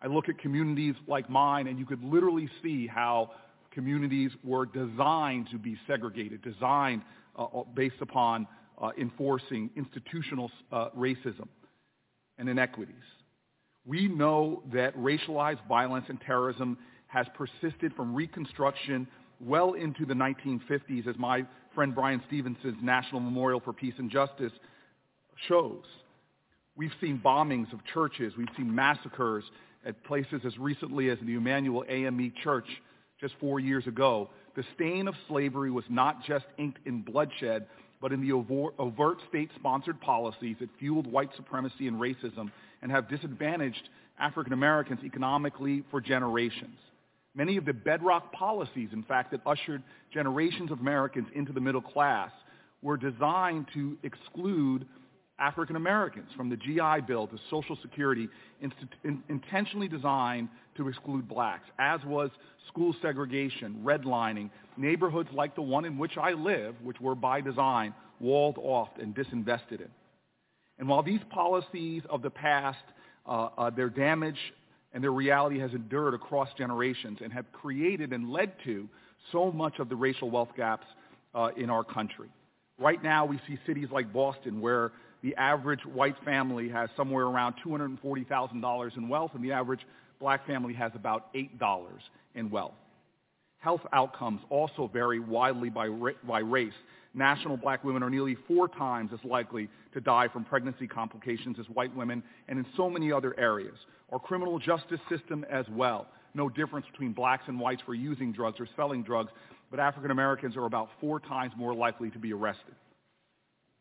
I 0.00 0.06
look 0.08 0.28
at 0.28 0.38
communities 0.38 0.94
like 1.06 1.30
mine, 1.30 1.68
and 1.68 1.78
you 1.78 1.86
could 1.86 2.02
literally 2.02 2.48
see 2.62 2.86
how 2.86 3.30
communities 3.70 4.30
were 4.42 4.66
designed 4.66 5.48
to 5.50 5.58
be 5.58 5.76
segregated, 5.86 6.42
designed 6.42 7.02
uh, 7.38 7.44
uh, 7.44 7.64
based 7.74 8.00
upon 8.00 8.46
uh, 8.80 8.90
enforcing 8.98 9.70
institutional 9.76 10.50
uh, 10.72 10.88
racism 10.96 11.48
and 12.38 12.48
inequities. 12.48 12.94
We 13.84 14.08
know 14.08 14.62
that 14.72 14.96
racialized 14.96 15.66
violence 15.68 16.06
and 16.08 16.20
terrorism 16.20 16.78
has 17.08 17.26
persisted 17.34 17.92
from 17.94 18.14
Reconstruction 18.14 19.06
well 19.40 19.74
into 19.74 20.06
the 20.06 20.14
1950s, 20.14 21.06
as 21.08 21.16
my 21.18 21.44
friend 21.74 21.94
Bryan 21.94 22.22
Stevenson's 22.28 22.78
National 22.82 23.20
Memorial 23.20 23.60
for 23.60 23.72
Peace 23.72 23.94
and 23.98 24.10
Justice 24.10 24.52
shows. 25.48 25.82
We've 26.76 26.92
seen 27.00 27.20
bombings 27.24 27.72
of 27.72 27.80
churches. 27.92 28.34
We've 28.38 28.48
seen 28.56 28.72
massacres 28.72 29.44
at 29.84 30.02
places 30.04 30.42
as 30.46 30.56
recently 30.58 31.10
as 31.10 31.18
the 31.24 31.34
Emanuel 31.34 31.84
AME 31.88 32.32
Church 32.42 32.66
just 33.20 33.34
four 33.40 33.58
years 33.58 33.86
ago. 33.86 34.30
The 34.54 34.64
stain 34.74 35.08
of 35.08 35.14
slavery 35.28 35.70
was 35.70 35.84
not 35.88 36.24
just 36.24 36.44
inked 36.56 36.78
in 36.86 37.02
bloodshed, 37.02 37.66
but 38.00 38.12
in 38.12 38.20
the 38.20 38.32
overt 38.32 39.18
state-sponsored 39.28 40.00
policies 40.00 40.56
that 40.60 40.68
fueled 40.78 41.06
white 41.06 41.30
supremacy 41.36 41.88
and 41.88 42.00
racism 42.00 42.50
and 42.82 42.90
have 42.90 43.08
disadvantaged 43.08 43.88
African 44.18 44.52
Americans 44.52 45.00
economically 45.04 45.84
for 45.90 46.00
generations. 46.00 46.76
Many 47.34 47.56
of 47.56 47.64
the 47.64 47.72
bedrock 47.72 48.32
policies, 48.32 48.90
in 48.92 49.02
fact, 49.04 49.30
that 49.30 49.40
ushered 49.46 49.82
generations 50.12 50.70
of 50.70 50.80
Americans 50.80 51.28
into 51.34 51.52
the 51.52 51.60
middle 51.60 51.80
class 51.80 52.30
were 52.82 52.96
designed 52.96 53.66
to 53.72 53.96
exclude 54.02 54.86
African 55.38 55.76
Americans 55.76 56.28
from 56.36 56.50
the 56.50 56.56
GI 56.56 57.06
Bill 57.06 57.26
to 57.26 57.38
Social 57.50 57.76
Security, 57.80 58.28
in, 58.60 59.22
intentionally 59.28 59.88
designed 59.88 60.48
to 60.76 60.88
exclude 60.88 61.26
blacks, 61.26 61.64
as 61.78 62.00
was 62.04 62.30
school 62.68 62.94
segregation, 63.00 63.80
redlining, 63.82 64.50
neighborhoods 64.76 65.30
like 65.32 65.54
the 65.54 65.62
one 65.62 65.84
in 65.84 65.98
which 65.98 66.16
I 66.18 66.32
live, 66.32 66.74
which 66.82 67.00
were 67.00 67.14
by 67.14 67.40
design 67.40 67.94
walled 68.20 68.58
off 68.58 68.88
and 69.00 69.14
disinvested 69.14 69.80
in. 69.80 69.88
And 70.78 70.88
while 70.88 71.02
these 71.02 71.20
policies 71.30 72.02
of 72.08 72.22
the 72.22 72.30
past, 72.30 72.82
uh, 73.26 73.48
uh, 73.56 73.70
their 73.70 73.90
damage 73.90 74.38
and 74.92 75.02
their 75.02 75.12
reality 75.12 75.58
has 75.58 75.72
endured 75.72 76.14
across 76.14 76.48
generations 76.58 77.18
and 77.22 77.32
have 77.32 77.50
created 77.52 78.12
and 78.12 78.30
led 78.30 78.52
to 78.64 78.88
so 79.30 79.52
much 79.52 79.78
of 79.78 79.88
the 79.88 79.96
racial 79.96 80.30
wealth 80.30 80.50
gaps 80.56 80.86
uh, 81.34 81.50
in 81.56 81.70
our 81.70 81.84
country. 81.84 82.28
Right 82.78 83.02
now, 83.02 83.24
we 83.24 83.40
see 83.46 83.58
cities 83.66 83.88
like 83.92 84.12
Boston 84.12 84.60
where 84.60 84.92
the 85.22 85.34
average 85.36 85.84
white 85.86 86.16
family 86.24 86.68
has 86.68 86.90
somewhere 86.96 87.26
around 87.26 87.54
$240,000 87.64 88.96
in 88.96 89.08
wealth, 89.08 89.30
and 89.34 89.44
the 89.44 89.52
average 89.52 89.80
black 90.20 90.46
family 90.46 90.74
has 90.74 90.90
about 90.94 91.32
$8 91.34 91.86
in 92.34 92.50
wealth. 92.50 92.74
Health 93.58 93.82
outcomes 93.92 94.40
also 94.50 94.90
vary 94.92 95.20
widely 95.20 95.70
by, 95.70 95.88
by 96.26 96.40
race. 96.40 96.72
National 97.14 97.56
black 97.56 97.84
women 97.84 98.02
are 98.02 98.10
nearly 98.10 98.36
four 98.48 98.68
times 98.68 99.10
as 99.12 99.20
likely 99.24 99.68
to 99.92 100.00
die 100.00 100.28
from 100.28 100.44
pregnancy 100.44 100.86
complications 100.86 101.58
as 101.60 101.66
white 101.66 101.94
women, 101.94 102.22
and 102.48 102.58
in 102.58 102.66
so 102.76 102.88
many 102.88 103.12
other 103.12 103.38
areas. 103.38 103.76
Our 104.10 104.18
criminal 104.18 104.58
justice 104.58 105.00
system 105.10 105.44
as 105.50 105.66
well. 105.70 106.06
No 106.34 106.48
difference 106.48 106.86
between 106.90 107.12
blacks 107.12 107.44
and 107.46 107.60
whites 107.60 107.82
for 107.84 107.94
using 107.94 108.32
drugs 108.32 108.58
or 108.58 108.66
selling 108.76 109.02
drugs, 109.02 109.30
but 109.70 109.80
African 109.80 110.10
Americans 110.10 110.56
are 110.56 110.64
about 110.64 110.88
four 111.00 111.20
times 111.20 111.52
more 111.56 111.74
likely 111.74 112.10
to 112.10 112.18
be 112.18 112.32
arrested. 112.32 112.74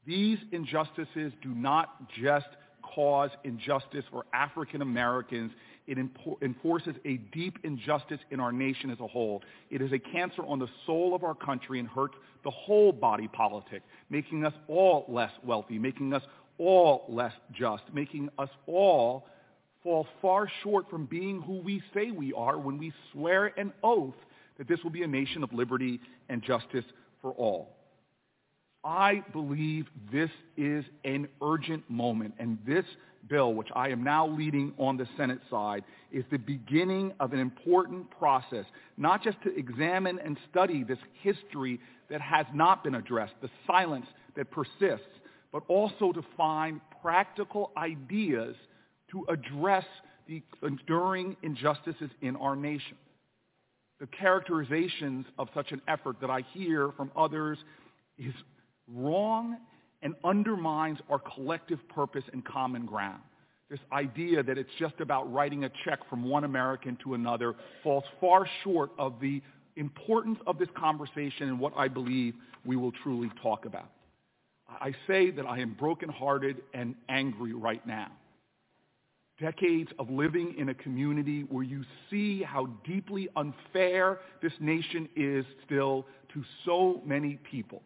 These 0.06 0.40
injustices 0.52 1.32
do 1.42 1.50
not 1.50 2.10
just 2.22 2.48
cause 2.82 3.30
injustice 3.44 4.04
for 4.12 4.26
African 4.34 4.82
Americans. 4.82 5.52
It 5.88 5.98
enforces 6.42 6.96
a 7.06 7.18
deep 7.34 7.60
injustice 7.64 8.20
in 8.30 8.40
our 8.40 8.52
nation 8.52 8.90
as 8.92 9.00
a 9.00 9.08
whole. 9.08 9.42
It 9.70 9.82
is 9.82 9.92
a 9.92 10.00
cancer 10.00 10.44
on 10.46 10.60
the 10.60 10.68
soul 10.86 11.16
of 11.16 11.24
our 11.24 11.36
country 11.36 11.80
and 11.80 11.88
hurts 11.88 12.16
the 12.44 12.52
whole 12.52 12.92
body 12.92 13.28
politic, 13.28 13.82
making 14.10 14.46
us 14.46 14.54
all 14.68 15.06
less 15.08 15.32
wealthy, 15.44 15.80
making 15.80 16.14
us 16.14 16.24
all 16.58 17.06
less 17.10 17.34
just, 17.52 17.84
making 17.94 18.30
us 18.38 18.50
all 18.68 19.26
fall 19.84 20.06
far 20.22 20.48
short 20.62 20.90
from 20.90 21.06
being 21.06 21.42
who 21.42 21.60
we 21.62 21.82
say 21.94 22.12
we 22.12 22.32
are 22.34 22.60
when 22.60 22.78
we 22.78 22.94
swear 23.12 23.48
an 23.58 23.74
oath 23.84 24.14
that 24.58 24.68
this 24.68 24.80
will 24.84 24.92
be 24.92 25.02
a 25.04 25.08
nation 25.08 25.44
of 25.44 25.52
liberty 25.52 26.00
and 26.30 26.44
justice 26.44 26.86
for 27.22 27.32
all. 27.32 27.76
I 28.84 29.24
believe 29.32 29.88
this 30.12 30.30
is 30.58 30.86
an 31.04 31.28
urgent 31.42 31.90
moment, 31.90 32.36
and 32.40 32.58
this 32.66 32.86
bill, 33.28 33.54
which 33.54 33.70
I 33.76 33.90
am 33.90 34.04
now 34.04 34.28
leading 34.28 34.74
on 34.78 34.98
the 34.98 35.08
Senate 35.18 35.40
side, 35.50 35.84
is 36.12 36.24
the 36.32 36.38
beginning 36.38 37.14
of 37.20 37.34
an 37.34 37.40
important 37.40 38.10
process, 38.12 38.66
not 38.98 39.24
just 39.24 39.42
to 39.44 39.56
examine 39.58 40.20
and 40.20 40.38
study 40.50 40.84
this 40.84 41.00
history 41.22 41.80
that 42.10 42.22
has 42.22 42.46
not 42.54 42.84
been 42.84 42.96
addressed, 42.96 43.34
the 43.42 43.50
silence 43.66 44.06
that 44.36 44.52
persists, 44.52 45.08
but 45.52 45.64
also 45.68 46.12
to 46.12 46.24
find 46.38 46.82
practical 47.02 47.72
ideas 47.78 48.56
to 49.12 49.26
address 49.30 49.86
the 50.28 50.42
enduring 50.64 51.36
injustices 51.44 52.10
in 52.22 52.36
our 52.36 52.56
nation. 52.56 52.98
The 54.00 54.08
characterizations 54.08 55.26
of 55.38 55.48
such 55.54 55.72
an 55.72 55.82
effort 55.88 56.18
that 56.22 56.30
I 56.30 56.42
hear 56.54 56.92
from 56.98 57.12
others 57.16 57.58
is 58.18 58.34
wrong 58.88 59.58
and 60.02 60.16
undermines 60.24 61.00
our 61.10 61.20
collective 61.20 61.80
purpose 61.90 62.24
and 62.34 62.44
common 62.44 62.86
ground. 62.86 63.22
This 63.70 63.80
idea 63.94 64.44
that 64.44 64.58
it's 64.58 64.70
just 64.80 65.00
about 65.00 65.32
writing 65.32 65.64
a 65.64 65.72
check 65.86 66.00
from 66.10 66.28
one 66.28 66.44
American 66.44 66.98
to 67.04 67.14
another 67.14 67.56
falls 67.84 68.04
far 68.20 68.48
short 68.64 68.92
of 68.98 69.14
the 69.22 69.42
importance 69.78 70.40
of 70.46 70.58
this 70.58 70.68
conversation 70.76 71.48
and 71.48 71.60
what 71.60 71.74
I 71.78 71.88
believe 71.88 72.34
we 72.66 72.76
will 72.76 72.92
truly 73.04 73.30
talk 73.42 73.66
about. 73.66 73.90
I 74.70 74.94
say 75.08 75.32
that 75.32 75.46
I 75.46 75.60
am 75.60 75.76
brokenhearted 75.80 76.58
and 76.74 76.96
angry 77.10 77.54
right 77.54 77.86
now. 77.86 78.12
Decades 79.40 79.90
of 79.98 80.10
living 80.10 80.56
in 80.58 80.70
a 80.70 80.74
community 80.74 81.42
where 81.50 81.64
you 81.64 81.84
see 82.10 82.44
how 82.44 82.68
deeply 82.86 83.28
unfair 83.36 84.20
this 84.42 84.54
nation 84.60 85.10
is 85.16 85.46
still 85.66 86.06
to 86.34 86.44
so 86.66 87.02
many 87.06 87.40
people 87.50 87.82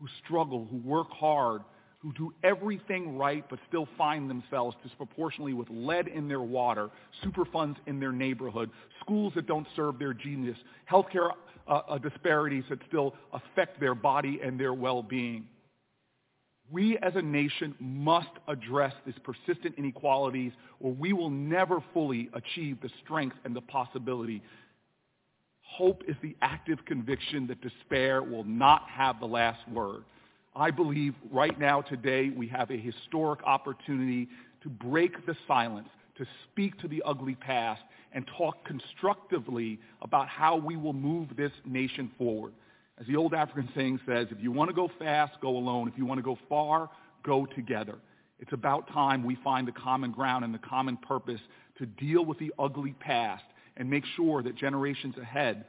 who 0.00 0.06
struggle, 0.24 0.66
who 0.70 0.78
work 0.78 1.10
hard, 1.10 1.62
who 2.00 2.12
do 2.12 2.32
everything 2.44 3.18
right 3.18 3.44
but 3.50 3.58
still 3.68 3.88
find 3.98 4.30
themselves 4.30 4.76
disproportionately 4.82 5.52
with 5.52 5.68
lead 5.70 6.06
in 6.08 6.28
their 6.28 6.40
water, 6.40 6.90
superfunds 7.24 7.76
in 7.86 7.98
their 7.98 8.12
neighborhood, 8.12 8.70
schools 9.00 9.32
that 9.34 9.46
don't 9.46 9.66
serve 9.74 9.98
their 9.98 10.14
genius, 10.14 10.56
healthcare 10.90 11.30
uh, 11.66 11.80
uh, 11.88 11.98
disparities 11.98 12.64
that 12.70 12.78
still 12.86 13.14
affect 13.32 13.80
their 13.80 13.94
body 13.94 14.40
and 14.42 14.58
their 14.58 14.72
well-being. 14.72 15.46
We 16.70 16.98
as 16.98 17.14
a 17.16 17.22
nation 17.22 17.74
must 17.80 18.28
address 18.46 18.92
these 19.06 19.14
persistent 19.24 19.74
inequalities 19.78 20.52
or 20.80 20.92
we 20.92 21.14
will 21.14 21.30
never 21.30 21.82
fully 21.94 22.28
achieve 22.34 22.80
the 22.82 22.90
strength 23.02 23.36
and 23.44 23.56
the 23.56 23.62
possibility 23.62 24.42
Hope 25.68 26.02
is 26.08 26.16
the 26.22 26.34
active 26.42 26.84
conviction 26.86 27.46
that 27.46 27.60
despair 27.60 28.22
will 28.22 28.42
not 28.42 28.88
have 28.88 29.20
the 29.20 29.26
last 29.26 29.60
word. 29.68 30.02
I 30.56 30.72
believe 30.72 31.14
right 31.30 31.56
now, 31.56 31.82
today, 31.82 32.30
we 32.30 32.48
have 32.48 32.70
a 32.70 32.76
historic 32.76 33.40
opportunity 33.44 34.28
to 34.62 34.68
break 34.68 35.24
the 35.24 35.36
silence, 35.46 35.88
to 36.16 36.26
speak 36.44 36.78
to 36.80 36.88
the 36.88 37.02
ugly 37.06 37.36
past, 37.36 37.82
and 38.12 38.28
talk 38.36 38.64
constructively 38.64 39.78
about 40.02 40.26
how 40.26 40.56
we 40.56 40.76
will 40.76 40.94
move 40.94 41.28
this 41.36 41.52
nation 41.64 42.10
forward. 42.18 42.54
As 42.98 43.06
the 43.06 43.14
old 43.14 43.34
African 43.34 43.70
saying 43.76 44.00
says, 44.04 44.26
if 44.30 44.42
you 44.42 44.50
want 44.50 44.70
to 44.70 44.74
go 44.74 44.90
fast, 44.98 45.34
go 45.40 45.50
alone. 45.50 45.86
If 45.86 45.96
you 45.96 46.06
want 46.06 46.18
to 46.18 46.24
go 46.24 46.38
far, 46.48 46.90
go 47.22 47.46
together. 47.46 47.96
It's 48.40 48.52
about 48.52 48.90
time 48.92 49.22
we 49.22 49.36
find 49.44 49.68
the 49.68 49.72
common 49.72 50.10
ground 50.12 50.44
and 50.44 50.52
the 50.52 50.58
common 50.58 50.96
purpose 50.96 51.40
to 51.76 51.86
deal 51.86 52.24
with 52.24 52.38
the 52.38 52.52
ugly 52.58 52.94
past 52.98 53.44
and 53.78 53.88
make 53.88 54.04
sure 54.16 54.42
that 54.42 54.56
generations 54.56 55.16
ahead 55.16 55.64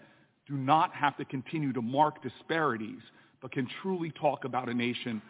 do 0.47 0.57
not 0.57 0.93
have 0.93 1.15
to 1.17 1.25
continue 1.25 1.71
to 1.71 1.81
mark 1.81 2.21
disparities, 2.21 2.99
but 3.41 3.51
can 3.51 3.67
truly 3.81 4.11
talk 4.19 4.43
about 4.43 4.67
a 4.67 4.73
nation 4.73 5.21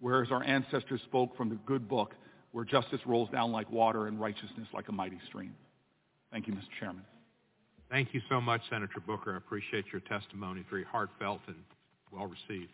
where, 0.00 0.22
as 0.22 0.32
our 0.32 0.42
ancestors 0.42 1.00
spoke 1.04 1.36
from 1.36 1.50
the 1.50 1.58
good 1.66 1.88
book, 1.88 2.14
where 2.52 2.64
justice 2.64 3.00
rolls 3.06 3.28
down 3.30 3.52
like 3.52 3.70
water 3.70 4.06
and 4.06 4.20
righteousness 4.20 4.66
like 4.72 4.88
a 4.88 4.92
mighty 4.92 5.18
stream. 5.28 5.54
Thank 6.32 6.46
you, 6.48 6.54
Mr. 6.54 6.62
Chairman. 6.80 7.04
Thank 7.90 8.14
you 8.14 8.22
so 8.28 8.40
much, 8.40 8.62
Senator 8.70 9.00
Booker. 9.06 9.34
I 9.34 9.36
appreciate 9.36 9.84
your 9.92 10.00
testimony. 10.00 10.64
Very 10.68 10.84
heartfelt 10.84 11.40
and 11.46 11.56
well 12.10 12.26
received. 12.26 12.70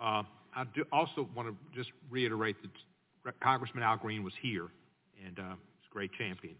Uh, 0.00 0.22
I 0.54 0.64
also 0.90 1.28
want 1.36 1.48
to 1.48 1.76
just 1.76 1.90
reiterate 2.10 2.56
that 3.24 3.40
Congressman 3.40 3.82
Al 3.82 3.98
Green 3.98 4.24
was 4.24 4.32
here, 4.40 4.68
and 5.24 5.38
uh, 5.38 5.42
he's 5.42 5.90
a 5.90 5.92
great 5.92 6.10
champion. 6.18 6.54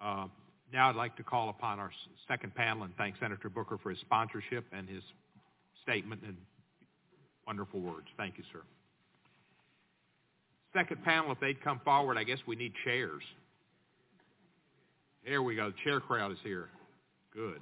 Uh, 0.00 0.26
now 0.72 0.88
I'd 0.88 0.96
like 0.96 1.16
to 1.16 1.22
call 1.22 1.50
upon 1.50 1.78
our 1.78 1.90
second 2.28 2.54
panel 2.54 2.84
and 2.84 2.96
thank 2.96 3.16
Senator 3.20 3.48
Booker 3.48 3.78
for 3.82 3.90
his 3.90 3.98
sponsorship 4.00 4.64
and 4.72 4.88
his 4.88 5.02
statement 5.82 6.22
and 6.26 6.36
wonderful 7.46 7.80
words. 7.80 8.06
Thank 8.16 8.38
you, 8.38 8.44
sir. 8.52 8.60
Second 10.72 11.04
panel, 11.04 11.32
if 11.32 11.40
they'd 11.40 11.62
come 11.62 11.80
forward, 11.84 12.16
I 12.16 12.24
guess 12.24 12.38
we 12.46 12.56
need 12.56 12.72
chairs. 12.84 13.22
There 15.26 15.42
we 15.42 15.54
go. 15.54 15.70
The 15.70 15.76
chair 15.84 16.00
crowd 16.00 16.32
is 16.32 16.38
here. 16.42 16.68
Good. 17.34 17.60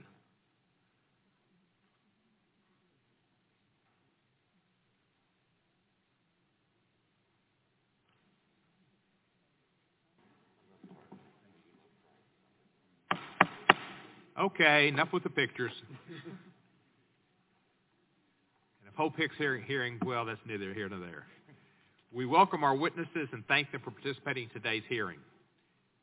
Okay, 14.41 14.89
enough 14.89 15.13
with 15.13 15.23
the 15.23 15.29
pictures. 15.29 15.73
and 16.09 16.39
if 18.89 18.95
Hope 18.95 19.15
Hicks 19.17 19.35
hearing, 19.37 19.63
hearing, 19.65 19.99
well, 20.03 20.25
that's 20.25 20.41
neither 20.47 20.73
here 20.73 20.89
nor 20.89 20.99
there. 20.99 21.27
We 22.11 22.25
welcome 22.25 22.65
our 22.65 22.75
witnesses 22.75 23.29
and 23.33 23.47
thank 23.49 23.71
them 23.71 23.83
for 23.85 23.91
participating 23.91 24.45
in 24.45 24.51
today's 24.51 24.83
hearing. 24.89 25.19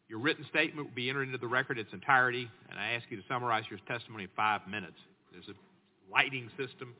Your 0.07 0.19
written 0.19 0.45
statement 0.49 0.87
will 0.87 0.95
be 0.95 1.09
entered 1.09 1.23
into 1.23 1.39
the 1.39 1.47
record 1.47 1.79
in 1.79 1.85
its 1.85 1.93
entirety, 1.93 2.47
and 2.69 2.79
I 2.79 2.91
ask 2.91 3.05
you 3.09 3.17
to 3.17 3.23
summarize 3.27 3.63
your 3.71 3.79
testimony 3.87 4.25
in 4.25 4.29
five 4.35 4.61
minutes. 4.69 4.97
There's 5.31 5.47
a 5.47 6.13
lighting 6.13 6.51
system. 6.57 6.93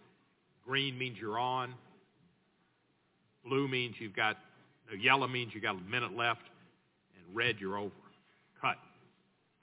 Green 0.66 0.98
means 0.98 1.18
you're 1.22 1.38
on. 1.38 1.76
Blue 3.46 3.68
means 3.68 3.94
you've 4.00 4.16
got, 4.16 4.40
no, 4.90 4.98
yellow 4.98 5.28
means 5.28 5.52
you've 5.54 5.64
got 5.64 5.76
a 5.76 5.82
minute 5.82 6.18
left, 6.18 6.42
and 7.16 7.36
red, 7.36 7.58
you're 7.60 7.78
over. 7.78 7.94
Cut. 8.60 8.78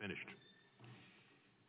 Finished. 0.00 0.28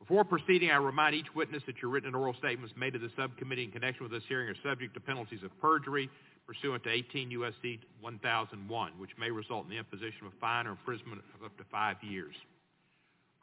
Before 0.07 0.23
proceeding, 0.23 0.69
I 0.69 0.76
remind 0.76 1.15
each 1.15 1.34
witness 1.34 1.64
that 1.65 1.82
your 1.82 1.90
written 1.90 2.10
and 2.10 2.15
oral 2.15 2.36
statements 2.36 2.76
made 2.77 2.94
to 2.94 2.99
the 2.99 3.10
subcommittee 3.18 3.64
in 3.64 3.72
connection 3.72 4.03
with 4.03 4.11
this 4.11 4.22
hearing 4.27 4.48
are 4.48 4.56
subject 4.64 4.94
to 4.94 4.99
penalties 4.99 5.40
of 5.44 5.49
perjury 5.60 6.11
pursuant 6.45 6.84
to 6.84 6.91
18 6.91 7.32
U.S.C. 7.32 7.80
1001, 8.02 8.91
which 8.99 9.10
may 9.18 9.32
result 9.32 9.64
in 9.64 9.72
the 9.72 9.77
imposition 9.77 10.27
of 10.27 10.34
a 10.34 10.40
fine 10.40 10.68
or 10.68 10.72
imprisonment 10.72 11.23
of 11.34 11.44
up 11.44 11.57
to 11.57 11.64
five 11.72 11.95
years. 12.03 12.36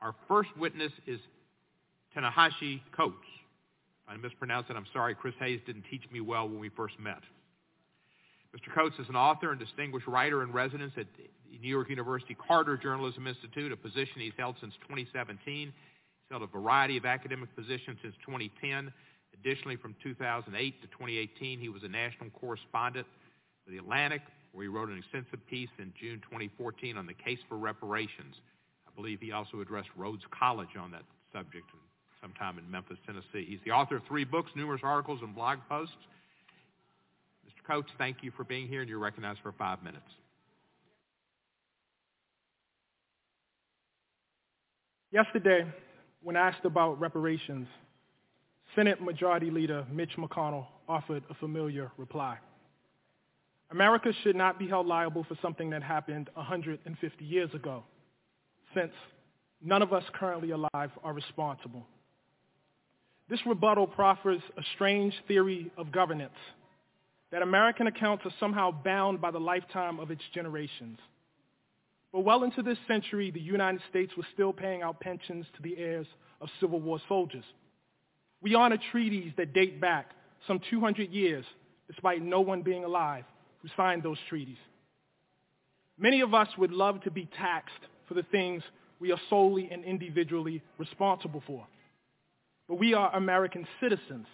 Our 0.01 0.15
first 0.29 0.51
witness 0.57 0.93
is 1.05 1.19
Tanahashi 2.17 2.81
Coates. 2.97 3.17
I 4.07 4.17
mispronounced 4.17 4.71
it, 4.71 4.77
I'm 4.77 4.87
sorry. 4.93 5.17
Chris 5.17 5.35
Hayes 5.41 5.59
didn't 5.67 5.87
teach 5.91 6.05
me 6.13 6.21
well 6.21 6.49
when 6.49 6.61
we 6.61 6.69
first 6.69 6.95
met. 7.01 7.23
Mr. 8.55 8.73
Coates 8.73 8.95
is 9.01 9.09
an 9.09 9.17
author 9.17 9.51
and 9.51 9.59
distinguished 9.59 10.07
writer 10.07 10.45
in 10.45 10.53
residence 10.53 10.93
at 10.97 11.07
New 11.61 11.69
York 11.69 11.91
University 11.91 12.37
Carter 12.47 12.77
Journalism 12.77 13.27
Institute, 13.27 13.73
a 13.73 13.77
position 13.77 14.21
he's 14.21 14.33
held 14.39 14.55
since 14.61 14.75
2017. 14.83 15.73
Held 16.33 16.43
a 16.43 16.47
variety 16.47 16.97
of 16.97 17.05
academic 17.05 17.55
positions 17.55 17.99
since 18.01 18.15
2010. 18.25 18.91
Additionally, 19.35 19.77
from 19.77 19.95
2008 20.03 20.81
to 20.81 20.87
2018, 20.89 21.61
he 21.61 21.69
was 21.69 21.83
a 21.83 21.89
national 21.89 22.31
correspondent 22.31 23.07
for 23.63 23.71
The 23.71 23.77
Atlantic, 23.77 24.23
where 24.53 24.63
he 24.63 24.69
wrote 24.69 24.89
an 24.89 24.97
extensive 24.97 25.47
piece 25.47 25.69
in 25.79 25.93
June 26.01 26.23
2014 26.25 26.97
on 26.97 27.05
the 27.05 27.13
case 27.13 27.39
for 27.51 27.59
reparations. 27.59 28.37
I 28.89 28.91
believe 28.97 29.21
he 29.21 29.33
also 29.33 29.61
addressed 29.61 29.91
Rhodes 29.95 30.23
College 30.31 30.75
on 30.81 30.91
that 30.93 31.03
subject 31.35 31.67
sometime 32.23 32.59
in 32.59 32.71
Memphis, 32.71 32.97
Tennessee. 33.05 33.45
He's 33.47 33.61
the 33.67 33.73
author 33.73 33.97
of 33.97 34.03
three 34.09 34.25
books, 34.25 34.51
numerous 34.57 34.81
articles, 34.83 35.21
and 35.23 35.35
blog 35.35 35.59
posts. 35.69 35.95
Mr. 37.47 37.67
Coates, 37.67 37.91
thank 37.99 38.23
you 38.23 38.33
for 38.35 38.45
being 38.45 38.69
here, 38.69 38.81
and 38.81 38.89
you're 38.89 38.99
recognized 38.99 39.41
for 39.43 39.53
five 39.53 39.83
minutes. 39.83 40.09
Yesterday, 45.11 45.67
when 46.23 46.37
asked 46.37 46.65
about 46.65 47.01
reparations, 47.01 47.67
Senate 48.75 49.01
Majority 49.03 49.51
Leader 49.51 49.87
Mitch 49.91 50.17
McConnell 50.17 50.67
offered 50.89 51.23
a 51.31 51.35
familiar 51.35 51.91
reply. 51.97 52.39
America 53.71 54.13
should 54.23 54.37
not 54.37 54.59
be 54.59 54.69
held 54.69 54.87
liable 54.87 55.25
for 55.25 55.37
something 55.41 55.71
that 55.71 55.83
happened 55.83 56.29
150 56.35 57.25
years 57.25 57.53
ago, 57.55 57.83
since 58.75 58.93
none 59.63 59.83
of 59.83 59.93
us 59.93 60.05
currently 60.15 60.51
alive 60.51 60.91
are 61.03 61.13
responsible. 61.13 61.87
This 63.29 63.41
rebuttal 63.47 63.87
proffers 63.87 64.43
a 64.59 64.63
strange 64.75 65.15
theory 65.27 65.71
of 65.79 65.91
governance 65.91 66.33
that 67.31 67.41
American 67.41 67.87
accounts 67.87 68.27
are 68.27 68.33
somehow 68.39 68.71
bound 68.71 69.21
by 69.21 69.31
the 69.31 69.41
lifetime 69.41 69.99
of 69.99 70.11
its 70.11 70.23
generations. 70.35 70.99
But 72.13 72.21
well 72.21 72.45
into 72.45 72.63
this 72.63 72.79
century, 72.87 73.31
the 73.31 73.41
United 73.41 73.81
States 73.89 74.13
was 74.17 74.27
still 74.35 74.53
paying 74.53 74.83
out 74.83 75.01
pensions 75.01 75.47
to 75.57 75.63
the 75.63 75.77
heirs 75.79 76.07
of 76.41 76.49
Civil 76.61 76.81
War 76.81 77.01
soldiers. 77.09 77.45
We 78.43 78.55
honor 78.55 78.79
treaties 78.91 79.33
that 79.39 79.55
date 79.55 79.81
back 79.81 80.11
some 80.47 80.61
200 80.71 81.11
years, 81.11 81.45
despite 81.89 82.23
no 82.23 82.41
one 82.41 82.63
being 82.63 82.85
alive 82.85 83.25
who 83.63 83.69
signed 83.77 84.03
those 84.03 84.19
treaties. 84.29 84.59
Many 85.99 86.21
of 86.21 86.35
us 86.35 86.49
would 86.59 86.73
love 86.73 87.03
to 87.03 87.11
be 87.11 87.29
taxed 87.39 87.75
for 88.09 88.15
the 88.15 88.25
things 88.25 88.63
we 88.99 89.13
are 89.13 89.21
solely 89.31 89.69
and 89.71 89.85
individually 89.85 90.63
responsible 90.79 91.43
for. 91.47 91.67
But 92.69 92.79
we 92.79 92.95
are 92.95 93.15
American 93.15 93.67
citizens 93.81 94.27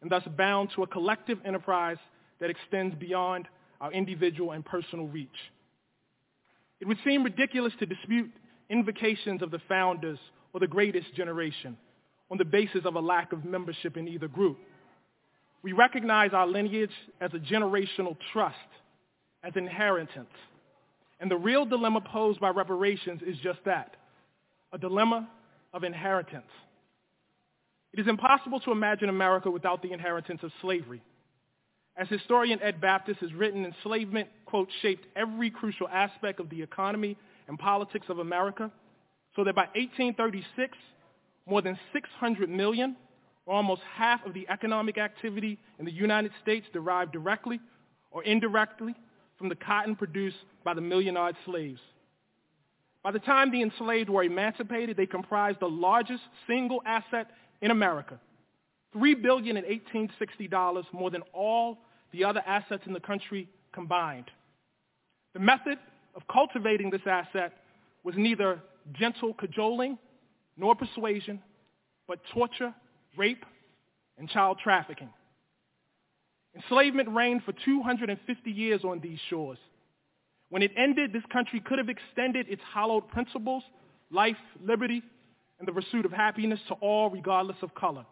and 0.00 0.10
thus 0.10 0.22
bound 0.36 0.70
to 0.76 0.82
a 0.82 0.86
collective 0.86 1.38
enterprise 1.44 1.98
that 2.40 2.50
extends 2.50 2.94
beyond 2.94 3.48
our 3.80 3.92
individual 3.92 4.52
and 4.52 4.64
personal 4.64 5.06
reach. 5.06 5.28
It 6.80 6.86
would 6.86 6.98
seem 7.04 7.24
ridiculous 7.24 7.72
to 7.80 7.86
dispute 7.86 8.30
invocations 8.70 9.42
of 9.42 9.50
the 9.50 9.60
founders 9.68 10.18
or 10.52 10.60
the 10.60 10.66
greatest 10.66 11.14
generation 11.14 11.76
on 12.30 12.38
the 12.38 12.44
basis 12.44 12.84
of 12.84 12.94
a 12.94 13.00
lack 13.00 13.32
of 13.32 13.44
membership 13.44 13.96
in 13.96 14.06
either 14.06 14.28
group. 14.28 14.58
We 15.62 15.72
recognize 15.72 16.32
our 16.32 16.46
lineage 16.46 16.92
as 17.20 17.32
a 17.34 17.38
generational 17.38 18.16
trust, 18.32 18.56
as 19.42 19.54
inheritance. 19.56 20.28
And 21.20 21.30
the 21.30 21.36
real 21.36 21.64
dilemma 21.64 22.00
posed 22.00 22.40
by 22.40 22.50
reparations 22.50 23.22
is 23.26 23.36
just 23.42 23.58
that, 23.64 23.96
a 24.72 24.78
dilemma 24.78 25.28
of 25.72 25.82
inheritance. 25.82 26.50
It 27.92 28.00
is 28.00 28.06
impossible 28.06 28.60
to 28.60 28.72
imagine 28.72 29.08
America 29.08 29.50
without 29.50 29.82
the 29.82 29.92
inheritance 29.92 30.40
of 30.42 30.52
slavery. 30.60 31.02
As 31.96 32.08
historian 32.08 32.62
Ed 32.62 32.80
Baptist 32.80 33.20
has 33.20 33.32
written, 33.32 33.64
enslavement, 33.64 34.28
quote, 34.48 34.68
shaped 34.82 35.06
every 35.14 35.50
crucial 35.50 35.88
aspect 35.88 36.40
of 36.40 36.48
the 36.50 36.62
economy 36.62 37.16
and 37.48 37.58
politics 37.58 38.06
of 38.08 38.18
America, 38.18 38.70
so 39.36 39.44
that 39.44 39.54
by 39.54 39.66
1836, 39.74 40.76
more 41.46 41.62
than 41.62 41.78
600 41.92 42.48
million, 42.48 42.96
or 43.46 43.54
almost 43.54 43.82
half 43.94 44.24
of 44.26 44.34
the 44.34 44.46
economic 44.48 44.98
activity 44.98 45.58
in 45.78 45.84
the 45.84 45.92
United 45.92 46.32
States 46.42 46.66
derived 46.72 47.12
directly 47.12 47.60
or 48.10 48.22
indirectly 48.24 48.94
from 49.38 49.48
the 49.48 49.54
cotton 49.54 49.94
produced 49.96 50.36
by 50.64 50.74
the 50.74 50.80
million-odd 50.80 51.34
slaves. 51.46 51.80
By 53.02 53.12
the 53.12 53.18
time 53.18 53.50
the 53.50 53.62
enslaved 53.62 54.10
were 54.10 54.24
emancipated, 54.24 54.96
they 54.96 55.06
comprised 55.06 55.60
the 55.60 55.68
largest 55.68 56.22
single 56.46 56.82
asset 56.84 57.28
in 57.62 57.70
America, 57.70 58.18
$3 58.94 59.22
billion 59.22 59.56
in 59.56 59.64
1860 59.64 60.48
dollars, 60.48 60.84
more 60.92 61.10
than 61.10 61.22
all 61.32 61.78
the 62.12 62.24
other 62.24 62.42
assets 62.46 62.82
in 62.86 62.92
the 62.92 63.00
country 63.00 63.48
combined. 63.72 64.30
The 65.34 65.40
method 65.40 65.78
of 66.14 66.22
cultivating 66.26 66.90
this 66.90 67.06
asset 67.06 67.52
was 68.04 68.14
neither 68.16 68.60
gentle 68.92 69.34
cajoling 69.34 69.98
nor 70.56 70.74
persuasion, 70.74 71.40
but 72.06 72.20
torture, 72.32 72.74
rape, 73.16 73.44
and 74.18 74.28
child 74.28 74.58
trafficking. 74.62 75.10
Enslavement 76.54 77.08
reigned 77.10 77.42
for 77.44 77.52
250 77.64 78.50
years 78.50 78.82
on 78.84 79.00
these 79.00 79.18
shores. 79.30 79.58
When 80.50 80.62
it 80.62 80.72
ended, 80.76 81.12
this 81.12 81.22
country 81.30 81.60
could 81.60 81.78
have 81.78 81.88
extended 81.88 82.48
its 82.48 82.62
hallowed 82.72 83.08
principles, 83.08 83.62
life, 84.10 84.36
liberty, 84.64 85.02
and 85.58 85.68
the 85.68 85.72
pursuit 85.72 86.06
of 86.06 86.12
happiness 86.12 86.60
to 86.68 86.74
all 86.74 87.10
regardless 87.10 87.58
of 87.62 87.74
color. 87.74 88.06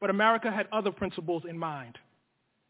But 0.00 0.10
America 0.10 0.50
had 0.50 0.68
other 0.72 0.92
principles 0.92 1.42
in 1.48 1.58
mind. 1.58 1.98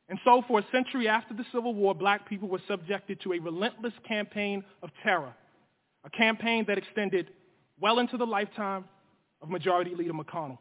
And 0.09 0.18
so 0.24 0.43
for 0.47 0.59
a 0.59 0.66
century 0.70 1.09
after 1.09 1.35
the 1.35 1.44
Civil 1.52 1.74
War, 1.74 1.94
black 1.94 2.28
people 2.28 2.48
were 2.48 2.60
subjected 2.68 3.20
to 3.22 3.32
a 3.32 3.39
relentless 3.39 3.94
campaign 4.06 4.62
of 4.82 4.90
terror, 5.02 5.35
a 6.05 6.10
campaign 6.10 6.64
that 6.68 6.76
extended 6.76 7.31
well 7.81 7.98
into 7.98 8.16
the 8.16 8.26
lifetime 8.26 8.85
of 9.40 9.48
Majority 9.48 9.94
Leader 9.94 10.12
McConnell. 10.12 10.59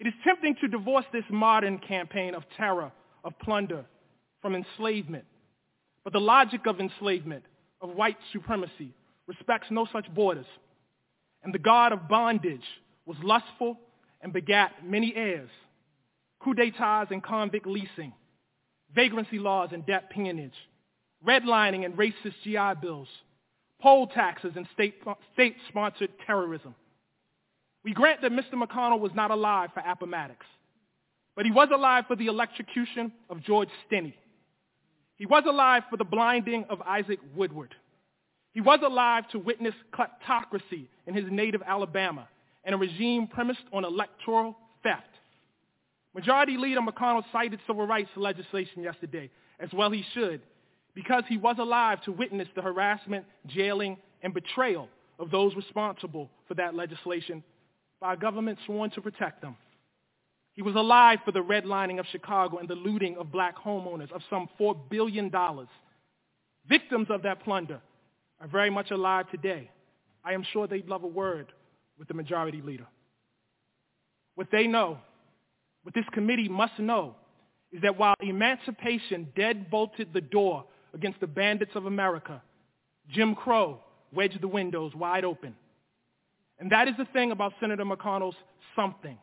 It 0.00 0.06
is 0.06 0.14
tempting 0.24 0.56
to 0.60 0.68
divorce 0.68 1.04
this 1.12 1.24
modern 1.30 1.78
campaign 1.78 2.34
of 2.34 2.42
terror, 2.56 2.90
of 3.22 3.38
plunder, 3.38 3.84
from 4.40 4.54
enslavement. 4.54 5.24
But 6.02 6.12
the 6.12 6.20
logic 6.20 6.66
of 6.66 6.80
enslavement, 6.80 7.44
of 7.80 7.90
white 7.90 8.16
supremacy, 8.32 8.94
respects 9.26 9.68
no 9.70 9.86
such 9.92 10.12
borders. 10.14 10.46
And 11.42 11.54
the 11.54 11.58
god 11.58 11.92
of 11.92 12.08
bondage 12.08 12.64
was 13.06 13.16
lustful 13.22 13.78
and 14.22 14.32
begat 14.32 14.72
many 14.84 15.14
heirs, 15.14 15.50
coup 16.42 16.54
d'etats 16.54 17.10
and 17.10 17.22
convict 17.22 17.66
leasing, 17.66 18.12
vagrancy 18.94 19.38
laws 19.38 19.70
and 19.72 19.86
debt 19.86 20.10
peonage, 20.10 20.54
redlining 21.26 21.84
and 21.84 21.96
racist 21.96 22.34
GI 22.44 22.80
bills, 22.80 23.08
poll 23.80 24.06
taxes 24.06 24.52
and 24.56 24.66
state-sponsored 25.34 26.10
terrorism. 26.26 26.74
We 27.84 27.92
grant 27.92 28.22
that 28.22 28.32
Mr. 28.32 28.54
McConnell 28.54 29.00
was 29.00 29.12
not 29.14 29.30
alive 29.30 29.70
for 29.72 29.80
Appomattox, 29.80 30.44
but 31.36 31.44
he 31.44 31.50
was 31.50 31.68
alive 31.72 32.04
for 32.06 32.16
the 32.16 32.26
electrocution 32.26 33.12
of 33.30 33.42
George 33.42 33.68
Stinney. 33.90 34.14
He 35.16 35.26
was 35.26 35.44
alive 35.46 35.82
for 35.90 35.96
the 35.96 36.04
blinding 36.04 36.64
of 36.68 36.80
Isaac 36.82 37.20
Woodard. 37.34 37.74
He 38.52 38.60
was 38.60 38.80
alive 38.84 39.28
to 39.30 39.38
witness 39.38 39.74
kleptocracy 39.92 40.86
in 41.06 41.14
his 41.14 41.24
native 41.30 41.62
Alabama 41.66 42.26
and 42.64 42.74
a 42.74 42.78
regime 42.78 43.26
premised 43.26 43.62
on 43.72 43.84
electoral 43.84 44.56
theft. 44.82 45.09
Majority 46.14 46.56
Leader 46.56 46.80
McConnell 46.80 47.24
cited 47.32 47.60
civil 47.66 47.86
rights 47.86 48.10
legislation 48.16 48.82
yesterday, 48.82 49.30
as 49.60 49.68
well 49.72 49.90
he 49.90 50.04
should, 50.14 50.40
because 50.94 51.22
he 51.28 51.36
was 51.36 51.56
alive 51.58 52.00
to 52.02 52.12
witness 52.12 52.48
the 52.54 52.62
harassment, 52.62 53.24
jailing, 53.46 53.96
and 54.22 54.34
betrayal 54.34 54.88
of 55.18 55.30
those 55.30 55.54
responsible 55.54 56.28
for 56.48 56.54
that 56.54 56.74
legislation 56.74 57.44
by 58.00 58.14
a 58.14 58.16
government 58.16 58.58
sworn 58.66 58.90
to 58.90 59.00
protect 59.00 59.40
them. 59.42 59.56
He 60.54 60.62
was 60.62 60.74
alive 60.74 61.20
for 61.24 61.32
the 61.32 61.42
redlining 61.42 62.00
of 62.00 62.06
Chicago 62.10 62.58
and 62.58 62.68
the 62.68 62.74
looting 62.74 63.16
of 63.16 63.30
black 63.30 63.56
homeowners 63.56 64.10
of 64.10 64.22
some 64.28 64.48
$4 64.58 64.76
billion. 64.90 65.30
Victims 66.68 67.06
of 67.08 67.22
that 67.22 67.44
plunder 67.44 67.80
are 68.40 68.48
very 68.48 68.70
much 68.70 68.90
alive 68.90 69.30
today. 69.30 69.70
I 70.24 70.32
am 70.32 70.44
sure 70.52 70.66
they'd 70.66 70.88
love 70.88 71.04
a 71.04 71.08
word 71.08 71.52
with 71.98 72.08
the 72.08 72.14
majority 72.14 72.62
leader. 72.62 72.86
What 74.34 74.48
they 74.50 74.66
know, 74.66 74.98
what 75.82 75.94
this 75.94 76.04
committee 76.12 76.48
must 76.48 76.78
know, 76.78 77.14
is 77.72 77.82
that 77.82 77.98
while 77.98 78.14
emancipation 78.20 79.28
dead-bolted 79.36 80.12
the 80.12 80.20
door 80.20 80.64
against 80.94 81.20
the 81.20 81.26
bandits 81.26 81.72
of 81.74 81.86
America, 81.86 82.42
Jim 83.08 83.34
Crow 83.34 83.80
wedged 84.12 84.40
the 84.40 84.48
windows 84.48 84.94
wide 84.94 85.24
open. 85.24 85.54
And 86.58 86.70
that 86.72 86.88
is 86.88 86.94
the 86.98 87.06
thing 87.06 87.32
about 87.32 87.54
Senator 87.60 87.84
McConnell's 87.84 88.36
something. 88.76 89.18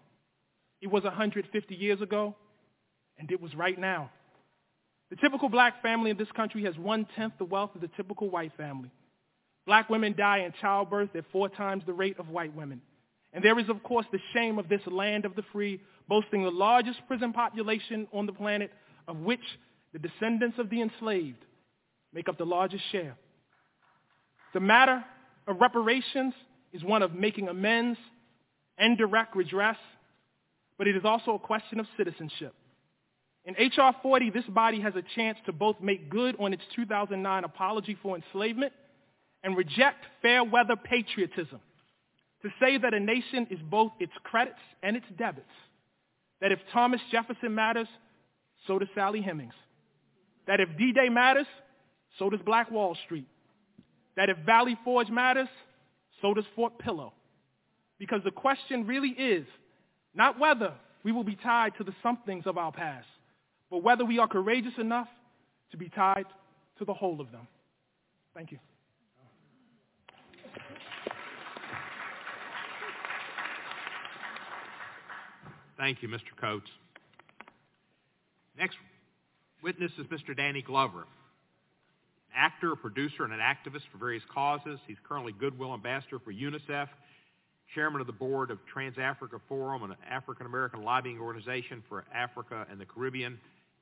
It 0.81 0.87
was 0.87 1.03
150 1.03 1.75
years 1.75 2.01
ago, 2.01 2.35
and 3.17 3.31
it 3.31 3.41
was 3.41 3.53
right 3.55 3.77
now. 3.77 4.09
The 5.09 5.15
typical 5.17 5.49
black 5.49 5.81
family 5.81 6.11
in 6.11 6.17
this 6.17 6.31
country 6.35 6.63
has 6.63 6.77
one-tenth 6.77 7.33
the 7.37 7.45
wealth 7.45 7.71
of 7.75 7.81
the 7.81 7.89
typical 7.95 8.29
white 8.29 8.51
family. 8.57 8.91
Black 9.65 9.89
women 9.89 10.15
die 10.17 10.39
in 10.39 10.53
childbirth 10.61 11.15
at 11.15 11.25
four 11.31 11.49
times 11.49 11.83
the 11.85 11.93
rate 11.93 12.17
of 12.19 12.29
white 12.29 12.55
women. 12.55 12.81
And 13.33 13.43
there 13.43 13.59
is, 13.59 13.69
of 13.69 13.83
course, 13.83 14.05
the 14.11 14.19
shame 14.33 14.57
of 14.57 14.69
this 14.69 14.81
land 14.87 15.25
of 15.25 15.35
the 15.35 15.43
free, 15.51 15.81
boasting 16.07 16.43
the 16.43 16.51
largest 16.51 16.99
prison 17.07 17.33
population 17.33 18.07
on 18.13 18.25
the 18.25 18.33
planet, 18.33 18.71
of 19.07 19.17
which 19.17 19.41
the 19.93 19.99
descendants 19.99 20.57
of 20.59 20.69
the 20.69 20.81
enslaved 20.81 21.43
make 22.13 22.29
up 22.29 22.37
the 22.37 22.45
largest 22.45 22.83
share. 22.91 23.15
The 24.53 24.59
matter 24.59 25.03
of 25.47 25.59
reparations 25.59 26.33
is 26.73 26.83
one 26.83 27.01
of 27.01 27.13
making 27.13 27.47
amends 27.47 27.99
and 28.77 28.97
direct 28.97 29.35
redress, 29.35 29.77
but 30.77 30.87
it 30.87 30.95
is 30.95 31.05
also 31.05 31.35
a 31.35 31.39
question 31.39 31.79
of 31.79 31.85
citizenship. 31.97 32.53
In 33.45 33.55
H.R. 33.57 33.95
40, 34.01 34.29
this 34.31 34.43
body 34.45 34.81
has 34.81 34.93
a 34.95 35.03
chance 35.15 35.37
to 35.45 35.53
both 35.53 35.79
make 35.81 36.09
good 36.09 36.35
on 36.39 36.53
its 36.53 36.63
2009 36.75 37.43
apology 37.43 37.97
for 38.01 38.15
enslavement 38.15 38.73
and 39.43 39.55
reject 39.55 40.03
fair 40.21 40.43
weather 40.43 40.75
patriotism 40.75 41.59
to 42.43 42.49
say 42.59 42.77
that 42.77 42.93
a 42.93 42.99
nation 42.99 43.47
is 43.49 43.59
both 43.69 43.91
its 43.99 44.11
credits 44.23 44.59
and 44.83 44.95
its 44.95 45.05
debits, 45.17 45.47
that 46.41 46.51
if 46.51 46.59
Thomas 46.71 47.01
Jefferson 47.11 47.55
matters, 47.55 47.87
so 48.67 48.79
does 48.79 48.89
Sally 48.93 49.21
Hemings, 49.21 49.53
that 50.45 50.59
if 50.59 50.69
D-Day 50.77 51.09
matters, 51.09 51.47
so 52.19 52.29
does 52.29 52.39
Black 52.45 52.71
Wall 52.71 52.95
Street, 53.05 53.27
that 54.15 54.29
if 54.29 54.37
Valley 54.45 54.77
Forge 54.83 55.09
matters, 55.09 55.49
so 56.21 56.33
does 56.33 56.45
Fort 56.55 56.77
Pillow. 56.79 57.13
Because 57.99 58.21
the 58.23 58.31
question 58.31 58.85
really 58.85 59.09
is 59.09 59.45
not 60.13 60.39
whether 60.39 60.73
we 61.03 61.11
will 61.11 61.23
be 61.23 61.35
tied 61.35 61.73
to 61.77 61.83
the 61.83 61.93
somethings 62.03 62.45
of 62.45 62.57
our 62.57 62.71
past, 62.71 63.07
but 63.69 63.83
whether 63.83 64.05
we 64.05 64.19
are 64.19 64.27
courageous 64.27 64.73
enough 64.77 65.07
to 65.71 65.77
be 65.77 65.89
tied 65.89 66.25
to 66.79 66.85
the 66.85 66.93
whole 66.93 67.19
of 67.21 67.31
them. 67.31 67.47
Thank 68.33 68.51
you. 68.51 68.59
Thank 75.77 76.01
you, 76.01 76.09
Mr. 76.09 76.35
Coates. 76.41 76.69
Next 78.57 78.77
witness 79.61 79.91
is 79.99 80.07
Mr. 80.07 80.35
Danny 80.35 80.63
Glover, 80.63 81.01
an 81.01 81.05
actor, 82.35 82.71
a 82.71 82.77
producer, 82.77 83.23
and 83.23 83.33
an 83.33 83.39
activist 83.39 83.83
for 83.91 83.99
various 83.99 84.23
causes. 84.33 84.79
He's 84.87 84.97
currently 85.07 85.33
Goodwill 85.33 85.73
Ambassador 85.73 86.19
for 86.19 86.33
UNICEF, 86.33 86.87
chairman 87.75 88.01
of 88.01 88.07
the 88.07 88.13
board 88.13 88.49
of 88.49 88.57
Trans-Africa 88.73 89.39
Forum, 89.47 89.83
an 89.83 89.95
African-American 90.09 90.81
lobbying 90.83 91.19
organization 91.19 91.83
for 91.87 92.05
Africa 92.13 92.65
and 92.71 92.81
the 92.81 92.85
Caribbean, 92.85 93.37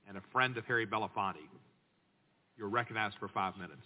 and 0.08 0.18
a 0.18 0.22
friend 0.34 0.58
of 0.58 0.66
Harry 0.66 0.86
Belafonte. 0.86 1.36
You're 2.58 2.70
recognized 2.70 3.16
for 3.20 3.28
five 3.28 3.56
minutes. 3.58 3.82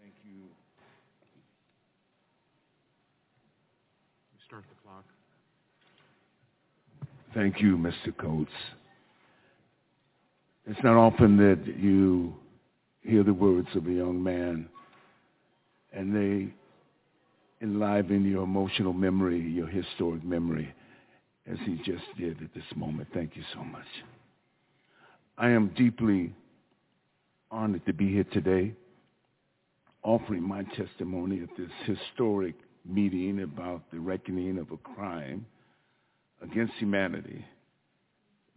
Thank 0.00 0.14
you. 0.24 0.42
Start 4.46 4.64
the 4.68 4.76
clock. 4.82 5.04
Thank 7.36 7.60
you, 7.60 7.76
Mr. 7.76 8.16
Coates. 8.16 8.50
It's 10.66 10.82
not 10.82 10.96
often 10.96 11.36
that 11.36 11.66
you 11.78 12.34
hear 13.02 13.22
the 13.24 13.34
words 13.34 13.68
of 13.74 13.86
a 13.86 13.92
young 13.92 14.22
man 14.22 14.70
and 15.92 16.16
they 16.16 16.50
enliven 17.60 18.24
your 18.24 18.42
emotional 18.42 18.94
memory, 18.94 19.38
your 19.38 19.66
historic 19.66 20.24
memory 20.24 20.74
as 21.46 21.58
he 21.66 21.76
just 21.84 22.04
did 22.16 22.42
at 22.42 22.54
this 22.54 22.64
moment. 22.74 23.06
Thank 23.12 23.36
you 23.36 23.42
so 23.52 23.62
much. 23.62 23.84
I 25.36 25.50
am 25.50 25.74
deeply 25.76 26.32
honored 27.50 27.84
to 27.84 27.92
be 27.92 28.10
here 28.10 28.26
today 28.32 28.72
offering 30.02 30.42
my 30.42 30.62
testimony 30.74 31.42
at 31.42 31.50
this 31.58 31.70
historic 31.84 32.54
meeting 32.86 33.42
about 33.42 33.82
the 33.92 34.00
reckoning 34.00 34.56
of 34.56 34.70
a 34.70 34.78
crime 34.78 35.44
against 36.42 36.74
humanity 36.74 37.44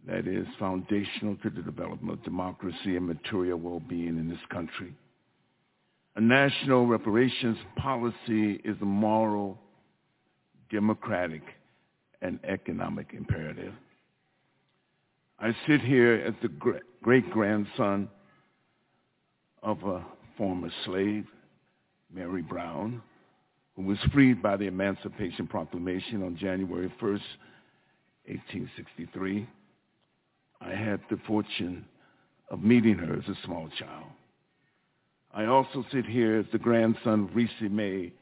that 0.06 0.26
is 0.26 0.46
foundational 0.58 1.36
to 1.42 1.50
the 1.50 1.62
development 1.62 2.18
of 2.18 2.24
democracy 2.24 2.96
and 2.96 3.06
material 3.06 3.58
well-being 3.58 4.16
in 4.18 4.28
this 4.28 4.38
country. 4.50 4.94
A 6.16 6.20
national 6.20 6.86
reparations 6.86 7.58
policy 7.76 8.60
is 8.64 8.76
a 8.80 8.84
moral, 8.84 9.58
democratic, 10.70 11.42
and 12.22 12.38
economic 12.44 13.12
imperative. 13.12 13.72
I 15.38 15.54
sit 15.66 15.80
here 15.80 16.14
as 16.26 16.34
the 16.42 16.50
great-grandson 17.02 18.08
of 19.62 19.82
a 19.84 20.04
former 20.36 20.70
slave, 20.84 21.26
Mary 22.12 22.42
Brown, 22.42 23.02
who 23.76 23.82
was 23.82 23.98
freed 24.12 24.42
by 24.42 24.56
the 24.56 24.66
Emancipation 24.66 25.46
Proclamation 25.46 26.22
on 26.22 26.36
January 26.36 26.92
1st, 27.00 27.20
1863. 28.26 29.46
I 30.60 30.70
had 30.70 31.00
the 31.10 31.18
fortune 31.26 31.84
of 32.50 32.62
meeting 32.62 32.96
her 32.96 33.14
as 33.14 33.28
a 33.28 33.44
small 33.44 33.68
child. 33.78 34.06
I 35.32 35.46
also 35.46 35.84
sit 35.92 36.04
here 36.04 36.38
as 36.38 36.46
the 36.52 36.58
grandson 36.58 37.24
of 37.24 37.36
Reese 37.36 37.50
May 37.60 38.12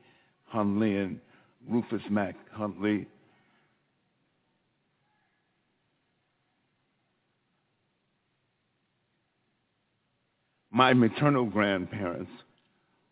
Huntley 0.45 0.97
and 0.97 1.21
Rufus 1.69 2.03
Mack 2.11 2.37
Huntley, 2.53 3.07
my 10.71 10.93
maternal 10.95 11.45
grandparents, 11.45 12.31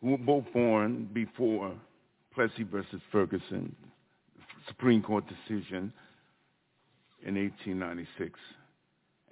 who 0.00 0.12
were 0.12 0.18
both 0.18 0.44
born 0.52 1.08
before 1.12 1.72
Plessy 2.34 2.62
versus 2.62 3.00
Ferguson, 3.10 3.74
Supreme 4.68 5.02
Court 5.02 5.24
decision 5.26 5.92
in 7.24 7.34
1896. 7.34 8.38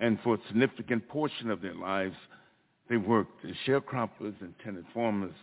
And 0.00 0.18
for 0.22 0.34
a 0.34 0.38
significant 0.48 1.08
portion 1.08 1.50
of 1.50 1.60
their 1.60 1.74
lives, 1.74 2.16
they 2.88 2.96
worked 2.96 3.44
as 3.44 3.54
sharecroppers 3.66 4.34
and 4.40 4.54
tenant 4.62 4.86
farmers 4.92 5.34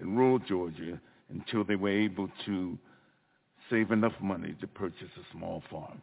in 0.00 0.16
rural 0.16 0.38
Georgia 0.38 1.00
until 1.30 1.64
they 1.64 1.76
were 1.76 1.88
able 1.88 2.28
to 2.46 2.78
save 3.70 3.90
enough 3.90 4.12
money 4.20 4.54
to 4.60 4.66
purchase 4.66 5.08
a 5.16 5.36
small 5.36 5.62
farm. 5.70 6.02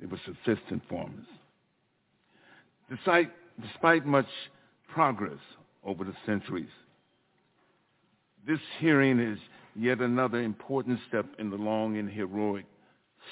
They 0.00 0.06
were 0.06 0.20
subsistence 0.24 0.82
farmers. 0.88 1.26
Despite, 2.90 3.30
despite 3.60 4.04
much 4.04 4.26
progress 4.88 5.38
over 5.84 6.04
the 6.04 6.14
centuries. 6.26 6.68
This 8.46 8.60
hearing 8.80 9.20
is 9.20 9.38
yet 9.76 10.00
another 10.00 10.40
important 10.42 10.98
step 11.08 11.26
in 11.38 11.50
the 11.50 11.56
long 11.56 11.96
and 11.96 12.10
heroic 12.10 12.66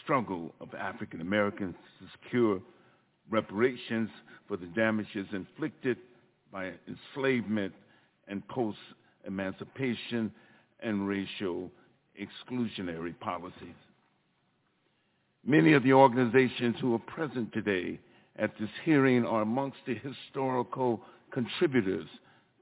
struggle 0.03 0.55
of 0.61 0.75
African 0.75 1.21
Americans 1.21 1.75
to 1.99 2.07
secure 2.23 2.61
reparations 3.31 4.11
for 4.49 4.57
the 4.57 4.67
damages 4.67 5.27
inflicted 5.33 5.97
by 6.53 6.73
enslavement 6.89 7.73
and 8.29 8.47
post-emancipation 8.49 10.33
and 10.83 11.07
racial 11.07 11.71
exclusionary 12.21 13.19
policies. 13.21 13.75
Many 15.45 15.73
of 15.73 15.83
the 15.83 15.93
organizations 15.93 16.77
who 16.81 16.95
are 16.95 16.99
present 16.99 17.53
today 17.53 17.99
at 18.37 18.53
this 18.59 18.71
hearing 18.85 19.25
are 19.25 19.43
amongst 19.43 19.79
the 19.87 19.95
historical 19.95 21.01
contributors 21.31 22.07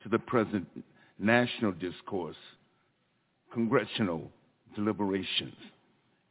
to 0.03 0.09
the 0.09 0.19
present 0.19 0.67
national 1.19 1.73
discourse, 1.73 2.37
congressional 3.53 4.31
deliberations, 4.77 5.57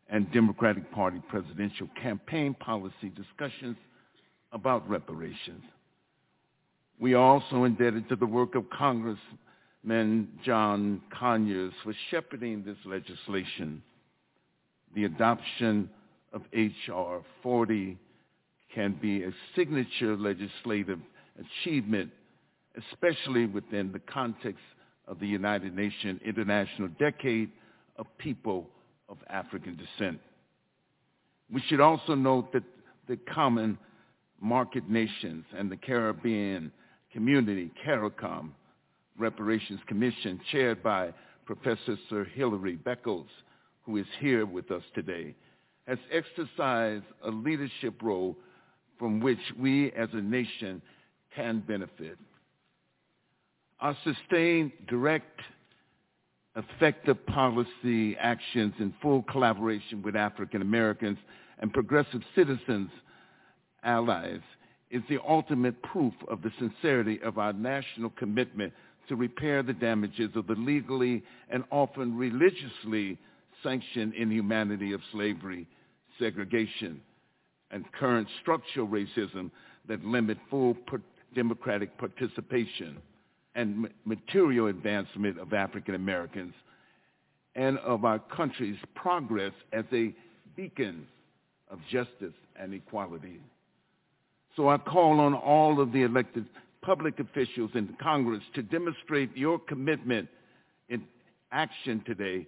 and 0.09 0.31
Democratic 0.31 0.91
Party 0.91 1.21
presidential 1.29 1.87
campaign 2.01 2.53
policy 2.53 3.11
discussions 3.15 3.77
about 4.51 4.87
reparations. 4.89 5.63
We 6.99 7.13
are 7.13 7.23
also 7.23 7.65
indebted 7.65 8.09
to 8.09 8.15
the 8.15 8.25
work 8.25 8.55
of 8.55 8.69
Congressman 8.69 10.29
John 10.43 11.01
Conyers 11.17 11.73
for 11.83 11.93
shepherding 12.09 12.63
this 12.63 12.77
legislation. 12.85 13.83
The 14.95 15.05
adoption 15.05 15.89
of 16.33 16.41
H.R. 16.53 17.21
40 17.43 17.97
can 18.73 18.97
be 19.01 19.23
a 19.23 19.31
signature 19.55 20.15
legislative 20.15 20.99
achievement 21.39 22.11
especially 22.91 23.45
within 23.45 23.91
the 23.91 23.99
context 23.99 24.63
of 25.07 25.19
the 25.19 25.27
United 25.27 25.75
Nations 25.75 26.19
International 26.25 26.89
Decade 26.99 27.49
of 27.97 28.05
People 28.17 28.67
of 29.09 29.17
African 29.29 29.77
Descent. 29.77 30.19
We 31.51 31.61
should 31.67 31.79
also 31.79 32.15
note 32.15 32.51
that 32.53 32.63
the 33.07 33.17
common 33.17 33.77
market 34.41 34.89
nations 34.89 35.45
and 35.57 35.71
the 35.71 35.77
Caribbean 35.77 36.71
Community, 37.11 37.71
CARICOM, 37.85 38.51
Reparations 39.17 39.79
Commission, 39.87 40.39
chaired 40.51 40.83
by 40.83 41.13
Professor 41.45 41.97
Sir 42.09 42.25
Hilary 42.35 42.77
Beckles, 42.77 43.27
who 43.83 43.97
is 43.97 44.05
here 44.19 44.45
with 44.45 44.69
us 44.69 44.83
today, 44.93 45.33
has 45.87 45.97
exercised 46.11 47.05
a 47.23 47.31
leadership 47.31 48.01
role 48.01 48.35
from 48.99 49.21
which 49.21 49.39
we 49.57 49.91
as 49.93 50.09
a 50.11 50.21
nation 50.21 50.81
can 51.33 51.63
benefit. 51.65 52.17
Our 53.79 53.95
sustained, 54.03 54.71
direct, 54.87 55.39
effective 56.57 57.23
policy 57.27 58.17
actions 58.17 58.73
in 58.79 58.93
full 59.01 59.23
collaboration 59.23 60.01
with 60.01 60.15
African 60.15 60.61
Americans 60.61 61.17
and 61.59 61.71
progressive 61.71 62.21
citizens 62.35 62.89
allies 63.83 64.41
is 64.89 65.03
the 65.09 65.19
ultimate 65.27 65.81
proof 65.83 66.13
of 66.27 66.41
the 66.41 66.51
sincerity 66.57 67.21
of 67.21 67.37
our 67.37 67.53
national 67.53 68.09
commitment 68.11 68.73
to 69.07 69.15
repair 69.15 69.61
the 69.61 69.73
damages 69.73 70.31
of 70.35 70.47
the 70.47 70.55
legally 70.55 71.23
and 71.49 71.63
often 71.71 72.17
religiously 72.17 73.17
sanctioned 73.63 74.13
inhumanity 74.15 74.93
of 74.93 75.01
slavery, 75.11 75.67
segregation, 76.19 76.99
and 77.71 77.85
current 77.93 78.27
structural 78.41 78.87
racism 78.87 79.51
that 79.87 80.03
limit 80.03 80.37
full 80.49 80.75
democratic 81.35 81.97
participation 81.97 82.97
and 83.57 83.89
material 84.05 84.67
advancement 84.67 85.39
of 85.39 85.51
African 85.51 85.95
Americans 85.95 86.53
and 87.55 87.79
of 87.79 88.05
our 88.05 88.19
country's 88.19 88.77
progress 88.93 89.51
as 89.73 89.83
a 89.91 90.13
beacon 90.55 91.07
of 91.69 91.79
justice 91.91 92.35
and 92.55 92.73
equality. 92.75 93.41
So 94.55 94.69
I 94.69 94.77
call 94.77 95.19
on 95.19 95.33
all 95.33 95.81
of 95.81 95.91
the 95.91 96.03
elected 96.03 96.45
public 96.83 97.19
officials 97.19 97.71
in 97.73 97.97
Congress 98.01 98.43
to 98.53 98.61
demonstrate 98.61 99.35
your 99.35 99.57
commitment 99.57 100.29
in 100.87 101.03
action 101.51 102.03
today 102.05 102.45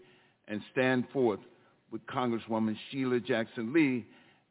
and 0.47 0.61
stand 0.71 1.05
forth 1.11 1.39
with 1.91 2.05
Congresswoman 2.05 2.77
Sheila 2.91 3.19
Jackson 3.19 3.73
Lee 3.73 4.05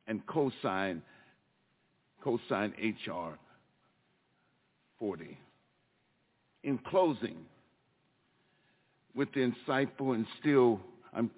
and 0.09 0.27
co-sign 0.27 1.03
co-sign 2.21 2.75
HR 2.83 3.39
40. 4.99 5.39
In 6.65 6.79
closing, 6.79 7.37
with 9.15 9.33
the 9.33 9.41
insightful 9.41 10.15
and 10.15 10.27
still, 10.41 10.81
I'm, 11.13 11.31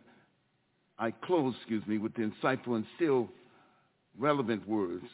I 0.98 1.10
close, 1.10 1.55
excuse 1.56 1.86
me, 1.86 1.98
with 1.98 2.14
the 2.14 2.22
insightful 2.22 2.76
and 2.76 2.84
still 2.97 3.28
relevant 4.18 4.68
words 4.68 5.05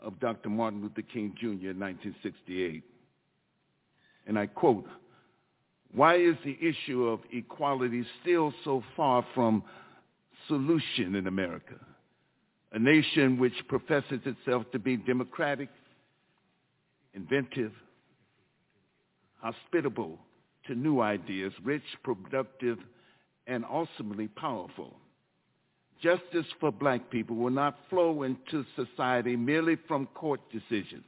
of 0.00 0.18
Dr. 0.20 0.48
Martin 0.48 0.82
Luther 0.82 1.02
King 1.02 1.34
Jr. 1.38 1.70
in 1.70 1.80
1968. 1.80 2.82
And 4.26 4.38
I 4.38 4.46
quote, 4.46 4.86
why 5.94 6.16
is 6.16 6.36
the 6.44 6.56
issue 6.60 7.06
of 7.06 7.20
equality 7.32 8.04
still 8.22 8.52
so 8.64 8.82
far 8.96 9.26
from 9.34 9.62
solution 10.48 11.14
in 11.14 11.26
America? 11.26 11.74
A 12.72 12.78
nation 12.78 13.38
which 13.38 13.52
professes 13.68 14.20
itself 14.24 14.64
to 14.72 14.78
be 14.78 14.96
democratic, 14.96 15.68
inventive, 17.12 17.72
hospitable 19.42 20.18
to 20.66 20.74
new 20.74 21.00
ideas, 21.00 21.52
rich, 21.64 21.82
productive, 22.04 22.78
and 23.46 23.64
ultimately 23.70 24.28
powerful. 24.28 24.94
Justice 26.00 26.46
for 26.60 26.72
black 26.72 27.10
people 27.10 27.36
will 27.36 27.50
not 27.50 27.78
flow 27.90 28.22
into 28.22 28.64
society 28.76 29.36
merely 29.36 29.76
from 29.86 30.06
court 30.14 30.40
decisions, 30.50 31.04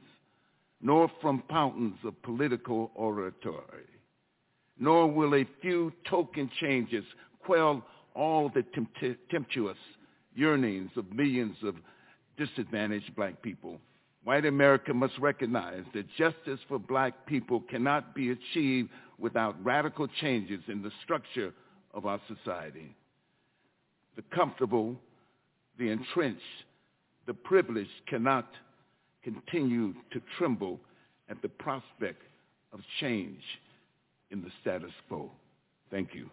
nor 0.81 1.09
from 1.21 1.43
fountains 1.49 1.97
of 2.03 2.21
political 2.23 2.91
oratory, 2.95 3.87
nor 4.77 5.11
will 5.11 5.35
a 5.35 5.47
few 5.61 5.91
token 6.09 6.49
changes 6.59 7.03
quell 7.43 7.83
all 8.13 8.49
the 8.49 8.63
tempt- 8.73 9.19
tempestuous 9.29 9.77
yearnings 10.33 10.91
of 10.95 11.11
millions 11.13 11.55
of 11.63 11.75
disadvantaged 12.37 13.15
black 13.15 13.41
people. 13.41 13.79
White 14.25 14.45
America 14.45 14.91
must 14.91 15.13
recognize 15.19 15.83
that 15.93 16.07
justice 16.17 16.59
for 16.67 16.79
black 16.79 17.27
people 17.27 17.61
cannot 17.69 18.15
be 18.15 18.31
achieved 18.31 18.89
without 19.19 19.55
radical 19.63 20.07
changes 20.19 20.61
in 20.67 20.81
the 20.81 20.91
structure 21.03 21.53
of 21.93 22.05
our 22.05 22.19
society 22.27 22.93
the 24.15 24.23
comfortable, 24.33 24.95
the 25.77 25.89
entrenched, 25.89 26.41
the 27.27 27.33
privileged 27.33 27.89
cannot 28.07 28.47
continue 29.23 29.93
to 30.11 30.21
tremble 30.37 30.79
at 31.29 31.41
the 31.41 31.49
prospect 31.49 32.21
of 32.71 32.79
change 33.01 33.41
in 34.31 34.41
the 34.41 34.49
status 34.61 34.91
quo. 35.09 35.29
Thank 35.91 36.13
you. 36.13 36.29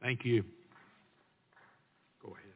Thank 0.00 0.24
you. 0.24 0.42
Go 2.22 2.34
ahead. 2.34 2.54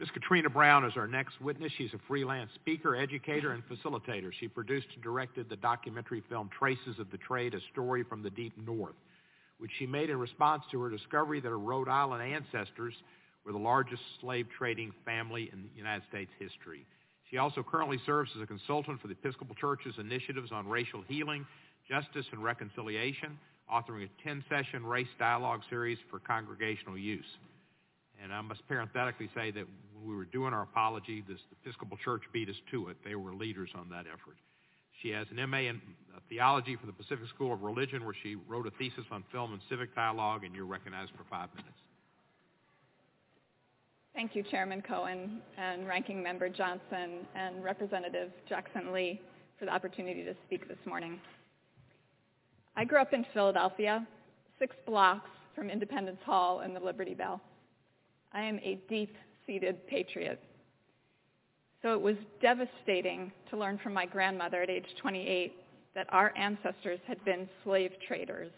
Ms. 0.00 0.08
Katrina 0.14 0.48
Brown 0.48 0.84
is 0.84 0.94
our 0.96 1.06
next 1.06 1.40
witness. 1.40 1.70
She's 1.76 1.92
a 1.92 2.00
freelance 2.08 2.50
speaker, 2.54 2.96
educator, 2.96 3.52
and 3.52 3.62
facilitator. 3.68 4.32
She 4.40 4.48
produced 4.48 4.88
and 4.94 5.02
directed 5.02 5.48
the 5.48 5.56
documentary 5.56 6.22
film 6.28 6.48
Traces 6.58 6.98
of 6.98 7.10
the 7.10 7.18
Trade, 7.18 7.54
a 7.54 7.60
story 7.72 8.02
from 8.02 8.22
the 8.22 8.30
deep 8.30 8.54
north 8.66 8.96
which 9.60 9.70
she 9.78 9.86
made 9.86 10.10
in 10.10 10.16
response 10.18 10.64
to 10.70 10.80
her 10.80 10.90
discovery 10.90 11.38
that 11.38 11.48
her 11.48 11.58
Rhode 11.58 11.88
Island 11.88 12.22
ancestors 12.22 12.94
were 13.44 13.52
the 13.52 13.58
largest 13.58 14.02
slave 14.20 14.46
trading 14.56 14.90
family 15.04 15.50
in 15.52 15.62
the 15.62 15.68
United 15.76 16.02
States 16.08 16.30
history. 16.38 16.86
She 17.30 17.36
also 17.36 17.62
currently 17.62 17.98
serves 18.04 18.30
as 18.34 18.42
a 18.42 18.46
consultant 18.46 19.00
for 19.00 19.08
the 19.08 19.14
Episcopal 19.14 19.54
Church's 19.54 19.94
initiatives 19.98 20.50
on 20.50 20.66
racial 20.66 21.02
healing, 21.06 21.46
justice, 21.88 22.26
and 22.32 22.42
reconciliation, 22.42 23.38
authoring 23.72 24.08
a 24.08 24.28
10-session 24.28 24.84
race 24.84 25.06
dialogue 25.18 25.60
series 25.68 25.98
for 26.10 26.18
congregational 26.18 26.98
use. 26.98 27.24
And 28.22 28.32
I 28.32 28.40
must 28.40 28.66
parenthetically 28.66 29.30
say 29.34 29.50
that 29.52 29.64
we 30.04 30.14
were 30.14 30.24
doing 30.24 30.52
our 30.52 30.62
apology, 30.62 31.24
this, 31.28 31.38
the 31.50 31.56
Episcopal 31.62 31.96
Church 32.04 32.22
beat 32.32 32.48
us 32.48 32.56
to 32.70 32.88
it. 32.88 32.96
They 33.04 33.14
were 33.14 33.34
leaders 33.34 33.70
on 33.74 33.88
that 33.90 34.06
effort. 34.06 34.36
She 35.02 35.10
has 35.10 35.26
an 35.30 35.50
MA 35.50 35.58
in 35.58 35.80
uh, 36.14 36.20
theology 36.28 36.76
from 36.76 36.86
the 36.86 36.92
Pacific 36.92 37.26
School 37.34 37.52
of 37.52 37.62
Religion, 37.62 38.04
where 38.04 38.14
she 38.22 38.36
wrote 38.48 38.66
a 38.66 38.70
thesis 38.72 39.04
on 39.10 39.24
film 39.32 39.52
and 39.52 39.62
civic 39.68 39.94
dialogue, 39.94 40.44
and 40.44 40.54
you're 40.54 40.66
recognized 40.66 41.12
for 41.16 41.24
five 41.30 41.48
minutes. 41.54 41.76
Thank 44.14 44.34
you, 44.34 44.42
Chairman 44.42 44.82
Cohen 44.82 45.40
and 45.56 45.86
Ranking 45.86 46.22
Member 46.22 46.48
Johnson 46.48 47.26
and 47.34 47.62
Representative 47.62 48.30
Jackson 48.48 48.92
Lee 48.92 49.20
for 49.58 49.64
the 49.64 49.72
opportunity 49.72 50.24
to 50.24 50.34
speak 50.46 50.68
this 50.68 50.78
morning. 50.84 51.20
I 52.76 52.84
grew 52.84 53.00
up 53.00 53.12
in 53.12 53.24
Philadelphia, 53.32 54.06
six 54.58 54.74
blocks 54.86 55.30
from 55.54 55.70
Independence 55.70 56.18
Hall 56.24 56.60
and 56.60 56.74
the 56.74 56.80
Liberty 56.80 57.14
Bell. 57.14 57.40
I 58.32 58.42
am 58.42 58.58
a 58.58 58.80
deep-seated 59.50 59.86
patriot 59.88 60.40
so 61.82 61.94
it 61.94 62.00
was 62.00 62.16
devastating 62.42 63.32
to 63.50 63.56
learn 63.56 63.78
from 63.82 63.94
my 63.94 64.06
grandmother 64.06 64.62
at 64.62 64.70
age 64.70 64.84
28 65.00 65.54
that 65.94 66.06
our 66.10 66.32
ancestors 66.36 67.00
had 67.06 67.24
been 67.24 67.48
slave 67.64 67.92
traders 68.06 68.52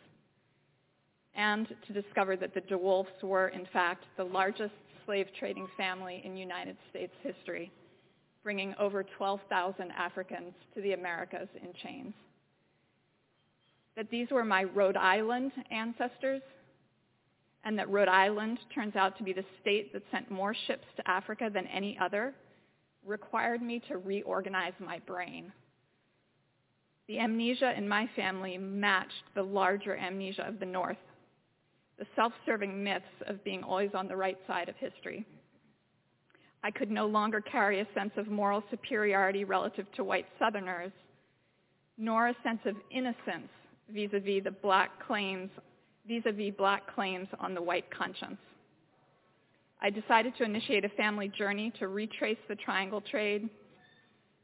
and 1.34 1.68
to 1.86 1.92
discover 1.92 2.36
that 2.36 2.52
the 2.52 2.60
DeWolfs 2.60 3.22
were, 3.22 3.48
in 3.48 3.66
fact, 3.72 4.04
the 4.16 4.24
largest 4.24 4.74
slave 5.06 5.26
trading 5.38 5.66
family 5.76 6.20
in 6.24 6.36
United 6.36 6.76
States 6.90 7.12
history, 7.22 7.72
bringing 8.42 8.74
over 8.78 9.02
12,000 9.16 9.90
Africans 9.92 10.52
to 10.74 10.82
the 10.82 10.92
Americas 10.92 11.48
in 11.62 11.72
chains. 11.82 12.12
That 13.96 14.10
these 14.10 14.28
were 14.30 14.44
my 14.44 14.64
Rhode 14.64 14.96
Island 14.98 15.52
ancestors, 15.70 16.42
and 17.64 17.78
that 17.78 17.90
Rhode 17.90 18.08
Island 18.08 18.58
turns 18.74 18.96
out 18.96 19.16
to 19.18 19.24
be 19.24 19.32
the 19.32 19.44
state 19.60 19.92
that 19.92 20.02
sent 20.10 20.30
more 20.30 20.54
ships 20.66 20.86
to 20.96 21.10
Africa 21.10 21.50
than 21.52 21.66
any 21.68 21.96
other 22.00 22.34
required 23.04 23.62
me 23.62 23.80
to 23.88 23.98
reorganize 23.98 24.74
my 24.78 24.98
brain. 25.00 25.52
The 27.08 27.18
amnesia 27.18 27.76
in 27.76 27.88
my 27.88 28.08
family 28.14 28.58
matched 28.58 29.24
the 29.34 29.42
larger 29.42 29.96
amnesia 29.96 30.46
of 30.46 30.60
the 30.60 30.66
North, 30.66 30.96
the 31.98 32.06
self-serving 32.16 32.82
myths 32.82 33.04
of 33.26 33.42
being 33.44 33.62
always 33.62 33.90
on 33.94 34.08
the 34.08 34.16
right 34.16 34.38
side 34.46 34.68
of 34.68 34.76
history. 34.76 35.26
I 36.64 36.70
could 36.70 36.90
no 36.90 37.06
longer 37.06 37.40
carry 37.40 37.80
a 37.80 37.88
sense 37.94 38.12
of 38.16 38.28
moral 38.28 38.62
superiority 38.70 39.44
relative 39.44 39.86
to 39.96 40.04
white 40.04 40.26
Southerners, 40.38 40.92
nor 41.98 42.28
a 42.28 42.36
sense 42.44 42.60
of 42.66 42.76
innocence 42.90 43.50
vis-a-vis 43.90 44.44
the 44.44 44.50
black 44.62 45.04
claims, 45.04 45.50
vis-a-vis 46.06 46.52
black 46.56 46.92
claims 46.94 47.28
on 47.38 47.54
the 47.54 47.62
white 47.62 47.90
conscience. 47.90 48.38
I 49.80 49.90
decided 49.90 50.36
to 50.38 50.44
initiate 50.44 50.84
a 50.84 50.88
family 50.90 51.28
journey 51.28 51.72
to 51.78 51.88
retrace 51.88 52.38
the 52.48 52.54
triangle 52.54 53.00
trade. 53.00 53.48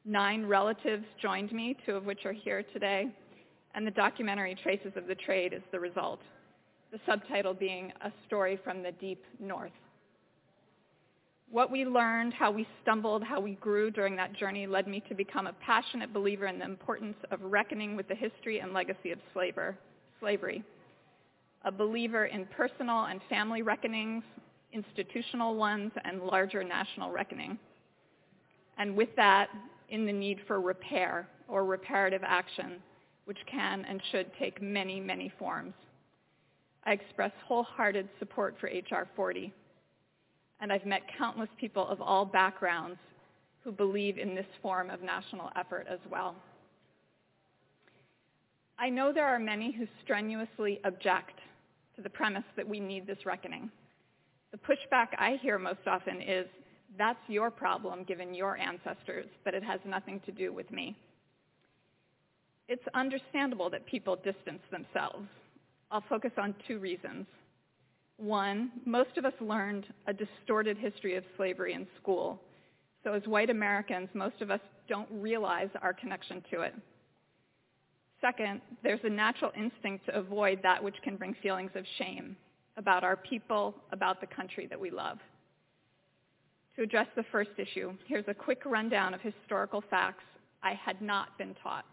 Nine 0.04 0.46
relatives 0.46 1.04
joined 1.20 1.52
me, 1.52 1.76
two 1.84 1.94
of 1.94 2.04
which 2.04 2.24
are 2.24 2.32
here 2.32 2.64
today, 2.72 3.08
and 3.74 3.86
the 3.86 3.90
documentary 3.92 4.56
Traces 4.62 4.92
of 4.96 5.06
the 5.06 5.14
Trade 5.14 5.52
is 5.52 5.62
the 5.70 5.78
result. 5.78 6.20
the 6.90 6.98
subtitle 7.06 7.54
being 7.54 7.92
A 8.02 8.12
Story 8.26 8.58
from 8.64 8.82
the 8.82 8.92
Deep 8.92 9.22
North. 9.38 9.72
What 11.50 11.70
we 11.70 11.84
learned, 11.84 12.34
how 12.34 12.50
we 12.50 12.66
stumbled, 12.82 13.22
how 13.22 13.40
we 13.40 13.54
grew 13.54 13.90
during 13.90 14.16
that 14.16 14.34
journey 14.34 14.66
led 14.66 14.86
me 14.86 15.02
to 15.08 15.14
become 15.14 15.46
a 15.46 15.54
passionate 15.64 16.12
believer 16.12 16.46
in 16.46 16.58
the 16.58 16.64
importance 16.64 17.16
of 17.30 17.40
reckoning 17.42 17.96
with 17.96 18.08
the 18.08 18.14
history 18.14 18.60
and 18.60 18.72
legacy 18.72 19.12
of 19.12 19.18
slavery. 19.32 20.62
A 21.68 21.70
believer 21.70 22.24
in 22.24 22.46
personal 22.46 23.04
and 23.04 23.20
family 23.28 23.60
reckonings, 23.60 24.24
institutional 24.72 25.54
ones, 25.54 25.92
and 26.06 26.22
larger 26.22 26.64
national 26.64 27.10
reckoning. 27.10 27.58
And 28.78 28.96
with 28.96 29.10
that, 29.16 29.48
in 29.90 30.06
the 30.06 30.12
need 30.12 30.38
for 30.46 30.62
repair 30.62 31.28
or 31.46 31.66
reparative 31.66 32.22
action, 32.24 32.76
which 33.26 33.36
can 33.50 33.84
and 33.84 34.00
should 34.10 34.30
take 34.38 34.62
many, 34.62 34.98
many 34.98 35.30
forms. 35.38 35.74
I 36.84 36.92
express 36.92 37.32
wholehearted 37.46 38.08
support 38.18 38.56
for 38.58 38.68
H.R. 38.68 39.06
40 39.14 39.52
and 40.60 40.72
I've 40.72 40.86
met 40.86 41.02
countless 41.18 41.50
people 41.60 41.86
of 41.86 42.00
all 42.00 42.24
backgrounds 42.24 42.98
who 43.62 43.72
believe 43.72 44.16
in 44.16 44.34
this 44.34 44.46
form 44.62 44.88
of 44.88 45.02
national 45.02 45.50
effort 45.54 45.86
as 45.86 45.98
well. 46.10 46.34
I 48.78 48.88
know 48.88 49.12
there 49.12 49.26
are 49.26 49.38
many 49.38 49.70
who 49.70 49.86
strenuously 50.02 50.80
object 50.84 51.37
to 51.98 52.02
the 52.02 52.08
premise 52.08 52.44
that 52.56 52.66
we 52.66 52.78
need 52.78 53.08
this 53.08 53.26
reckoning. 53.26 53.68
The 54.52 54.58
pushback 54.58 55.08
I 55.18 55.36
hear 55.42 55.58
most 55.58 55.80
often 55.86 56.22
is, 56.22 56.46
that's 56.96 57.18
your 57.26 57.50
problem 57.50 58.04
given 58.04 58.32
your 58.32 58.56
ancestors, 58.56 59.26
but 59.44 59.52
it 59.52 59.64
has 59.64 59.80
nothing 59.84 60.20
to 60.24 60.32
do 60.32 60.52
with 60.52 60.70
me. 60.70 60.96
It's 62.68 62.84
understandable 62.94 63.68
that 63.70 63.84
people 63.84 64.14
distance 64.14 64.62
themselves. 64.70 65.26
I'll 65.90 66.04
focus 66.08 66.30
on 66.38 66.54
two 66.68 66.78
reasons. 66.78 67.26
One, 68.16 68.70
most 68.86 69.16
of 69.16 69.24
us 69.24 69.34
learned 69.40 69.86
a 70.06 70.12
distorted 70.12 70.78
history 70.78 71.16
of 71.16 71.24
slavery 71.36 71.72
in 71.72 71.86
school. 72.00 72.40
So 73.02 73.12
as 73.12 73.22
white 73.26 73.50
Americans, 73.50 74.08
most 74.14 74.40
of 74.40 74.52
us 74.52 74.60
don't 74.88 75.08
realize 75.10 75.68
our 75.82 75.92
connection 75.92 76.44
to 76.52 76.60
it. 76.60 76.74
Second, 78.20 78.60
there's 78.82 79.00
a 79.04 79.08
natural 79.08 79.52
instinct 79.56 80.06
to 80.06 80.16
avoid 80.16 80.60
that 80.62 80.82
which 80.82 80.96
can 81.02 81.16
bring 81.16 81.34
feelings 81.42 81.70
of 81.74 81.84
shame 81.98 82.36
about 82.76 83.04
our 83.04 83.16
people, 83.16 83.74
about 83.92 84.20
the 84.20 84.26
country 84.26 84.66
that 84.66 84.80
we 84.80 84.90
love. 84.90 85.18
To 86.76 86.82
address 86.82 87.08
the 87.16 87.24
first 87.32 87.50
issue, 87.58 87.92
here's 88.06 88.28
a 88.28 88.34
quick 88.34 88.62
rundown 88.64 89.14
of 89.14 89.20
historical 89.20 89.82
facts 89.90 90.24
I 90.62 90.74
had 90.74 91.00
not 91.02 91.36
been 91.38 91.54
taught. 91.62 91.84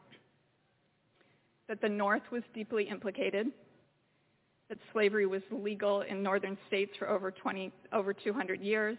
That 1.68 1.81
the 1.81 1.89
North 1.89 2.23
was 2.31 2.43
deeply 2.53 2.88
implicated 2.88 3.52
that 4.69 4.77
slavery 4.91 5.26
was 5.26 5.41
legal 5.52 6.02
in 6.02 6.23
northern 6.23 6.57
states 6.68 6.91
for 6.97 7.07
over 7.07 7.31
20, 7.31 7.72
over 7.93 8.14
200 8.14 8.61
years, 8.61 8.97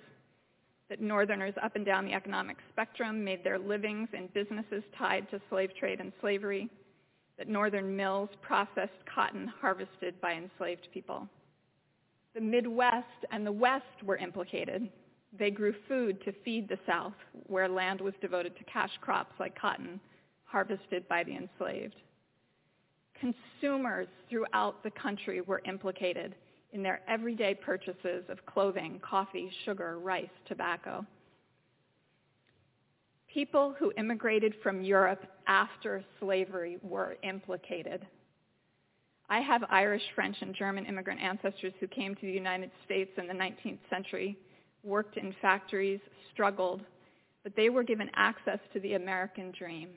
that 0.89 1.01
northerners 1.01 1.55
up 1.63 1.75
and 1.75 1.85
down 1.85 2.05
the 2.05 2.13
economic 2.13 2.57
spectrum 2.73 3.25
made 3.25 3.43
their 3.43 3.59
livings 3.59 4.09
in 4.13 4.29
businesses 4.29 4.85
tied 4.97 5.29
to 5.31 5.41
slave 5.51 5.71
trade 5.79 5.99
and 5.99 6.13
slavery, 6.21 6.71
that 7.39 7.49
northern 7.49 7.97
mills 7.97 8.31
processed 8.43 8.93
cotton 9.13 9.47
harvested 9.61 10.21
by 10.21 10.33
enslaved 10.33 10.89
people. 10.93 11.29
The 12.35 12.41
Midwest 12.41 13.25
and 13.31 13.47
the 13.47 13.53
West 13.53 14.03
were 14.05 14.17
implicated. 14.17 14.89
They 15.39 15.51
grew 15.51 15.75
food 15.89 16.23
to 16.25 16.33
feed 16.45 16.69
the 16.69 16.79
South, 16.87 17.15
where 17.47 17.69
land 17.69 18.01
was 18.01 18.15
devoted 18.21 18.57
to 18.57 18.65
cash 18.65 18.93
crops 19.01 19.35
like 19.39 19.59
cotton, 19.59 20.01
harvested 20.45 21.09
by 21.09 21.25
the 21.25 21.37
enslaved 21.37 21.97
consumers 23.21 24.09
throughout 24.29 24.83
the 24.83 24.91
country 24.91 25.41
were 25.41 25.63
implicated 25.67 26.35
in 26.73 26.83
their 26.83 27.01
everyday 27.09 27.55
purchases 27.55 28.25
of 28.29 28.45
clothing, 28.47 29.01
coffee, 29.09 29.51
sugar, 29.65 29.99
rice, 29.99 30.29
tobacco. 30.47 31.05
People 33.37 33.75
who 33.79 33.93
immigrated 33.99 34.55
from 34.63 34.81
Europe 34.81 35.23
after 35.47 36.03
slavery 36.19 36.79
were 36.83 37.19
implicated. 37.23 38.07
I 39.29 39.41
have 39.41 39.63
Irish, 39.69 40.01
French, 40.15 40.37
and 40.41 40.55
German 40.55 40.87
immigrant 40.87 41.21
ancestors 41.21 41.75
who 41.79 41.87
came 41.87 42.15
to 42.15 42.23
the 42.23 42.33
United 42.33 42.71
States 42.87 43.11
in 43.19 43.27
the 43.27 43.35
19th 43.35 43.81
century, 43.91 44.39
worked 44.83 45.19
in 45.19 45.35
factories, 45.43 46.01
struggled, 46.33 46.81
but 47.43 47.55
they 47.57 47.69
were 47.69 47.83
given 47.83 48.09
access 48.15 48.59
to 48.73 48.81
the 48.81 48.95
American 48.95 49.53
dream. 49.53 49.91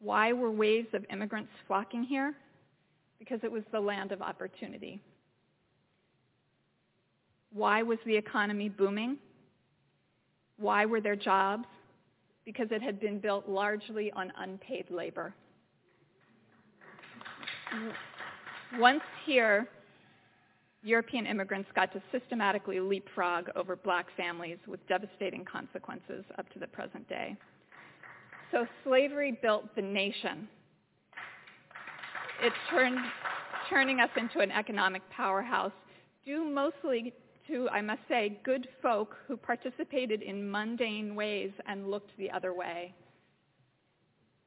Why 0.00 0.32
were 0.32 0.50
waves 0.50 0.88
of 0.92 1.06
immigrants 1.08 1.52
flocking 1.68 2.02
here? 2.02 2.34
Because 3.20 3.38
it 3.44 3.52
was 3.52 3.62
the 3.70 3.78
land 3.78 4.10
of 4.10 4.22
opportunity. 4.22 5.00
Why 7.52 7.84
was 7.84 8.00
the 8.04 8.16
economy 8.16 8.68
booming? 8.68 9.18
Why 10.60 10.84
were 10.84 11.00
there 11.00 11.16
jobs? 11.16 11.64
Because 12.44 12.68
it 12.70 12.82
had 12.82 13.00
been 13.00 13.18
built 13.18 13.48
largely 13.48 14.12
on 14.12 14.32
unpaid 14.38 14.90
labor. 14.90 15.34
Once 18.78 19.02
here, 19.24 19.66
European 20.82 21.26
immigrants 21.26 21.68
got 21.74 21.92
to 21.92 22.02
systematically 22.12 22.78
leapfrog 22.80 23.48
over 23.56 23.74
black 23.76 24.06
families 24.16 24.58
with 24.66 24.86
devastating 24.86 25.44
consequences 25.44 26.24
up 26.38 26.50
to 26.52 26.58
the 26.58 26.66
present 26.66 27.08
day. 27.08 27.36
So 28.52 28.66
slavery 28.84 29.38
built 29.42 29.74
the 29.76 29.82
nation. 29.82 30.48
It 32.42 32.52
turned, 32.70 32.98
turning 33.68 34.00
us 34.00 34.10
into 34.16 34.40
an 34.40 34.50
economic 34.50 35.02
powerhouse 35.10 35.72
due 36.24 36.44
mostly 36.44 37.12
to, 37.50 37.68
I 37.68 37.80
must 37.80 38.00
say, 38.08 38.38
good 38.44 38.68
folk 38.80 39.16
who 39.26 39.36
participated 39.36 40.22
in 40.22 40.50
mundane 40.50 41.14
ways 41.14 41.50
and 41.66 41.90
looked 41.90 42.16
the 42.16 42.30
other 42.30 42.54
way. 42.54 42.94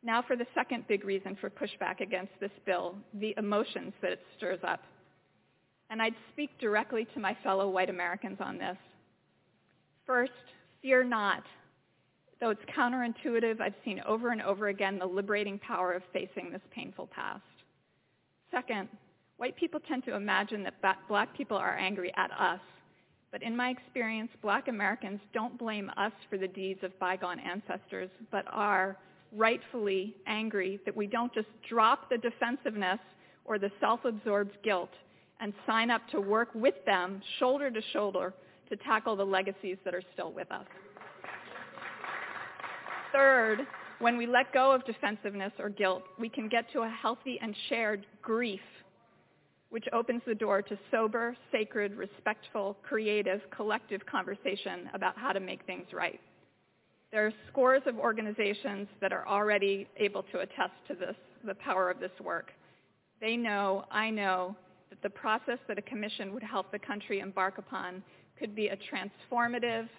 Now 0.02 0.22
for 0.22 0.36
the 0.36 0.48
second 0.54 0.86
big 0.88 1.06
reason 1.06 1.38
for 1.40 1.50
pushback 1.50 2.02
against 2.02 2.34
this 2.40 2.52
bill, 2.66 2.96
the 3.14 3.34
emotions 3.38 3.94
that 4.02 4.12
it 4.12 4.22
stirs 4.36 4.60
up. 4.68 4.82
And 5.90 6.02
I'd 6.02 6.16
speak 6.32 6.50
directly 6.60 7.08
to 7.14 7.20
my 7.20 7.38
fellow 7.44 7.70
white 7.70 7.90
Americans 7.90 8.38
on 8.40 8.58
this. 8.58 8.78
First, 10.06 10.32
fear 10.82 11.04
not. 11.04 11.44
Though 12.42 12.50
it's 12.50 12.62
counterintuitive, 12.76 13.62
I've 13.62 13.76
seen 13.86 14.02
over 14.06 14.32
and 14.32 14.42
over 14.42 14.68
again 14.68 15.00
the 15.00 15.06
liberating 15.06 15.60
power 15.60 15.94
of 15.94 16.04
facing 16.12 16.52
this 16.52 16.62
painful 16.72 17.08
past. 17.08 17.44
Second, 18.52 18.90
white 19.38 19.56
people 19.56 19.80
tend 19.80 20.04
to 20.06 20.16
imagine 20.16 20.64
that 20.64 20.82
black 21.08 21.38
people 21.38 21.56
are 21.56 21.78
angry 21.78 22.12
at 22.18 22.32
us. 22.32 22.60
But 23.34 23.42
in 23.42 23.58
my 23.58 23.70
experience, 23.72 24.30
black 24.44 24.68
Americans 24.68 25.20
don't 25.34 25.58
blame 25.58 25.90
us 25.98 26.12
for 26.30 26.38
the 26.38 26.48
deeds 26.48 26.82
of 26.84 26.98
bygone 27.00 27.40
ancestors, 27.40 28.12
but 28.32 28.46
are 28.52 28.96
rightfully 29.36 30.16
angry 30.28 30.80
that 30.86 30.96
we 30.96 31.08
don't 31.08 31.34
just 31.34 31.48
drop 31.68 32.12
the 32.12 32.20
defensiveness 32.20 33.00
or 33.46 33.58
the 33.58 33.72
self-absorbed 33.80 34.56
guilt 34.64 34.92
and 35.40 35.52
sign 35.66 35.90
up 35.90 36.08
to 36.12 36.22
work 36.22 36.50
with 36.54 36.76
them 36.86 37.20
shoulder 37.40 37.72
to 37.72 37.82
shoulder 37.92 38.36
to 38.70 38.76
tackle 38.78 39.16
the 39.16 39.26
legacies 39.26 39.78
that 39.84 39.96
are 39.96 40.04
still 40.14 40.32
with 40.32 40.52
us. 40.52 40.68
Third, 43.12 43.62
when 43.98 44.16
we 44.16 44.28
let 44.28 44.54
go 44.54 44.72
of 44.72 44.86
defensiveness 44.86 45.54
or 45.58 45.70
guilt, 45.70 46.04
we 46.20 46.30
can 46.30 46.48
get 46.50 46.72
to 46.74 46.82
a 46.82 46.90
healthy 46.90 47.40
and 47.42 47.56
shared 47.68 48.06
grief, 48.22 48.62
which 49.74 49.86
opens 49.92 50.22
the 50.28 50.36
door 50.36 50.62
to 50.62 50.78
sober, 50.92 51.36
sacred, 51.52 51.96
respectful, 51.96 52.78
creative, 52.84 53.42
collective 53.50 54.06
conversation 54.06 54.88
about 54.94 55.18
how 55.18 55.32
to 55.32 55.40
make 55.40 55.66
things 55.66 55.88
right. 55.92 56.20
There 57.12 57.26
are 57.26 57.34
scores 57.50 57.82
of 57.88 57.98
organizations 57.98 58.88
that 59.02 59.12
are 59.12 59.28
already 59.28 59.88
able 59.98 60.22
to 60.32 60.42
attest 60.42 60.74
to 60.90 60.94
this, 60.94 61.16
the 61.44 61.56
power 61.56 61.90
of 61.90 62.00
this 62.00 62.12
work. 62.24 62.52
They 63.20 63.36
know, 63.36 63.86
I 63.90 64.12
know, 64.12 64.56
that 64.92 65.02
the 65.02 65.10
process 65.10 65.58
that 65.68 65.80
a 65.80 65.82
commission 65.82 66.36
would 66.36 66.44
help 66.44 66.72
the 66.72 66.78
country 66.78 67.20
embark 67.20 67.58
upon 67.58 68.04
could 68.38 68.54
be 68.54 68.68
a 68.68 68.78
transformative, 68.78 69.90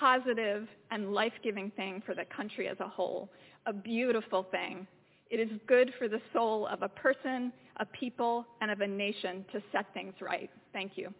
positive 0.00 0.66
and 0.90 1.12
life-giving 1.12 1.70
thing 1.76 2.02
for 2.04 2.16
the 2.16 2.24
country 2.24 2.66
as 2.66 2.80
a 2.80 2.88
whole, 2.88 3.28
a 3.66 3.72
beautiful 3.72 4.48
thing. 4.50 4.84
It 5.30 5.38
is 5.38 5.48
good 5.68 5.92
for 5.96 6.08
the 6.08 6.20
soul 6.32 6.66
of 6.66 6.82
a 6.82 6.88
person, 6.88 7.52
a 7.76 7.86
people, 7.86 8.46
and 8.60 8.70
of 8.70 8.80
a 8.80 8.86
nation 8.86 9.44
to 9.52 9.62
set 9.70 9.86
things 9.94 10.14
right. 10.20 10.50
Thank 10.72 10.98
you. 10.98 11.14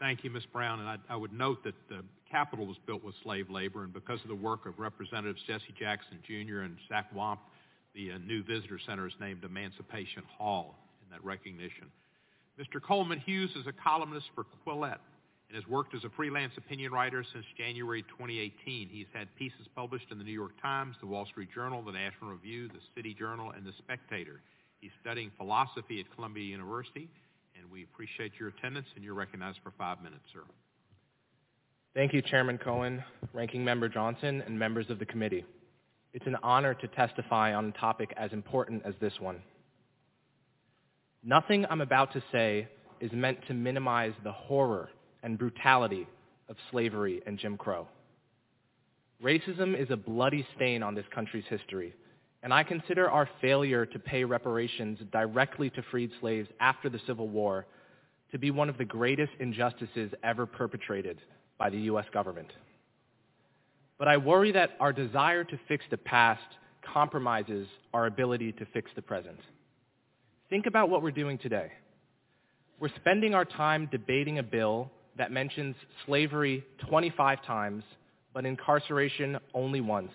Thank 0.00 0.24
you, 0.24 0.30
Ms. 0.30 0.44
Brown. 0.52 0.80
And 0.80 0.88
I, 0.88 0.96
I, 1.08 1.16
would 1.16 1.32
note 1.32 1.62
that 1.64 1.74
the 1.88 2.02
Capitol 2.30 2.66
was 2.66 2.76
built 2.86 3.04
with 3.04 3.14
slave 3.22 3.48
labor, 3.48 3.84
and 3.84 3.92
because 3.92 4.20
of 4.22 4.28
the 4.28 4.34
work 4.34 4.66
of 4.66 4.78
Representatives 4.78 5.40
Jesse 5.46 5.74
Jackson 5.78 6.18
Jr. 6.26 6.60
and 6.60 6.76
Zach 6.88 7.06
Wamp, 7.14 7.40
the 7.94 8.12
uh, 8.12 8.18
new 8.18 8.42
visitor 8.42 8.78
center 8.86 9.06
is 9.06 9.14
named 9.20 9.44
Emancipation 9.44 10.22
Hall 10.36 10.74
in 11.02 11.10
that 11.10 11.24
recognition. 11.24 11.86
Mr. 12.58 12.82
Coleman 12.82 13.20
Hughes 13.20 13.50
is 13.56 13.66
a 13.66 13.72
columnist 13.72 14.26
for 14.34 14.44
Quillette, 14.66 14.98
and 15.54 15.62
has 15.62 15.70
worked 15.70 15.94
as 15.94 16.02
a 16.02 16.10
freelance 16.16 16.52
opinion 16.56 16.90
writer 16.90 17.24
since 17.32 17.44
January 17.56 18.02
2018. 18.02 18.88
He's 18.88 19.06
had 19.12 19.28
pieces 19.36 19.68
published 19.76 20.06
in 20.10 20.18
the 20.18 20.24
New 20.24 20.32
York 20.32 20.50
Times, 20.60 20.96
the 21.00 21.06
Wall 21.06 21.26
Street 21.26 21.48
Journal, 21.54 21.80
the 21.80 21.92
National 21.92 22.32
Review, 22.32 22.66
the 22.66 22.80
City 22.96 23.14
Journal, 23.14 23.52
and 23.52 23.64
the 23.64 23.72
Spectator. 23.78 24.40
He's 24.80 24.90
studying 25.00 25.30
philosophy 25.38 26.00
at 26.00 26.12
Columbia 26.16 26.42
University, 26.42 27.08
and 27.56 27.70
we 27.70 27.84
appreciate 27.84 28.32
your 28.38 28.48
attendance, 28.48 28.88
and 28.96 29.04
you're 29.04 29.14
recognized 29.14 29.58
for 29.62 29.72
five 29.78 30.02
minutes, 30.02 30.24
sir. 30.32 30.40
Thank 31.94 32.12
you, 32.12 32.20
Chairman 32.20 32.58
Cohen, 32.58 33.04
Ranking 33.32 33.64
Member 33.64 33.88
Johnson, 33.88 34.42
and 34.44 34.58
members 34.58 34.90
of 34.90 34.98
the 34.98 35.06
committee. 35.06 35.44
It's 36.14 36.26
an 36.26 36.36
honor 36.42 36.74
to 36.74 36.88
testify 36.88 37.54
on 37.54 37.66
a 37.66 37.72
topic 37.78 38.12
as 38.16 38.32
important 38.32 38.82
as 38.84 38.94
this 39.00 39.14
one. 39.20 39.40
Nothing 41.22 41.64
I'm 41.70 41.80
about 41.80 42.12
to 42.14 42.22
say 42.32 42.68
is 42.98 43.12
meant 43.12 43.38
to 43.46 43.54
minimize 43.54 44.14
the 44.24 44.32
horror 44.32 44.88
and 45.24 45.38
brutality 45.38 46.06
of 46.48 46.56
slavery 46.70 47.20
and 47.26 47.38
Jim 47.38 47.56
Crow. 47.56 47.88
Racism 49.22 49.80
is 49.80 49.90
a 49.90 49.96
bloody 49.96 50.46
stain 50.54 50.82
on 50.82 50.94
this 50.94 51.06
country's 51.12 51.44
history, 51.48 51.94
and 52.42 52.52
I 52.52 52.62
consider 52.62 53.10
our 53.10 53.28
failure 53.40 53.86
to 53.86 53.98
pay 53.98 54.22
reparations 54.22 54.98
directly 55.10 55.70
to 55.70 55.82
freed 55.90 56.10
slaves 56.20 56.48
after 56.60 56.90
the 56.90 57.00
Civil 57.06 57.28
War 57.28 57.66
to 58.30 58.38
be 58.38 58.50
one 58.50 58.68
of 58.68 58.76
the 58.76 58.84
greatest 58.84 59.32
injustices 59.40 60.12
ever 60.22 60.44
perpetrated 60.44 61.18
by 61.58 61.70
the 61.70 61.78
U.S. 61.82 62.04
government. 62.12 62.52
But 63.98 64.08
I 64.08 64.16
worry 64.18 64.52
that 64.52 64.72
our 64.80 64.92
desire 64.92 65.44
to 65.44 65.58
fix 65.68 65.84
the 65.90 65.96
past 65.96 66.42
compromises 66.92 67.66
our 67.94 68.06
ability 68.06 68.52
to 68.52 68.66
fix 68.74 68.90
the 68.94 69.02
present. 69.02 69.38
Think 70.50 70.66
about 70.66 70.90
what 70.90 71.00
we're 71.00 71.12
doing 71.12 71.38
today. 71.38 71.72
We're 72.78 72.94
spending 72.96 73.34
our 73.34 73.44
time 73.44 73.88
debating 73.90 74.38
a 74.38 74.42
bill 74.42 74.90
that 75.16 75.32
mentions 75.32 75.76
slavery 76.06 76.64
25 76.88 77.44
times, 77.44 77.84
but 78.32 78.46
incarceration 78.46 79.38
only 79.54 79.80
once, 79.80 80.12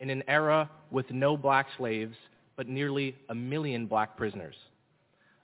in 0.00 0.10
an 0.10 0.22
era 0.28 0.70
with 0.90 1.10
no 1.10 1.36
black 1.36 1.66
slaves, 1.76 2.16
but 2.56 2.68
nearly 2.68 3.16
a 3.28 3.34
million 3.34 3.86
black 3.86 4.16
prisoners. 4.16 4.54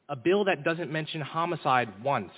A 0.09 0.17
bill 0.17 0.45
that 0.45 0.65
doesn't 0.65 0.91
mention 0.91 1.21
homicide 1.21 1.89
once, 2.03 2.31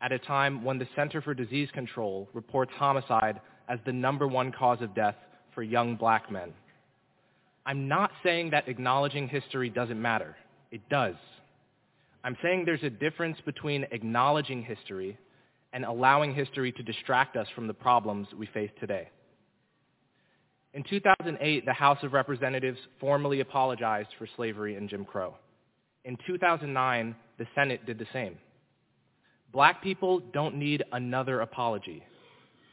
at 0.00 0.12
a 0.12 0.18
time 0.18 0.62
when 0.62 0.78
the 0.78 0.88
Center 0.94 1.22
for 1.22 1.34
Disease 1.34 1.68
Control 1.72 2.28
reports 2.34 2.72
homicide 2.76 3.40
as 3.68 3.78
the 3.86 3.92
number 3.92 4.26
one 4.26 4.52
cause 4.52 4.80
of 4.80 4.94
death 4.94 5.16
for 5.54 5.62
young 5.62 5.96
black 5.96 6.30
men. 6.30 6.52
I'm 7.64 7.88
not 7.88 8.10
saying 8.22 8.50
that 8.50 8.68
acknowledging 8.68 9.26
history 9.28 9.70
doesn't 9.70 10.00
matter. 10.00 10.36
It 10.70 10.88
does. 10.88 11.16
I'm 12.22 12.36
saying 12.42 12.64
there's 12.64 12.82
a 12.82 12.90
difference 12.90 13.38
between 13.44 13.86
acknowledging 13.90 14.62
history 14.62 15.18
and 15.72 15.84
allowing 15.84 16.34
history 16.34 16.72
to 16.72 16.82
distract 16.82 17.36
us 17.36 17.46
from 17.54 17.66
the 17.66 17.74
problems 17.74 18.28
we 18.36 18.46
face 18.46 18.70
today. 18.80 19.08
In 20.74 20.84
2008, 20.84 21.64
the 21.64 21.72
House 21.72 21.98
of 22.02 22.12
Representatives 22.12 22.78
formally 23.00 23.40
apologized 23.40 24.10
for 24.18 24.28
slavery 24.36 24.76
and 24.76 24.88
Jim 24.90 25.04
Crow. 25.04 25.34
In 26.04 26.18
2009, 26.26 27.16
the 27.38 27.46
Senate 27.54 27.86
did 27.86 27.98
the 27.98 28.06
same. 28.12 28.36
Black 29.52 29.82
people 29.82 30.20
don't 30.32 30.56
need 30.56 30.84
another 30.92 31.40
apology. 31.40 32.04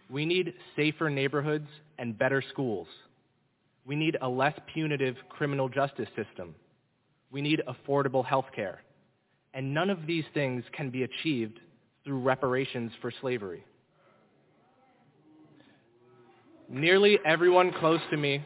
We 0.09 0.25
need 0.25 0.53
safer 0.75 1.09
neighborhoods 1.09 1.69
and 1.97 2.17
better 2.17 2.43
schools. 2.51 2.87
We 3.85 3.95
need 3.95 4.17
a 4.21 4.27
less 4.27 4.53
punitive 4.73 5.15
criminal 5.29 5.69
justice 5.69 6.09
system. 6.15 6.55
We 7.31 7.41
need 7.41 7.61
affordable 7.67 8.25
health 8.25 8.47
care. 8.55 8.81
And 9.53 9.73
none 9.73 9.89
of 9.89 10.05
these 10.05 10.25
things 10.33 10.63
can 10.75 10.89
be 10.89 11.03
achieved 11.03 11.59
through 12.05 12.19
reparations 12.19 12.91
for 13.01 13.11
slavery. 13.21 13.63
Nearly 16.69 17.19
everyone 17.25 17.71
close 17.73 18.01
to 18.09 18.17
me, 18.17 18.43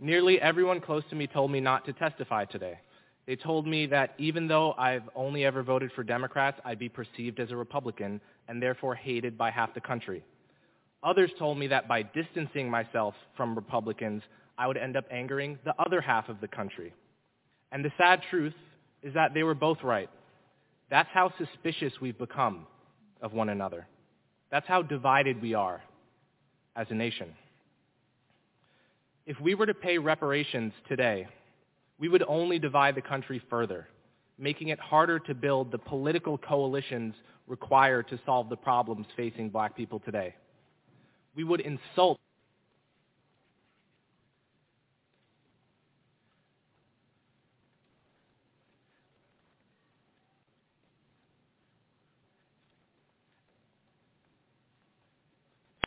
nearly 0.00 0.40
everyone 0.40 0.80
close 0.80 1.04
to 1.10 1.16
me 1.16 1.26
told 1.26 1.50
me 1.50 1.60
not 1.60 1.84
to 1.86 1.92
testify 1.92 2.44
today. 2.44 2.78
They 3.26 3.36
told 3.36 3.66
me 3.66 3.86
that 3.86 4.14
even 4.18 4.48
though 4.48 4.74
I've 4.76 5.08
only 5.14 5.44
ever 5.44 5.62
voted 5.62 5.92
for 5.92 6.02
Democrats, 6.02 6.60
I'd 6.64 6.78
be 6.78 6.88
perceived 6.88 7.40
as 7.40 7.50
a 7.50 7.56
Republican 7.56 8.20
and 8.48 8.62
therefore 8.62 8.94
hated 8.94 9.38
by 9.38 9.50
half 9.50 9.72
the 9.72 9.80
country. 9.80 10.24
Others 11.02 11.30
told 11.38 11.58
me 11.58 11.66
that 11.68 11.88
by 11.88 12.02
distancing 12.02 12.68
myself 12.68 13.14
from 13.36 13.54
Republicans, 13.54 14.22
I 14.58 14.66
would 14.66 14.76
end 14.76 14.96
up 14.96 15.04
angering 15.10 15.58
the 15.64 15.74
other 15.78 16.00
half 16.00 16.28
of 16.28 16.40
the 16.40 16.48
country. 16.48 16.92
And 17.72 17.84
the 17.84 17.92
sad 17.96 18.20
truth 18.30 18.54
is 19.02 19.14
that 19.14 19.32
they 19.34 19.42
were 19.42 19.54
both 19.54 19.78
right. 19.82 20.10
That's 20.90 21.08
how 21.12 21.32
suspicious 21.38 21.92
we've 22.00 22.18
become 22.18 22.66
of 23.24 23.32
one 23.32 23.48
another. 23.48 23.88
That's 24.50 24.68
how 24.68 24.82
divided 24.82 25.42
we 25.42 25.54
are 25.54 25.82
as 26.76 26.86
a 26.90 26.94
nation. 26.94 27.34
If 29.26 29.40
we 29.40 29.54
were 29.54 29.66
to 29.66 29.74
pay 29.74 29.96
reparations 29.98 30.74
today, 30.86 31.26
we 31.98 32.08
would 32.08 32.22
only 32.28 32.58
divide 32.58 32.94
the 32.94 33.02
country 33.02 33.42
further, 33.48 33.88
making 34.38 34.68
it 34.68 34.78
harder 34.78 35.18
to 35.20 35.34
build 35.34 35.72
the 35.72 35.78
political 35.78 36.36
coalitions 36.36 37.14
required 37.46 38.08
to 38.08 38.20
solve 38.26 38.50
the 38.50 38.56
problems 38.56 39.06
facing 39.16 39.48
black 39.48 39.74
people 39.74 40.00
today. 40.00 40.34
We 41.34 41.44
would 41.44 41.60
insult 41.60 42.20